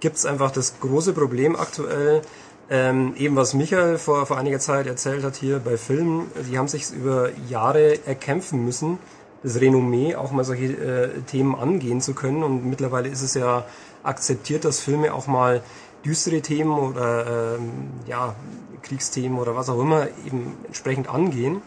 gibt 0.00 0.16
es 0.16 0.26
einfach 0.26 0.50
das 0.50 0.80
große 0.80 1.12
Problem 1.12 1.56
aktuell, 1.56 2.22
ähm, 2.68 3.14
eben 3.16 3.36
was 3.36 3.54
Michael 3.54 3.96
vor, 3.96 4.26
vor 4.26 4.38
einiger 4.38 4.58
Zeit 4.58 4.86
erzählt 4.86 5.22
hat 5.22 5.36
hier 5.36 5.60
bei 5.60 5.76
Filmen, 5.76 6.30
die 6.50 6.58
haben 6.58 6.66
sich 6.66 6.90
über 6.92 7.30
Jahre 7.48 8.04
erkämpfen 8.06 8.64
müssen, 8.64 8.98
das 9.42 9.60
Renommee, 9.60 10.16
auch 10.16 10.32
mal 10.32 10.44
solche 10.44 10.64
äh, 10.64 11.08
Themen 11.22 11.54
angehen 11.54 12.00
zu 12.00 12.14
können. 12.14 12.42
Und 12.42 12.64
mittlerweile 12.66 13.08
ist 13.08 13.22
es 13.22 13.34
ja 13.34 13.64
akzeptiert, 14.02 14.64
dass 14.64 14.80
Filme 14.80 15.14
auch 15.14 15.28
mal 15.28 15.62
düstere 16.04 16.40
Themen 16.40 16.72
oder 16.72 17.54
ähm, 17.56 17.70
ja, 18.06 18.34
Kriegsthemen 18.82 19.38
oder 19.38 19.54
was 19.54 19.68
auch 19.68 19.80
immer 19.80 20.08
eben 20.26 20.54
entsprechend 20.66 21.08
angehen. 21.08 21.62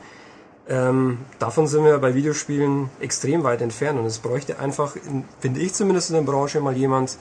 Ähm, 0.69 1.17
davon 1.39 1.65
sind 1.65 1.83
wir 1.83 1.97
bei 1.97 2.13
Videospielen 2.13 2.91
extrem 2.99 3.43
weit 3.43 3.61
entfernt 3.61 3.99
und 3.99 4.05
es 4.05 4.19
bräuchte 4.19 4.59
einfach, 4.59 4.95
finde 5.39 5.59
ich 5.59 5.73
zumindest 5.73 6.11
in 6.11 6.15
der 6.17 6.21
Branche, 6.21 6.61
mal 6.61 6.77
jemand, 6.77 7.17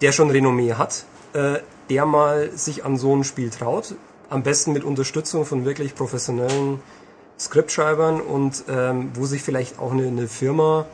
der 0.00 0.12
schon 0.12 0.30
Renommee 0.30 0.72
hat, 0.72 1.04
äh, 1.34 1.58
der 1.90 2.06
mal 2.06 2.50
sich 2.56 2.86
an 2.86 2.96
so 2.96 3.14
ein 3.14 3.22
Spiel 3.22 3.50
traut. 3.50 3.94
Am 4.30 4.42
besten 4.42 4.72
mit 4.72 4.82
Unterstützung 4.82 5.44
von 5.44 5.66
wirklich 5.66 5.94
professionellen 5.94 6.80
Skriptschreibern 7.38 8.22
und 8.22 8.64
ähm, 8.68 9.10
wo 9.14 9.26
sich 9.26 9.42
vielleicht 9.42 9.78
auch 9.78 9.92
eine, 9.92 10.06
eine 10.06 10.26
Firma 10.26 10.86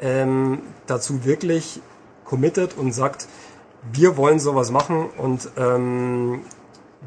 ähm, 0.00 0.60
dazu 0.86 1.24
wirklich 1.24 1.80
committet 2.24 2.76
und 2.76 2.92
sagt, 2.92 3.28
wir 3.92 4.16
wollen 4.18 4.40
sowas 4.40 4.70
machen 4.70 5.06
und 5.16 5.48
ähm, 5.56 6.42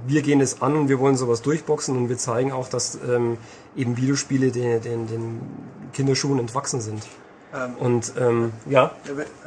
wir 0.08 0.22
gehen 0.22 0.42
es 0.42 0.62
an 0.62 0.76
und 0.76 0.90
wir 0.90 1.00
wollen 1.00 1.18
sowas 1.18 1.42
durchboxen 1.42 1.98
und 1.98 2.10
wir 2.10 2.18
zeigen 2.18 2.52
auch, 2.52 2.70
dass 2.70 2.98
ähm, 3.08 3.38
eben 3.76 3.98
Videospiele 3.98 4.52
den, 4.52 4.82
den, 4.82 5.08
den 5.08 5.42
Kinderschuhen 5.94 6.40
entwachsen 6.40 6.82
sind. 6.82 7.04
Ähm, 7.54 7.76
und 7.76 8.14
ähm, 8.18 8.54
ja. 8.68 8.92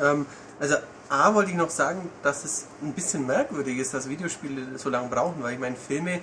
Ähm, 0.01 0.27
also 0.61 0.77
A 1.09 1.35
wollte 1.35 1.51
ich 1.51 1.57
noch 1.57 1.71
sagen, 1.71 2.09
dass 2.23 2.45
es 2.45 2.67
ein 2.83 2.93
bisschen 2.93 3.27
merkwürdig 3.27 3.79
ist, 3.79 3.93
dass 3.95 4.09
Videospiele 4.09 4.79
so 4.79 4.89
lange 4.89 5.09
brauchen, 5.09 5.43
weil 5.43 5.55
ich 5.55 5.61
meine, 5.61 5.77
Filme 5.77 6.21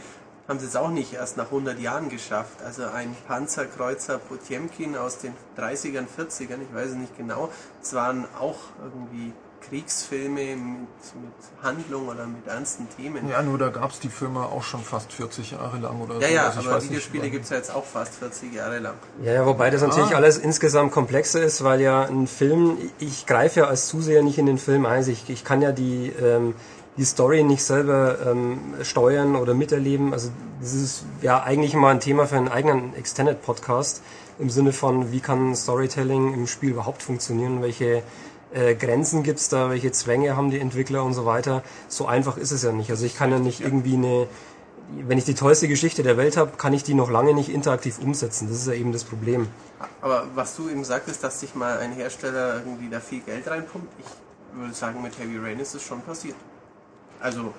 haben 0.47 0.59
sie 0.59 0.65
es 0.65 0.75
auch 0.75 0.89
nicht 0.89 1.13
erst 1.13 1.37
nach 1.37 1.45
100 1.45 1.79
Jahren 1.79 2.09
geschafft. 2.09 2.63
Also 2.65 2.85
ein 2.87 3.15
Panzerkreuzer 3.27 4.17
Potemkin 4.17 4.97
aus 4.97 5.19
den 5.19 5.33
30ern, 5.57 6.05
40ern, 6.17 6.57
ich 6.67 6.73
weiß 6.73 6.89
es 6.89 6.95
nicht 6.95 7.15
genau, 7.17 7.49
es 7.81 7.93
waren 7.93 8.25
auch 8.39 8.57
irgendwie 8.83 9.31
Kriegsfilme 9.69 10.55
mit, 10.55 10.87
mit 11.21 11.63
Handlung 11.63 12.07
oder 12.07 12.25
mit 12.25 12.47
ernsten 12.47 12.87
Themen. 12.97 13.29
Ja, 13.29 13.41
nur 13.41 13.57
da 13.57 13.69
gab 13.69 13.91
es 13.91 13.99
die 13.99 14.09
Filme 14.09 14.41
auch 14.41 14.63
schon 14.63 14.81
fast 14.81 15.11
40 15.13 15.51
Jahre 15.51 15.77
lang 15.77 16.01
oder 16.01 16.15
ja, 16.15 16.27
so. 16.27 16.33
Ja, 16.33 16.43
also 16.47 16.69
aber 16.69 16.83
Videospiele 16.83 17.29
gibt 17.29 17.43
es 17.43 17.51
ja 17.51 17.57
jetzt 17.57 17.73
auch 17.73 17.85
fast 17.85 18.15
40 18.15 18.53
Jahre 18.53 18.79
lang. 18.79 18.95
Ja, 19.23 19.33
ja 19.33 19.45
wobei 19.45 19.69
das 19.69 19.81
natürlich 19.81 20.13
ah. 20.13 20.17
alles 20.17 20.37
insgesamt 20.37 20.91
komplexer 20.91 21.41
ist, 21.41 21.63
weil 21.63 21.81
ja 21.81 22.03
ein 22.03 22.27
Film, 22.27 22.77
ich 22.99 23.25
greife 23.25 23.61
ja 23.61 23.67
als 23.67 23.87
Zuseher 23.87 24.23
nicht 24.23 24.37
in 24.37 24.47
den 24.47 24.57
Film 24.57 24.85
ein. 24.85 25.07
Ich, 25.07 25.29
ich 25.29 25.43
kann 25.43 25.61
ja 25.61 25.71
die, 25.71 26.11
ähm, 26.21 26.55
die 26.97 27.05
Story 27.05 27.43
nicht 27.43 27.63
selber 27.63 28.17
ähm, 28.25 28.59
steuern 28.81 29.35
oder 29.35 29.53
miterleben. 29.53 30.13
Also 30.13 30.31
das 30.59 30.73
ist 30.73 31.05
ja 31.21 31.43
eigentlich 31.43 31.73
mal 31.75 31.91
ein 31.91 31.99
Thema 31.99 32.25
für 32.25 32.37
einen 32.37 32.49
eigenen 32.49 32.95
Extended 32.95 33.41
Podcast 33.41 34.01
im 34.39 34.49
Sinne 34.49 34.73
von, 34.73 35.11
wie 35.11 35.19
kann 35.19 35.55
Storytelling 35.55 36.33
im 36.33 36.47
Spiel 36.47 36.71
überhaupt 36.71 37.03
funktionieren, 37.03 37.61
welche 37.61 38.03
äh, 38.53 38.75
Grenzen 38.75 39.23
gibt's 39.23 39.49
da, 39.49 39.69
welche 39.69 39.91
Zwänge 39.91 40.35
haben 40.35 40.49
die 40.49 40.59
Entwickler 40.59 41.03
und 41.03 41.13
so 41.13 41.25
weiter. 41.25 41.63
So 41.87 42.07
einfach 42.07 42.37
ist 42.37 42.51
es 42.51 42.63
ja 42.63 42.71
nicht. 42.71 42.89
Also 42.89 43.05
ich 43.05 43.15
kann 43.15 43.31
ja 43.31 43.39
nicht 43.39 43.61
irgendwie 43.61 43.93
eine, 43.93 44.27
wenn 45.05 45.17
ich 45.17 45.25
die 45.25 45.35
tollste 45.35 45.67
Geschichte 45.67 46.03
der 46.03 46.17
Welt 46.17 46.37
habe, 46.37 46.51
kann 46.57 46.73
ich 46.73 46.83
die 46.83 46.93
noch 46.93 47.09
lange 47.09 47.33
nicht 47.33 47.49
interaktiv 47.49 47.99
umsetzen. 47.99 48.47
Das 48.49 48.57
ist 48.57 48.67
ja 48.67 48.73
eben 48.73 48.91
das 48.91 49.03
Problem. 49.03 49.47
Aber 50.01 50.27
was 50.35 50.55
du 50.55 50.69
eben 50.69 50.83
sagtest, 50.83 51.23
dass 51.23 51.39
sich 51.39 51.55
mal 51.55 51.77
ein 51.77 51.91
Hersteller 51.93 52.61
irgendwie 52.65 52.89
da 52.89 52.99
viel 52.99 53.21
Geld 53.21 53.47
reinpumpt, 53.47 53.87
ich 53.99 54.59
würde 54.59 54.73
sagen, 54.73 55.01
mit 55.01 55.17
Heavy 55.19 55.37
Rain 55.37 55.59
ist 55.59 55.75
es 55.75 55.83
schon 55.83 56.01
passiert. 56.01 56.35
Also, 57.19 57.53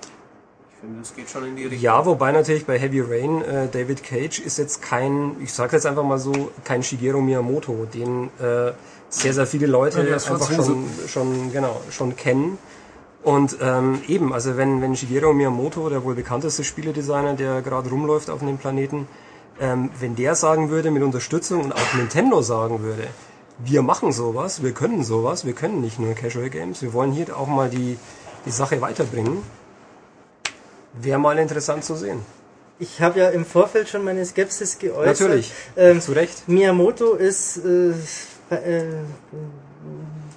ich 0.71 0.79
finde, 0.81 0.99
das 0.99 1.15
geht 1.15 1.29
schon 1.29 1.45
in 1.45 1.55
die 1.55 1.63
Richtung. 1.63 1.81
Ja, 1.81 2.05
wobei 2.05 2.31
natürlich 2.31 2.65
bei 2.65 2.77
Heavy 2.77 2.99
Rain 3.01 3.41
äh, 3.43 3.67
David 3.69 4.03
Cage 4.03 4.39
ist 4.39 4.57
jetzt 4.57 4.81
kein, 4.81 5.37
ich 5.41 5.53
sage 5.53 5.75
jetzt 5.77 5.85
einfach 5.85 6.03
mal 6.03 6.19
so, 6.19 6.51
kein 6.65 6.83
Shigeru 6.83 7.21
Miyamoto, 7.21 7.85
den 7.85 8.29
äh, 8.39 8.73
sehr, 9.11 9.33
sehr 9.33 9.45
viele 9.45 9.67
Leute 9.67 10.01
Ja, 10.07 10.15
einfach 10.15 10.51
schon, 10.51 10.85
schon, 11.07 11.51
genau, 11.51 11.81
schon 11.91 12.15
kennen. 12.15 12.57
Und 13.23 13.57
ähm, 13.61 14.01
eben, 14.07 14.33
also 14.33 14.57
wenn, 14.57 14.81
wenn 14.81 14.95
Shigeru 14.95 15.33
Miyamoto, 15.33 15.89
der 15.89 16.03
wohl 16.03 16.15
bekannteste 16.15 16.63
Spieledesigner, 16.63 17.35
der 17.35 17.61
gerade 17.61 17.89
rumläuft 17.89 18.31
auf 18.31 18.39
dem 18.39 18.57
Planeten, 18.57 19.07
ähm, 19.59 19.91
wenn 19.99 20.15
der 20.15 20.33
sagen 20.33 20.71
würde 20.71 20.89
mit 20.89 21.03
Unterstützung 21.03 21.63
und 21.65 21.73
auch 21.73 21.93
Nintendo 21.93 22.41
sagen 22.41 22.81
würde, 22.81 23.07
wir 23.59 23.83
machen 23.83 24.11
sowas, 24.11 24.63
wir 24.63 24.71
können 24.71 25.03
sowas, 25.03 25.45
wir 25.45 25.53
können 25.53 25.81
nicht 25.81 25.99
nur 25.99 26.15
Casual 26.15 26.49
Games, 26.49 26.81
wir 26.81 26.93
wollen 26.93 27.11
hier 27.11 27.37
auch 27.37 27.47
mal 27.47 27.69
die, 27.69 27.99
die 28.47 28.51
Sache 28.51 28.81
weiterbringen, 28.81 29.43
wäre 30.93 31.19
mal 31.19 31.37
interessant 31.37 31.83
zu 31.83 31.95
sehen. 31.95 32.21
Ich 32.79 32.99
habe 33.01 33.19
ja 33.19 33.29
im 33.29 33.45
Vorfeld 33.45 33.87
schon 33.87 34.03
meine 34.03 34.25
Skepsis 34.25 34.79
geäußert. 34.79 35.19
Natürlich, 35.19 35.53
Ähm, 35.75 36.01
zu 36.01 36.13
Recht. 36.13 36.47
Miyamoto 36.47 37.13
ist 37.13 37.57
äh, 37.57 37.93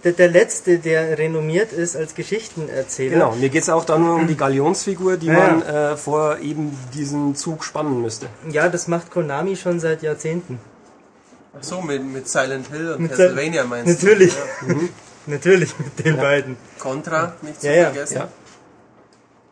der, 0.05 0.13
der 0.13 0.29
Letzte, 0.29 0.79
der 0.79 1.19
renommiert 1.19 1.73
ist 1.73 1.97
als 1.97 2.15
Geschichtenerzähler. 2.15 3.15
Genau, 3.15 3.35
mir 3.35 3.49
geht 3.49 3.63
es 3.63 3.69
auch 3.71 3.85
da 3.85 3.99
nur 3.99 4.15
um 4.17 4.27
die 4.27 4.37
Galionsfigur, 4.37 5.17
die 5.17 5.27
Ja, 5.27 5.33
man 5.33 5.63
äh, 5.63 5.97
vor 5.97 6.39
eben 6.39 6.77
diesen 6.95 7.35
Zug 7.35 7.65
spannen 7.65 8.03
müsste. 8.03 8.27
Ja, 8.51 8.69
das 8.69 8.87
macht 8.89 9.11
Konami 9.11 9.57
schon 9.57 9.81
seit 9.81 10.03
Jahrzehnten. 10.03 10.61
Ach 11.59 11.63
so, 11.63 11.81
mit, 11.81 12.05
mit 12.05 12.29
Silent 12.29 12.69
Hill 12.69 12.93
und 12.93 13.03
Mit 13.03 13.11
Castlevania 13.13 13.63
Sil- 13.63 13.69
meinst 13.69 14.03
du? 14.03 14.07
Natürlich. 14.07 14.35
Ja. 14.69 14.75
Natürlich 15.27 15.79
mit 15.79 16.05
den 16.05 16.17
beiden. 16.19 16.57
Contra, 16.79 17.35
nicht 17.43 17.61
zu 17.61 17.67
Ja, 17.69 17.73
ja, 17.75 17.85
vergessen. 17.85 18.15
ja. 18.17 18.29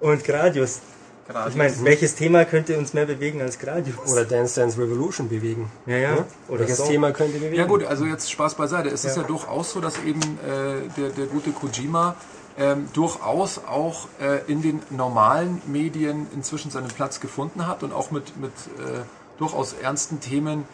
Und 0.01 0.23
Gradius. 0.25 0.81
Gradius. 1.29 1.53
Ich 1.53 1.57
meine, 1.57 1.85
welches 1.85 2.15
Thema 2.15 2.45
könnte 2.45 2.77
uns 2.79 2.95
mehr 2.95 3.07
bewegen 3.07 3.41
als 3.41 3.59
Gradius? 3.59 4.11
Oder 4.11 4.25
Dance 4.25 4.61
Dance 4.61 4.81
Revolution 4.81 5.29
bewegen. 5.29 5.71
ja, 5.87 5.97
ja. 5.97 6.25
Oder 6.49 6.61
Welches 6.61 6.79
so. 6.79 6.85
Thema 6.85 7.13
könnte 7.13 7.39
bewegen? 7.39 7.55
Ja 7.55 7.65
gut, 7.67 7.85
also 7.85 8.05
jetzt 8.05 8.31
Spaß 8.31 8.55
beiseite. 8.57 8.89
Es 8.89 9.05
ist 9.05 9.17
Ja. 9.17 9.23
ja 9.23 9.29
durchaus 9.29 9.73
so, 9.73 9.81
dass 9.81 9.99
eben 10.05 10.21
äh, 10.21 10.89
der, 10.97 11.11
der 11.11 11.27
gute 11.27 11.51
Kojima 11.53 12.17
ähm, 12.59 12.89
durchaus 12.93 13.59
auch 13.67 14.09
äh, 14.21 14.41
in 14.51 14.63
den 14.63 14.83
normalen 14.91 15.63
Medien 15.67 16.27
inzwischen 16.35 16.71
seinen 16.71 16.89
Platz 16.89 17.21
gefunden 17.21 17.67
hat 17.67 17.83
und 17.83 17.93
auch 17.93 18.11
mit, 18.11 18.39
mit 18.41 18.53
äh, 18.79 19.03
durchaus 19.39 19.73
ernsten 19.75 20.21
Themen 20.21 20.65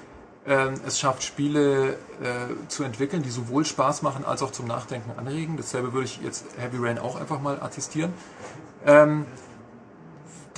ähm, 0.47 0.75
es 0.87 0.99
schafft, 0.99 1.23
Spiele 1.23 1.91
äh, 1.93 1.97
zu 2.69 2.83
entwickeln, 2.83 3.23
die 3.23 3.31
sowohl 3.31 3.65
Spaß 3.67 4.03
machen 4.03 4.25
als 4.25 4.43
auch 4.43 4.51
zum 4.51 4.67
Nachdenken 4.67 5.11
anregen. 5.19 5.57
Dasselbe 5.59 5.93
würde 5.93 6.07
ich 6.07 6.21
jetzt 6.23 6.47
Heavy 6.57 6.79
Rain 6.81 6.99
auch 6.99 7.21
einfach 7.21 7.41
mal 7.41 7.61
attestieren. 7.63 8.13
Ähm, 8.87 9.27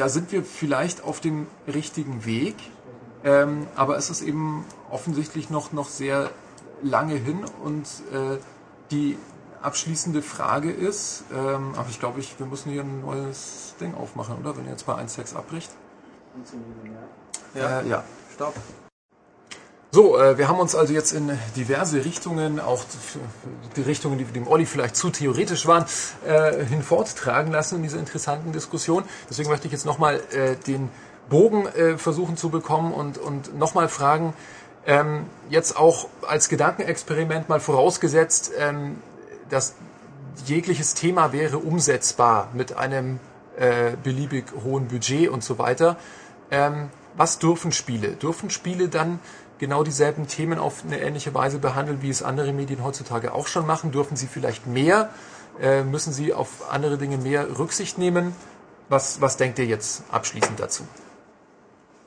da 0.00 0.08
sind 0.08 0.32
wir 0.32 0.42
vielleicht 0.44 1.04
auf 1.04 1.20
dem 1.20 1.46
richtigen 1.66 2.24
Weg, 2.24 2.56
ähm, 3.22 3.66
aber 3.76 3.98
es 3.98 4.08
ist 4.08 4.22
eben 4.22 4.64
offensichtlich 4.90 5.50
noch, 5.50 5.72
noch 5.72 5.88
sehr 5.88 6.30
lange 6.82 7.16
hin 7.16 7.44
und 7.62 7.84
äh, 8.10 8.38
die 8.90 9.18
abschließende 9.60 10.22
Frage 10.22 10.70
ist, 10.72 11.24
ähm, 11.34 11.74
aber 11.76 11.90
ich 11.90 12.00
glaube, 12.00 12.18
ich, 12.18 12.38
wir 12.38 12.46
müssen 12.46 12.72
hier 12.72 12.80
ein 12.80 13.02
neues 13.02 13.74
Ding 13.78 13.94
aufmachen, 13.94 14.38
oder? 14.38 14.56
Wenn 14.56 14.64
ihr 14.64 14.70
jetzt 14.70 14.86
bei 14.86 14.94
1.6 14.94 15.36
abbricht. 15.36 15.70
Ja, 17.54 17.80
Äh, 17.80 17.88
ja. 17.88 18.04
stopp. 18.32 18.54
So, 19.92 20.16
äh, 20.16 20.38
wir 20.38 20.46
haben 20.46 20.60
uns 20.60 20.76
also 20.76 20.92
jetzt 20.92 21.12
in 21.12 21.36
diverse 21.56 22.04
Richtungen, 22.04 22.60
auch 22.60 22.84
die 23.74 23.82
Richtungen, 23.82 24.18
die 24.18 24.24
dem 24.24 24.46
Olli 24.46 24.64
vielleicht 24.64 24.94
zu 24.94 25.10
theoretisch 25.10 25.66
waren, 25.66 25.84
äh, 26.24 26.64
hinforttragen 26.64 27.50
lassen 27.50 27.76
in 27.76 27.82
dieser 27.82 27.98
interessanten 27.98 28.52
Diskussion. 28.52 29.02
Deswegen 29.28 29.50
möchte 29.50 29.66
ich 29.66 29.72
jetzt 29.72 29.86
nochmal 29.86 30.20
äh, 30.30 30.54
den 30.54 30.90
Bogen 31.28 31.66
äh, 31.66 31.98
versuchen 31.98 32.36
zu 32.36 32.50
bekommen 32.50 32.92
und, 32.92 33.18
und 33.18 33.58
nochmal 33.58 33.88
fragen, 33.88 34.32
ähm, 34.86 35.26
jetzt 35.48 35.76
auch 35.76 36.06
als 36.22 36.48
Gedankenexperiment 36.48 37.48
mal 37.48 37.58
vorausgesetzt, 37.58 38.52
ähm, 38.56 38.98
dass 39.48 39.74
jegliches 40.46 40.94
Thema 40.94 41.32
wäre 41.32 41.58
umsetzbar 41.58 42.48
mit 42.52 42.76
einem 42.76 43.18
äh, 43.56 43.96
beliebig 44.04 44.44
hohen 44.64 44.86
Budget 44.86 45.28
und 45.30 45.42
so 45.42 45.58
weiter. 45.58 45.96
Ähm, 46.52 46.90
was 47.16 47.40
dürfen 47.40 47.72
Spiele? 47.72 48.10
Dürfen 48.10 48.50
Spiele 48.50 48.88
dann 48.88 49.18
genau 49.60 49.84
dieselben 49.84 50.26
Themen 50.26 50.58
auf 50.58 50.82
eine 50.84 51.00
ähnliche 51.00 51.32
Weise 51.34 51.58
behandeln, 51.58 52.02
wie 52.02 52.10
es 52.10 52.22
andere 52.24 52.52
Medien 52.52 52.82
heutzutage 52.82 53.32
auch 53.32 53.46
schon 53.46 53.66
machen? 53.66 53.92
Dürfen 53.92 54.16
sie 54.16 54.26
vielleicht 54.26 54.66
mehr? 54.66 55.10
Äh, 55.60 55.84
müssen 55.84 56.12
sie 56.12 56.32
auf 56.32 56.72
andere 56.72 56.98
Dinge 56.98 57.18
mehr 57.18 57.58
Rücksicht 57.58 57.98
nehmen? 57.98 58.34
Was, 58.88 59.20
was 59.20 59.36
denkt 59.36 59.58
ihr 59.60 59.66
jetzt 59.66 60.02
abschließend 60.10 60.58
dazu? 60.58 60.82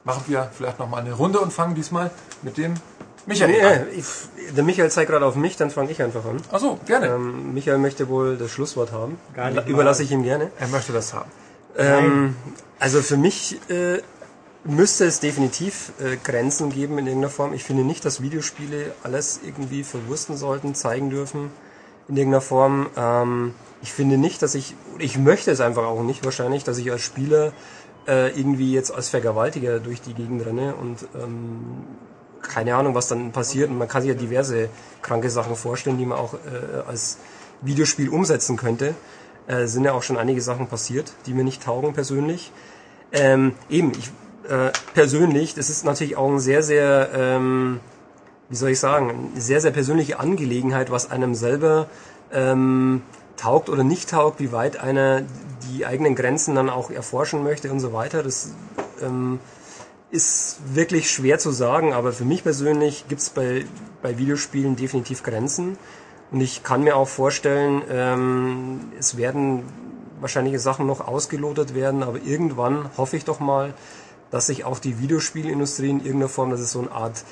Machen 0.03 0.23
wir 0.27 0.49
vielleicht 0.51 0.79
nochmal 0.79 1.01
eine 1.01 1.13
Runde 1.13 1.39
und 1.39 1.53
fangen 1.53 1.75
diesmal 1.75 2.11
mit 2.41 2.57
dem 2.57 2.73
Michael 3.25 3.55
Ja, 3.55 3.69
an. 3.69 3.87
ich, 3.95 4.05
der 4.53 4.63
Michael 4.65 4.91
zeigt 4.91 5.09
gerade 5.09 5.25
auf 5.25 5.35
mich, 5.35 5.55
dann 5.55 5.69
fange 5.69 5.91
ich 5.91 6.01
einfach 6.01 6.25
an. 6.25 6.41
Achso, 6.51 6.77
gerne. 6.85 7.07
Ähm, 7.07 7.53
Michael 7.53 7.77
möchte 7.77 8.09
wohl 8.09 8.35
das 8.35 8.51
Schlusswort 8.51 8.91
haben. 8.91 9.17
Gar 9.33 9.51
nicht 9.51 9.67
Überlasse 9.69 10.01
mal. 10.01 10.05
ich 10.05 10.11
ihm 10.11 10.23
gerne. 10.23 10.51
er 10.59 10.67
möchte 10.67 10.91
das 10.91 11.13
haben. 11.13 11.31
Ähm, 11.77 12.35
also 12.79 13.01
für 13.01 13.15
mich 13.17 13.59
äh, 13.69 13.99
müsste 14.65 15.05
es 15.05 15.19
definitiv 15.19 15.93
äh, 15.99 16.17
Grenzen 16.17 16.69
geben 16.69 16.97
in 16.97 17.07
irgendeiner 17.07 17.31
Form. 17.31 17.53
Ich 17.53 17.63
finde 17.63 17.83
nicht, 17.83 18.05
dass 18.05 18.21
Videospiele 18.21 18.93
alles 19.03 19.41
irgendwie 19.45 19.83
verwursten 19.83 20.37
sollten, 20.37 20.75
zeigen 20.75 21.09
dürfen 21.09 21.51
in 22.07 22.17
irgendeiner 22.17 22.41
Form. 22.41 22.87
Ähm, 22.95 23.53
ich 23.81 23.91
finde 23.91 24.17
nicht, 24.17 24.41
dass 24.41 24.55
ich, 24.55 24.75
ich 24.99 25.17
möchte 25.17 25.51
es 25.51 25.59
einfach 25.59 25.83
auch 25.83 26.03
nicht 26.03 26.23
wahrscheinlich, 26.23 26.63
dass 26.63 26.77
ich 26.77 26.91
als 26.91 27.01
Spieler 27.01 27.51
äh, 28.07 28.29
irgendwie 28.37 28.73
jetzt 28.73 28.93
als 28.93 29.09
Vergewaltiger 29.09 29.79
durch 29.79 30.01
die 30.01 30.13
Gegend 30.13 30.45
renne 30.45 30.75
und 30.75 31.07
ähm, 31.15 31.83
keine 32.41 32.75
Ahnung, 32.75 32.95
was 32.95 33.07
dann 33.07 33.31
passiert. 33.31 33.69
Und 33.69 33.77
man 33.77 33.87
kann 33.87 34.01
sich 34.01 34.09
ja 34.09 34.15
diverse 34.15 34.69
kranke 35.01 35.29
Sachen 35.29 35.55
vorstellen, 35.55 35.97
die 35.97 36.05
man 36.05 36.17
auch 36.17 36.33
äh, 36.33 36.87
als 36.87 37.17
Videospiel 37.61 38.09
umsetzen 38.09 38.57
könnte. 38.57 38.95
Äh, 39.47 39.67
sind 39.67 39.83
ja 39.83 39.93
auch 39.93 40.03
schon 40.03 40.17
einige 40.17 40.41
Sachen 40.41 40.67
passiert, 40.67 41.13
die 41.25 41.33
mir 41.33 41.43
nicht 41.43 41.63
taugen 41.63 41.93
persönlich. 41.93 42.51
Ähm, 43.11 43.53
eben, 43.69 43.91
ich 43.97 44.11
äh, 44.49 44.71
persönlich, 44.93 45.55
das 45.55 45.69
ist 45.69 45.85
natürlich 45.85 46.17
auch 46.17 46.29
ein 46.29 46.39
sehr, 46.39 46.63
sehr, 46.63 47.09
ähm, 47.15 47.79
wie 48.49 48.55
soll 48.55 48.69
ich 48.69 48.79
sagen, 48.79 49.31
eine 49.33 49.41
sehr, 49.41 49.61
sehr 49.61 49.71
persönliche 49.71 50.19
Angelegenheit, 50.19 50.91
was 50.91 51.11
einem 51.11 51.35
selber 51.35 51.87
ähm, 52.31 53.01
taugt 53.37 53.69
oder 53.69 53.83
nicht 53.83 54.09
taugt, 54.09 54.39
wie 54.39 54.51
weit 54.51 54.77
einer 54.77 55.23
die 55.69 55.85
eigenen 55.85 56.15
Grenzen 56.15 56.55
dann 56.55 56.69
auch 56.69 56.91
erforschen 56.91 57.43
möchte 57.43 57.71
und 57.71 57.79
so 57.79 57.93
weiter. 57.93 58.23
Das 58.23 58.53
ähm, 59.01 59.39
ist 60.11 60.57
wirklich 60.73 61.09
schwer 61.09 61.39
zu 61.39 61.51
sagen, 61.51 61.93
aber 61.93 62.11
für 62.13 62.25
mich 62.25 62.43
persönlich 62.43 63.05
gibt 63.07 63.21
es 63.21 63.29
bei, 63.29 63.65
bei 64.01 64.17
Videospielen 64.17 64.75
definitiv 64.75 65.23
Grenzen. 65.23 65.77
Und 66.31 66.41
ich 66.41 66.63
kann 66.63 66.83
mir 66.83 66.95
auch 66.95 67.07
vorstellen, 67.07 67.81
ähm, 67.89 68.91
es 68.99 69.17
werden 69.17 69.63
wahrscheinlich 70.19 70.59
Sachen 70.61 70.87
noch 70.87 71.07
ausgelotet 71.07 71.75
werden, 71.75 72.03
aber 72.03 72.19
irgendwann 72.23 72.89
hoffe 72.97 73.17
ich 73.17 73.25
doch 73.25 73.39
mal, 73.39 73.73
dass 74.33 74.47
sich 74.47 74.65
auch 74.65 74.79
die 74.79 74.99
Videospielindustrie 74.99 75.91
in 75.91 75.97
irgendeiner 75.99 76.27
Form, 76.27 76.49
dass 76.49 76.59
es 76.59 76.71
so 76.71 76.79
eine 76.79 76.91
Art 76.91 77.23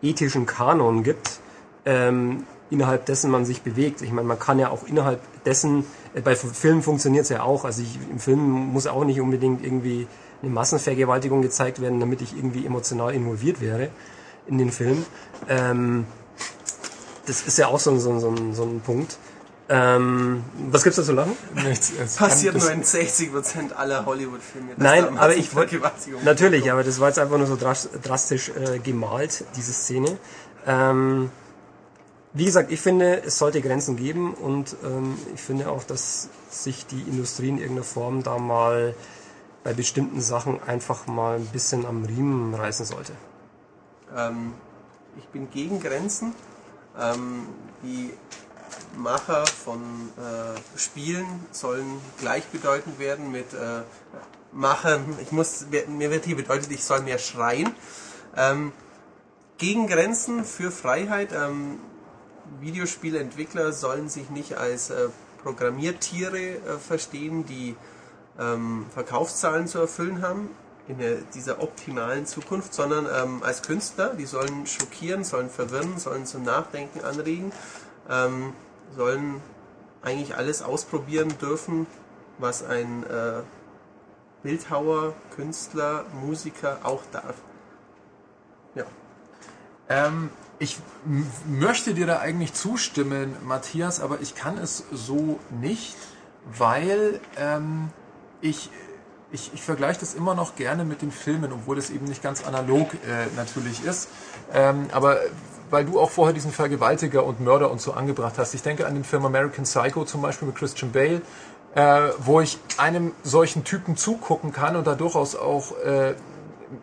ethischen 0.00 0.46
Kanon 0.46 1.02
gibt, 1.02 1.38
ähm, 1.84 2.44
innerhalb 2.70 3.04
dessen 3.04 3.30
man 3.30 3.44
sich 3.44 3.60
bewegt. 3.60 4.00
Ich 4.00 4.10
meine, 4.10 4.26
man 4.26 4.38
kann 4.38 4.58
ja 4.58 4.70
auch 4.70 4.86
innerhalb 4.86 5.20
dessen, 5.44 5.84
äh, 6.14 6.22
bei 6.22 6.34
Filmen 6.34 6.82
funktioniert 6.82 7.24
es 7.24 7.28
ja 7.28 7.42
auch, 7.42 7.66
also 7.66 7.82
ich, 7.82 7.98
im 8.10 8.18
Film 8.18 8.40
muss 8.40 8.86
auch 8.86 9.04
nicht 9.04 9.20
unbedingt 9.20 9.62
irgendwie 9.62 10.06
eine 10.40 10.50
Massenvergewaltigung 10.50 11.42
gezeigt 11.42 11.82
werden, 11.82 12.00
damit 12.00 12.22
ich 12.22 12.34
irgendwie 12.34 12.64
emotional 12.64 13.14
involviert 13.14 13.60
wäre 13.60 13.90
in 14.46 14.56
den 14.56 14.72
Film. 14.72 15.04
Ähm, 15.50 16.06
das 17.26 17.42
ist 17.42 17.58
ja 17.58 17.66
auch 17.66 17.80
so, 17.80 17.90
ein- 17.90 18.00
so, 18.00 18.10
ein- 18.12 18.20
so, 18.20 18.30
ein- 18.30 18.54
so 18.54 18.62
ein 18.62 18.80
Punkt. 18.80 19.18
Ähm, 19.68 20.44
was 20.70 20.84
gibt's 20.84 20.96
da 20.96 21.02
zu 21.02 21.12
lachen? 21.12 21.36
Nichts, 21.54 21.92
es 22.00 22.14
Passiert 22.16 22.56
nur 22.56 22.70
in 22.70 22.84
60% 22.84 23.72
aller 23.72 24.06
Hollywood-Filme. 24.06 24.74
Nein, 24.76 25.18
aber 25.18 25.34
ich 25.34 25.54
wollte 25.56 25.80
natürlich, 26.24 26.70
aber 26.70 26.84
das 26.84 27.00
war 27.00 27.08
jetzt 27.08 27.18
einfach 27.18 27.36
nur 27.36 27.48
so 27.48 27.56
dras- 27.56 27.88
drastisch 28.02 28.50
äh, 28.50 28.78
gemalt 28.78 29.44
diese 29.56 29.72
Szene. 29.72 30.18
Ähm, 30.66 31.30
wie 32.32 32.44
gesagt, 32.44 32.70
ich 32.70 32.80
finde, 32.80 33.22
es 33.24 33.38
sollte 33.38 33.60
Grenzen 33.60 33.96
geben 33.96 34.34
und 34.34 34.76
ähm, 34.84 35.16
ich 35.34 35.40
finde 35.40 35.68
auch, 35.68 35.82
dass 35.82 36.28
sich 36.50 36.86
die 36.86 37.00
Industrie 37.02 37.48
in 37.48 37.58
irgendeiner 37.58 37.84
Form 37.84 38.22
da 38.22 38.38
mal 38.38 38.94
bei 39.64 39.72
bestimmten 39.72 40.20
Sachen 40.20 40.62
einfach 40.62 41.08
mal 41.08 41.36
ein 41.36 41.46
bisschen 41.46 41.86
am 41.86 42.04
Riemen 42.04 42.54
reißen 42.54 42.86
sollte. 42.86 43.12
Ähm, 44.16 44.52
ich 45.18 45.26
bin 45.28 45.50
gegen 45.50 45.80
Grenzen. 45.80 46.34
Ähm, 47.00 47.46
die 47.82 48.12
Macher 48.96 49.46
von 49.46 49.80
äh, 50.16 50.78
Spielen 50.78 51.26
sollen 51.52 52.00
gleichbedeutend 52.18 52.98
werden 52.98 53.30
mit 53.30 53.52
äh, 53.52 53.82
Machern. 54.52 55.18
Ich 55.22 55.32
muss, 55.32 55.66
mir 55.88 56.10
wird 56.10 56.24
hier 56.24 56.36
bedeutet, 56.36 56.70
ich 56.70 56.84
soll 56.84 57.02
mehr 57.02 57.18
schreien. 57.18 57.74
Ähm, 58.36 58.72
gegen 59.58 59.86
Grenzen 59.86 60.44
für 60.44 60.70
Freiheit. 60.70 61.30
Ähm, 61.32 61.78
Videospielentwickler 62.60 63.72
sollen 63.72 64.08
sich 64.08 64.30
nicht 64.30 64.56
als 64.56 64.90
äh, 64.90 65.08
Programmiertiere 65.42 66.38
äh, 66.38 66.78
verstehen, 66.78 67.44
die 67.46 67.76
ähm, 68.38 68.86
Verkaufszahlen 68.92 69.66
zu 69.66 69.78
erfüllen 69.78 70.22
haben 70.22 70.50
in 70.88 70.98
der, 70.98 71.16
dieser 71.34 71.62
optimalen 71.62 72.26
Zukunft, 72.26 72.72
sondern 72.72 73.06
ähm, 73.06 73.42
als 73.42 73.62
Künstler, 73.62 74.14
die 74.14 74.26
sollen 74.26 74.66
schockieren, 74.66 75.24
sollen 75.24 75.50
verwirren, 75.50 75.98
sollen 75.98 76.26
zum 76.26 76.44
Nachdenken 76.44 77.04
anregen, 77.04 77.52
ähm, 78.10 78.52
sollen 78.94 79.40
eigentlich 80.02 80.36
alles 80.36 80.62
ausprobieren 80.62 81.34
dürfen, 81.40 81.86
was 82.38 82.62
ein 82.62 83.02
äh, 83.04 83.42
Bildhauer, 84.42 85.14
Künstler, 85.34 86.04
Musiker 86.22 86.78
auch 86.84 87.02
darf. 87.10 87.34
Ja. 88.74 88.84
Ähm, 89.88 90.30
ich 90.58 90.78
möchte 91.46 91.94
dir 91.94 92.06
da 92.06 92.18
eigentlich 92.18 92.54
zustimmen, 92.54 93.36
Matthias, 93.44 94.00
aber 94.00 94.20
ich 94.20 94.34
kann 94.34 94.56
es 94.58 94.84
so 94.92 95.38
nicht, 95.60 95.96
weil 96.46 97.20
ähm, 97.36 97.90
ich, 98.40 98.70
ich, 99.32 99.52
ich 99.52 99.62
vergleiche 99.62 100.00
das 100.00 100.14
immer 100.14 100.34
noch 100.34 100.56
gerne 100.56 100.84
mit 100.84 101.02
den 101.02 101.10
Filmen, 101.10 101.52
obwohl 101.52 101.76
es 101.78 101.90
eben 101.90 102.06
nicht 102.06 102.22
ganz 102.22 102.44
analog 102.44 102.94
äh, 102.94 103.26
natürlich 103.36 103.84
ist. 103.84 104.08
Ähm, 104.54 104.88
aber 104.92 105.18
weil 105.70 105.84
du 105.84 106.00
auch 106.00 106.10
vorher 106.10 106.32
diesen 106.32 106.52
Vergewaltiger 106.52 107.24
und 107.24 107.40
Mörder 107.40 107.70
und 107.70 107.80
so 107.80 107.92
angebracht 107.92 108.34
hast. 108.38 108.54
Ich 108.54 108.62
denke 108.62 108.86
an 108.86 108.94
den 108.94 109.04
Film 109.04 109.24
American 109.24 109.64
Psycho 109.64 110.04
zum 110.04 110.22
Beispiel 110.22 110.48
mit 110.48 110.56
Christian 110.56 110.92
Bale, 110.92 111.22
äh, 111.74 112.10
wo 112.18 112.40
ich 112.40 112.58
einem 112.78 113.12
solchen 113.22 113.64
Typen 113.64 113.96
zugucken 113.96 114.52
kann 114.52 114.76
und 114.76 114.86
da 114.86 114.94
durchaus 114.94 115.36
auch 115.36 115.76
äh, 115.84 116.14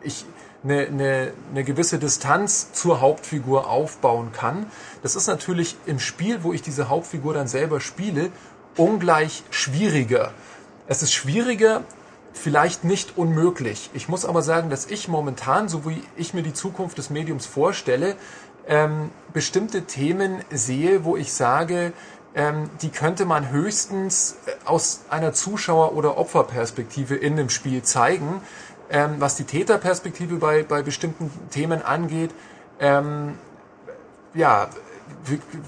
ich 0.01 0.25
eine, 0.63 0.87
eine, 0.87 1.33
eine 1.51 1.63
gewisse 1.63 1.99
Distanz 1.99 2.71
zur 2.71 3.01
Hauptfigur 3.01 3.69
aufbauen 3.69 4.31
kann. 4.31 4.67
Das 5.01 5.15
ist 5.15 5.27
natürlich 5.27 5.75
im 5.85 5.99
Spiel, 5.99 6.43
wo 6.43 6.53
ich 6.53 6.61
diese 6.61 6.89
Hauptfigur 6.89 7.33
dann 7.33 7.47
selber 7.47 7.79
spiele, 7.81 8.29
ungleich 8.77 9.43
schwieriger. 9.49 10.31
Es 10.87 11.03
ist 11.03 11.13
schwieriger, 11.13 11.83
vielleicht 12.33 12.83
nicht 12.83 13.17
unmöglich. 13.17 13.89
Ich 13.93 14.09
muss 14.09 14.25
aber 14.25 14.41
sagen, 14.41 14.69
dass 14.69 14.85
ich 14.85 15.07
momentan, 15.07 15.69
so 15.69 15.85
wie 15.85 16.01
ich 16.17 16.33
mir 16.33 16.43
die 16.43 16.53
Zukunft 16.53 16.97
des 16.97 17.09
Mediums 17.09 17.45
vorstelle, 17.45 18.15
ähm, 18.67 19.11
bestimmte 19.33 19.83
Themen 19.83 20.41
sehe, 20.51 21.03
wo 21.03 21.17
ich 21.17 21.33
sage, 21.33 21.93
ähm, 22.35 22.69
die 22.81 22.89
könnte 22.89 23.25
man 23.25 23.51
höchstens 23.51 24.37
äh, 24.45 24.51
aus 24.65 25.01
einer 25.09 25.33
Zuschauer- 25.33 25.93
oder 25.93 26.17
Opferperspektive 26.17 27.15
in 27.15 27.35
dem 27.35 27.49
Spiel 27.49 27.83
zeigen. 27.83 28.41
Ähm, 28.89 29.15
was 29.19 29.35
die 29.35 29.45
Täterperspektive 29.45 30.35
bei, 30.37 30.63
bei 30.63 30.81
bestimmten 30.81 31.31
Themen 31.49 31.81
angeht, 31.81 32.31
ähm, 32.79 33.37
ja, 34.33 34.67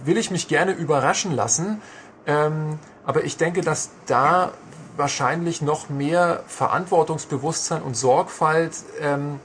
will 0.03 0.17
ich 0.17 0.31
mich 0.31 0.47
gerne 0.47 0.71
überraschen 0.71 1.31
lassen. 1.31 1.81
Ähm, 2.27 2.79
aber 3.05 3.23
ich 3.23 3.37
denke, 3.37 3.61
dass 3.61 3.91
da 4.07 4.51
wahrscheinlich 4.97 5.61
noch 5.61 5.89
mehr 5.89 6.43
Verantwortungsbewusstsein 6.47 7.81
und 7.81 7.95
Sorgfalt 7.95 8.73
ähm, 9.01 9.39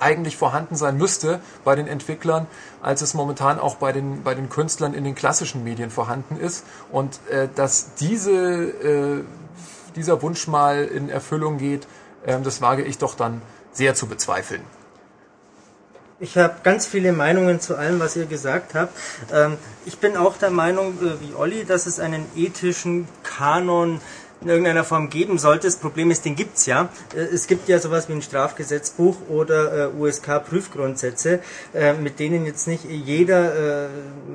eigentlich 0.00 0.36
vorhanden 0.36 0.76
sein 0.76 0.96
müsste 0.96 1.40
bei 1.64 1.74
den 1.74 1.86
Entwicklern, 1.86 2.46
als 2.82 3.02
es 3.02 3.14
momentan 3.14 3.58
auch 3.58 3.76
bei 3.76 3.92
den, 3.92 4.22
bei 4.22 4.34
den 4.34 4.48
Künstlern 4.48 4.94
in 4.94 5.04
den 5.04 5.14
klassischen 5.14 5.64
Medien 5.64 5.90
vorhanden 5.90 6.38
ist. 6.38 6.64
Und 6.90 7.20
äh, 7.30 7.48
dass 7.54 7.94
diese, 7.94 8.32
äh, 8.32 9.24
dieser 9.94 10.22
Wunsch 10.22 10.46
mal 10.46 10.84
in 10.84 11.08
Erfüllung 11.08 11.58
geht, 11.58 11.86
äh, 12.24 12.40
das 12.40 12.60
wage 12.60 12.82
ich 12.82 12.98
doch 12.98 13.14
dann 13.14 13.42
sehr 13.72 13.94
zu 13.94 14.06
bezweifeln. 14.06 14.62
Ich 16.18 16.38
habe 16.38 16.56
ganz 16.62 16.86
viele 16.86 17.12
Meinungen 17.12 17.60
zu 17.60 17.76
allem, 17.76 18.00
was 18.00 18.16
ihr 18.16 18.24
gesagt 18.24 18.74
habt. 18.74 18.96
Ähm, 19.30 19.58
ich 19.84 19.98
bin 19.98 20.16
auch 20.16 20.38
der 20.38 20.50
Meinung, 20.50 20.94
äh, 21.02 21.20
wie 21.20 21.34
Olli, 21.34 21.66
dass 21.66 21.84
es 21.84 22.00
einen 22.00 22.24
ethischen 22.34 23.06
Kanon 23.22 24.00
in 24.40 24.48
irgendeiner 24.48 24.84
Form 24.84 25.10
geben 25.10 25.38
sollte. 25.38 25.66
Das 25.66 25.76
Problem 25.76 26.10
ist, 26.10 26.24
den 26.24 26.36
gibt's 26.36 26.66
ja. 26.66 26.88
Äh, 27.14 27.20
es 27.20 27.46
gibt 27.46 27.68
ja 27.68 27.78
sowas 27.78 28.08
wie 28.08 28.12
ein 28.12 28.22
Strafgesetzbuch 28.22 29.16
oder 29.28 29.86
äh, 29.86 29.98
USK-Prüfgrundsätze, 29.98 31.40
äh, 31.74 31.94
mit 31.94 32.18
denen 32.20 32.46
jetzt 32.46 32.66
nicht 32.66 32.84
jeder 32.84 33.88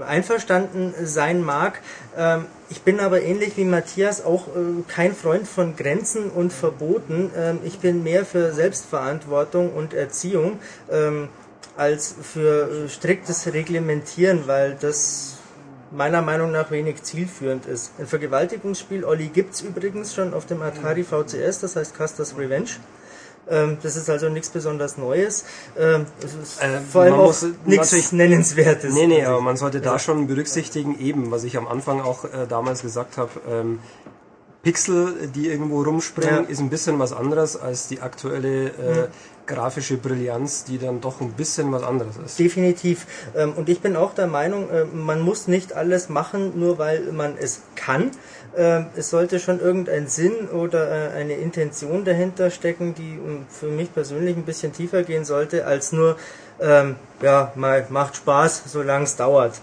einverstanden 0.07 0.93
sein 1.03 1.41
mag. 1.41 1.81
Ähm, 2.17 2.45
ich 2.69 2.81
bin 2.81 2.99
aber 2.99 3.21
ähnlich 3.21 3.57
wie 3.57 3.65
Matthias 3.65 4.23
auch 4.23 4.47
kein 4.87 5.13
Freund 5.13 5.47
von 5.47 5.75
Grenzen 5.75 6.29
und 6.29 6.53
Verboten. 6.53 7.31
Ähm, 7.37 7.59
ich 7.63 7.79
bin 7.79 8.03
mehr 8.03 8.25
für 8.25 8.53
Selbstverantwortung 8.53 9.73
und 9.73 9.93
Erziehung 9.93 10.59
ähm, 10.89 11.29
als 11.77 12.15
für 12.21 12.87
striktes 12.89 13.51
Reglementieren, 13.53 14.47
weil 14.47 14.77
das 14.79 15.40
meiner 15.91 16.21
Meinung 16.21 16.51
nach 16.51 16.71
wenig 16.71 17.03
zielführend 17.03 17.65
ist. 17.65 17.91
Ein 17.99 18.07
Vergewaltigungsspiel, 18.07 19.03
Olli, 19.03 19.27
gibt 19.27 19.53
es 19.53 19.61
übrigens 19.61 20.13
schon 20.13 20.33
auf 20.33 20.45
dem 20.45 20.61
Atari 20.61 21.03
VCS, 21.03 21.59
das 21.59 21.75
heißt 21.75 21.95
Custer's 21.95 22.37
Revenge. 22.37 22.69
Ähm, 23.49 23.77
das 23.81 23.95
ist 23.95 24.09
also 24.09 24.29
nichts 24.29 24.49
besonders 24.49 24.97
Neues. 24.97 25.45
Ähm, 25.77 26.05
äh, 26.59 26.79
vor 26.79 27.01
allem 27.01 27.15
auch 27.15 27.35
nichts 27.65 28.11
Nennenswertes. 28.11 28.93
Nee, 28.93 29.07
nee, 29.07 29.25
aber 29.25 29.41
man 29.41 29.57
sollte 29.57 29.81
da 29.81 29.99
schon 29.99 30.27
berücksichtigen, 30.27 30.99
eben, 30.99 31.31
was 31.31 31.43
ich 31.43 31.57
am 31.57 31.67
Anfang 31.67 32.01
auch 32.01 32.25
äh, 32.25 32.47
damals 32.47 32.81
gesagt 32.81 33.17
habe, 33.17 33.31
ähm, 33.49 33.79
Pixel, 34.63 35.29
die 35.33 35.49
irgendwo 35.49 35.81
rumspringen, 35.81 36.43
ja. 36.43 36.49
ist 36.49 36.59
ein 36.59 36.69
bisschen 36.69 36.99
was 36.99 37.13
anderes 37.13 37.57
als 37.57 37.87
die 37.87 38.01
aktuelle 38.01 38.67
äh, 38.67 39.07
grafische 39.45 39.97
Brillanz, 39.97 40.63
die 40.63 40.77
dann 40.77 41.01
doch 41.01 41.21
ein 41.21 41.33
bisschen 41.33 41.71
was 41.71 41.83
anderes 41.83 42.17
ist. 42.17 42.39
Definitiv. 42.39 43.05
Ähm, 43.35 43.53
und 43.53 43.69
ich 43.69 43.81
bin 43.81 43.95
auch 43.95 44.13
der 44.13 44.27
Meinung, 44.27 44.69
äh, 44.69 44.85
man 44.85 45.21
muss 45.21 45.47
nicht 45.47 45.73
alles 45.73 46.09
machen, 46.09 46.59
nur 46.59 46.77
weil 46.77 47.11
man 47.11 47.37
es 47.37 47.61
kann. 47.75 48.11
Ähm, 48.55 48.87
es 48.95 49.09
sollte 49.09 49.39
schon 49.39 49.59
irgendein 49.59 50.07
Sinn 50.07 50.49
oder 50.49 51.13
äh, 51.13 51.17
eine 51.17 51.33
Intention 51.33 52.05
dahinter 52.05 52.51
stecken, 52.51 52.93
die 52.95 53.13
ähm, 53.13 53.45
für 53.49 53.67
mich 53.67 53.93
persönlich 53.93 54.35
ein 54.37 54.45
bisschen 54.45 54.73
tiefer 54.73 55.03
gehen 55.03 55.25
sollte, 55.25 55.65
als 55.65 55.91
nur, 55.91 56.15
ja, 57.23 57.51
mal 57.55 57.87
macht 57.89 58.17
Spaß, 58.17 58.65
solange 58.67 59.05
es 59.05 59.15
dauert. 59.15 59.59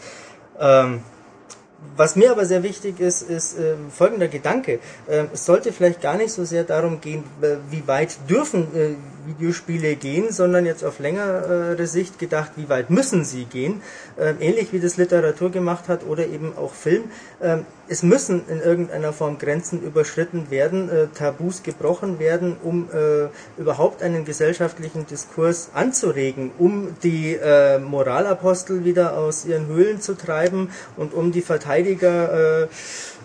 Was 1.97 2.17
mir 2.17 2.33
aber 2.33 2.45
sehr 2.45 2.63
wichtig 2.63 2.99
ist, 2.99 3.23
ist 3.23 3.59
äh, 3.59 3.75
folgender 3.91 4.29
Gedanke. 4.29 4.81
Äh, 5.07 5.27
es 5.33 5.47
sollte 5.47 5.73
vielleicht 5.73 6.01
gar 6.01 6.17
nicht 6.17 6.33
so 6.33 6.45
sehr 6.45 6.65
darum 6.65 7.01
gehen, 7.01 7.23
äh, 7.41 7.57
wie 7.71 7.87
weit 7.87 8.17
dürfen 8.29 8.67
äh, 8.75 8.95
Videospiele 9.29 9.97
gehen, 9.97 10.33
sondern 10.33 10.67
jetzt 10.67 10.85
auf 10.85 10.99
längere 10.99 11.87
Sicht 11.87 12.19
gedacht, 12.19 12.53
wie 12.57 12.69
weit 12.69 12.91
müssen 12.91 13.25
sie 13.25 13.45
gehen. 13.45 13.83
Ähm, 14.19 14.37
ähnlich 14.41 14.73
wie 14.73 14.81
das 14.81 14.97
Literatur 14.97 15.51
gemacht 15.51 15.89
hat 15.89 16.05
oder 16.05 16.27
eben 16.27 16.55
auch 16.57 16.73
Film. 16.73 17.05
Ähm, 17.41 17.65
es 17.89 18.03
müssen 18.03 18.43
in 18.49 18.61
irgendeiner 18.61 19.13
Form 19.13 19.39
Grenzen 19.39 19.83
überschritten 19.83 20.51
werden, 20.51 20.91
äh, 20.91 21.07
Tabus 21.15 21.63
gebrochen 21.63 22.19
werden, 22.19 22.57
um 22.63 22.89
äh, 22.93 23.29
überhaupt 23.61 24.03
einen 24.03 24.25
gesellschaftlichen 24.25 25.07
Diskurs 25.07 25.71
anzuregen, 25.75 26.51
um 26.59 26.97
die 27.03 27.35
äh, 27.35 27.79
Moralapostel 27.79 28.85
wieder 28.85 29.17
aus 29.17 29.45
ihren 29.45 29.67
Höhlen 29.67 30.01
zu 30.01 30.15
treiben 30.15 30.71
und 30.97 31.15
um 31.15 31.33
die 31.33 31.43
Verteidiger 31.43 32.69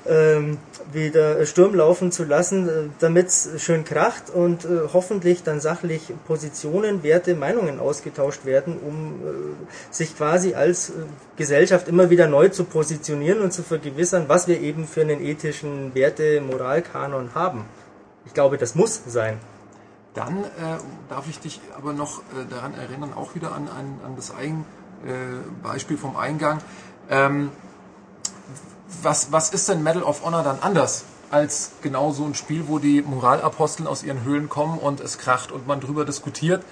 ähm, 0.05 0.57
wieder 0.91 1.45
Sturm 1.45 1.75
laufen 1.75 2.11
zu 2.11 2.23
lassen, 2.23 2.67
äh, 2.67 2.71
damit 2.99 3.27
es 3.27 3.49
schön 3.57 3.85
kracht 3.85 4.30
und 4.30 4.65
äh, 4.65 4.89
hoffentlich 4.91 5.43
dann 5.43 5.59
sachlich 5.59 6.13
Positionen, 6.27 7.03
Werte, 7.03 7.35
Meinungen 7.35 7.80
ausgetauscht 7.80 8.45
werden, 8.45 8.77
um 8.80 9.21
äh, 9.21 9.93
sich 9.93 10.17
quasi 10.17 10.55
als 10.55 10.89
äh, 10.89 10.93
Gesellschaft 11.38 11.88
immer 11.88 12.09
wieder 12.09 12.27
neu 12.27 12.49
zu 12.49 12.65
positionieren 12.65 13.41
und 13.41 13.53
zu 13.53 13.63
vergewissern, 13.63 14.25
was 14.27 14.47
wir 14.47 14.59
eben 14.59 14.88
für 14.88 15.01
einen 15.01 15.21
ethischen 15.21 15.95
Werte, 15.95 16.41
Moralkanon 16.41 17.34
haben. 17.34 17.65
Ich 18.25 18.34
glaube, 18.34 18.57
das 18.57 18.75
muss 18.75 19.01
sein. 19.07 19.38
Dann 20.13 20.43
äh, 20.43 20.47
darf 21.09 21.27
ich 21.30 21.39
dich 21.39 21.61
aber 21.77 21.93
noch 21.93 22.19
äh, 22.19 22.45
daran 22.49 22.73
erinnern, 22.73 23.13
auch 23.13 23.35
wieder 23.35 23.53
an, 23.53 23.67
an, 23.67 23.99
an 24.05 24.15
das 24.15 24.31
Ein, 24.31 24.65
Beispiel 25.61 25.97
vom 25.97 26.15
Eingang. 26.15 26.59
Ähm, 27.09 27.51
was, 29.01 29.31
was 29.31 29.49
ist 29.49 29.69
denn 29.69 29.83
Medal 29.83 30.03
of 30.03 30.23
Honor 30.23 30.43
dann 30.43 30.59
anders 30.61 31.03
als 31.31 31.71
genau 31.81 32.11
so 32.11 32.25
ein 32.25 32.35
Spiel, 32.35 32.67
wo 32.67 32.79
die 32.79 33.01
Moralaposteln 33.01 33.87
aus 33.87 34.03
ihren 34.03 34.23
Höhlen 34.23 34.49
kommen 34.49 34.77
und 34.77 34.99
es 34.99 35.17
kracht 35.17 35.51
und 35.51 35.67
man 35.67 35.79
drüber 35.79 36.05
diskutiert? 36.05 36.63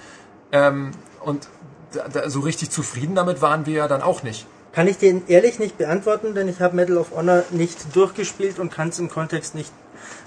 Ähm, 0.52 0.92
und 1.24 1.48
da, 1.94 2.08
da, 2.08 2.30
so 2.30 2.42
richtig 2.42 2.70
zufrieden 2.70 3.16
damit 3.16 3.42
waren 3.42 3.66
wir 3.66 3.74
ja 3.74 3.88
dann 3.88 4.02
auch 4.02 4.24
nicht. 4.24 4.46
Kann 4.72 4.88
ich 4.88 4.98
dir 4.98 5.22
ehrlich 5.28 5.60
nicht 5.60 5.78
beantworten, 5.78 6.34
denn 6.34 6.48
ich 6.48 6.62
habe 6.62 6.76
Medal 6.76 6.98
of 6.98 7.12
Honor 7.12 7.44
nicht 7.52 7.96
durchgespielt 7.96 8.60
und 8.60 8.72
kann 8.72 8.90
es 8.90 9.00
im 9.00 9.10
Kontext 9.10 9.56
nicht 9.56 9.72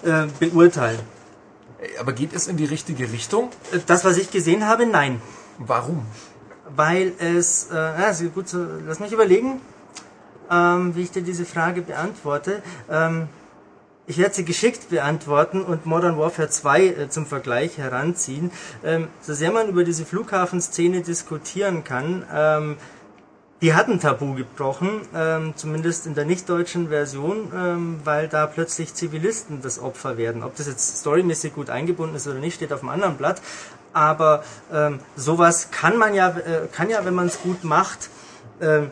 äh, 0.03 0.27
beurteilen. 0.39 1.01
Aber 2.01 2.13
geht 2.13 2.33
es 2.33 2.47
in 2.47 2.57
die 2.57 2.65
richtige 2.65 3.11
Richtung? 3.13 3.51
Das, 3.87 4.05
was 4.05 4.17
ich 4.17 4.31
gesehen 4.31 4.67
habe, 4.67 4.87
nein. 4.87 5.23
Warum? 5.59 6.05
Weil 6.75 7.13
es, 7.19 7.71
äh, 7.71 7.75
also 7.75 8.29
gut, 8.29 8.47
lass 8.87 9.01
mich 9.01 9.13
überlegen 9.13 9.61
ähm, 10.51 10.95
wie 10.95 11.03
ich 11.03 11.11
dir 11.11 11.23
diese 11.23 11.45
Frage 11.45 11.83
beantworte. 11.83 12.63
Ähm, 12.91 13.29
ich 14.07 14.19
werde 14.19 14.35
sie 14.35 14.45
geschickt 14.45 14.91
beantworten 14.91 15.63
und 15.63 15.87
Modern 15.87 16.19
Warfare 16.19 16.51
2 16.51 16.87
äh, 16.87 17.09
zum 17.09 17.25
Vergleich 17.27 17.79
heranziehen. 17.79 18.51
Ähm, 18.85 19.09
so 19.23 19.33
sehr 19.33 19.51
man 19.51 19.69
über 19.69 19.85
diese 19.85 20.05
Flughafenszene 20.05 21.01
diskutieren 21.01 21.85
kann, 21.85 22.25
ähm, 22.33 22.77
die 23.63 23.73
hatten 23.73 23.99
Tabu 23.99 24.35
gebrochen, 24.35 25.01
ähm, 25.15 25.55
zumindest 25.57 26.07
in 26.07 26.15
der 26.15 26.27
nicht-deutschen 26.27 26.89
Version, 26.89 27.51
ähm, 27.57 28.01
weil 28.05 28.29
da 28.29 28.47
plötzlich 28.47 28.93
Zivilisten 28.93 29.63
das 29.63 29.79
Opfer 29.79 30.19
werden. 30.19 30.43
Ob 30.43 30.55
das 30.57 30.67
jetzt 30.67 30.99
storymäßig 31.01 31.55
gut 31.55 31.71
eingebunden 31.71 32.15
ist 32.15 32.27
oder 32.27 32.41
nicht, 32.41 32.57
steht 32.57 32.75
auf 32.75 32.81
einem 32.81 32.91
anderen 32.91 33.17
Blatt. 33.17 33.41
Aber 33.95 34.45
ähm, 34.71 34.99
sowas 35.17 35.71
kann 35.71 35.97
man 35.97 36.13
ja, 36.13 36.29
äh, 36.37 36.67
kann 36.71 36.91
ja, 36.91 37.07
wenn 37.07 37.15
man 37.15 37.29
es 37.29 37.41
gut 37.41 37.65
macht, 37.65 38.11
ähm, 38.61 38.91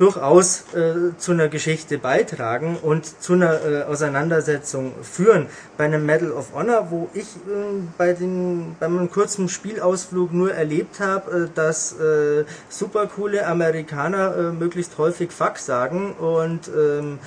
durchaus 0.00 0.64
äh, 0.72 1.14
zu 1.18 1.32
einer 1.32 1.48
Geschichte 1.48 1.98
beitragen 1.98 2.78
und 2.80 3.20
zu 3.20 3.34
einer 3.34 3.64
äh, 3.64 3.82
Auseinandersetzung 3.82 4.92
führen. 5.02 5.46
Bei 5.76 5.84
einem 5.84 6.06
Medal 6.06 6.32
of 6.32 6.54
Honor, 6.54 6.86
wo 6.90 7.10
ich 7.12 7.26
äh, 7.26 7.82
bei, 7.98 8.14
den, 8.14 8.76
bei 8.80 8.88
meinem 8.88 9.10
kurzen 9.10 9.50
Spielausflug 9.50 10.32
nur 10.32 10.54
erlebt 10.54 11.00
habe, 11.00 11.44
äh, 11.44 11.48
dass 11.54 11.92
äh, 12.00 12.46
super 12.70 13.08
coole 13.08 13.46
Amerikaner 13.46 14.34
äh, 14.36 14.42
möglichst 14.52 14.96
häufig 14.96 15.32
Fuck 15.32 15.58
sagen 15.58 16.14
und 16.14 16.70
ähm, 16.74 17.18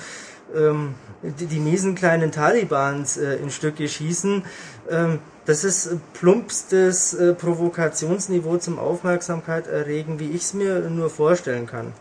ähm, 0.56 0.96
die, 1.22 1.46
die 1.46 1.60
miesen 1.60 1.94
kleinen 1.94 2.32
Talibans 2.32 3.16
äh, 3.16 3.36
in 3.36 3.50
Stücke 3.50 3.88
schießen. 3.88 4.44
Ähm, 4.90 5.20
das 5.46 5.62
ist 5.62 5.90
plumpstes 6.14 7.14
äh, 7.14 7.34
Provokationsniveau 7.34 8.56
zum 8.56 8.80
Aufmerksamkeit 8.80 9.68
erregen, 9.68 10.18
wie 10.18 10.30
ich 10.30 10.42
es 10.42 10.54
mir 10.54 10.80
nur 10.90 11.08
vorstellen 11.08 11.66
kann. 11.66 11.92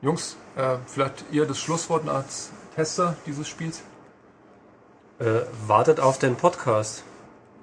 Jungs, 0.00 0.36
äh, 0.54 0.76
vielleicht 0.86 1.24
ihr 1.32 1.44
das 1.44 1.58
Schlusswort 1.58 2.08
als 2.08 2.50
Tester 2.76 3.16
dieses 3.26 3.48
Spiels? 3.48 3.82
Äh, 5.18 5.40
wartet 5.66 5.98
auf 5.98 6.18
den 6.18 6.36
Podcast. 6.36 7.02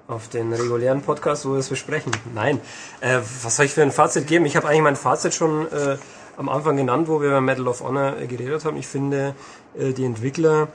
Auf 0.06 0.28
den 0.28 0.52
regulären 0.52 1.00
Podcast, 1.00 1.46
wo 1.46 1.52
wir 1.52 1.60
es 1.60 1.70
besprechen. 1.70 2.12
Nein. 2.34 2.60
Äh, 3.00 3.20
was 3.42 3.56
soll 3.56 3.64
ich 3.64 3.72
für 3.72 3.80
ein 3.80 3.90
Fazit 3.90 4.26
geben? 4.26 4.44
Ich 4.44 4.54
habe 4.54 4.68
eigentlich 4.68 4.82
mein 4.82 4.96
Fazit 4.96 5.32
schon 5.32 5.66
äh, 5.72 5.96
am 6.36 6.50
Anfang 6.50 6.76
genannt, 6.76 7.08
wo 7.08 7.22
wir 7.22 7.28
über 7.28 7.40
Medal 7.40 7.68
of 7.68 7.80
Honor 7.80 8.18
äh, 8.18 8.26
geredet 8.26 8.66
haben. 8.66 8.76
Ich 8.76 8.86
finde, 8.86 9.34
äh, 9.74 9.94
die 9.94 10.04
Entwickler, 10.04 10.68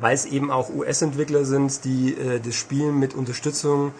weil 0.00 0.14
es 0.14 0.24
eben 0.24 0.50
auch 0.50 0.70
US-Entwickler 0.70 1.44
sind, 1.44 1.84
die 1.84 2.16
das 2.42 2.54
Spiel 2.54 2.90
mit 2.92 3.14
Unterstützung 3.14 3.92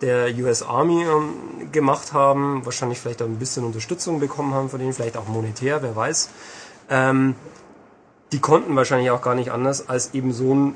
der 0.00 0.34
US 0.38 0.62
Army 0.62 1.02
ähm, 1.04 1.72
gemacht 1.72 2.12
haben, 2.12 2.64
wahrscheinlich 2.64 2.98
vielleicht 2.98 3.22
auch 3.22 3.26
ein 3.26 3.38
bisschen 3.38 3.64
Unterstützung 3.64 4.20
bekommen 4.20 4.54
haben 4.54 4.70
von 4.70 4.78
denen, 4.78 4.92
vielleicht 4.92 5.16
auch 5.16 5.28
monetär, 5.28 5.82
wer 5.82 5.94
weiß. 5.94 6.30
Ähm, 6.88 7.34
die 8.32 8.38
konnten 8.38 8.74
wahrscheinlich 8.76 9.10
auch 9.10 9.22
gar 9.22 9.34
nicht 9.34 9.50
anders, 9.50 9.88
als 9.88 10.14
eben 10.14 10.32
so 10.32 10.54
ein 10.54 10.74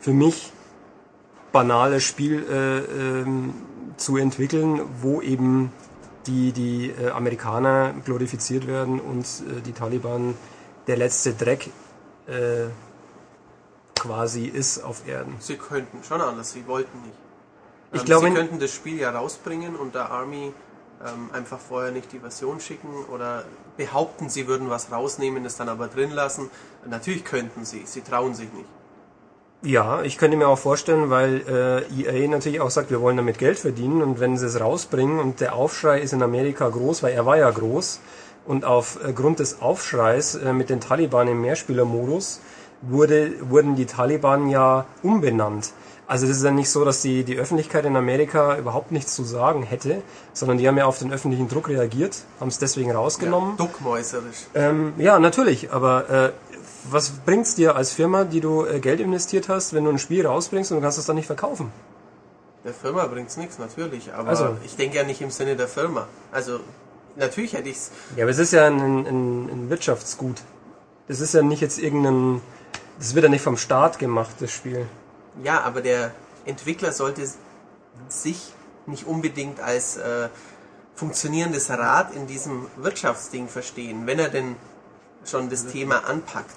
für 0.00 0.12
mich 0.12 0.52
banales 1.52 2.02
Spiel 2.02 2.44
äh, 2.50 2.78
ähm, 3.22 3.54
zu 3.96 4.16
entwickeln, 4.16 4.80
wo 5.00 5.22
eben 5.22 5.72
die, 6.26 6.52
die 6.52 6.90
äh, 6.90 7.10
Amerikaner 7.10 7.94
glorifiziert 8.04 8.66
werden 8.66 9.00
und 9.00 9.24
äh, 9.24 9.62
die 9.62 9.72
Taliban 9.72 10.34
der 10.86 10.96
letzte 10.96 11.32
Dreck 11.32 11.70
äh, 12.26 12.66
quasi 13.98 14.46
ist 14.46 14.80
auf 14.84 15.06
Erden. 15.08 15.36
Sie 15.38 15.56
könnten 15.56 16.02
schon 16.04 16.20
anders, 16.20 16.52
sie 16.52 16.66
wollten 16.66 17.00
nicht. 17.02 17.25
Ich 17.96 18.02
Ähm, 18.02 18.04
glaube, 18.04 18.28
sie 18.28 18.34
könnten 18.34 18.58
das 18.60 18.72
Spiel 18.72 18.98
ja 18.98 19.10
rausbringen 19.10 19.76
und 19.76 19.94
der 19.94 20.10
Army 20.10 20.52
ähm, 21.04 21.30
einfach 21.32 21.58
vorher 21.58 21.92
nicht 21.92 22.12
die 22.12 22.18
Version 22.20 22.60
schicken 22.60 23.04
oder 23.12 23.44
behaupten, 23.76 24.28
sie 24.28 24.46
würden 24.46 24.70
was 24.70 24.90
rausnehmen, 24.92 25.44
es 25.44 25.56
dann 25.56 25.68
aber 25.68 25.88
drin 25.88 26.10
lassen. 26.10 26.50
Natürlich 26.84 27.24
könnten 27.24 27.64
sie, 27.64 27.82
sie 27.86 28.02
trauen 28.02 28.34
sich 28.34 28.52
nicht. 28.52 28.68
Ja, 29.62 30.02
ich 30.02 30.18
könnte 30.18 30.36
mir 30.36 30.48
auch 30.48 30.58
vorstellen, 30.58 31.10
weil 31.10 31.42
äh, 31.48 32.02
EA 32.02 32.28
natürlich 32.28 32.60
auch 32.60 32.70
sagt, 32.70 32.90
wir 32.90 33.00
wollen 33.00 33.16
damit 33.16 33.38
Geld 33.38 33.58
verdienen 33.58 34.02
und 34.02 34.20
wenn 34.20 34.36
sie 34.36 34.46
es 34.46 34.60
rausbringen 34.60 35.18
und 35.18 35.40
der 35.40 35.54
Aufschrei 35.54 36.00
ist 36.00 36.12
in 36.12 36.22
Amerika 36.22 36.68
groß, 36.68 37.02
weil 37.02 37.14
er 37.14 37.26
war 37.26 37.38
ja 37.38 37.50
groß 37.50 38.00
und 38.46 38.64
aufgrund 38.64 39.40
des 39.40 39.60
Aufschreis 39.62 40.34
äh, 40.36 40.52
mit 40.52 40.70
den 40.70 40.80
Taliban 40.80 41.26
im 41.28 41.40
Mehrspielermodus 41.40 42.40
wurde, 42.82 43.32
wurden 43.50 43.74
die 43.76 43.86
Taliban 43.86 44.48
ja 44.50 44.86
umbenannt. 45.02 45.72
Also 46.08 46.26
das 46.28 46.36
ist 46.36 46.44
ja 46.44 46.52
nicht 46.52 46.70
so, 46.70 46.84
dass 46.84 47.02
die, 47.02 47.24
die 47.24 47.36
Öffentlichkeit 47.36 47.84
in 47.84 47.96
Amerika 47.96 48.56
überhaupt 48.58 48.92
nichts 48.92 49.14
zu 49.16 49.24
sagen 49.24 49.64
hätte, 49.64 50.02
sondern 50.32 50.58
die 50.58 50.68
haben 50.68 50.78
ja 50.78 50.86
auf 50.86 50.98
den 51.00 51.12
öffentlichen 51.12 51.48
Druck 51.48 51.68
reagiert, 51.68 52.18
haben 52.38 52.48
es 52.48 52.58
deswegen 52.58 52.92
rausgenommen. 52.92 53.56
Ja, 53.58 53.64
duckmäuserisch. 53.64 54.46
Ähm, 54.54 54.94
ja, 54.98 55.18
natürlich, 55.18 55.72
aber 55.72 56.08
äh, 56.08 56.32
was 56.88 57.10
bringt's 57.10 57.56
dir 57.56 57.74
als 57.74 57.92
Firma, 57.92 58.22
die 58.22 58.40
du 58.40 58.64
äh, 58.64 58.78
Geld 58.78 59.00
investiert 59.00 59.48
hast, 59.48 59.72
wenn 59.72 59.82
du 59.82 59.90
ein 59.90 59.98
Spiel 59.98 60.24
rausbringst 60.24 60.70
und 60.70 60.78
du 60.78 60.82
kannst 60.82 60.98
es 60.98 61.06
dann 61.06 61.16
nicht 61.16 61.26
verkaufen? 61.26 61.72
Der 62.64 62.72
Firma 62.72 63.06
bringt's 63.06 63.36
nichts, 63.36 63.58
natürlich, 63.58 64.12
aber 64.14 64.28
Also. 64.28 64.56
ich 64.64 64.76
denke 64.76 64.96
ja 64.96 65.02
nicht 65.02 65.20
im 65.22 65.30
Sinne 65.30 65.56
der 65.56 65.68
Firma. 65.68 66.06
Also 66.30 66.60
natürlich 67.16 67.54
hätte 67.54 67.68
ich's. 67.68 67.90
Ja, 68.16 68.24
aber 68.24 68.30
es 68.30 68.38
ist 68.38 68.52
ja 68.52 68.66
ein, 68.66 68.78
ein, 68.78 69.48
ein 69.48 69.70
Wirtschaftsgut. 69.70 70.36
Das 71.08 71.20
ist 71.20 71.34
ja 71.34 71.42
nicht 71.42 71.62
jetzt 71.62 71.78
irgendein... 71.78 72.40
Das 72.98 73.14
wird 73.14 73.24
ja 73.24 73.28
nicht 73.28 73.42
vom 73.42 73.56
Staat 73.56 73.98
gemacht, 73.98 74.36
das 74.40 74.50
Spiel. 74.52 74.86
Ja, 75.42 75.60
aber 75.62 75.80
der 75.82 76.12
Entwickler 76.44 76.92
sollte 76.92 77.28
sich 78.08 78.52
nicht 78.86 79.06
unbedingt 79.06 79.60
als 79.60 79.96
äh, 79.96 80.28
funktionierendes 80.94 81.70
Rad 81.70 82.14
in 82.14 82.26
diesem 82.26 82.66
Wirtschaftsding 82.76 83.48
verstehen. 83.48 84.06
Wenn 84.06 84.18
er 84.18 84.28
denn 84.28 84.56
schon 85.24 85.50
das 85.50 85.66
Thema 85.66 86.04
anpackt, 86.08 86.56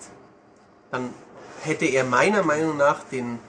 dann 0.92 1.14
hätte 1.62 1.86
er 1.86 2.04
meiner 2.04 2.44
Meinung 2.44 2.78
nach 2.78 3.04
den 3.04 3.40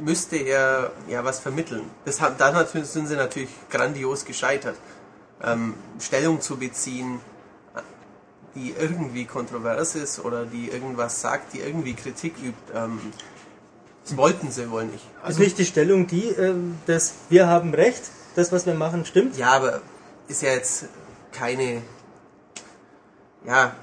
müsste 0.00 0.36
er 0.36 0.92
ja 1.08 1.24
was 1.24 1.38
vermitteln. 1.40 1.88
Das 2.04 2.20
hat, 2.20 2.40
da 2.40 2.52
natürlich- 2.52 2.88
sind 2.88 3.06
sie 3.06 3.16
natürlich 3.16 3.50
grandios 3.70 4.24
gescheitert. 4.24 4.76
Ähm, 5.42 5.74
Stellung 6.00 6.40
zu 6.40 6.56
beziehen, 6.56 7.20
die 8.54 8.74
irgendwie 8.78 9.24
kontrovers 9.26 9.94
ist 9.94 10.24
oder 10.24 10.44
die 10.44 10.68
irgendwas 10.70 11.20
sagt, 11.20 11.52
die 11.52 11.60
irgendwie 11.60 11.94
Kritik 11.94 12.34
übt. 12.42 12.72
Ähm, 12.74 13.00
wollten 14.14 14.50
sie 14.50 14.70
wohl 14.70 14.84
nicht. 14.84 15.04
Ist 15.26 15.38
nicht 15.38 15.58
die 15.58 15.64
Stellung 15.64 16.06
die, 16.06 16.28
ähm, 16.28 16.78
dass 16.86 17.14
wir 17.28 17.46
haben 17.46 17.74
Recht, 17.74 18.02
das, 18.34 18.52
was 18.52 18.66
wir 18.66 18.74
machen, 18.74 19.04
stimmt? 19.04 19.36
Ja, 19.36 19.52
aber 19.52 19.80
ist 20.28 20.42
ja 20.42 20.50
jetzt 20.50 20.86
keine. 21.32 21.82
Ja, 23.46 23.74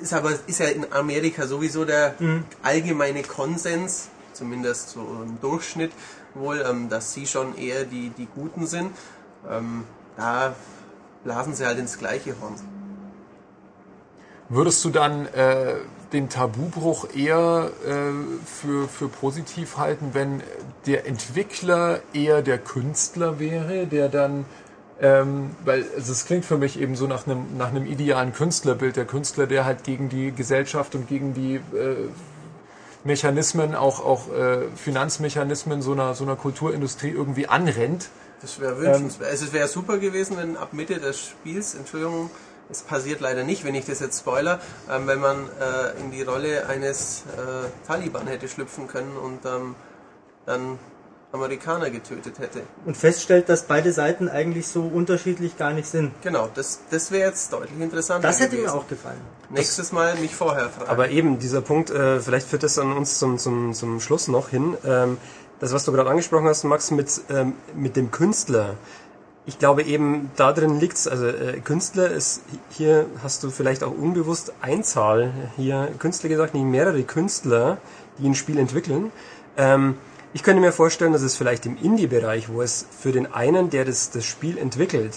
ist 0.00 0.14
aber 0.14 0.32
ist 0.46 0.58
ja 0.58 0.66
in 0.66 0.90
Amerika 0.92 1.46
sowieso 1.46 1.84
der 1.84 2.14
allgemeine 2.62 3.22
Konsens, 3.22 4.08
zumindest 4.32 4.90
so 4.90 5.00
im 5.00 5.38
Durchschnitt 5.40 5.92
wohl, 6.34 6.64
ähm, 6.66 6.88
dass 6.88 7.12
sie 7.12 7.26
schon 7.26 7.56
eher 7.56 7.84
die, 7.84 8.10
die 8.10 8.26
Guten 8.26 8.66
sind. 8.66 8.90
Ähm, 9.48 9.84
da 10.16 10.54
blasen 11.24 11.54
sie 11.54 11.66
halt 11.66 11.78
ins 11.78 11.98
gleiche 11.98 12.34
Horn. 12.40 12.54
Würdest 14.48 14.84
du 14.84 14.90
dann 14.90 15.26
äh, 15.26 15.76
den 16.12 16.28
Tabubruch 16.28 17.08
eher 17.14 17.70
äh, 17.86 17.92
für, 18.46 18.88
für 18.88 19.08
positiv 19.08 19.76
halten, 19.78 20.10
wenn 20.12 20.42
der 20.86 21.06
Entwickler 21.06 22.00
eher 22.12 22.42
der 22.42 22.58
Künstler 22.58 23.38
wäre, 23.38 23.86
der 23.86 24.08
dann, 24.08 24.44
ähm, 25.00 25.50
weil 25.64 25.84
also 25.96 26.12
es 26.12 26.26
klingt 26.26 26.44
für 26.44 26.58
mich 26.58 26.80
eben 26.80 26.96
so 26.96 27.06
nach 27.06 27.26
einem, 27.26 27.56
nach 27.56 27.68
einem 27.68 27.86
idealen 27.86 28.32
Künstlerbild, 28.32 28.96
der 28.96 29.06
Künstler, 29.06 29.46
der 29.46 29.64
halt 29.64 29.84
gegen 29.84 30.08
die 30.08 30.32
Gesellschaft 30.32 30.94
und 30.94 31.08
gegen 31.08 31.34
die 31.34 31.56
äh, 31.56 32.08
Mechanismen, 33.04 33.74
auch, 33.74 34.04
auch 34.04 34.32
äh, 34.32 34.68
Finanzmechanismen 34.76 35.82
so 35.82 35.92
einer, 35.92 36.14
so 36.14 36.24
einer 36.24 36.36
Kulturindustrie 36.36 37.10
irgendwie 37.10 37.48
anrennt. 37.48 38.10
Das 38.42 38.60
wäre 38.60 38.78
wünschenswert. 38.78 39.30
also 39.30 39.46
es 39.46 39.52
wäre 39.52 39.68
super 39.68 39.98
gewesen, 39.98 40.36
wenn 40.36 40.56
ab 40.56 40.72
Mitte 40.72 40.98
des 40.98 41.20
Spiels, 41.20 41.74
Entschuldigung, 41.74 42.30
es 42.70 42.82
passiert 42.82 43.20
leider 43.20 43.44
nicht, 43.44 43.64
wenn 43.64 43.74
ich 43.74 43.84
das 43.84 44.00
jetzt 44.00 44.20
spoiler, 44.20 44.60
ähm, 44.90 45.06
wenn 45.06 45.20
man 45.20 45.48
äh, 45.60 46.00
in 46.00 46.10
die 46.10 46.22
Rolle 46.22 46.66
eines 46.66 47.24
äh, 47.36 47.86
Taliban 47.86 48.26
hätte 48.26 48.48
schlüpfen 48.48 48.88
können 48.88 49.16
und 49.16 49.44
ähm, 49.44 49.74
dann 50.46 50.78
Amerikaner 51.32 51.90
getötet 51.90 52.38
hätte. 52.38 52.62
Und 52.84 52.96
feststellt, 52.96 53.48
dass 53.48 53.64
beide 53.64 53.92
Seiten 53.92 54.28
eigentlich 54.28 54.68
so 54.68 54.82
unterschiedlich 54.82 55.56
gar 55.56 55.72
nicht 55.72 55.88
sind. 55.88 56.12
Genau, 56.22 56.50
das, 56.54 56.80
das 56.90 57.10
wäre 57.10 57.28
jetzt 57.28 57.52
deutlich 57.52 57.80
interessanter 57.80 58.28
Das 58.28 58.40
hätte 58.40 58.56
gewesen. 58.56 58.66
mir 58.66 58.74
auch 58.74 58.86
gefallen. 58.86 59.20
Nächstes 59.48 59.92
Mal 59.92 60.14
mich 60.16 60.34
vorher 60.34 60.68
fragen. 60.68 60.90
Aber 60.90 61.08
eben, 61.08 61.38
dieser 61.38 61.62
Punkt, 61.62 61.90
äh, 61.90 62.20
vielleicht 62.20 62.48
führt 62.48 62.62
das 62.62 62.78
an 62.78 62.92
uns 62.92 63.18
zum, 63.18 63.38
zum, 63.38 63.72
zum 63.72 64.00
Schluss 64.00 64.28
noch 64.28 64.50
hin. 64.50 64.76
Ähm, 64.84 65.16
das, 65.58 65.72
was 65.72 65.84
du 65.84 65.92
gerade 65.92 66.10
angesprochen 66.10 66.46
hast, 66.48 66.64
Max, 66.64 66.90
mit, 66.90 67.08
ähm, 67.30 67.54
mit 67.74 67.96
dem 67.96 68.10
Künstler. 68.10 68.74
Ich 69.44 69.58
glaube 69.58 69.82
eben, 69.82 70.30
da 70.36 70.52
drin 70.52 70.78
liegt's. 70.78 71.08
Also 71.08 71.26
äh, 71.26 71.60
Künstler 71.60 72.10
ist, 72.10 72.42
hier 72.70 73.06
hast 73.22 73.42
du 73.42 73.50
vielleicht 73.50 73.82
auch 73.82 73.90
unbewusst 73.90 74.52
Einzahl 74.60 75.32
hier 75.56 75.88
Künstler 75.98 76.28
gesagt, 76.28 76.54
nicht 76.54 76.64
mehrere 76.64 77.02
Künstler, 77.02 77.78
die 78.18 78.28
ein 78.28 78.36
Spiel 78.36 78.58
entwickeln. 78.58 79.10
Ähm, 79.56 79.96
ich 80.32 80.44
könnte 80.44 80.60
mir 80.60 80.72
vorstellen, 80.72 81.12
dass 81.12 81.22
es 81.22 81.36
vielleicht 81.36 81.66
im 81.66 81.76
Indie-Bereich, 81.76 82.48
wo 82.48 82.62
es 82.62 82.86
für 82.96 83.10
den 83.10 83.32
einen, 83.32 83.68
der 83.68 83.84
das, 83.84 84.10
das 84.10 84.24
Spiel 84.24 84.56
entwickelt, 84.58 85.16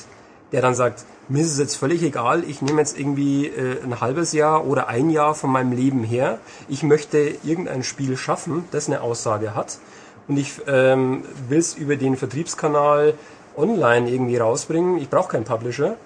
der 0.51 0.61
dann 0.61 0.73
sagt, 0.73 1.05
mir 1.29 1.41
ist 1.41 1.51
es 1.51 1.59
jetzt 1.59 1.75
völlig 1.75 2.01
egal, 2.03 2.43
ich 2.43 2.61
nehme 2.61 2.81
jetzt 2.81 2.99
irgendwie 2.99 3.47
äh, 3.47 3.81
ein 3.83 4.01
halbes 4.01 4.33
Jahr 4.33 4.65
oder 4.65 4.87
ein 4.87 5.09
Jahr 5.09 5.35
von 5.35 5.51
meinem 5.51 5.71
Leben 5.71 6.03
her, 6.03 6.39
ich 6.67 6.83
möchte 6.83 7.35
irgendein 7.43 7.83
Spiel 7.83 8.17
schaffen, 8.17 8.65
das 8.71 8.87
eine 8.87 9.01
Aussage 9.01 9.55
hat 9.55 9.79
und 10.27 10.37
ich 10.37 10.53
ähm, 10.67 11.23
will 11.47 11.59
es 11.59 11.75
über 11.75 11.95
den 11.95 12.17
Vertriebskanal 12.17 13.13
online 13.57 14.09
irgendwie 14.09 14.37
rausbringen, 14.37 14.97
ich 14.97 15.09
brauche 15.09 15.29
keinen 15.29 15.45
Publisher, 15.45 15.97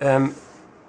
ähm, 0.00 0.34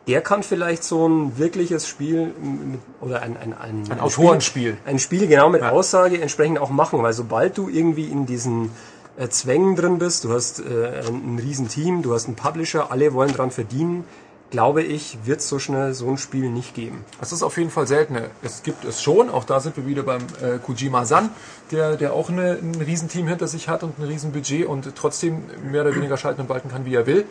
der 0.07 0.21
kann 0.21 0.41
vielleicht 0.41 0.83
so 0.83 1.07
ein 1.07 1.37
wirkliches 1.37 1.87
Spiel 1.87 2.33
mit, 2.41 2.79
oder 2.99 3.21
ein, 3.21 3.37
ein, 3.37 3.53
ein, 3.53 3.91
Ein 3.91 3.99
Autorenspiel. 3.99 4.73
Spiel, 4.73 4.77
ein 4.85 4.97
Spiel 4.99 5.27
genau 5.27 5.49
mit 5.49 5.61
Ja. 5.61 5.69
Aussage 5.69 6.19
entsprechend 6.19 6.59
auch 6.59 6.71
machen, 6.71 7.03
weil 7.03 7.13
sobald 7.13 7.57
du 7.57 7.69
irgendwie 7.69 8.05
in 8.05 8.25
diesen 8.25 8.71
äh, 9.17 9.29
Zwängen 9.29 9.75
drin 9.75 9.99
bist, 9.99 10.23
du 10.23 10.33
hast 10.33 10.59
äh, 10.61 11.03
ein, 11.07 11.35
ein 11.35 11.39
Riesenteam, 11.39 12.01
du 12.01 12.13
hast 12.13 12.25
einen 12.25 12.35
Publisher, 12.35 12.91
alle 12.91 13.13
wollen 13.13 13.33
dran 13.33 13.51
verdienen, 13.51 14.03
glaube 14.51 14.81
ich, 14.81 15.19
wird 15.25 15.41
es 15.41 15.49
so 15.49 15.59
schnell 15.59 15.93
so 15.93 16.09
ein 16.09 16.17
Spiel 16.17 16.49
nicht 16.49 16.73
geben. 16.73 17.05
Das 17.19 17.31
ist 17.31 17.43
auf 17.43 17.57
jeden 17.57 17.69
Fall 17.69 17.87
seltener. 17.87 18.23
Es 18.41 18.63
gibt 18.63 18.83
es 18.83 19.01
schon, 19.01 19.29
auch 19.29 19.43
da 19.43 19.59
sind 19.59 19.77
wir 19.77 19.85
wieder 19.85 20.03
beim 20.03 20.21
äh, 20.41 20.57
Kojima-san, 20.57 21.29
der, 21.71 21.95
der 21.95 22.13
auch 22.13 22.29
eine, 22.29 22.53
ein 22.53 22.75
Riesenteam 22.75 23.27
hinter 23.27 23.47
sich 23.47 23.69
hat 23.69 23.83
und 23.83 23.99
ein 23.99 24.05
Riesenbudget 24.05 24.65
und 24.65 24.95
trotzdem 24.95 25.43
mehr 25.71 25.83
oder 25.83 25.95
weniger 25.95 26.17
schalten 26.17 26.41
und 26.41 26.49
walten 26.49 26.69
kann, 26.69 26.85
wie 26.85 26.95
er 26.95 27.05
will. 27.05 27.25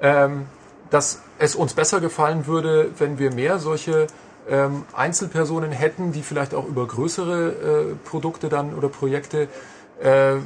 Ähm, 0.00 0.46
dass 0.90 1.22
es 1.38 1.56
uns 1.56 1.74
besser 1.74 2.00
gefallen 2.00 2.46
würde, 2.46 2.90
wenn 2.98 3.18
wir 3.18 3.32
mehr 3.32 3.58
solche 3.58 4.06
ähm, 4.48 4.84
Einzelpersonen 4.94 5.72
hätten, 5.72 6.12
die 6.12 6.22
vielleicht 6.22 6.54
auch 6.54 6.66
über 6.66 6.86
größere 6.86 7.48
äh, 7.48 8.08
Produkte 8.08 8.48
dann 8.48 8.74
oder 8.74 8.88
Projekte 8.88 9.48
äh, 10.02 10.36
äh, 10.36 10.40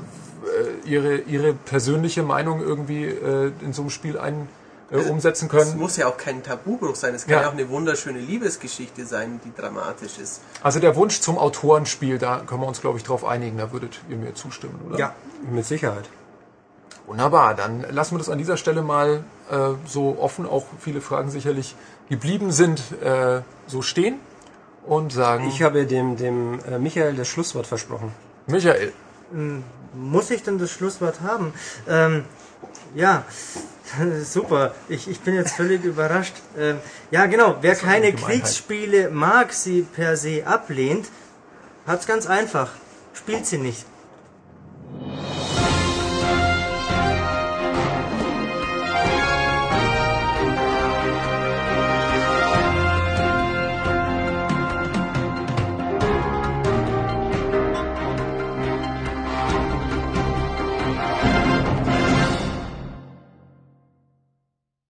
ihre, 0.84 1.18
ihre 1.18 1.52
persönliche 1.52 2.22
Meinung 2.22 2.62
irgendwie 2.62 3.04
äh, 3.04 3.52
in 3.60 3.72
so 3.72 3.82
einem 3.82 3.90
Spiel 3.90 4.18
ein, 4.18 4.48
äh, 4.90 4.96
umsetzen 5.08 5.46
Es 5.46 5.50
können. 5.50 5.78
muss 5.78 5.96
ja 5.96 6.06
auch 6.08 6.16
kein 6.16 6.42
Tabubruch 6.42 6.94
sein. 6.96 7.14
Es 7.14 7.24
kann 7.26 7.34
Ja. 7.34 7.42
ja 7.42 7.48
auch 7.48 7.52
eine 7.52 7.68
wunderschöne 7.68 8.18
Liebesgeschichte 8.18 9.04
sein, 9.06 9.40
die 9.44 9.52
dramatisch 9.58 10.18
ist. 10.18 10.40
Also 10.62 10.80
der 10.80 10.96
Wunsch 10.96 11.20
zum 11.20 11.38
Autorenspiel, 11.38 12.18
da 12.18 12.40
können 12.46 12.60
wir 12.62 12.66
uns, 12.68 12.80
glaube 12.80 12.98
ich, 12.98 13.04
drauf 13.04 13.24
einigen. 13.24 13.58
Da 13.58 13.72
würdet 13.72 14.00
ihr 14.08 14.16
mir 14.16 14.34
zustimmen, 14.34 14.80
oder? 14.88 14.98
mit 15.50 15.64
Sicherheit. 15.64 16.04
Wunderbar, 17.06 17.54
dann 17.54 17.84
lassen 17.90 18.14
wir 18.14 18.18
das 18.18 18.28
an 18.28 18.38
dieser 18.38 18.56
Stelle 18.56 18.82
mal 18.82 19.24
äh, 19.50 19.56
so 19.86 20.18
offen, 20.20 20.46
auch 20.46 20.66
viele 20.78 21.00
Fragen 21.00 21.30
sicherlich 21.30 21.74
geblieben 22.08 22.52
sind, 22.52 22.80
äh, 23.02 23.40
so 23.66 23.82
stehen 23.82 24.20
und 24.86 25.12
sagen, 25.12 25.48
Ich 25.48 25.62
habe 25.62 25.86
dem, 25.86 26.16
dem 26.16 26.60
äh, 26.64 26.78
Michael 26.78 27.14
das 27.16 27.26
Schlusswort 27.28 27.66
versprochen. 27.66 28.12
Michael, 28.46 28.92
Muss 29.94 30.30
ich 30.30 30.42
denn 30.44 30.58
das 30.58 30.70
Schlusswort 30.70 31.20
haben? 31.20 31.52
Ähm, 31.88 32.24
ja, 32.94 33.24
Super, 34.24 34.74
ich, 34.88 35.08
ich 35.08 35.20
bin 35.20 35.34
jetzt 35.34 35.54
völlig 35.54 35.84
überrascht. 35.84 36.34
Ähm, 36.58 36.78
ja, 37.10 37.26
genau, 37.26 37.56
wer 37.60 37.74
keine 37.74 38.12
Kriegsspiele 38.12 39.10
mag, 39.10 39.52
sie 39.52 39.82
per 39.82 40.16
se 40.16 40.46
ablehnt, 40.46 41.08
hat's 41.86 42.06
ganz 42.06 42.26
einfach. 42.26 42.70
Spielt 43.14 43.46
sie 43.46 43.58
nicht. 43.58 43.84